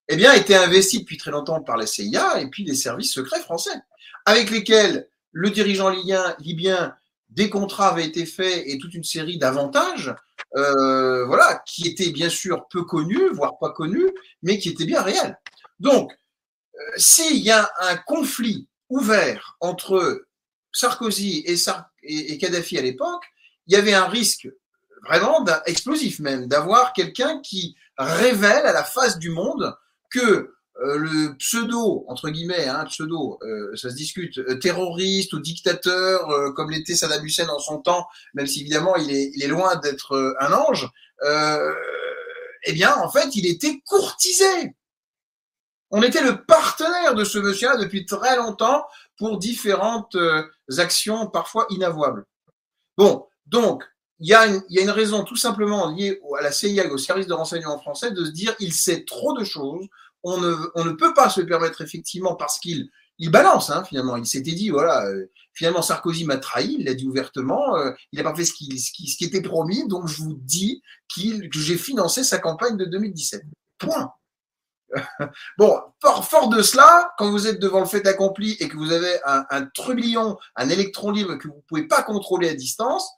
eh 0.09 0.17
bien, 0.17 0.33
investi 0.33 1.01
depuis 1.01 1.19
très 1.19 1.31
longtemps 1.31 1.61
par 1.63 1.77
la 1.77 1.87
CIA 1.87 2.41
et 2.41 2.49
puis 2.49 2.65
les 2.65 2.75
services 2.75 3.13
secrets 3.13 3.41
français, 3.41 3.79
avec 4.25 4.51
lesquels 4.51 5.09
le 5.33 5.51
dirigeant 5.51 5.91
libyen, 5.91 6.35
libyen 6.41 6.95
des 7.29 7.51
contrats 7.51 7.91
avaient 7.91 8.07
été 8.07 8.25
faits 8.25 8.63
et 8.67 8.79
toute 8.79 8.95
une 8.95 9.05
série 9.05 9.39
d'avantages, 9.39 10.15
euh, 10.57 11.27
voilà, 11.27 11.62
qui 11.66 11.89
étaient 11.89 12.11
bien 12.11 12.31
sûr 12.31 12.66
peu 12.69 12.85
connus, 12.85 13.29
voire 13.33 13.59
pas 13.59 13.70
connus, 13.70 14.11
mais 14.43 14.59
qui 14.59 14.70
étaient 14.70 14.87
bien 14.87 15.03
réels. 15.03 15.39
Donc, 15.79 16.12
euh, 16.75 16.79
s'il 16.97 17.39
y 17.39 17.51
a 17.51 17.70
un 17.81 17.97
conflit 17.97 18.69
ouvert 18.89 19.57
entre 19.61 20.27
Sarkozy 20.73 21.45
et, 21.47 22.33
et, 22.33 22.39
Kadhafi 22.39 22.79
à 22.79 22.83
l'époque, 22.83 23.25
il 23.66 23.75
y 23.75 23.77
avait 23.77 23.95
un 23.95 24.07
risque 24.07 24.49
vraiment 25.07 25.45
explosif 25.66 26.19
même 26.19 26.47
d'avoir 26.47 26.93
quelqu'un 26.93 27.41
qui 27.41 27.77
révèle 27.97 28.66
à 28.66 28.73
la 28.73 28.85
face 28.85 29.19
du 29.19 29.31
monde 29.31 29.77
que 30.11 30.55
le 30.81 31.37
pseudo, 31.37 32.05
entre 32.09 32.31
guillemets, 32.31 32.69
hein, 32.69 32.85
pseudo, 32.87 33.39
euh, 33.43 33.75
ça 33.75 33.91
se 33.91 33.95
discute, 33.95 34.39
euh, 34.39 34.59
terroriste 34.59 35.33
ou 35.33 35.41
dictateur, 35.41 36.55
comme 36.55 36.71
l'était 36.71 36.95
Saddam 36.95 37.25
Hussein 37.25 37.49
en 37.49 37.59
son 37.59 37.79
temps, 37.79 38.07
même 38.35 38.47
si 38.47 38.61
évidemment 38.61 38.97
il 38.97 39.11
est, 39.13 39.49
loin 39.49 39.77
d'être 39.77 40.37
un 40.41 40.53
ange, 40.53 40.89
eh 42.65 42.73
bien, 42.73 42.95
en 42.97 43.11
fait, 43.11 43.35
il 43.35 43.47
était 43.47 43.81
courtisé. 43.87 44.75
On 45.91 46.03
était 46.03 46.23
le 46.23 46.45
partenaire 46.45 47.15
de 47.15 47.25
ce 47.25 47.39
monsieur-là 47.39 47.79
depuis 47.79 48.05
très 48.05 48.37
longtemps 48.37 48.85
pour 49.17 49.39
différentes 49.39 50.17
actions 50.77 51.29
parfois 51.29 51.67
inavouables. 51.71 52.25
Bon, 52.97 53.27
donc, 53.47 53.85
il 54.21 54.27
y, 54.27 54.35
a 54.35 54.47
une, 54.47 54.91
raison 54.91 55.23
tout 55.23 55.37
simplement 55.37 55.91
liée 55.91 56.21
à 56.39 56.43
la 56.43 56.51
CIA, 56.51 56.91
au 56.91 56.99
service 56.99 57.29
de 57.29 57.35
renseignement 57.35 57.79
français, 57.79 58.11
de 58.11 58.25
se 58.25 58.31
dire 58.31 58.55
il 58.59 58.73
sait 58.73 59.05
trop 59.05 59.33
de 59.33 59.45
choses 59.45 59.87
on 60.24 60.40
ne, 60.40 60.93
peut 60.93 61.15
pas 61.15 61.31
se 61.31 61.40
permettre 61.40 61.81
effectivement 61.81 62.35
parce 62.35 62.59
qu'il 62.59 62.90
il 63.19 63.31
balance 63.31 63.70
hein, 63.70 63.85
finalement. 63.85 64.16
Il 64.16 64.27
s'était 64.27 64.53
dit 64.53 64.70
voilà, 64.70 65.05
euh, 65.07 65.31
finalement 65.53 65.82
Sarkozy 65.82 66.24
m'a 66.24 66.39
trahi, 66.39 66.77
il 66.78 66.85
l'a 66.85 66.95
dit 66.95 67.07
ouvertement, 67.07 67.77
euh, 67.77 67.93
il 68.12 68.19
n'a 68.19 68.24
pas 68.24 68.35
fait 68.35 68.45
ce 68.45 68.53
qui, 68.53 69.16
était 69.20 69.43
promis, 69.43 69.86
donc 69.89 70.07
je 70.09 70.23
vous 70.23 70.35
dis 70.35 70.82
que 71.15 71.59
j'ai 71.59 71.77
financé 71.77 72.23
sa 72.23 72.39
campagne 72.39 72.77
de 72.77 72.85
2017. 72.85 73.43
Point. 73.78 74.12
bon, 75.59 75.81
fort, 76.01 76.49
de 76.49 76.62
cela, 76.62 77.12
quand 77.19 77.31
vous 77.31 77.47
êtes 77.47 77.61
devant 77.61 77.81
le 77.81 77.86
fait 77.86 78.07
accompli 78.07 78.57
et 78.61 78.69
que 78.69 78.77
vous 78.77 78.93
avez 78.93 79.19
un, 79.27 79.45
un 79.51 79.66
trublion, 79.66 80.39
un 80.57 80.69
électron 80.69 81.11
libre 81.11 81.36
que 81.36 81.49
vous 81.49 81.57
ne 81.57 81.61
pouvez 81.69 81.86
pas 81.86 82.03
contrôler 82.03 82.49
à 82.49 82.55
distance, 82.55 83.18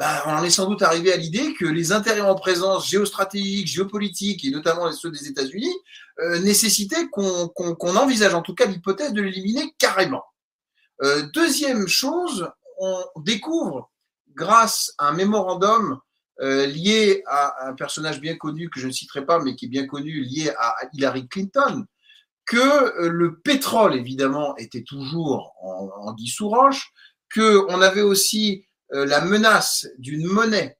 bah, 0.00 0.22
on 0.24 0.30
en 0.30 0.42
est 0.42 0.48
sans 0.48 0.66
doute 0.66 0.80
arrivé 0.80 1.12
à 1.12 1.18
l'idée 1.18 1.52
que 1.52 1.66
les 1.66 1.92
intérêts 1.92 2.22
en 2.22 2.34
présence 2.34 2.88
géostratégique, 2.88 3.66
géopolitique, 3.66 4.42
et 4.46 4.50
notamment 4.50 4.90
ceux 4.92 5.10
des 5.10 5.28
États-Unis, 5.28 5.74
euh, 6.20 6.38
nécessitaient 6.38 7.06
qu'on 7.10 7.96
envisage 7.96 8.32
en 8.32 8.40
tout 8.40 8.54
cas 8.54 8.64
l'hypothèse 8.64 9.12
de 9.12 9.20
l'éliminer 9.20 9.74
carrément. 9.76 10.24
Euh, 11.02 11.28
deuxième 11.34 11.86
chose, 11.86 12.48
on 12.78 13.04
découvre, 13.18 13.90
grâce 14.34 14.94
à 14.96 15.08
un 15.08 15.12
mémorandum 15.12 15.98
euh, 16.40 16.64
lié 16.64 17.22
à 17.26 17.68
un 17.68 17.74
personnage 17.74 18.22
bien 18.22 18.36
connu, 18.36 18.70
que 18.70 18.80
je 18.80 18.86
ne 18.86 18.92
citerai 18.92 19.26
pas, 19.26 19.38
mais 19.38 19.54
qui 19.54 19.66
est 19.66 19.68
bien 19.68 19.86
connu, 19.86 20.22
lié 20.22 20.50
à 20.58 20.76
Hillary 20.94 21.28
Clinton, 21.28 21.84
que 22.46 23.06
le 23.06 23.38
pétrole, 23.40 23.96
évidemment, 23.96 24.56
était 24.56 24.82
toujours 24.82 25.52
en, 25.60 25.90
en 25.94 26.14
guise 26.14 26.32
sous 26.32 26.48
roche, 26.48 26.90
qu'on 27.34 27.82
avait 27.82 28.00
aussi 28.00 28.64
la 28.92 29.20
menace 29.20 29.86
d'une 29.98 30.26
monnaie 30.26 30.78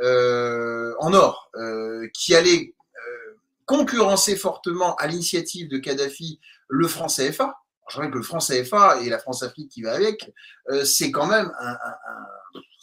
euh, 0.00 0.94
en 0.98 1.12
or 1.12 1.50
euh, 1.54 2.08
qui 2.14 2.34
allait 2.34 2.74
concurrencer 3.66 4.36
fortement 4.36 4.96
à 4.96 5.06
l'initiative 5.06 5.68
de 5.68 5.78
Kadhafi 5.78 6.40
le 6.68 6.88
franc 6.88 7.06
CFA. 7.06 7.54
Je 7.88 7.94
crois 7.94 8.08
que 8.08 8.16
le 8.16 8.22
franc 8.22 8.38
CFA 8.38 9.00
et 9.02 9.08
la 9.08 9.18
France-Afrique 9.18 9.70
qui 9.70 9.82
va 9.82 9.92
avec, 9.92 10.32
c'est 10.84 11.10
quand 11.10 11.26
même 11.26 11.52
un, 11.60 11.76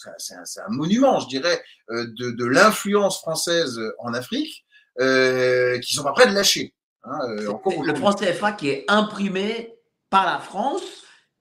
un, 0.07 0.69
monument, 0.69 1.19
je 1.19 1.27
dirais, 1.27 1.63
de, 1.89 2.31
de 2.31 2.45
l'influence 2.45 3.19
française 3.19 3.79
en 3.99 4.13
Afrique, 4.13 4.65
euh, 4.99 5.79
qui 5.79 5.93
sont 5.93 6.03
pas 6.03 6.11
prêts 6.11 6.27
de 6.27 6.33
lâcher. 6.33 6.73
Hein, 7.03 7.19
le 7.27 7.95
franc 7.95 8.13
CFA 8.13 8.51
qui 8.51 8.69
est 8.69 8.85
imprimé 8.89 9.73
par 10.09 10.25
la 10.25 10.39
France 10.39 10.83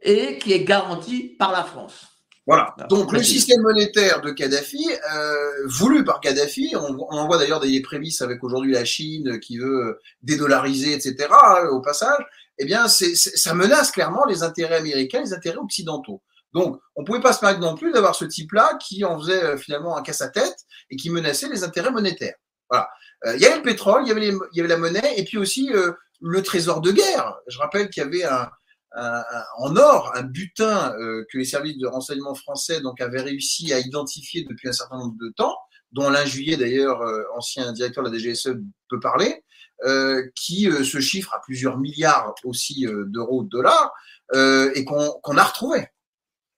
et 0.00 0.38
qui 0.38 0.52
est 0.52 0.62
garanti 0.62 1.34
par 1.38 1.50
la 1.50 1.64
France. 1.64 2.17
Voilà. 2.48 2.74
Ah, 2.80 2.86
Donc 2.88 3.12
le 3.12 3.22
système 3.22 3.60
monétaire 3.60 4.22
de 4.22 4.30
Kadhafi, 4.30 4.82
euh, 5.14 5.66
voulu 5.66 6.02
par 6.02 6.20
Kadhafi, 6.20 6.72
on, 6.76 6.96
on 6.98 7.18
en 7.18 7.26
voit 7.26 7.36
d'ailleurs 7.36 7.60
des 7.60 7.80
prémices 7.82 8.22
avec 8.22 8.42
aujourd'hui 8.42 8.72
la 8.72 8.86
Chine 8.86 9.38
qui 9.38 9.58
veut 9.58 10.00
dédollariser, 10.22 10.94
etc. 10.94 11.28
Hein, 11.30 11.68
au 11.70 11.82
passage, 11.82 12.24
eh 12.56 12.64
bien, 12.64 12.88
ça 12.88 13.54
menace 13.54 13.90
clairement 13.90 14.24
les 14.24 14.42
intérêts 14.42 14.76
américains, 14.76 15.20
les 15.20 15.34
intérêts 15.34 15.58
occidentaux. 15.58 16.22
Donc, 16.54 16.80
on 16.96 17.04
pouvait 17.04 17.20
pas 17.20 17.34
se 17.34 17.40
permettre 17.40 17.60
non 17.60 17.74
plus 17.74 17.92
d'avoir 17.92 18.14
ce 18.14 18.24
type-là 18.24 18.78
qui 18.80 19.04
en 19.04 19.18
faisait 19.20 19.44
euh, 19.44 19.56
finalement 19.58 19.98
un 19.98 20.02
casse-à-tête 20.02 20.56
et 20.90 20.96
qui 20.96 21.10
menaçait 21.10 21.50
les 21.50 21.64
intérêts 21.64 21.90
monétaires. 21.90 22.36
Voilà. 22.70 22.88
Euh, 23.26 23.36
il 23.36 23.42
y 23.42 23.46
avait 23.46 23.56
le 23.56 23.62
pétrole, 23.62 24.04
il 24.06 24.08
y 24.08 24.10
avait, 24.10 24.28
il 24.28 24.56
y 24.56 24.60
avait 24.60 24.68
la 24.68 24.78
monnaie 24.78 25.18
et 25.18 25.24
puis 25.24 25.36
aussi 25.36 25.70
euh, 25.74 25.92
le 26.22 26.42
trésor 26.42 26.80
de 26.80 26.92
guerre. 26.92 27.36
Je 27.46 27.58
rappelle 27.58 27.90
qu'il 27.90 28.02
y 28.02 28.06
avait 28.06 28.24
un, 28.24 28.48
en 28.96 29.76
or 29.76 30.12
un 30.14 30.22
butin 30.22 30.94
euh, 30.98 31.24
que 31.30 31.38
les 31.38 31.44
services 31.44 31.78
de 31.78 31.86
renseignement 31.86 32.34
français 32.34 32.80
donc 32.80 33.00
avaient 33.00 33.20
réussi 33.20 33.72
à 33.72 33.78
identifier 33.78 34.44
depuis 34.44 34.68
un 34.68 34.72
certain 34.72 34.98
nombre 34.98 35.16
de 35.20 35.32
temps, 35.36 35.56
dont 35.92 36.06
Alain 36.06 36.24
Juillet 36.24 36.56
d'ailleurs, 36.56 37.02
euh, 37.02 37.22
ancien 37.36 37.72
directeur 37.72 38.04
de 38.04 38.10
la 38.10 38.18
DGSE, 38.18 38.56
peut 38.88 39.00
parler, 39.00 39.44
euh, 39.84 40.26
qui 40.34 40.64
se 40.64 41.00
chiffre 41.00 41.34
à 41.34 41.40
plusieurs 41.40 41.78
milliards 41.78 42.34
aussi 42.44 42.86
d'euros, 43.06 43.44
de 43.44 43.48
dollars, 43.48 43.92
et 44.34 44.84
qu'on 44.84 45.36
a 45.36 45.44
retrouvé. 45.44 45.86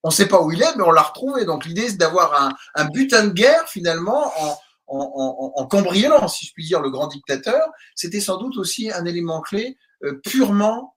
On 0.02 0.08
ne 0.08 0.14
sait 0.14 0.28
pas 0.28 0.40
où 0.40 0.50
il 0.50 0.62
est, 0.62 0.76
mais 0.76 0.82
on 0.82 0.92
l'a 0.92 1.02
retrouvé. 1.02 1.44
Donc 1.44 1.66
l'idée 1.66 1.88
c'est 1.88 1.98
d'avoir 1.98 2.50
un, 2.74 2.84
butin 2.86 3.26
de 3.26 3.32
guerre 3.32 3.68
finalement 3.68 4.32
en, 4.40 4.58
en, 4.86 5.52
en, 5.56 5.66
cambriolant, 5.66 6.26
si 6.26 6.46
je 6.46 6.52
puis 6.54 6.64
dire, 6.64 6.80
le 6.80 6.90
grand 6.90 7.08
dictateur. 7.08 7.68
C'était 7.94 8.20
sans 8.20 8.38
doute 8.38 8.56
aussi 8.56 8.90
un 8.90 9.04
élément 9.04 9.40
clé 9.42 9.76
purement 10.24 10.96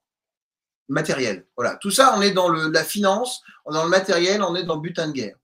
matériel. 0.88 1.46
Voilà, 1.56 1.76
tout 1.76 1.90
ça, 1.90 2.14
on 2.16 2.22
est 2.22 2.32
dans 2.32 2.48
le, 2.48 2.70
la 2.70 2.84
finance, 2.84 3.42
on 3.64 3.72
est 3.72 3.74
dans 3.74 3.84
le 3.84 3.90
matériel, 3.90 4.42
on 4.42 4.54
est 4.54 4.64
dans 4.64 4.76
le 4.76 4.80
butin 4.80 5.08
de 5.08 5.12
guerre. 5.12 5.36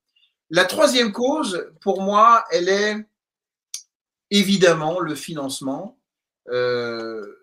La 0.50 0.64
troisième 0.64 1.12
cause, 1.12 1.70
pour 1.80 2.02
moi, 2.02 2.44
elle 2.50 2.68
est 2.68 2.96
évidemment 4.30 5.00
le 5.00 5.14
financement 5.14 5.98
euh, 6.48 7.36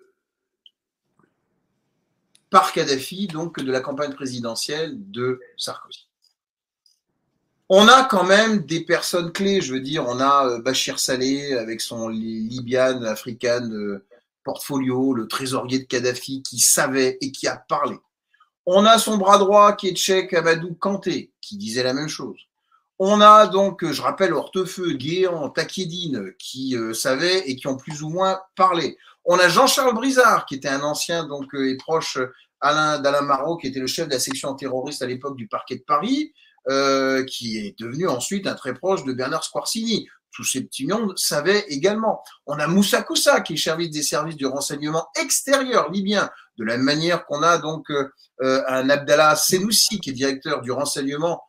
par 2.49 2.71
Kadhafi, 2.71 3.27
donc 3.27 3.59
de 3.59 3.71
la 3.71 3.81
campagne 3.81 4.13
présidentielle 4.13 4.93
de 5.11 5.39
Sarkozy. 5.57 6.07
On 7.69 7.89
a 7.89 8.03
quand 8.05 8.23
même 8.23 8.65
des 8.65 8.81
personnes 8.85 9.33
clés, 9.33 9.59
je 9.59 9.73
veux 9.73 9.81
dire, 9.81 10.05
on 10.07 10.19
a 10.21 10.47
euh, 10.47 10.61
Bachir 10.61 10.99
Saleh 10.99 11.53
avec 11.53 11.81
son 11.81 12.07
Libyan 12.07 13.01
africaine 13.03 13.73
euh, 13.73 14.05
portfolio, 14.47 15.13
le 15.13 15.27
trésorier 15.27 15.79
de 15.79 15.83
Kadhafi 15.83 16.41
qui 16.41 16.59
savait 16.59 17.17
et 17.19 17.33
qui 17.33 17.47
a 17.47 17.57
parlé. 17.57 17.97
On 18.65 18.85
a 18.85 18.97
son 18.97 19.17
bras 19.17 19.37
droit 19.37 19.73
qui 19.73 19.89
est 19.89 19.95
tchèque, 19.95 20.33
Amadou 20.33 20.73
Kanté, 20.75 21.33
qui 21.41 21.57
disait 21.57 21.83
la 21.83 21.93
même 21.93 22.07
chose. 22.07 22.39
On 22.97 23.19
a 23.19 23.47
donc, 23.47 23.85
je 23.85 24.01
rappelle, 24.01 24.33
Hortefeux, 24.33 24.93
Guéant, 24.93 25.49
Takiedine, 25.49 26.33
qui 26.39 26.77
euh, 26.77 26.93
savaient 26.93 27.39
et 27.49 27.57
qui 27.57 27.67
ont 27.67 27.75
plus 27.75 28.01
ou 28.03 28.09
moins 28.09 28.39
parlé. 28.55 28.97
On 29.25 29.37
a 29.37 29.49
Jean-Charles 29.49 29.93
Brizard, 29.93 30.45
qui 30.45 30.55
était 30.55 30.69
un 30.69 30.81
ancien 30.81 31.27
donc 31.27 31.53
euh, 31.53 31.69
et 31.69 31.75
proche 31.75 32.17
Alain 32.61 32.99
d'Alain 32.99 33.21
Marot, 33.21 33.57
qui 33.57 33.67
était 33.67 33.81
le 33.81 33.87
chef 33.87 34.07
de 34.07 34.13
la 34.13 34.19
section 34.19 34.55
terroriste 34.55 35.01
à 35.01 35.07
l'époque 35.07 35.35
du 35.35 35.47
parquet 35.47 35.75
de 35.75 35.83
Paris, 35.85 36.33
euh, 36.69 37.23
qui 37.25 37.57
est 37.57 37.77
devenu 37.79 38.07
ensuite 38.07 38.47
un 38.47 38.55
très 38.55 38.73
proche 38.73 39.03
de 39.03 39.13
Bernard 39.13 39.43
Squarcini 39.43 40.07
tous 40.37 40.43
ces 40.43 40.61
petits 40.61 40.85
mondes 40.85 41.17
savaient 41.17 41.65
également. 41.67 42.23
On 42.45 42.59
a 42.59 42.67
Moussa 42.67 43.01
Koussa, 43.01 43.41
qui 43.41 43.57
service 43.57 43.89
des 43.89 44.03
services 44.03 44.35
du 44.35 44.45
renseignement 44.45 45.07
extérieur 45.19 45.89
libyen, 45.89 46.29
de 46.59 46.63
la 46.63 46.77
même 46.77 46.85
manière 46.85 47.25
qu'on 47.25 47.41
a 47.41 47.57
donc 47.57 47.89
euh, 47.89 48.07
euh, 48.43 48.61
un 48.67 48.87
Abdallah 48.87 49.35
Senoussi, 49.35 49.99
qui 49.99 50.11
est 50.11 50.13
directeur 50.13 50.61
du 50.61 50.71
renseignement 50.71 51.41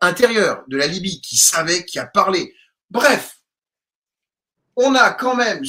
intérieur 0.00 0.64
de 0.68 0.78
la 0.78 0.86
Libye, 0.86 1.20
qui 1.20 1.36
savait, 1.36 1.84
qui 1.84 1.98
a 1.98 2.06
parlé. 2.06 2.54
Bref, 2.88 3.36
on 4.74 4.94
a 4.94 5.10
quand 5.10 5.36
même 5.36 5.62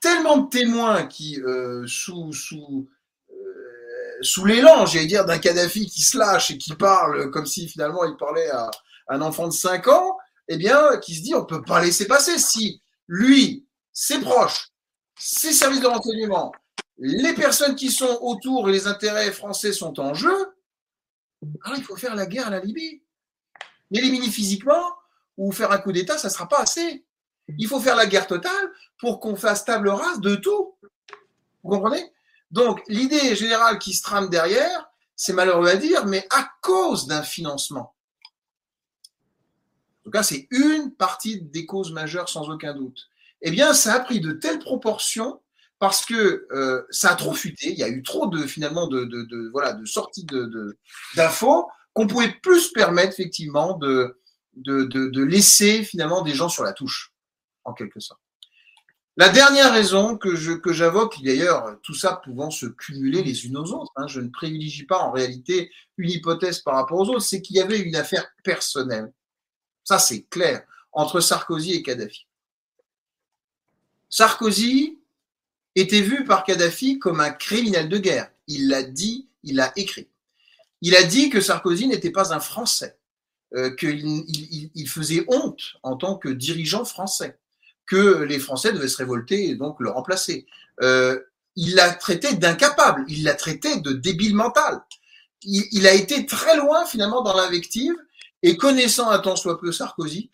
tellement 0.00 0.38
de 0.38 0.48
témoins 0.48 1.06
qui, 1.06 1.40
euh, 1.40 1.86
sous, 1.86 2.32
sous 2.32 2.88
sous 4.22 4.44
l'élan, 4.44 4.84
j'allais 4.84 5.06
dire, 5.06 5.24
d'un 5.24 5.38
Kadhafi 5.38 5.86
qui 5.86 6.02
se 6.02 6.18
lâche 6.18 6.50
et 6.50 6.58
qui 6.58 6.74
parle 6.74 7.30
comme 7.30 7.46
si 7.46 7.66
finalement 7.68 8.04
il 8.04 8.16
parlait 8.16 8.50
à 8.50 8.70
un 9.08 9.22
enfant 9.22 9.48
de 9.48 9.52
5 9.52 9.88
ans, 9.88 10.18
eh 10.50 10.56
bien, 10.56 10.98
qui 10.98 11.14
se 11.14 11.22
dit 11.22 11.34
on 11.34 11.44
peut 11.44 11.62
pas 11.62 11.80
laisser 11.80 12.06
passer. 12.06 12.38
Si 12.38 12.82
lui, 13.06 13.66
ses 13.92 14.20
proches, 14.20 14.68
ses 15.16 15.52
services 15.52 15.80
de 15.80 15.86
renseignement, 15.86 16.52
les 16.98 17.34
personnes 17.34 17.76
qui 17.76 17.90
sont 17.90 18.18
autour 18.20 18.68
et 18.68 18.72
les 18.72 18.86
intérêts 18.88 19.30
français 19.30 19.72
sont 19.72 19.98
en 20.00 20.12
jeu, 20.12 20.36
alors 21.62 21.78
il 21.78 21.84
faut 21.84 21.96
faire 21.96 22.16
la 22.16 22.26
guerre 22.26 22.48
à 22.48 22.50
la 22.50 22.60
Libye. 22.60 23.02
L'éliminer 23.92 24.28
physiquement 24.28 24.84
ou 25.36 25.52
faire 25.52 25.70
un 25.70 25.78
coup 25.78 25.92
d'État, 25.92 26.18
ça 26.18 26.28
ne 26.28 26.32
sera 26.32 26.48
pas 26.48 26.60
assez. 26.60 27.04
Il 27.56 27.68
faut 27.68 27.80
faire 27.80 27.96
la 27.96 28.06
guerre 28.06 28.26
totale 28.26 28.72
pour 28.98 29.20
qu'on 29.20 29.36
fasse 29.36 29.64
table 29.64 29.88
rase 29.88 30.20
de 30.20 30.34
tout. 30.34 30.74
Vous 31.62 31.70
comprenez? 31.70 32.12
Donc, 32.50 32.82
l'idée 32.88 33.36
générale 33.36 33.78
qui 33.78 33.94
se 33.94 34.02
trame 34.02 34.28
derrière, 34.28 34.90
c'est 35.14 35.32
malheureux 35.32 35.68
à 35.68 35.76
dire, 35.76 36.06
mais 36.06 36.26
à 36.30 36.48
cause 36.60 37.06
d'un 37.06 37.22
financement. 37.22 37.94
En 40.00 40.04
tout 40.04 40.10
cas, 40.10 40.22
c'est 40.22 40.48
une 40.50 40.94
partie 40.94 41.42
des 41.42 41.66
causes 41.66 41.92
majeures 41.92 42.28
sans 42.28 42.48
aucun 42.48 42.74
doute. 42.74 43.08
Eh 43.42 43.50
bien, 43.50 43.74
ça 43.74 43.94
a 43.94 44.00
pris 44.00 44.20
de 44.20 44.32
telles 44.32 44.58
proportions 44.58 45.40
parce 45.78 46.04
que 46.04 46.46
euh, 46.52 46.82
ça 46.90 47.10
a 47.10 47.16
trop 47.16 47.34
fuité. 47.34 47.72
Il 47.72 47.78
y 47.78 47.82
a 47.82 47.88
eu 47.88 48.02
trop 48.02 48.26
de 48.26 48.46
finalement 48.46 48.86
de, 48.86 49.50
voilà 49.50 49.72
de 49.72 49.84
sorties 49.84 50.26
d'infos 51.16 51.68
qu'on 51.94 52.06
pouvait 52.06 52.32
plus 52.42 52.70
permettre 52.72 53.14
effectivement 53.18 53.76
de, 53.78 54.16
laisser 55.24 55.82
finalement 55.82 56.22
des 56.22 56.34
gens 56.34 56.48
sur 56.48 56.64
la 56.64 56.72
touche 56.72 57.12
en 57.64 57.72
quelque 57.72 57.98
sorte. 57.98 58.20
La 59.16 59.28
dernière 59.28 59.72
raison 59.72 60.16
que 60.16 60.34
je 60.34 60.52
que 60.52 60.72
j'invoque, 60.72 61.22
d'ailleurs, 61.22 61.76
tout 61.82 61.94
ça 61.94 62.20
pouvant 62.24 62.50
se 62.50 62.66
cumuler 62.66 63.22
les 63.22 63.46
unes 63.46 63.56
aux 63.56 63.72
autres, 63.72 63.92
hein, 63.96 64.06
je 64.06 64.20
ne 64.20 64.28
privilégie 64.28 64.86
pas 64.86 64.98
en 64.98 65.10
réalité 65.10 65.70
une 65.96 66.10
hypothèse 66.10 66.60
par 66.60 66.74
rapport 66.74 67.00
aux 67.00 67.08
autres, 67.08 67.22
c'est 67.22 67.42
qu'il 67.42 67.56
y 67.56 67.60
avait 67.60 67.80
une 67.80 67.96
affaire 67.96 68.26
personnelle. 68.44 69.12
Ça, 69.90 69.98
c'est 69.98 70.22
clair 70.30 70.62
entre 70.92 71.18
Sarkozy 71.18 71.72
et 71.72 71.82
Kadhafi. 71.82 72.24
Sarkozy 74.08 75.00
était 75.74 76.00
vu 76.00 76.24
par 76.24 76.44
Kadhafi 76.44 77.00
comme 77.00 77.18
un 77.18 77.30
criminel 77.30 77.88
de 77.88 77.98
guerre. 77.98 78.30
Il 78.46 78.68
l'a 78.68 78.84
dit, 78.84 79.26
il 79.42 79.56
l'a 79.56 79.72
écrit. 79.74 80.06
Il 80.80 80.94
a 80.94 81.02
dit 81.02 81.28
que 81.28 81.40
Sarkozy 81.40 81.88
n'était 81.88 82.12
pas 82.12 82.32
un 82.32 82.38
Français, 82.38 82.98
euh, 83.56 83.74
qu'il 83.74 84.22
il, 84.76 84.88
faisait 84.88 85.24
honte 85.26 85.60
en 85.82 85.96
tant 85.96 86.16
que 86.16 86.28
dirigeant 86.28 86.84
français, 86.84 87.36
que 87.84 88.22
les 88.22 88.38
Français 88.38 88.72
devaient 88.72 88.86
se 88.86 88.98
révolter 88.98 89.48
et 89.48 89.56
donc 89.56 89.80
le 89.80 89.90
remplacer. 89.90 90.46
Euh, 90.82 91.18
il 91.56 91.74
l'a 91.74 91.92
traité 91.94 92.34
d'incapable, 92.34 93.04
il 93.08 93.24
l'a 93.24 93.34
traité 93.34 93.80
de 93.80 93.90
débile 93.90 94.36
mental. 94.36 94.82
Il, 95.42 95.64
il, 95.72 95.88
a 95.88 95.94
été 95.94 96.26
très 96.26 96.56
loin 96.56 96.86
finalement 96.86 97.22
dans 97.22 97.34
l'invective 97.34 97.96
et 98.42 98.56
connaissant 98.56 99.10
un 99.10 99.18
tant 99.18 99.36
soit 99.36 99.60
peu 99.60 99.72
Sarkozy, 99.72 100.30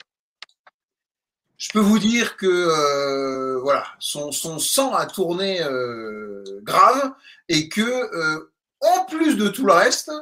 je 1.58 1.70
peux 1.72 1.80
vous 1.80 1.98
dire 1.98 2.36
que 2.36 2.46
euh, 2.46 3.58
voilà, 3.60 3.86
son, 3.98 4.30
sang 4.30 4.92
a 4.94 5.06
tourné 5.06 5.62
euh, 5.62 6.44
grave 6.62 7.12
et 7.48 7.68
que 7.68 7.80
euh, 7.80 8.52
en 8.80 9.06
plus 9.06 9.36
de 9.36 9.48
tout 9.48 9.64
le 9.64 9.72
reste, 9.72 10.12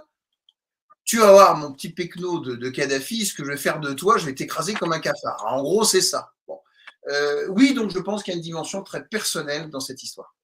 tu 1.04 1.18
vas 1.18 1.32
voir 1.32 1.56
mon 1.56 1.72
petit 1.72 1.90
pecno 1.90 2.38
de, 2.38 2.54
de 2.54 2.70
Kadhafi, 2.70 3.26
ce 3.26 3.34
que 3.34 3.44
je 3.44 3.50
vais 3.50 3.56
faire 3.56 3.80
de 3.80 3.92
toi, 3.92 4.16
je 4.16 4.26
vais 4.26 4.34
t'écraser 4.34 4.74
comme 4.74 4.92
un 4.92 5.00
cafard. 5.00 5.44
En 5.46 5.62
gros, 5.62 5.84
c'est 5.84 6.00
ça. 6.00 6.32
Bon. 6.46 6.60
oui, 7.50 7.74
donc 7.74 7.90
je 7.90 7.98
pense 7.98 8.22
qu'il 8.22 8.32
y 8.32 8.36
a 8.36 8.38
une 8.38 8.42
dimension 8.42 8.82
très 8.82 9.04
personnelle 9.04 9.70
dans 9.70 9.80
cette 9.80 10.02
histoire. 10.02 10.34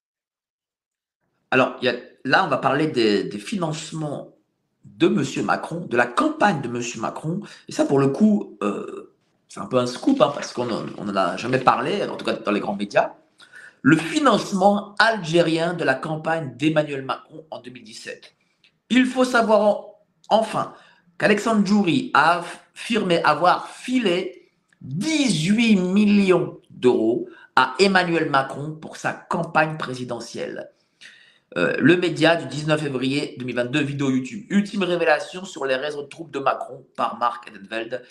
Alors, 1.53 1.81
là, 2.25 2.45
on 2.45 2.49
va 2.49 2.59
parler 2.59 2.89
des 2.89 3.39
financements 3.39 4.37
de 4.85 5.07
M. 5.07 5.45
Macron, 5.45 5.87
de 5.89 5.97
la 5.97 6.07
campagne 6.07 6.61
de 6.61 6.69
M. 6.69 6.83
Macron. 6.99 7.41
Et 7.69 7.73
ça, 7.73 7.85
pour 7.85 7.99
le 7.99 8.09
coup, 8.09 8.59
euh, 8.63 9.15
c'est 9.49 9.61
un 9.61 9.67
peu 9.67 9.79
un 9.79 9.87
scoop, 9.87 10.21
hein, 10.21 10.31
parce 10.35 10.53
qu'on 10.53 10.67
n'en 10.67 11.17
a 11.17 11.37
jamais 11.37 11.59
parlé, 11.59 12.05
en 12.05 12.17
tout 12.17 12.25
cas 12.25 12.35
dans 12.35 12.53
les 12.53 12.61
grands 12.61 12.77
médias. 12.77 13.15
Le 13.83 13.97
financement 13.97 14.95
algérien 14.99 15.75
de 15.75 15.85
la 15.85 15.95
campagne 15.95 16.55
d'Emmanuel 16.57 17.05
Macron 17.05 17.45
en 17.51 17.61
2017. 17.61 18.35
Il 18.91 19.07
faut 19.07 19.25
savoir 19.25 19.87
enfin 20.29 20.75
qu'Alexandre 21.19 21.67
Djouri 21.67 22.11
a 22.15 22.41
affirmé 22.41 23.23
avoir 23.25 23.69
filé 23.69 24.51
18 24.83 25.77
millions 25.77 26.59
d'euros 26.71 27.29
à 27.57 27.75
Emmanuel 27.79 28.31
Macron 28.31 28.73
pour 28.73 28.97
sa 28.97 29.13
campagne 29.13 29.77
présidentielle. 29.77 30.71
Euh, 31.57 31.75
le 31.79 31.97
média 31.97 32.37
du 32.37 32.47
19 32.47 32.81
février 32.81 33.35
2022, 33.39 33.81
vidéo 33.81 34.11
YouTube. 34.11 34.47
Ultime 34.51 34.85
révélation 34.85 35.45
sur 35.45 35.65
les 35.65 35.75
réseaux 35.75 36.03
de 36.03 36.09
troupes 36.09 36.31
de 36.31 36.39
Macron 36.39 36.85
par 36.97 37.19
Marc 37.19 37.49
Edenveld. 37.49 38.03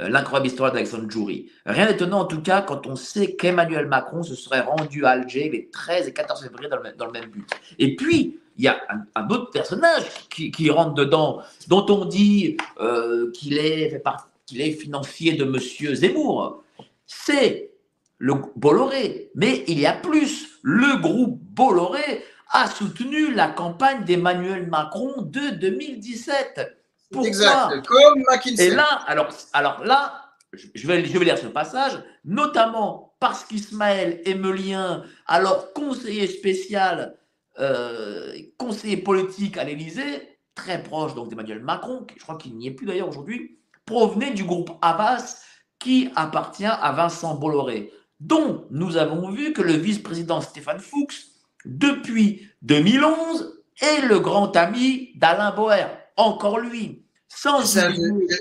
Euh, 0.00 0.08
l'incroyable 0.08 0.46
histoire 0.46 0.72
d'Alexandre 0.72 1.10
Djouri. 1.10 1.50
Rien 1.64 1.86
d'étonnant 1.86 2.20
en 2.20 2.24
tout 2.26 2.42
cas 2.42 2.60
quand 2.60 2.86
on 2.86 2.96
sait 2.96 3.34
qu'Emmanuel 3.34 3.86
Macron 3.86 4.22
se 4.22 4.34
serait 4.34 4.60
rendu 4.60 5.06
à 5.06 5.10
Alger 5.10 5.48
les 5.50 5.68
13 5.70 6.08
et 6.08 6.12
14 6.12 6.42
février 6.42 6.68
dans 6.68 6.76
le, 6.76 6.92
dans 6.92 7.06
le 7.06 7.12
même 7.12 7.30
but. 7.30 7.46
Et 7.78 7.96
puis, 7.96 8.38
il 8.58 8.64
y 8.64 8.68
a 8.68 8.78
un, 9.14 9.28
autre 9.30 9.50
personnage 9.50 10.04
qui, 10.28 10.70
rentre 10.70 10.94
dedans, 10.94 11.42
dont 11.68 11.86
on 11.88 12.04
dit 12.04 12.58
euh, 12.80 13.30
qu'il 13.32 13.56
est, 13.56 14.02
qu'il 14.46 14.60
est 14.60 14.72
financier 14.72 15.32
de 15.32 15.44
Monsieur 15.44 15.94
Zemmour. 15.94 16.62
C'est 17.06 17.70
le 18.18 18.34
Bolloré. 18.56 19.30
Mais 19.34 19.64
il 19.66 19.80
y 19.80 19.86
a 19.86 19.94
plus. 19.94 20.50
Le 20.62 21.00
groupe 21.00 21.40
Bolloré 21.40 22.22
a 22.52 22.68
soutenu 22.68 23.32
la 23.34 23.48
campagne 23.48 24.04
d'Emmanuel 24.04 24.68
Macron 24.68 25.22
de 25.22 25.50
2017. 25.56 26.78
Pourquoi 27.10 27.28
exact, 27.28 27.86
comme 27.86 28.22
McKinsey. 28.30 28.66
Et 28.66 28.70
là, 28.70 28.86
alors, 29.06 29.28
alors 29.52 29.84
là, 29.84 30.32
je 30.52 30.86
vais, 30.86 31.04
je 31.04 31.18
vais 31.18 31.24
lire 31.24 31.38
ce 31.38 31.46
passage, 31.46 31.92
notamment 32.24 33.14
parce 33.20 33.44
qu'Ismaël 33.44 34.20
Emelien, 34.26 35.04
alors 35.26 35.72
conseiller 35.72 36.26
spécial, 36.26 37.18
euh, 37.58 38.34
conseiller 38.58 38.98
politique 38.98 39.56
à 39.56 39.64
l'Élysée, 39.64 40.38
très 40.54 40.82
proche 40.82 41.14
donc 41.14 41.28
d'Emmanuel 41.28 41.60
Macron, 41.60 42.06
je 42.16 42.22
crois 42.22 42.36
qu'il 42.36 42.56
n'y 42.56 42.68
est 42.68 42.72
plus 42.72 42.86
d'ailleurs 42.86 43.08
aujourd'hui, 43.08 43.58
provenait 43.86 44.32
du 44.32 44.44
groupe 44.44 44.70
Havas 44.82 45.42
qui 45.78 46.10
appartient 46.16 46.64
à 46.66 46.92
Vincent 46.92 47.34
Bolloré, 47.34 47.90
dont 48.20 48.66
nous 48.70 48.96
avons 48.96 49.30
vu 49.30 49.52
que 49.52 49.62
le 49.62 49.72
vice-président 49.72 50.40
Stéphane 50.40 50.80
Fuchs 50.80 51.31
depuis 51.64 52.48
2011 52.62 53.60
est 53.80 54.02
le 54.02 54.20
grand 54.20 54.54
ami 54.56 55.12
d'Alain 55.16 55.54
Boer. 55.54 55.86
Encore 56.16 56.58
lui. 56.58 57.04
Sans 57.28 57.62
je, 57.62 57.80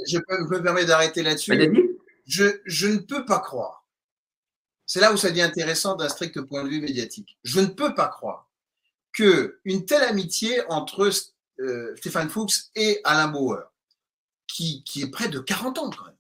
je, 0.08 0.20
peux, 0.20 0.58
me 0.58 0.62
permettre 0.62 0.88
d'arrêter 0.88 1.24
là-dessus. 1.24 1.54
Je, 2.28 2.62
je 2.66 2.88
ne 2.88 2.98
peux 2.98 3.26
pas 3.26 3.40
croire. 3.40 3.86
C'est 4.86 5.00
là 5.00 5.14
où 5.14 5.18
ça 5.18 5.30
devient 5.30 5.44
intéressant 5.44 5.96
d'un 5.96 6.10
strict 6.10 6.42
point 6.42 6.64
de 6.64 6.70
vue 6.70 6.82
médiatique. 6.82 7.38
Je 7.44 7.62
ne 7.62 7.68
peux 7.68 7.96
pas 7.96 8.08
croire 8.08 8.50
que 9.14 9.60
une 9.64 9.86
telle 9.86 10.04
amitié 10.04 10.62
entre 10.70 11.10
euh, 11.60 11.96
Stéphane 11.96 12.30
Fuchs 12.30 12.66
et 12.76 13.00
Alain 13.04 13.30
Bauer, 13.30 13.72
qui, 14.48 14.84
qui 14.84 15.02
est 15.02 15.10
près 15.10 15.30
de 15.30 15.40
40 15.40 15.80
ans 15.80 15.90
quand 15.90 16.06
même, 16.06 16.16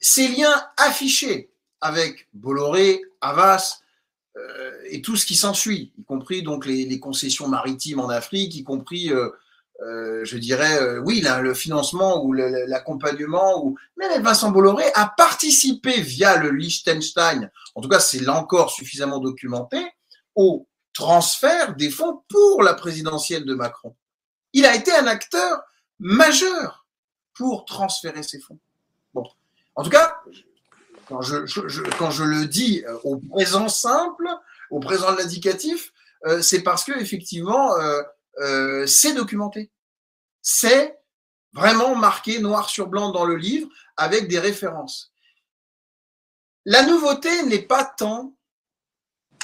ces 0.00 0.28
liens 0.28 0.54
affichés 0.76 1.50
avec 1.80 2.28
Bolloré, 2.34 3.02
Havas, 3.20 3.80
et 4.90 5.02
tout 5.02 5.16
ce 5.16 5.26
qui 5.26 5.36
s'ensuit, 5.36 5.92
y 5.98 6.04
compris 6.04 6.42
donc 6.42 6.66
les, 6.66 7.00
concessions 7.00 7.48
maritimes 7.48 8.00
en 8.00 8.08
Afrique, 8.08 8.54
y 8.54 8.64
compris, 8.64 9.12
euh, 9.12 9.30
euh, 9.82 10.24
je 10.24 10.38
dirais, 10.38 10.98
oui, 11.00 11.24
le 11.40 11.54
financement 11.54 12.24
ou 12.24 12.32
l'accompagnement. 12.32 13.64
Ou... 13.64 13.76
Mais 13.96 14.18
Vincent 14.18 14.50
Bolloré 14.50 14.84
a 14.94 15.12
participé 15.16 16.00
via 16.00 16.36
le 16.36 16.50
Liechtenstein, 16.50 17.50
en 17.74 17.80
tout 17.80 17.88
cas 17.88 18.00
c'est 18.00 18.20
là 18.20 18.34
encore 18.34 18.70
suffisamment 18.70 19.18
documenté, 19.18 19.78
au 20.34 20.66
transfert 20.92 21.76
des 21.76 21.90
fonds 21.90 22.22
pour 22.28 22.62
la 22.62 22.74
présidentielle 22.74 23.44
de 23.44 23.54
Macron. 23.54 23.94
Il 24.52 24.66
a 24.66 24.74
été 24.74 24.92
un 24.92 25.06
acteur 25.06 25.62
majeur 26.00 26.86
pour 27.34 27.64
transférer 27.64 28.22
ces 28.22 28.40
fonds. 28.40 28.58
Bon, 29.14 29.24
en 29.76 29.84
tout 29.84 29.90
cas, 29.90 30.20
quand 31.08 31.22
je, 31.22 31.96
quand 31.98 32.10
je 32.10 32.24
le 32.24 32.46
dis 32.46 32.84
euh, 32.86 32.98
au 33.04 33.16
présent 33.16 33.68
simple, 33.68 34.28
au 34.70 34.78
présent 34.78 35.12
de 35.12 35.18
l'indicatif, 35.18 35.92
euh, 36.26 36.42
c'est 36.42 36.62
parce 36.62 36.84
que 36.84 36.92
effectivement, 37.00 37.74
euh, 38.40 38.86
c'est 38.86 39.14
documenté. 39.14 39.70
C'est 40.42 40.98
vraiment 41.52 41.94
marqué 41.96 42.40
noir 42.40 42.68
sur 42.68 42.88
blanc 42.88 43.10
dans 43.10 43.24
le 43.24 43.36
livre 43.36 43.68
avec 43.96 44.28
des 44.28 44.38
références. 44.38 45.12
La 46.66 46.84
nouveauté 46.84 47.42
n'est 47.44 47.62
pas 47.62 47.84
tant. 47.84 48.34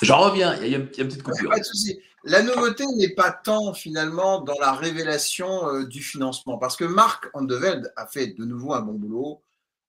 J'en 0.03 0.19
reviens, 0.19 0.57
il 0.63 0.69
y 0.69 0.75
a 0.75 0.79
une, 0.79 0.89
petite 0.89 1.23
coupure. 1.23 1.51
Pas 1.51 1.59
de 1.59 1.65
souci. 1.65 1.99
La 2.25 2.43
nouveauté 2.43 2.85
n'est 2.97 3.15
pas 3.15 3.33
tant 3.33 3.73
finalement 3.73 4.41
dans 4.41 4.59
la 4.61 4.73
révélation 4.73 5.83
du 5.85 6.03
financement, 6.03 6.59
parce 6.59 6.77
que 6.77 6.85
Marc 6.85 7.29
Andeveld 7.33 7.93
a 7.97 8.07
fait 8.07 8.29
de 8.29 8.45
nouveau 8.45 8.75
un 8.75 8.81
bon 8.81 8.95
boulot. 8.95 9.43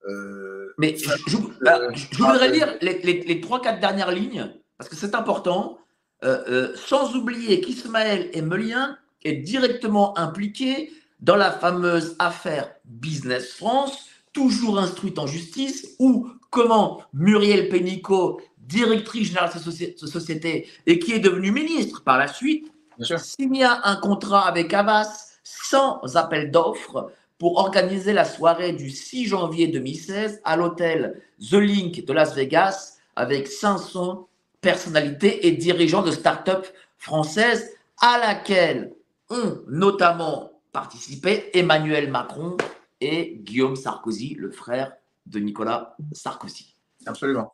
Euh, 0.08 0.74
Mais 0.78 0.96
je, 0.98 1.38
bah, 1.62 1.80
voudrais 2.18 2.52
lire 2.52 2.76
les, 2.82 3.42
trois, 3.42 3.62
quatre 3.62 3.80
dernières 3.80 4.12
lignes, 4.12 4.52
parce 4.78 4.90
que 4.90 4.96
c'est 4.96 5.16
important. 5.16 5.78
Euh, 6.24 6.44
euh, 6.48 6.76
sans 6.76 7.16
oublier 7.16 7.62
qu'Ismaël 7.62 8.30
Emelien 8.34 8.98
est 9.24 9.34
directement 9.34 10.18
impliqué 10.18 10.92
dans 11.20 11.36
la 11.36 11.52
fameuse 11.52 12.16
affaire 12.20 12.72
Business 12.86 13.54
France, 13.54 14.08
toujours 14.34 14.80
instruite 14.80 15.20
en 15.20 15.28
justice, 15.28 15.96
ou 16.00 16.30
comment 16.50 17.02
Muriel 17.14 17.70
Pénicaud, 17.70 18.42
directrice 18.58 19.28
générale 19.28 19.52
de 19.54 19.72
cette 19.72 20.00
société 20.00 20.68
et 20.86 21.00
qui 21.00 21.14
est 21.14 21.20
devenue 21.20 21.52
ministre 21.52 22.04
par 22.04 22.18
la 22.18 22.28
suite, 22.28 22.72
signa 23.18 23.82
un 23.84 23.98
contrat 23.98 24.48
avec 24.48 24.74
Avas 24.74 25.38
sans 25.44 26.02
appel 26.16 26.52
d'offres 26.52 27.12
pour 27.38 27.58
organiser 27.58 28.14
la 28.14 28.26
soirée 28.26 28.72
du 28.72 28.90
6 28.90 29.26
janvier 29.26 29.68
2016 29.68 30.42
à 30.44 30.56
l'hôtel 30.56 31.22
The 31.40 31.54
Link 31.54 32.06
de 32.06 32.14
Las 32.14 32.34
Vegas 32.36 32.98
avec 33.16 33.48
500 33.48 34.28
personnalités 34.62 35.48
et 35.48 35.52
dirigeants 35.52 36.02
de 36.02 36.12
start-up 36.12 36.66
françaises 36.98 37.72
à 38.00 38.18
laquelle 38.18 38.94
ont 39.30 39.60
notamment 39.68 40.52
participé 40.72 41.50
Emmanuel 41.58 42.10
Macron 42.10 42.58
et 43.02 43.38
Guillaume 43.42 43.76
Sarkozy, 43.76 44.36
le 44.36 44.52
frère 44.52 44.94
de 45.26 45.40
Nicolas 45.40 45.96
Sarkozy. 46.14 46.76
Absolument. 47.06 47.54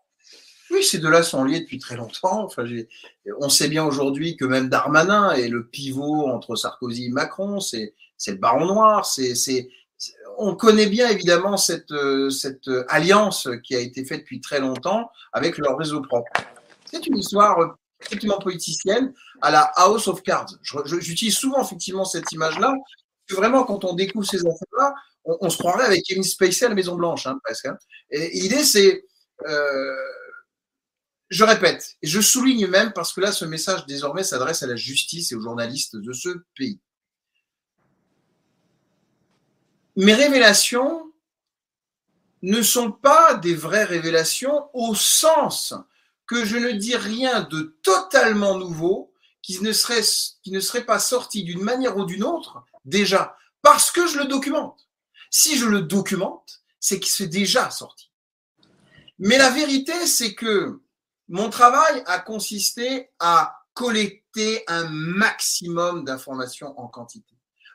Oui, 0.72 0.84
ces 0.84 1.00
deux-là 1.00 1.22
sont 1.22 1.44
liés 1.44 1.60
depuis 1.60 1.80
très 1.80 1.98
longtemps. 1.98 2.46
Enfin, 2.46 2.64
on 3.40 3.50
sait 3.50 3.68
bien 3.68 3.84
aujourd'hui 3.84 4.38
que 4.38 4.46
même 4.46 4.70
Darmanin 4.70 5.32
est 5.32 5.50
le 5.50 5.68
pivot 5.68 6.28
entre 6.28 6.56
Sarkozy 6.56 7.08
et 7.08 7.10
Macron. 7.10 7.60
C'est 7.60 7.94
le 8.28 8.38
baron 8.38 8.66
noir. 8.66 9.06
C'est 9.06 9.70
on 10.38 10.56
connaît 10.56 10.88
bien 10.88 11.10
évidemment 11.10 11.58
cette, 11.58 11.94
cette 12.32 12.70
alliance 12.88 13.48
qui 13.64 13.76
a 13.76 13.80
été 13.80 14.06
faite 14.06 14.22
depuis 14.22 14.42
très 14.42 14.60
longtemps 14.60 15.12
avec 15.34 15.58
leur 15.58 15.78
réseau 15.78 16.02
propre. 16.02 16.32
C'est 16.92 17.06
une 17.06 17.18
histoire 17.18 17.76
effectivement 18.02 18.40
politicienne 18.40 19.14
à 19.42 19.52
la 19.52 19.62
House 19.76 20.08
of 20.08 20.22
Cards. 20.24 20.54
J'utilise 20.86 21.38
souvent 21.38 21.64
effectivement 21.64 22.06
cette 22.06 22.32
image-là. 22.32 22.74
Vraiment, 23.30 23.64
quand 23.64 23.86
on 23.86 23.94
découvre 23.94 24.26
ces 24.26 24.40
affaires-là, 24.40 24.94
on, 25.24 25.50
se 25.50 25.58
croirait 25.58 25.86
avec 25.86 26.04
Kevin 26.04 26.24
Spacey 26.24 26.66
à 26.66 26.70
la 26.70 26.76
Maison 26.76 26.96
Blanche, 26.96 27.28
hein, 27.28 27.40
presque. 27.44 27.66
Hein. 27.66 27.78
Et 28.10 28.40
l'idée, 28.40 28.64
c'est 28.64 29.06
euh, 29.48 29.96
je 31.30 31.44
répète, 31.44 31.96
et 32.02 32.08
je 32.08 32.20
souligne 32.20 32.68
même 32.68 32.92
parce 32.94 33.14
que 33.14 33.22
là, 33.22 33.32
ce 33.32 33.46
message 33.46 33.86
désormais 33.86 34.24
s'adresse 34.24 34.64
à 34.64 34.68
la 34.68 34.76
justice 34.76 35.32
et 35.32 35.36
aux 35.36 35.42
journalistes 35.42 35.96
de 35.96 36.12
ce 36.12 36.30
pays. 36.56 36.80
Mes 39.96 40.14
révélations 40.14 41.12
ne 42.42 42.62
sont 42.62 42.92
pas 42.92 43.36
des 43.36 43.56
vraies 43.56 43.84
révélations 43.84 44.70
au 44.74 44.96
sens 44.96 45.74
que 46.26 46.46
je 46.46 46.58
ne 46.58 46.72
dis 46.72 46.96
rien 46.96 47.42
de 47.42 47.78
totalement 47.84 48.58
nouveau 48.58 49.14
qui 49.42 49.62
ne 49.62 49.74
serait, 49.74 50.86
pas 50.86 51.00
sorti 51.00 51.44
d'une 51.44 51.62
manière 51.62 51.98
ou 51.98 52.06
d'une 52.06 52.24
autre 52.24 52.64
déjà, 52.86 53.36
parce 53.62 53.92
que 53.92 54.08
je 54.08 54.18
le 54.20 54.26
documente. 54.26 54.88
Si 55.30 55.58
je 55.58 55.66
le 55.66 55.82
documente, 55.82 56.62
c'est 56.80 57.00
que 57.00 57.08
c'est 57.08 57.28
déjà 57.28 57.70
sorti. 57.70 58.12
Mais 59.20 59.38
la 59.38 59.50
vérité, 59.50 60.08
c'est 60.08 60.34
que 60.34 60.82
mon 61.28 61.50
travail 61.50 62.04
a 62.06 62.20
consisté 62.20 63.10
à 63.20 63.62
collecter 63.74 64.64
un 64.68 64.86
maximum 64.90 66.06
d'informations 66.06 66.78
en 66.80 66.88
quantité. 66.88 67.31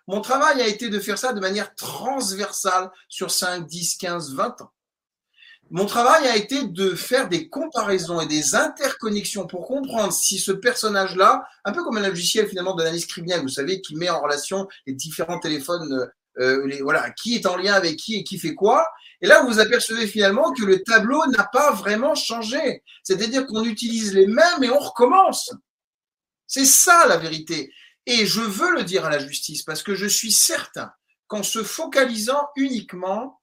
Mon 0.07 0.21
travail 0.21 0.61
a 0.61 0.67
été 0.67 0.89
de 0.89 1.01
faire 1.01 1.19
ça 1.19 1.33
de 1.33 1.41
manière 1.41 1.75
transversale 1.75 2.91
sur 3.09 3.31
5, 3.31 3.67
10, 3.67 3.97
15, 3.97 4.35
20 4.35 4.61
ans. 4.63 4.71
Mon 5.71 5.87
travail 5.87 6.29
a 6.29 6.37
été 6.37 6.63
de 6.63 6.95
faire 6.95 7.29
des 7.29 7.49
comparaisons 7.49 8.21
et 8.21 8.27
des 8.27 8.55
interconnexions 8.55 9.49
pour 9.49 9.67
comprendre 9.67 10.13
si 10.13 10.39
ce 10.39 10.53
personnage-là, 10.53 11.45
un 11.65 11.73
peu 11.73 11.83
comme 11.83 11.97
un 11.97 12.09
logiciel 12.09 12.49
finalement 12.49 12.77
d'analyse 12.77 13.07
criminelle, 13.07 13.43
vous 13.43 13.49
savez, 13.49 13.81
qui 13.81 13.97
met 13.97 14.09
en 14.09 14.21
relation 14.21 14.69
les 14.87 14.93
différents 14.93 15.41
téléphones, 15.41 16.09
euh, 16.39 16.65
les, 16.69 16.83
voilà, 16.83 17.11
qui 17.11 17.35
est 17.35 17.47
en 17.47 17.57
lien 17.57 17.75
avec 17.75 17.97
qui 17.97 18.15
et 18.15 18.23
qui 18.23 18.39
fait 18.39 18.55
quoi, 18.55 18.87
et 19.21 19.27
là, 19.27 19.43
vous 19.43 19.59
apercevez 19.59 20.07
finalement 20.07 20.53
que 20.53 20.63
le 20.63 20.83
tableau 20.83 21.25
n'a 21.27 21.45
pas 21.45 21.73
vraiment 21.73 22.15
changé. 22.15 22.83
C'est-à-dire 23.03 23.47
qu'on 23.47 23.65
utilise 23.65 24.15
les 24.15 24.27
mêmes 24.27 24.63
et 24.63 24.71
on 24.71 24.79
recommence. 24.79 25.53
C'est 26.47 26.67
ça 26.67 27.07
la 27.09 27.17
vérité. 27.17 27.73
Et 28.07 28.25
je 28.25 28.41
veux 28.41 28.73
le 28.73 28.85
dire 28.85 29.05
à 29.05 29.11
la 29.11 29.19
justice 29.19 29.63
parce 29.63 29.83
que 29.83 29.95
je 29.95 30.07
suis 30.07 30.33
certain 30.33 30.93
qu'en 31.27 31.43
se 31.43 31.63
focalisant 31.63 32.49
uniquement 32.57 33.41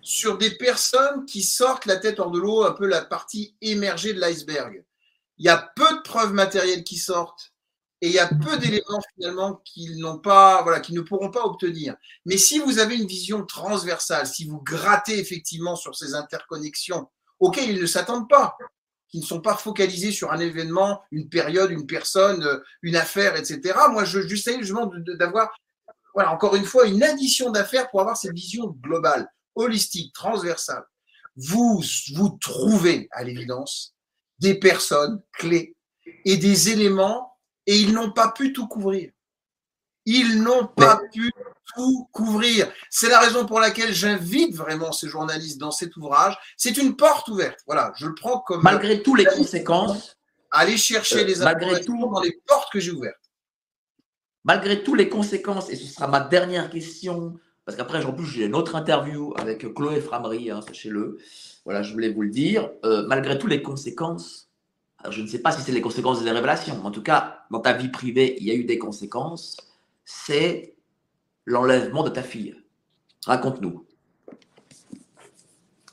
sur 0.00 0.38
des 0.38 0.50
personnes 0.50 1.26
qui 1.26 1.42
sortent 1.42 1.86
la 1.86 1.96
tête 1.96 2.18
hors 2.18 2.30
de 2.30 2.38
l'eau, 2.40 2.64
un 2.64 2.72
peu 2.72 2.86
la 2.86 3.04
partie 3.04 3.54
émergée 3.60 4.14
de 4.14 4.20
l'iceberg, 4.20 4.84
il 5.38 5.46
y 5.46 5.48
a 5.48 5.72
peu 5.76 5.96
de 5.96 6.00
preuves 6.00 6.32
matérielles 6.32 6.82
qui 6.82 6.96
sortent 6.96 7.52
et 8.00 8.08
il 8.08 8.12
y 8.12 8.18
a 8.18 8.26
peu 8.26 8.58
d'éléments 8.58 9.00
finalement 9.14 9.62
qu'ils 9.64 9.98
n'ont 9.98 10.18
pas, 10.18 10.62
voilà, 10.62 10.80
qu'ils 10.80 10.96
ne 10.96 11.02
pourront 11.02 11.30
pas 11.30 11.44
obtenir. 11.44 11.94
Mais 12.26 12.36
si 12.36 12.58
vous 12.58 12.80
avez 12.80 12.96
une 12.96 13.06
vision 13.06 13.46
transversale, 13.46 14.26
si 14.26 14.44
vous 14.44 14.60
grattez 14.60 15.18
effectivement 15.20 15.76
sur 15.76 15.94
ces 15.94 16.14
interconnexions 16.14 17.08
auxquelles 17.38 17.70
ils 17.70 17.80
ne 17.80 17.86
s'attendent 17.86 18.28
pas, 18.28 18.56
qui 19.12 19.20
ne 19.20 19.24
sont 19.24 19.42
pas 19.42 19.56
focalisés 19.56 20.10
sur 20.10 20.32
un 20.32 20.40
événement, 20.40 21.02
une 21.12 21.28
période, 21.28 21.70
une 21.70 21.86
personne, 21.86 22.60
une 22.80 22.96
affaire, 22.96 23.36
etc. 23.36 23.78
Moi, 23.90 24.04
je 24.04 24.26
j'essaie 24.26 24.58
justement 24.58 24.90
d'avoir, 25.18 25.54
voilà, 26.14 26.32
encore 26.32 26.56
une 26.56 26.64
fois, 26.64 26.86
une 26.86 27.02
addition 27.02 27.50
d'affaires 27.50 27.90
pour 27.90 28.00
avoir 28.00 28.16
cette 28.16 28.32
vision 28.32 28.68
globale, 28.80 29.28
holistique, 29.54 30.14
transversale. 30.14 30.84
Vous, 31.36 31.84
vous 32.14 32.38
trouvez 32.40 33.08
à 33.12 33.22
l'évidence 33.22 33.94
des 34.38 34.54
personnes 34.54 35.22
clés 35.32 35.76
et 36.24 36.38
des 36.38 36.70
éléments 36.70 37.36
et 37.66 37.76
ils 37.76 37.92
n'ont 37.92 38.12
pas 38.12 38.32
pu 38.32 38.54
tout 38.54 38.66
couvrir. 38.66 39.12
Ils 40.04 40.42
n'ont 40.42 40.66
pas 40.66 41.00
pu 41.12 41.32
tout 41.74 42.08
couvrir. 42.12 42.70
C'est 42.90 43.08
la 43.08 43.20
raison 43.20 43.46
pour 43.46 43.60
laquelle 43.60 43.92
j'invite 43.92 44.54
vraiment 44.54 44.92
ces 44.92 45.08
journalistes 45.08 45.58
dans 45.58 45.70
cet 45.70 45.96
ouvrage. 45.96 46.36
C'est 46.56 46.76
une 46.76 46.96
porte 46.96 47.28
ouverte. 47.28 47.60
Voilà, 47.66 47.92
je 47.96 48.06
le 48.06 48.14
prends 48.14 48.40
comme. 48.40 48.62
Malgré 48.62 49.02
toutes 49.02 49.18
les 49.18 49.24
conséquences. 49.24 50.16
Aller 50.54 50.76
chercher 50.76 51.20
euh, 51.20 51.24
les 51.24 51.42
informations 51.42 52.10
dans 52.10 52.20
les 52.20 52.38
portes 52.46 52.70
que 52.70 52.78
j'ai 52.78 52.90
ouvertes. 52.90 53.16
Malgré 54.44 54.82
toutes 54.82 54.98
les 54.98 55.08
conséquences, 55.08 55.70
et 55.70 55.76
ce 55.76 55.86
sera 55.86 56.08
ma 56.08 56.20
dernière 56.20 56.68
question, 56.68 57.38
parce 57.64 57.78
qu'après, 57.78 58.04
en 58.04 58.12
plus, 58.12 58.26
j'ai 58.26 58.44
une 58.44 58.54
autre 58.54 58.76
interview 58.76 59.32
avec 59.38 59.72
Chloé 59.72 60.02
Framery, 60.02 60.50
hein, 60.50 60.60
sachez-le. 60.60 61.16
Voilà, 61.64 61.82
je 61.82 61.92
voulais 61.92 62.10
vous 62.10 62.22
le 62.22 62.28
dire. 62.28 62.70
Euh, 62.84 63.06
malgré 63.06 63.38
toutes 63.38 63.50
les 63.50 63.62
conséquences, 63.62 64.50
je 65.08 65.22
ne 65.22 65.26
sais 65.26 65.38
pas 65.38 65.52
si 65.52 65.62
c'est 65.62 65.72
les 65.72 65.80
conséquences 65.80 66.22
des 66.22 66.30
révélations, 66.30 66.76
mais 66.76 66.86
en 66.86 66.90
tout 66.90 67.02
cas, 67.02 67.46
dans 67.50 67.60
ta 67.60 67.72
vie 67.72 67.88
privée, 67.88 68.36
il 68.40 68.46
y 68.46 68.50
a 68.50 68.54
eu 68.54 68.64
des 68.64 68.78
conséquences. 68.78 69.56
C'est 70.04 70.76
l'enlèvement 71.46 72.02
de 72.02 72.10
ta 72.10 72.22
fille. 72.22 72.56
Raconte-nous. 73.26 73.86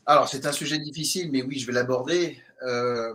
Alors, 0.06 0.28
c'est 0.28 0.46
un 0.46 0.52
sujet 0.52 0.80
difficile, 0.80 1.32
mais 1.32 1.44
oui, 1.44 1.60
je 1.60 1.68
vais 1.68 1.74
l'aborder. 1.74 2.42
Euh, 2.64 3.14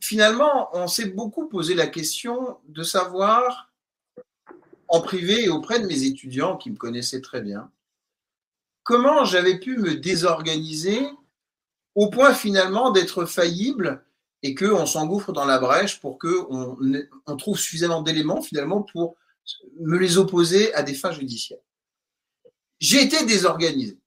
finalement, 0.00 0.70
on 0.72 0.86
s'est 0.86 1.10
beaucoup 1.10 1.48
posé 1.48 1.74
la 1.74 1.88
question 1.88 2.58
de 2.68 2.82
savoir, 2.82 3.72
en 4.86 5.00
privé 5.00 5.44
et 5.44 5.48
auprès 5.48 5.80
de 5.80 5.86
mes 5.86 6.04
étudiants 6.04 6.56
qui 6.56 6.70
me 6.70 6.76
connaissaient 6.76 7.20
très 7.20 7.40
bien, 7.40 7.70
comment 8.84 9.24
j'avais 9.24 9.58
pu 9.58 9.76
me 9.76 9.96
désorganiser 9.96 11.06
au 11.94 12.08
point 12.08 12.32
finalement 12.32 12.90
d'être 12.90 13.26
faillible 13.26 14.02
et 14.42 14.54
qu'on 14.54 14.86
s'engouffre 14.86 15.32
dans 15.32 15.44
la 15.44 15.58
brèche 15.58 16.00
pour 16.00 16.18
qu'on 16.18 16.76
on 17.26 17.36
trouve 17.36 17.58
suffisamment 17.58 18.02
d'éléments 18.02 18.42
finalement 18.42 18.82
pour 18.82 19.16
me 19.80 19.98
les 19.98 20.18
opposer 20.18 20.72
à 20.74 20.82
des 20.82 20.94
fins 20.94 21.12
judiciaires. 21.12 21.58
J'ai 22.78 23.02
été 23.02 23.24
désorganisé. 23.24 23.98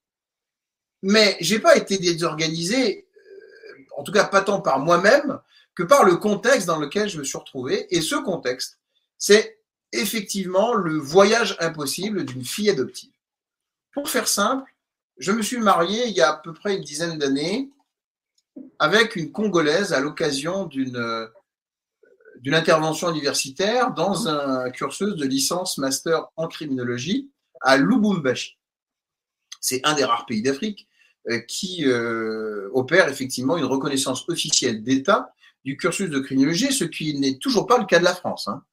Mais 1.01 1.35
j'ai 1.39 1.59
pas 1.59 1.75
été 1.75 1.97
désorganisé, 1.97 3.07
euh, 3.15 3.83
en 3.97 4.03
tout 4.03 4.11
cas 4.11 4.25
pas 4.25 4.41
tant 4.41 4.61
par 4.61 4.79
moi-même 4.79 5.39
que 5.73 5.83
par 5.83 6.03
le 6.03 6.15
contexte 6.15 6.67
dans 6.67 6.77
lequel 6.77 7.09
je 7.09 7.17
me 7.17 7.23
suis 7.23 7.37
retrouvé. 7.37 7.87
Et 7.89 8.01
ce 8.01 8.15
contexte, 8.15 8.79
c'est 9.17 9.59
effectivement 9.91 10.73
le 10.73 10.97
voyage 10.97 11.57
impossible 11.59 12.23
d'une 12.25 12.45
fille 12.45 12.69
adoptive. 12.69 13.11
Pour 13.93 14.09
faire 14.09 14.27
simple, 14.27 14.73
je 15.17 15.31
me 15.31 15.41
suis 15.41 15.57
marié 15.57 16.07
il 16.07 16.13
y 16.13 16.21
a 16.21 16.31
à 16.31 16.37
peu 16.37 16.53
près 16.53 16.75
une 16.75 16.83
dizaine 16.83 17.17
d'années 17.17 17.69
avec 18.79 19.15
une 19.15 19.31
Congolaise 19.31 19.93
à 19.93 19.99
l'occasion 19.99 20.65
d'une 20.65 21.29
d'une 22.41 22.55
intervention 22.55 23.11
universitaire 23.11 23.93
dans 23.93 24.27
un 24.27 24.71
cursus 24.71 25.15
de 25.15 25.25
licence 25.25 25.77
master 25.77 26.25
en 26.35 26.47
criminologie 26.47 27.29
à 27.61 27.77
Lubumbashi. 27.77 28.57
C'est 29.59 29.81
un 29.83 29.93
des 29.93 30.03
rares 30.03 30.25
pays 30.25 30.41
d'Afrique 30.41 30.87
euh, 31.29 31.39
qui 31.39 31.85
euh, 31.85 32.69
opère 32.73 33.09
effectivement 33.09 33.57
une 33.57 33.65
reconnaissance 33.65 34.27
officielle 34.27 34.83
d'État 34.83 35.33
du 35.63 35.77
cursus 35.77 36.09
de 36.09 36.19
criminologie, 36.19 36.73
ce 36.73 36.83
qui 36.83 37.19
n'est 37.19 37.37
toujours 37.37 37.67
pas 37.67 37.77
le 37.77 37.85
cas 37.85 37.99
de 37.99 38.03
la 38.03 38.15
France. 38.15 38.47
Hein. 38.47 38.63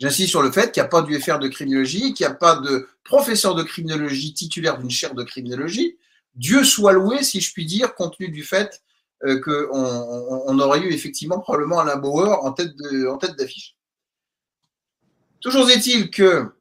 J'insiste 0.00 0.30
sur 0.30 0.42
le 0.42 0.50
fait 0.50 0.72
qu'il 0.72 0.82
n'y 0.82 0.86
a 0.86 0.90
pas 0.90 1.02
d'UFR 1.02 1.38
de 1.38 1.46
criminologie, 1.46 2.14
qu'il 2.14 2.26
n'y 2.26 2.32
a 2.32 2.34
pas 2.34 2.56
de 2.56 2.88
professeur 3.04 3.54
de 3.54 3.62
criminologie 3.62 4.34
titulaire 4.34 4.78
d'une 4.78 4.90
chaire 4.90 5.14
de 5.14 5.22
criminologie. 5.22 5.98
Dieu 6.34 6.64
soit 6.64 6.92
loué, 6.92 7.22
si 7.22 7.40
je 7.40 7.52
puis 7.52 7.66
dire, 7.66 7.94
compte 7.94 8.16
tenu 8.16 8.28
du 8.28 8.42
fait 8.42 8.82
euh, 9.24 9.40
qu'on 9.40 9.78
on, 10.46 10.58
aurait 10.58 10.80
eu 10.80 10.92
effectivement 10.92 11.40
probablement 11.40 11.80
Alain 11.80 11.96
Bauer 11.96 12.44
en 12.44 12.52
tête 12.52 12.76
d'affiche. 13.36 13.76
Toujours 15.40 15.70
est-il 15.70 16.10
que 16.10 16.52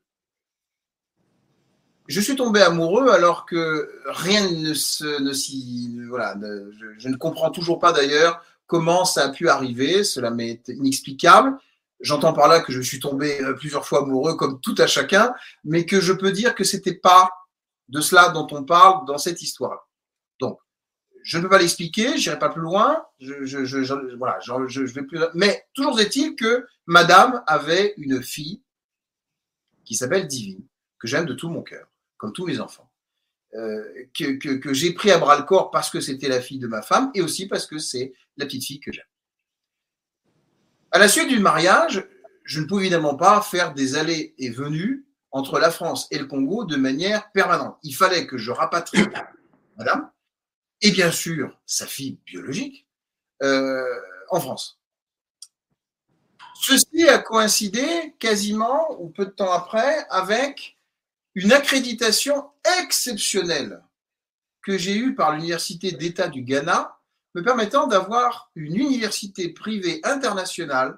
je 2.08 2.22
suis 2.22 2.36
tombé 2.36 2.62
amoureux 2.62 3.10
alors 3.10 3.46
que 3.46 4.02
rien 4.06 4.50
ne 4.50 4.74
se, 4.74 5.22
ne 5.22 5.34
s'y, 5.34 6.00
voilà, 6.08 6.36
je, 6.42 6.86
je, 6.98 7.10
ne 7.10 7.18
comprends 7.18 7.52
toujours 7.52 7.80
pas 7.80 7.92
d'ailleurs 7.92 8.42
comment 8.66 9.04
ça 9.04 9.26
a 9.26 9.30
pu 9.30 9.50
arriver. 9.50 10.04
Cela 10.04 10.30
m'est 10.30 10.68
inexplicable. 10.70 11.58
J'entends 12.00 12.34
par 12.34 12.48
là 12.48 12.60
que 12.60 12.72
je 12.72 12.82
suis 12.82 13.00
tombé 13.00 13.42
euh, 13.42 13.54
plusieurs 13.54 13.86
fois 13.86 14.04
amoureux 14.04 14.36
comme 14.36 14.60
tout 14.62 14.76
à 14.78 14.88
chacun, 14.88 15.34
mais 15.64 15.86
que 15.86 16.00
je 16.00 16.14
peux 16.14 16.32
dire 16.32 16.56
que 16.56 16.64
c'était 16.64 16.94
pas 16.94 17.32
de 17.90 18.02
cela 18.02 18.30
dont 18.30 18.48
on 18.52 18.64
parle 18.64 19.06
dans 19.06 19.18
cette 19.18 19.42
histoire. 19.42 19.87
Je 21.28 21.38
ne 21.38 21.44
peux 21.44 21.50
pas 21.50 21.60
l'expliquer, 21.60 22.18
j'irai 22.18 22.40
pas 22.40 22.48
plus 22.48 22.62
loin. 22.62 23.06
Je, 23.20 23.44
je, 23.44 23.66
je, 23.66 24.16
voilà, 24.16 24.40
je, 24.40 24.80
vais 24.80 25.04
plus. 25.04 25.20
Mais 25.34 25.68
toujours 25.74 26.00
est-il 26.00 26.38
que 26.38 26.66
Madame 26.86 27.44
avait 27.48 27.94
une 27.98 28.24
fille 28.24 28.64
qui 29.84 29.96
s'appelle 29.96 30.26
Divine, 30.28 30.66
que 30.98 31.06
j'aime 31.06 31.26
de 31.26 31.34
tout 31.34 31.50
mon 31.50 31.64
cœur, 31.64 31.86
comme 32.16 32.32
tous 32.32 32.46
mes 32.46 32.62
enfants, 32.62 32.90
euh, 33.56 33.84
que, 34.18 34.38
que, 34.38 34.56
que 34.56 34.74
j'ai 34.74 34.94
pris 34.94 35.12
à 35.12 35.18
bras 35.18 35.38
le 35.38 35.44
corps 35.44 35.70
parce 35.70 35.90
que 35.90 36.00
c'était 36.00 36.30
la 36.30 36.40
fille 36.40 36.60
de 36.60 36.68
ma 36.68 36.82
femme 36.82 37.12
et 37.14 37.22
aussi 37.22 37.46
parce 37.46 37.68
que 37.68 37.78
c'est 37.78 38.14
la 38.38 38.46
petite 38.46 38.64
fille 38.64 38.80
que 38.80 38.94
j'aime. 38.94 39.04
À 40.92 40.98
la 40.98 41.10
suite 41.10 41.28
du 41.28 41.40
mariage, 41.40 42.08
je 42.46 42.62
ne 42.62 42.68
pouvais 42.68 42.84
évidemment 42.84 43.18
pas 43.18 43.42
faire 43.42 43.74
des 43.74 43.98
allées 43.98 44.34
et 44.38 44.50
venues 44.50 45.06
entre 45.32 45.60
la 45.60 45.72
France 45.72 46.08
et 46.10 46.20
le 46.20 46.26
Congo 46.26 46.64
de 46.64 46.78
manière 46.78 47.30
permanente. 47.34 47.80
Il 47.84 47.96
fallait 47.96 48.28
que 48.28 48.38
je 48.38 48.52
rapatrie 48.52 49.04
madame 49.78 50.10
et 50.82 50.92
bien 50.92 51.12
sûr 51.12 51.60
sa 51.66 51.86
fille 51.86 52.20
biologique 52.26 52.88
euh, 53.44 53.84
en 54.30 54.40
France. 54.40 54.80
Ceci 56.60 57.08
a 57.08 57.20
coïncidé 57.20 58.16
quasiment 58.20 59.00
ou 59.00 59.10
peu 59.10 59.26
de 59.26 59.32
temps 59.32 59.52
après 59.52 60.06
avec 60.10 60.78
une 61.36 61.52
accréditation 61.52 62.50
exceptionnelle 62.80 63.84
que 64.64 64.78
j'ai 64.78 64.98
eue 64.98 65.16
par 65.16 65.34
l'Université 65.34 65.92
d'État 65.92 66.28
du 66.28 66.42
Ghana 66.42 66.98
me 67.36 67.44
permettant 67.44 67.88
d'avoir 67.88 68.52
une 68.56 68.76
université 68.76 69.50
privée 69.50 70.02
internationale 70.04 70.98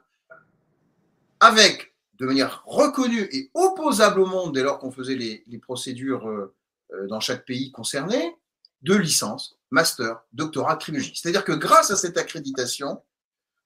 avec, 1.41 1.93
de 2.14 2.26
manière 2.26 2.64
reconnue 2.65 3.27
et 3.31 3.51
opposable 3.53 4.22
au 4.22 4.26
monde 4.26 4.53
dès 4.53 4.64
lors 4.64 4.80
qu'on 4.80 4.91
faisait 4.91 5.15
les, 5.15 5.57
procédures 5.60 6.27
euh, 6.27 6.56
euh, 6.93 7.07
dans 7.07 7.19
chaque 7.19 7.45
pays 7.45 7.72
concerné, 7.72 8.35
de 8.81 8.95
licence, 8.95 9.59
master, 9.72 10.22
doctorat, 10.34 10.78
trilogie. 10.78 11.14
C'est-à-dire 11.16 11.44
que 11.44 11.52
grâce 11.52 11.91
à 11.91 11.96
cette 11.96 12.18
accréditation, 12.18 13.02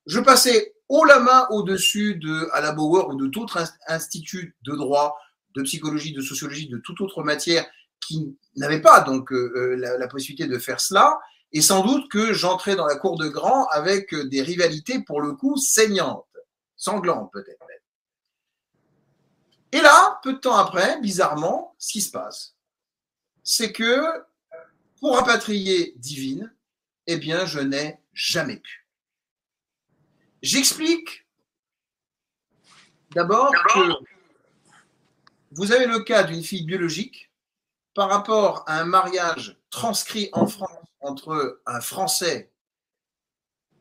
je 0.06 0.20
passais 0.20 0.76
haut 0.90 1.06
la 1.06 1.20
main 1.20 1.48
au-dessus 1.50 2.16
de 2.16 2.50
à 2.52 2.62
la 2.62 2.72
Bauer 2.72 3.08
ou 3.10 3.16
de 3.16 3.28
tout 3.28 3.44
autre 3.44 3.64
institut 3.88 4.56
de 4.64 4.76
droit, 4.76 5.18
de 5.56 5.62
psychologie, 5.62 6.14
de 6.14 6.22
sociologie, 6.22 6.68
de 6.68 6.78
toute 6.78 7.00
autre 7.02 7.24
matière 7.24 7.66
qui 8.06 8.38
n'avait 8.56 8.82
pas 8.82 9.02
donc 9.02 9.32
euh, 9.32 9.76
la, 9.78 10.08
possibilité 10.08 10.48
de 10.48 10.60
faire 10.60 10.82
cela 10.82 11.20
et 11.54 11.62
sans 11.62 11.86
doute 11.86 12.10
que 12.12 12.34
j'entrais 12.34 12.76
dans 12.76 12.86
la 12.86 12.98
cour 12.98 13.18
de 13.18 13.30
grand 13.30 13.66
avec 13.68 14.14
des 14.14 14.42
rivalités 14.42 15.00
pour 15.00 15.22
le 15.22 15.34
coup 15.34 15.56
saignantes, 15.56 16.26
sanglantes 16.76 17.32
peut-être. 17.32 17.64
Et 19.74 19.82
là, 19.82 20.20
peu 20.22 20.34
de 20.34 20.38
temps 20.38 20.56
après, 20.56 21.00
bizarrement, 21.02 21.74
ce 21.80 21.94
qui 21.94 22.02
se 22.02 22.12
passe, 22.12 22.56
c'est 23.44 23.72
que 23.72 24.04
pour 25.04 25.18
rapatrier 25.18 25.96
Divine, 25.98 26.56
eh 27.08 27.18
bien, 27.18 27.46
je 27.46 27.60
n'ai 27.60 28.00
jamais 28.14 28.56
pu. 28.56 28.88
J'explique 30.42 31.28
d'abord 33.12 33.52
que 33.52 33.80
vous 35.52 35.74
avez 35.74 35.88
le 35.88 36.00
cas 36.04 36.24
d'une 36.24 36.42
fille 36.42 36.64
biologique 36.64 37.34
par 37.94 38.10
rapport 38.10 38.64
à 38.66 38.80
un 38.80 38.86
mariage 38.86 39.60
transcrit 39.72 40.30
en 40.32 40.48
France 40.48 40.88
entre 41.02 41.62
un 41.66 41.82
Français 41.82 42.54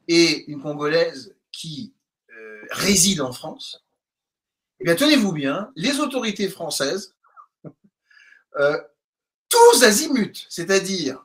et 0.09 0.51
une 0.51 0.61
Congolaise 0.61 1.36
qui 1.53 1.94
euh, 2.31 2.66
réside 2.73 3.20
en 3.20 3.32
France, 3.32 3.86
eh 4.81 4.85
bien, 4.86 4.97
tenez-vous 4.97 5.31
bien, 5.31 5.70
les 5.77 6.01
autorités 6.01 6.49
françaises, 6.49 7.15
euh, 8.59 8.82
tous 9.52 9.84
azimuts, 9.84 10.46
c'est-à-dire 10.48 11.24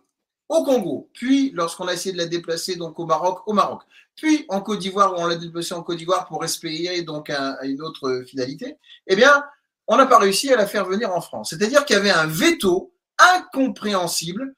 au 0.49 0.63
Congo, 0.63 1.09
puis 1.13 1.51
lorsqu'on 1.53 1.87
a 1.87 1.93
essayé 1.93 2.13
de 2.13 2.17
la 2.17 2.25
déplacer 2.25 2.75
donc 2.75 2.99
au 2.99 3.05
Maroc, 3.05 3.41
au 3.47 3.53
Maroc, 3.53 3.83
puis 4.15 4.45
en 4.49 4.61
Côte 4.61 4.79
d'Ivoire, 4.79 5.13
où 5.13 5.17
on 5.17 5.27
l'a 5.27 5.35
déplacée 5.35 5.73
en 5.73 5.83
Côte 5.83 5.97
d'Ivoire 5.97 6.27
pour 6.27 6.43
espérer 6.43 7.01
donc 7.03 7.29
une 7.63 7.81
autre 7.81 8.23
finalité, 8.27 8.77
eh 9.07 9.15
bien, 9.15 9.43
on 9.87 9.95
n'a 9.95 10.05
pas 10.05 10.17
réussi 10.19 10.51
à 10.51 10.57
la 10.57 10.67
faire 10.67 10.85
venir 10.85 11.13
en 11.13 11.21
France. 11.21 11.51
C'est-à-dire 11.51 11.85
qu'il 11.85 11.95
y 11.95 11.99
avait 11.99 12.11
un 12.11 12.27
veto 12.27 12.93
incompréhensible 13.17 14.53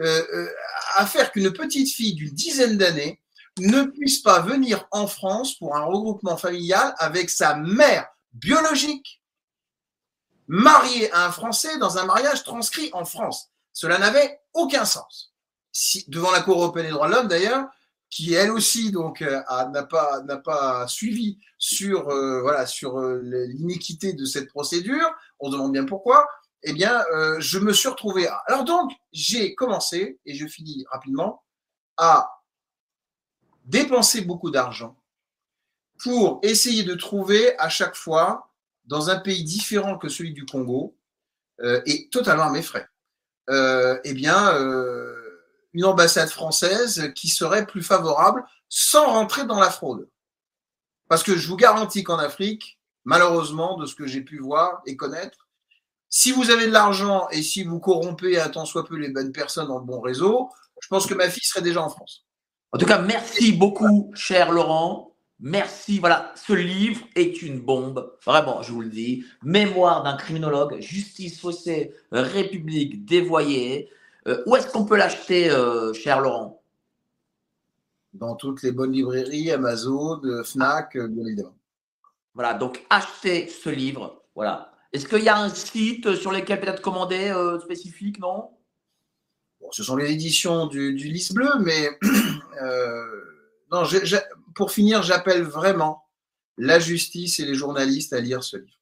euh, 0.00 0.22
euh, 0.34 0.48
à 0.96 1.06
faire 1.06 1.30
qu'une 1.30 1.52
petite 1.52 1.94
fille 1.94 2.14
d'une 2.14 2.34
dizaine 2.34 2.76
d'années 2.76 3.20
ne 3.58 3.84
puisse 3.84 4.20
pas 4.20 4.40
venir 4.40 4.86
en 4.90 5.06
France 5.06 5.54
pour 5.54 5.76
un 5.76 5.84
regroupement 5.84 6.36
familial 6.36 6.94
avec 6.98 7.30
sa 7.30 7.54
mère 7.56 8.06
biologique, 8.32 9.22
mariée 10.46 11.10
à 11.12 11.26
un 11.26 11.32
Français 11.32 11.78
dans 11.78 11.98
un 11.98 12.04
mariage 12.04 12.44
transcrit 12.44 12.90
en 12.92 13.04
France. 13.04 13.50
Cela 13.72 13.98
n'avait 13.98 14.40
aucun 14.52 14.84
sens. 14.84 15.32
Devant 16.08 16.30
la 16.30 16.40
Cour 16.40 16.62
européenne 16.62 16.86
des 16.86 16.92
droits 16.92 17.08
de 17.08 17.14
l'homme, 17.14 17.28
d'ailleurs, 17.28 17.66
qui 18.10 18.34
elle 18.34 18.52
aussi 18.52 18.92
donc 18.92 19.22
euh, 19.22 19.42
n'a 19.72 20.36
pas 20.36 20.86
suivi 20.86 21.38
sur 21.58 22.04
voilà 22.04 22.64
sur 22.66 23.00
l'iniquité 23.00 24.12
de 24.12 24.24
cette 24.24 24.48
procédure. 24.48 25.10
On 25.40 25.48
se 25.48 25.52
demande 25.52 25.72
bien 25.72 25.84
pourquoi 25.84 26.26
eh 26.64 26.72
bien, 26.72 27.04
euh, 27.12 27.38
je 27.40 27.58
me 27.58 27.72
suis 27.72 27.88
retrouvé. 27.88 28.26
Alors 28.46 28.64
donc, 28.64 28.90
j'ai 29.12 29.54
commencé, 29.54 30.18
et 30.24 30.34
je 30.34 30.46
finis 30.46 30.84
rapidement, 30.90 31.44
à 31.96 32.42
dépenser 33.66 34.22
beaucoup 34.22 34.50
d'argent 34.50 34.96
pour 35.98 36.40
essayer 36.42 36.82
de 36.82 36.94
trouver 36.94 37.56
à 37.58 37.68
chaque 37.68 37.94
fois, 37.94 38.50
dans 38.86 39.10
un 39.10 39.16
pays 39.16 39.44
différent 39.44 39.98
que 39.98 40.08
celui 40.08 40.32
du 40.32 40.44
Congo, 40.44 40.96
euh, 41.60 41.80
et 41.86 42.08
totalement 42.10 42.44
à 42.44 42.50
mes 42.50 42.62
frais, 42.62 42.88
euh, 43.50 43.98
eh 44.04 44.14
bien, 44.14 44.52
une 45.72 45.84
ambassade 45.84 46.28
française 46.28 47.12
qui 47.14 47.28
serait 47.28 47.66
plus 47.66 47.82
favorable 47.82 48.44
sans 48.68 49.06
rentrer 49.06 49.44
dans 49.44 49.60
la 49.60 49.70
fraude. 49.70 50.08
Parce 51.08 51.22
que 51.22 51.36
je 51.36 51.48
vous 51.48 51.56
garantis 51.56 52.02
qu'en 52.02 52.18
Afrique, 52.18 52.78
malheureusement, 53.04 53.76
de 53.76 53.86
ce 53.86 53.94
que 53.94 54.06
j'ai 54.06 54.22
pu 54.22 54.38
voir 54.38 54.82
et 54.86 54.96
connaître, 54.96 55.48
si 56.08 56.32
vous 56.32 56.50
avez 56.50 56.66
de 56.66 56.72
l'argent 56.72 57.28
et 57.30 57.42
si 57.42 57.64
vous 57.64 57.80
corrompez 57.80 58.40
un 58.40 58.48
tant 58.48 58.64
soit 58.64 58.86
peu 58.86 58.96
les 58.96 59.08
bonnes 59.08 59.32
personnes 59.32 59.68
dans 59.68 59.78
le 59.78 59.84
bon 59.84 60.00
réseau, 60.00 60.48
je 60.80 60.88
pense 60.88 61.06
que 61.06 61.14
ma 61.14 61.28
fille 61.28 61.44
serait 61.44 61.62
déjà 61.62 61.82
en 61.82 61.90
France. 61.90 62.24
En 62.72 62.78
tout 62.78 62.86
cas, 62.86 62.98
merci 62.98 63.52
beaucoup, 63.52 64.12
cher 64.14 64.52
Laurent. 64.52 65.13
Merci. 65.44 65.98
Voilà, 65.98 66.32
ce 66.36 66.54
livre 66.54 67.06
est 67.14 67.42
une 67.42 67.60
bombe. 67.60 68.16
Vraiment, 68.24 68.62
je 68.62 68.72
vous 68.72 68.80
le 68.80 68.88
dis. 68.88 69.26
Mémoire 69.42 70.02
d'un 70.02 70.16
criminologue, 70.16 70.80
justice 70.80 71.38
faussée, 71.38 71.94
république 72.10 73.04
dévoyée. 73.04 73.90
Euh, 74.26 74.42
où 74.46 74.56
est-ce 74.56 74.68
qu'on 74.68 74.86
peut 74.86 74.96
l'acheter, 74.96 75.50
euh, 75.50 75.92
cher 75.92 76.22
Laurent? 76.22 76.62
Dans 78.14 78.36
toutes 78.36 78.62
les 78.62 78.72
bonnes 78.72 78.92
librairies, 78.92 79.50
Amazon, 79.50 80.22
Fnac, 80.44 80.96
bien 80.96 81.26
évidemment. 81.26 81.58
Voilà, 82.32 82.54
donc 82.54 82.82
achetez 82.88 83.46
ce 83.48 83.68
livre. 83.68 84.22
Voilà, 84.34 84.72
est-ce 84.94 85.06
qu'il 85.06 85.24
y 85.24 85.28
a 85.28 85.36
un 85.36 85.50
site 85.50 86.14
sur 86.14 86.32
lequel 86.32 86.58
peut-être 86.58 86.80
commander 86.80 87.28
euh, 87.28 87.60
spécifique, 87.60 88.18
non? 88.18 88.48
Ce 89.72 89.82
sont 89.82 89.96
les 89.96 90.10
éditions 90.10 90.68
du, 90.68 90.94
du 90.94 91.08
Lys 91.08 91.34
Bleu, 91.34 91.50
mais 91.60 91.90
euh, 92.62 93.04
non, 93.70 93.84
pour 94.54 94.70
finir, 94.70 95.02
j'appelle 95.02 95.42
vraiment 95.42 96.04
la 96.56 96.78
justice 96.78 97.40
et 97.40 97.44
les 97.44 97.54
journalistes 97.54 98.12
à 98.12 98.20
lire 98.20 98.42
ce 98.42 98.56
livre. 98.56 98.78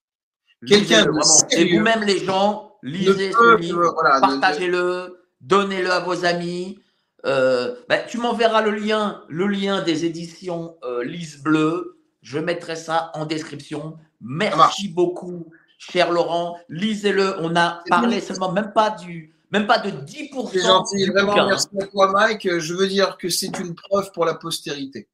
Quelqu'un 0.67 1.07
Et 1.51 1.77
vous-même, 1.77 2.05
les 2.05 2.25
gens, 2.25 2.77
lisez 2.83 3.33
ce 3.33 3.57
livre, 3.57 3.95
partagez-le, 4.21 5.21
donnez-le 5.41 5.91
à 5.91 6.01
vos 6.01 6.25
amis. 6.25 6.79
Euh, 7.25 7.75
ben, 7.89 8.05
tu 8.09 8.19
m'enverras 8.19 8.63
le 8.63 8.71
lien, 8.71 9.25
le 9.29 9.47
lien 9.47 9.83
des 9.83 10.05
éditions 10.05 10.77
Lys 11.03 11.43
Bleu. 11.43 11.99
Je 12.21 12.39
mettrai 12.39 12.77
ça 12.77 13.11
en 13.15 13.27
description. 13.27 13.97
Merci 14.21 14.89
beaucoup 14.89 15.51
cher 15.91 16.13
Laurent, 16.13 16.59
lisez-le. 16.69 17.37
On 17.41 17.57
a 17.57 17.83
parlé 17.89 18.21
seulement 18.21 18.53
même 18.53 18.73
pas 18.73 18.91
du, 18.91 19.35
même 19.51 19.67
pas 19.67 19.79
de 19.79 19.91
10%. 19.91 20.51
C'est 20.53 20.61
gentil, 20.61 21.07
vraiment. 21.07 21.47
Merci 21.47 21.69
à 21.81 21.87
toi, 21.87 22.13
Mike. 22.13 22.59
Je 22.59 22.75
veux 22.75 22.87
dire 22.87 23.17
que 23.19 23.29
c'est 23.29 23.59
une 23.59 23.75
preuve 23.75 24.13
pour 24.13 24.25
la 24.25 24.35
postérité. 24.35 25.09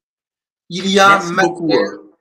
Il 0.69 0.87
y 0.87 0.99
a 0.99 1.19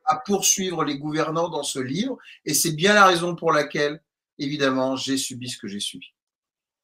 à 0.05 0.17
poursuivre 0.17 0.85
les 0.85 0.97
gouvernants 0.97 1.49
dans 1.49 1.63
ce 1.63 1.79
livre, 1.79 2.17
et 2.45 2.55
c'est 2.55 2.73
bien 2.73 2.95
la 2.95 3.05
raison 3.05 3.35
pour 3.37 3.53
laquelle, 3.53 4.03
évidemment, 4.39 4.97
j'ai 4.97 5.19
subi 5.19 5.51
ce 5.51 5.59
que 5.59 5.69
j'ai 5.69 5.81
subi. 5.81 6.15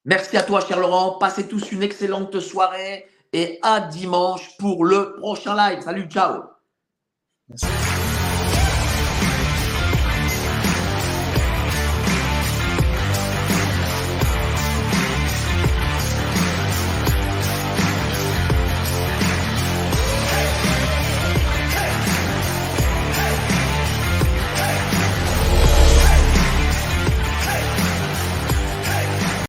Merci 0.05 0.37
à 0.37 0.43
toi, 0.43 0.61
cher 0.61 0.79
Laurent. 0.79 1.19
Passez 1.19 1.49
tous 1.49 1.73
une 1.73 1.83
excellente 1.83 2.39
soirée 2.39 3.07
et 3.33 3.59
à 3.63 3.81
dimanche 3.81 4.57
pour 4.59 4.85
le 4.85 5.17
prochain 5.17 5.57
live. 5.57 5.81
Salut, 5.81 6.07
ciao. 6.09 6.43
Merci. 7.49 7.67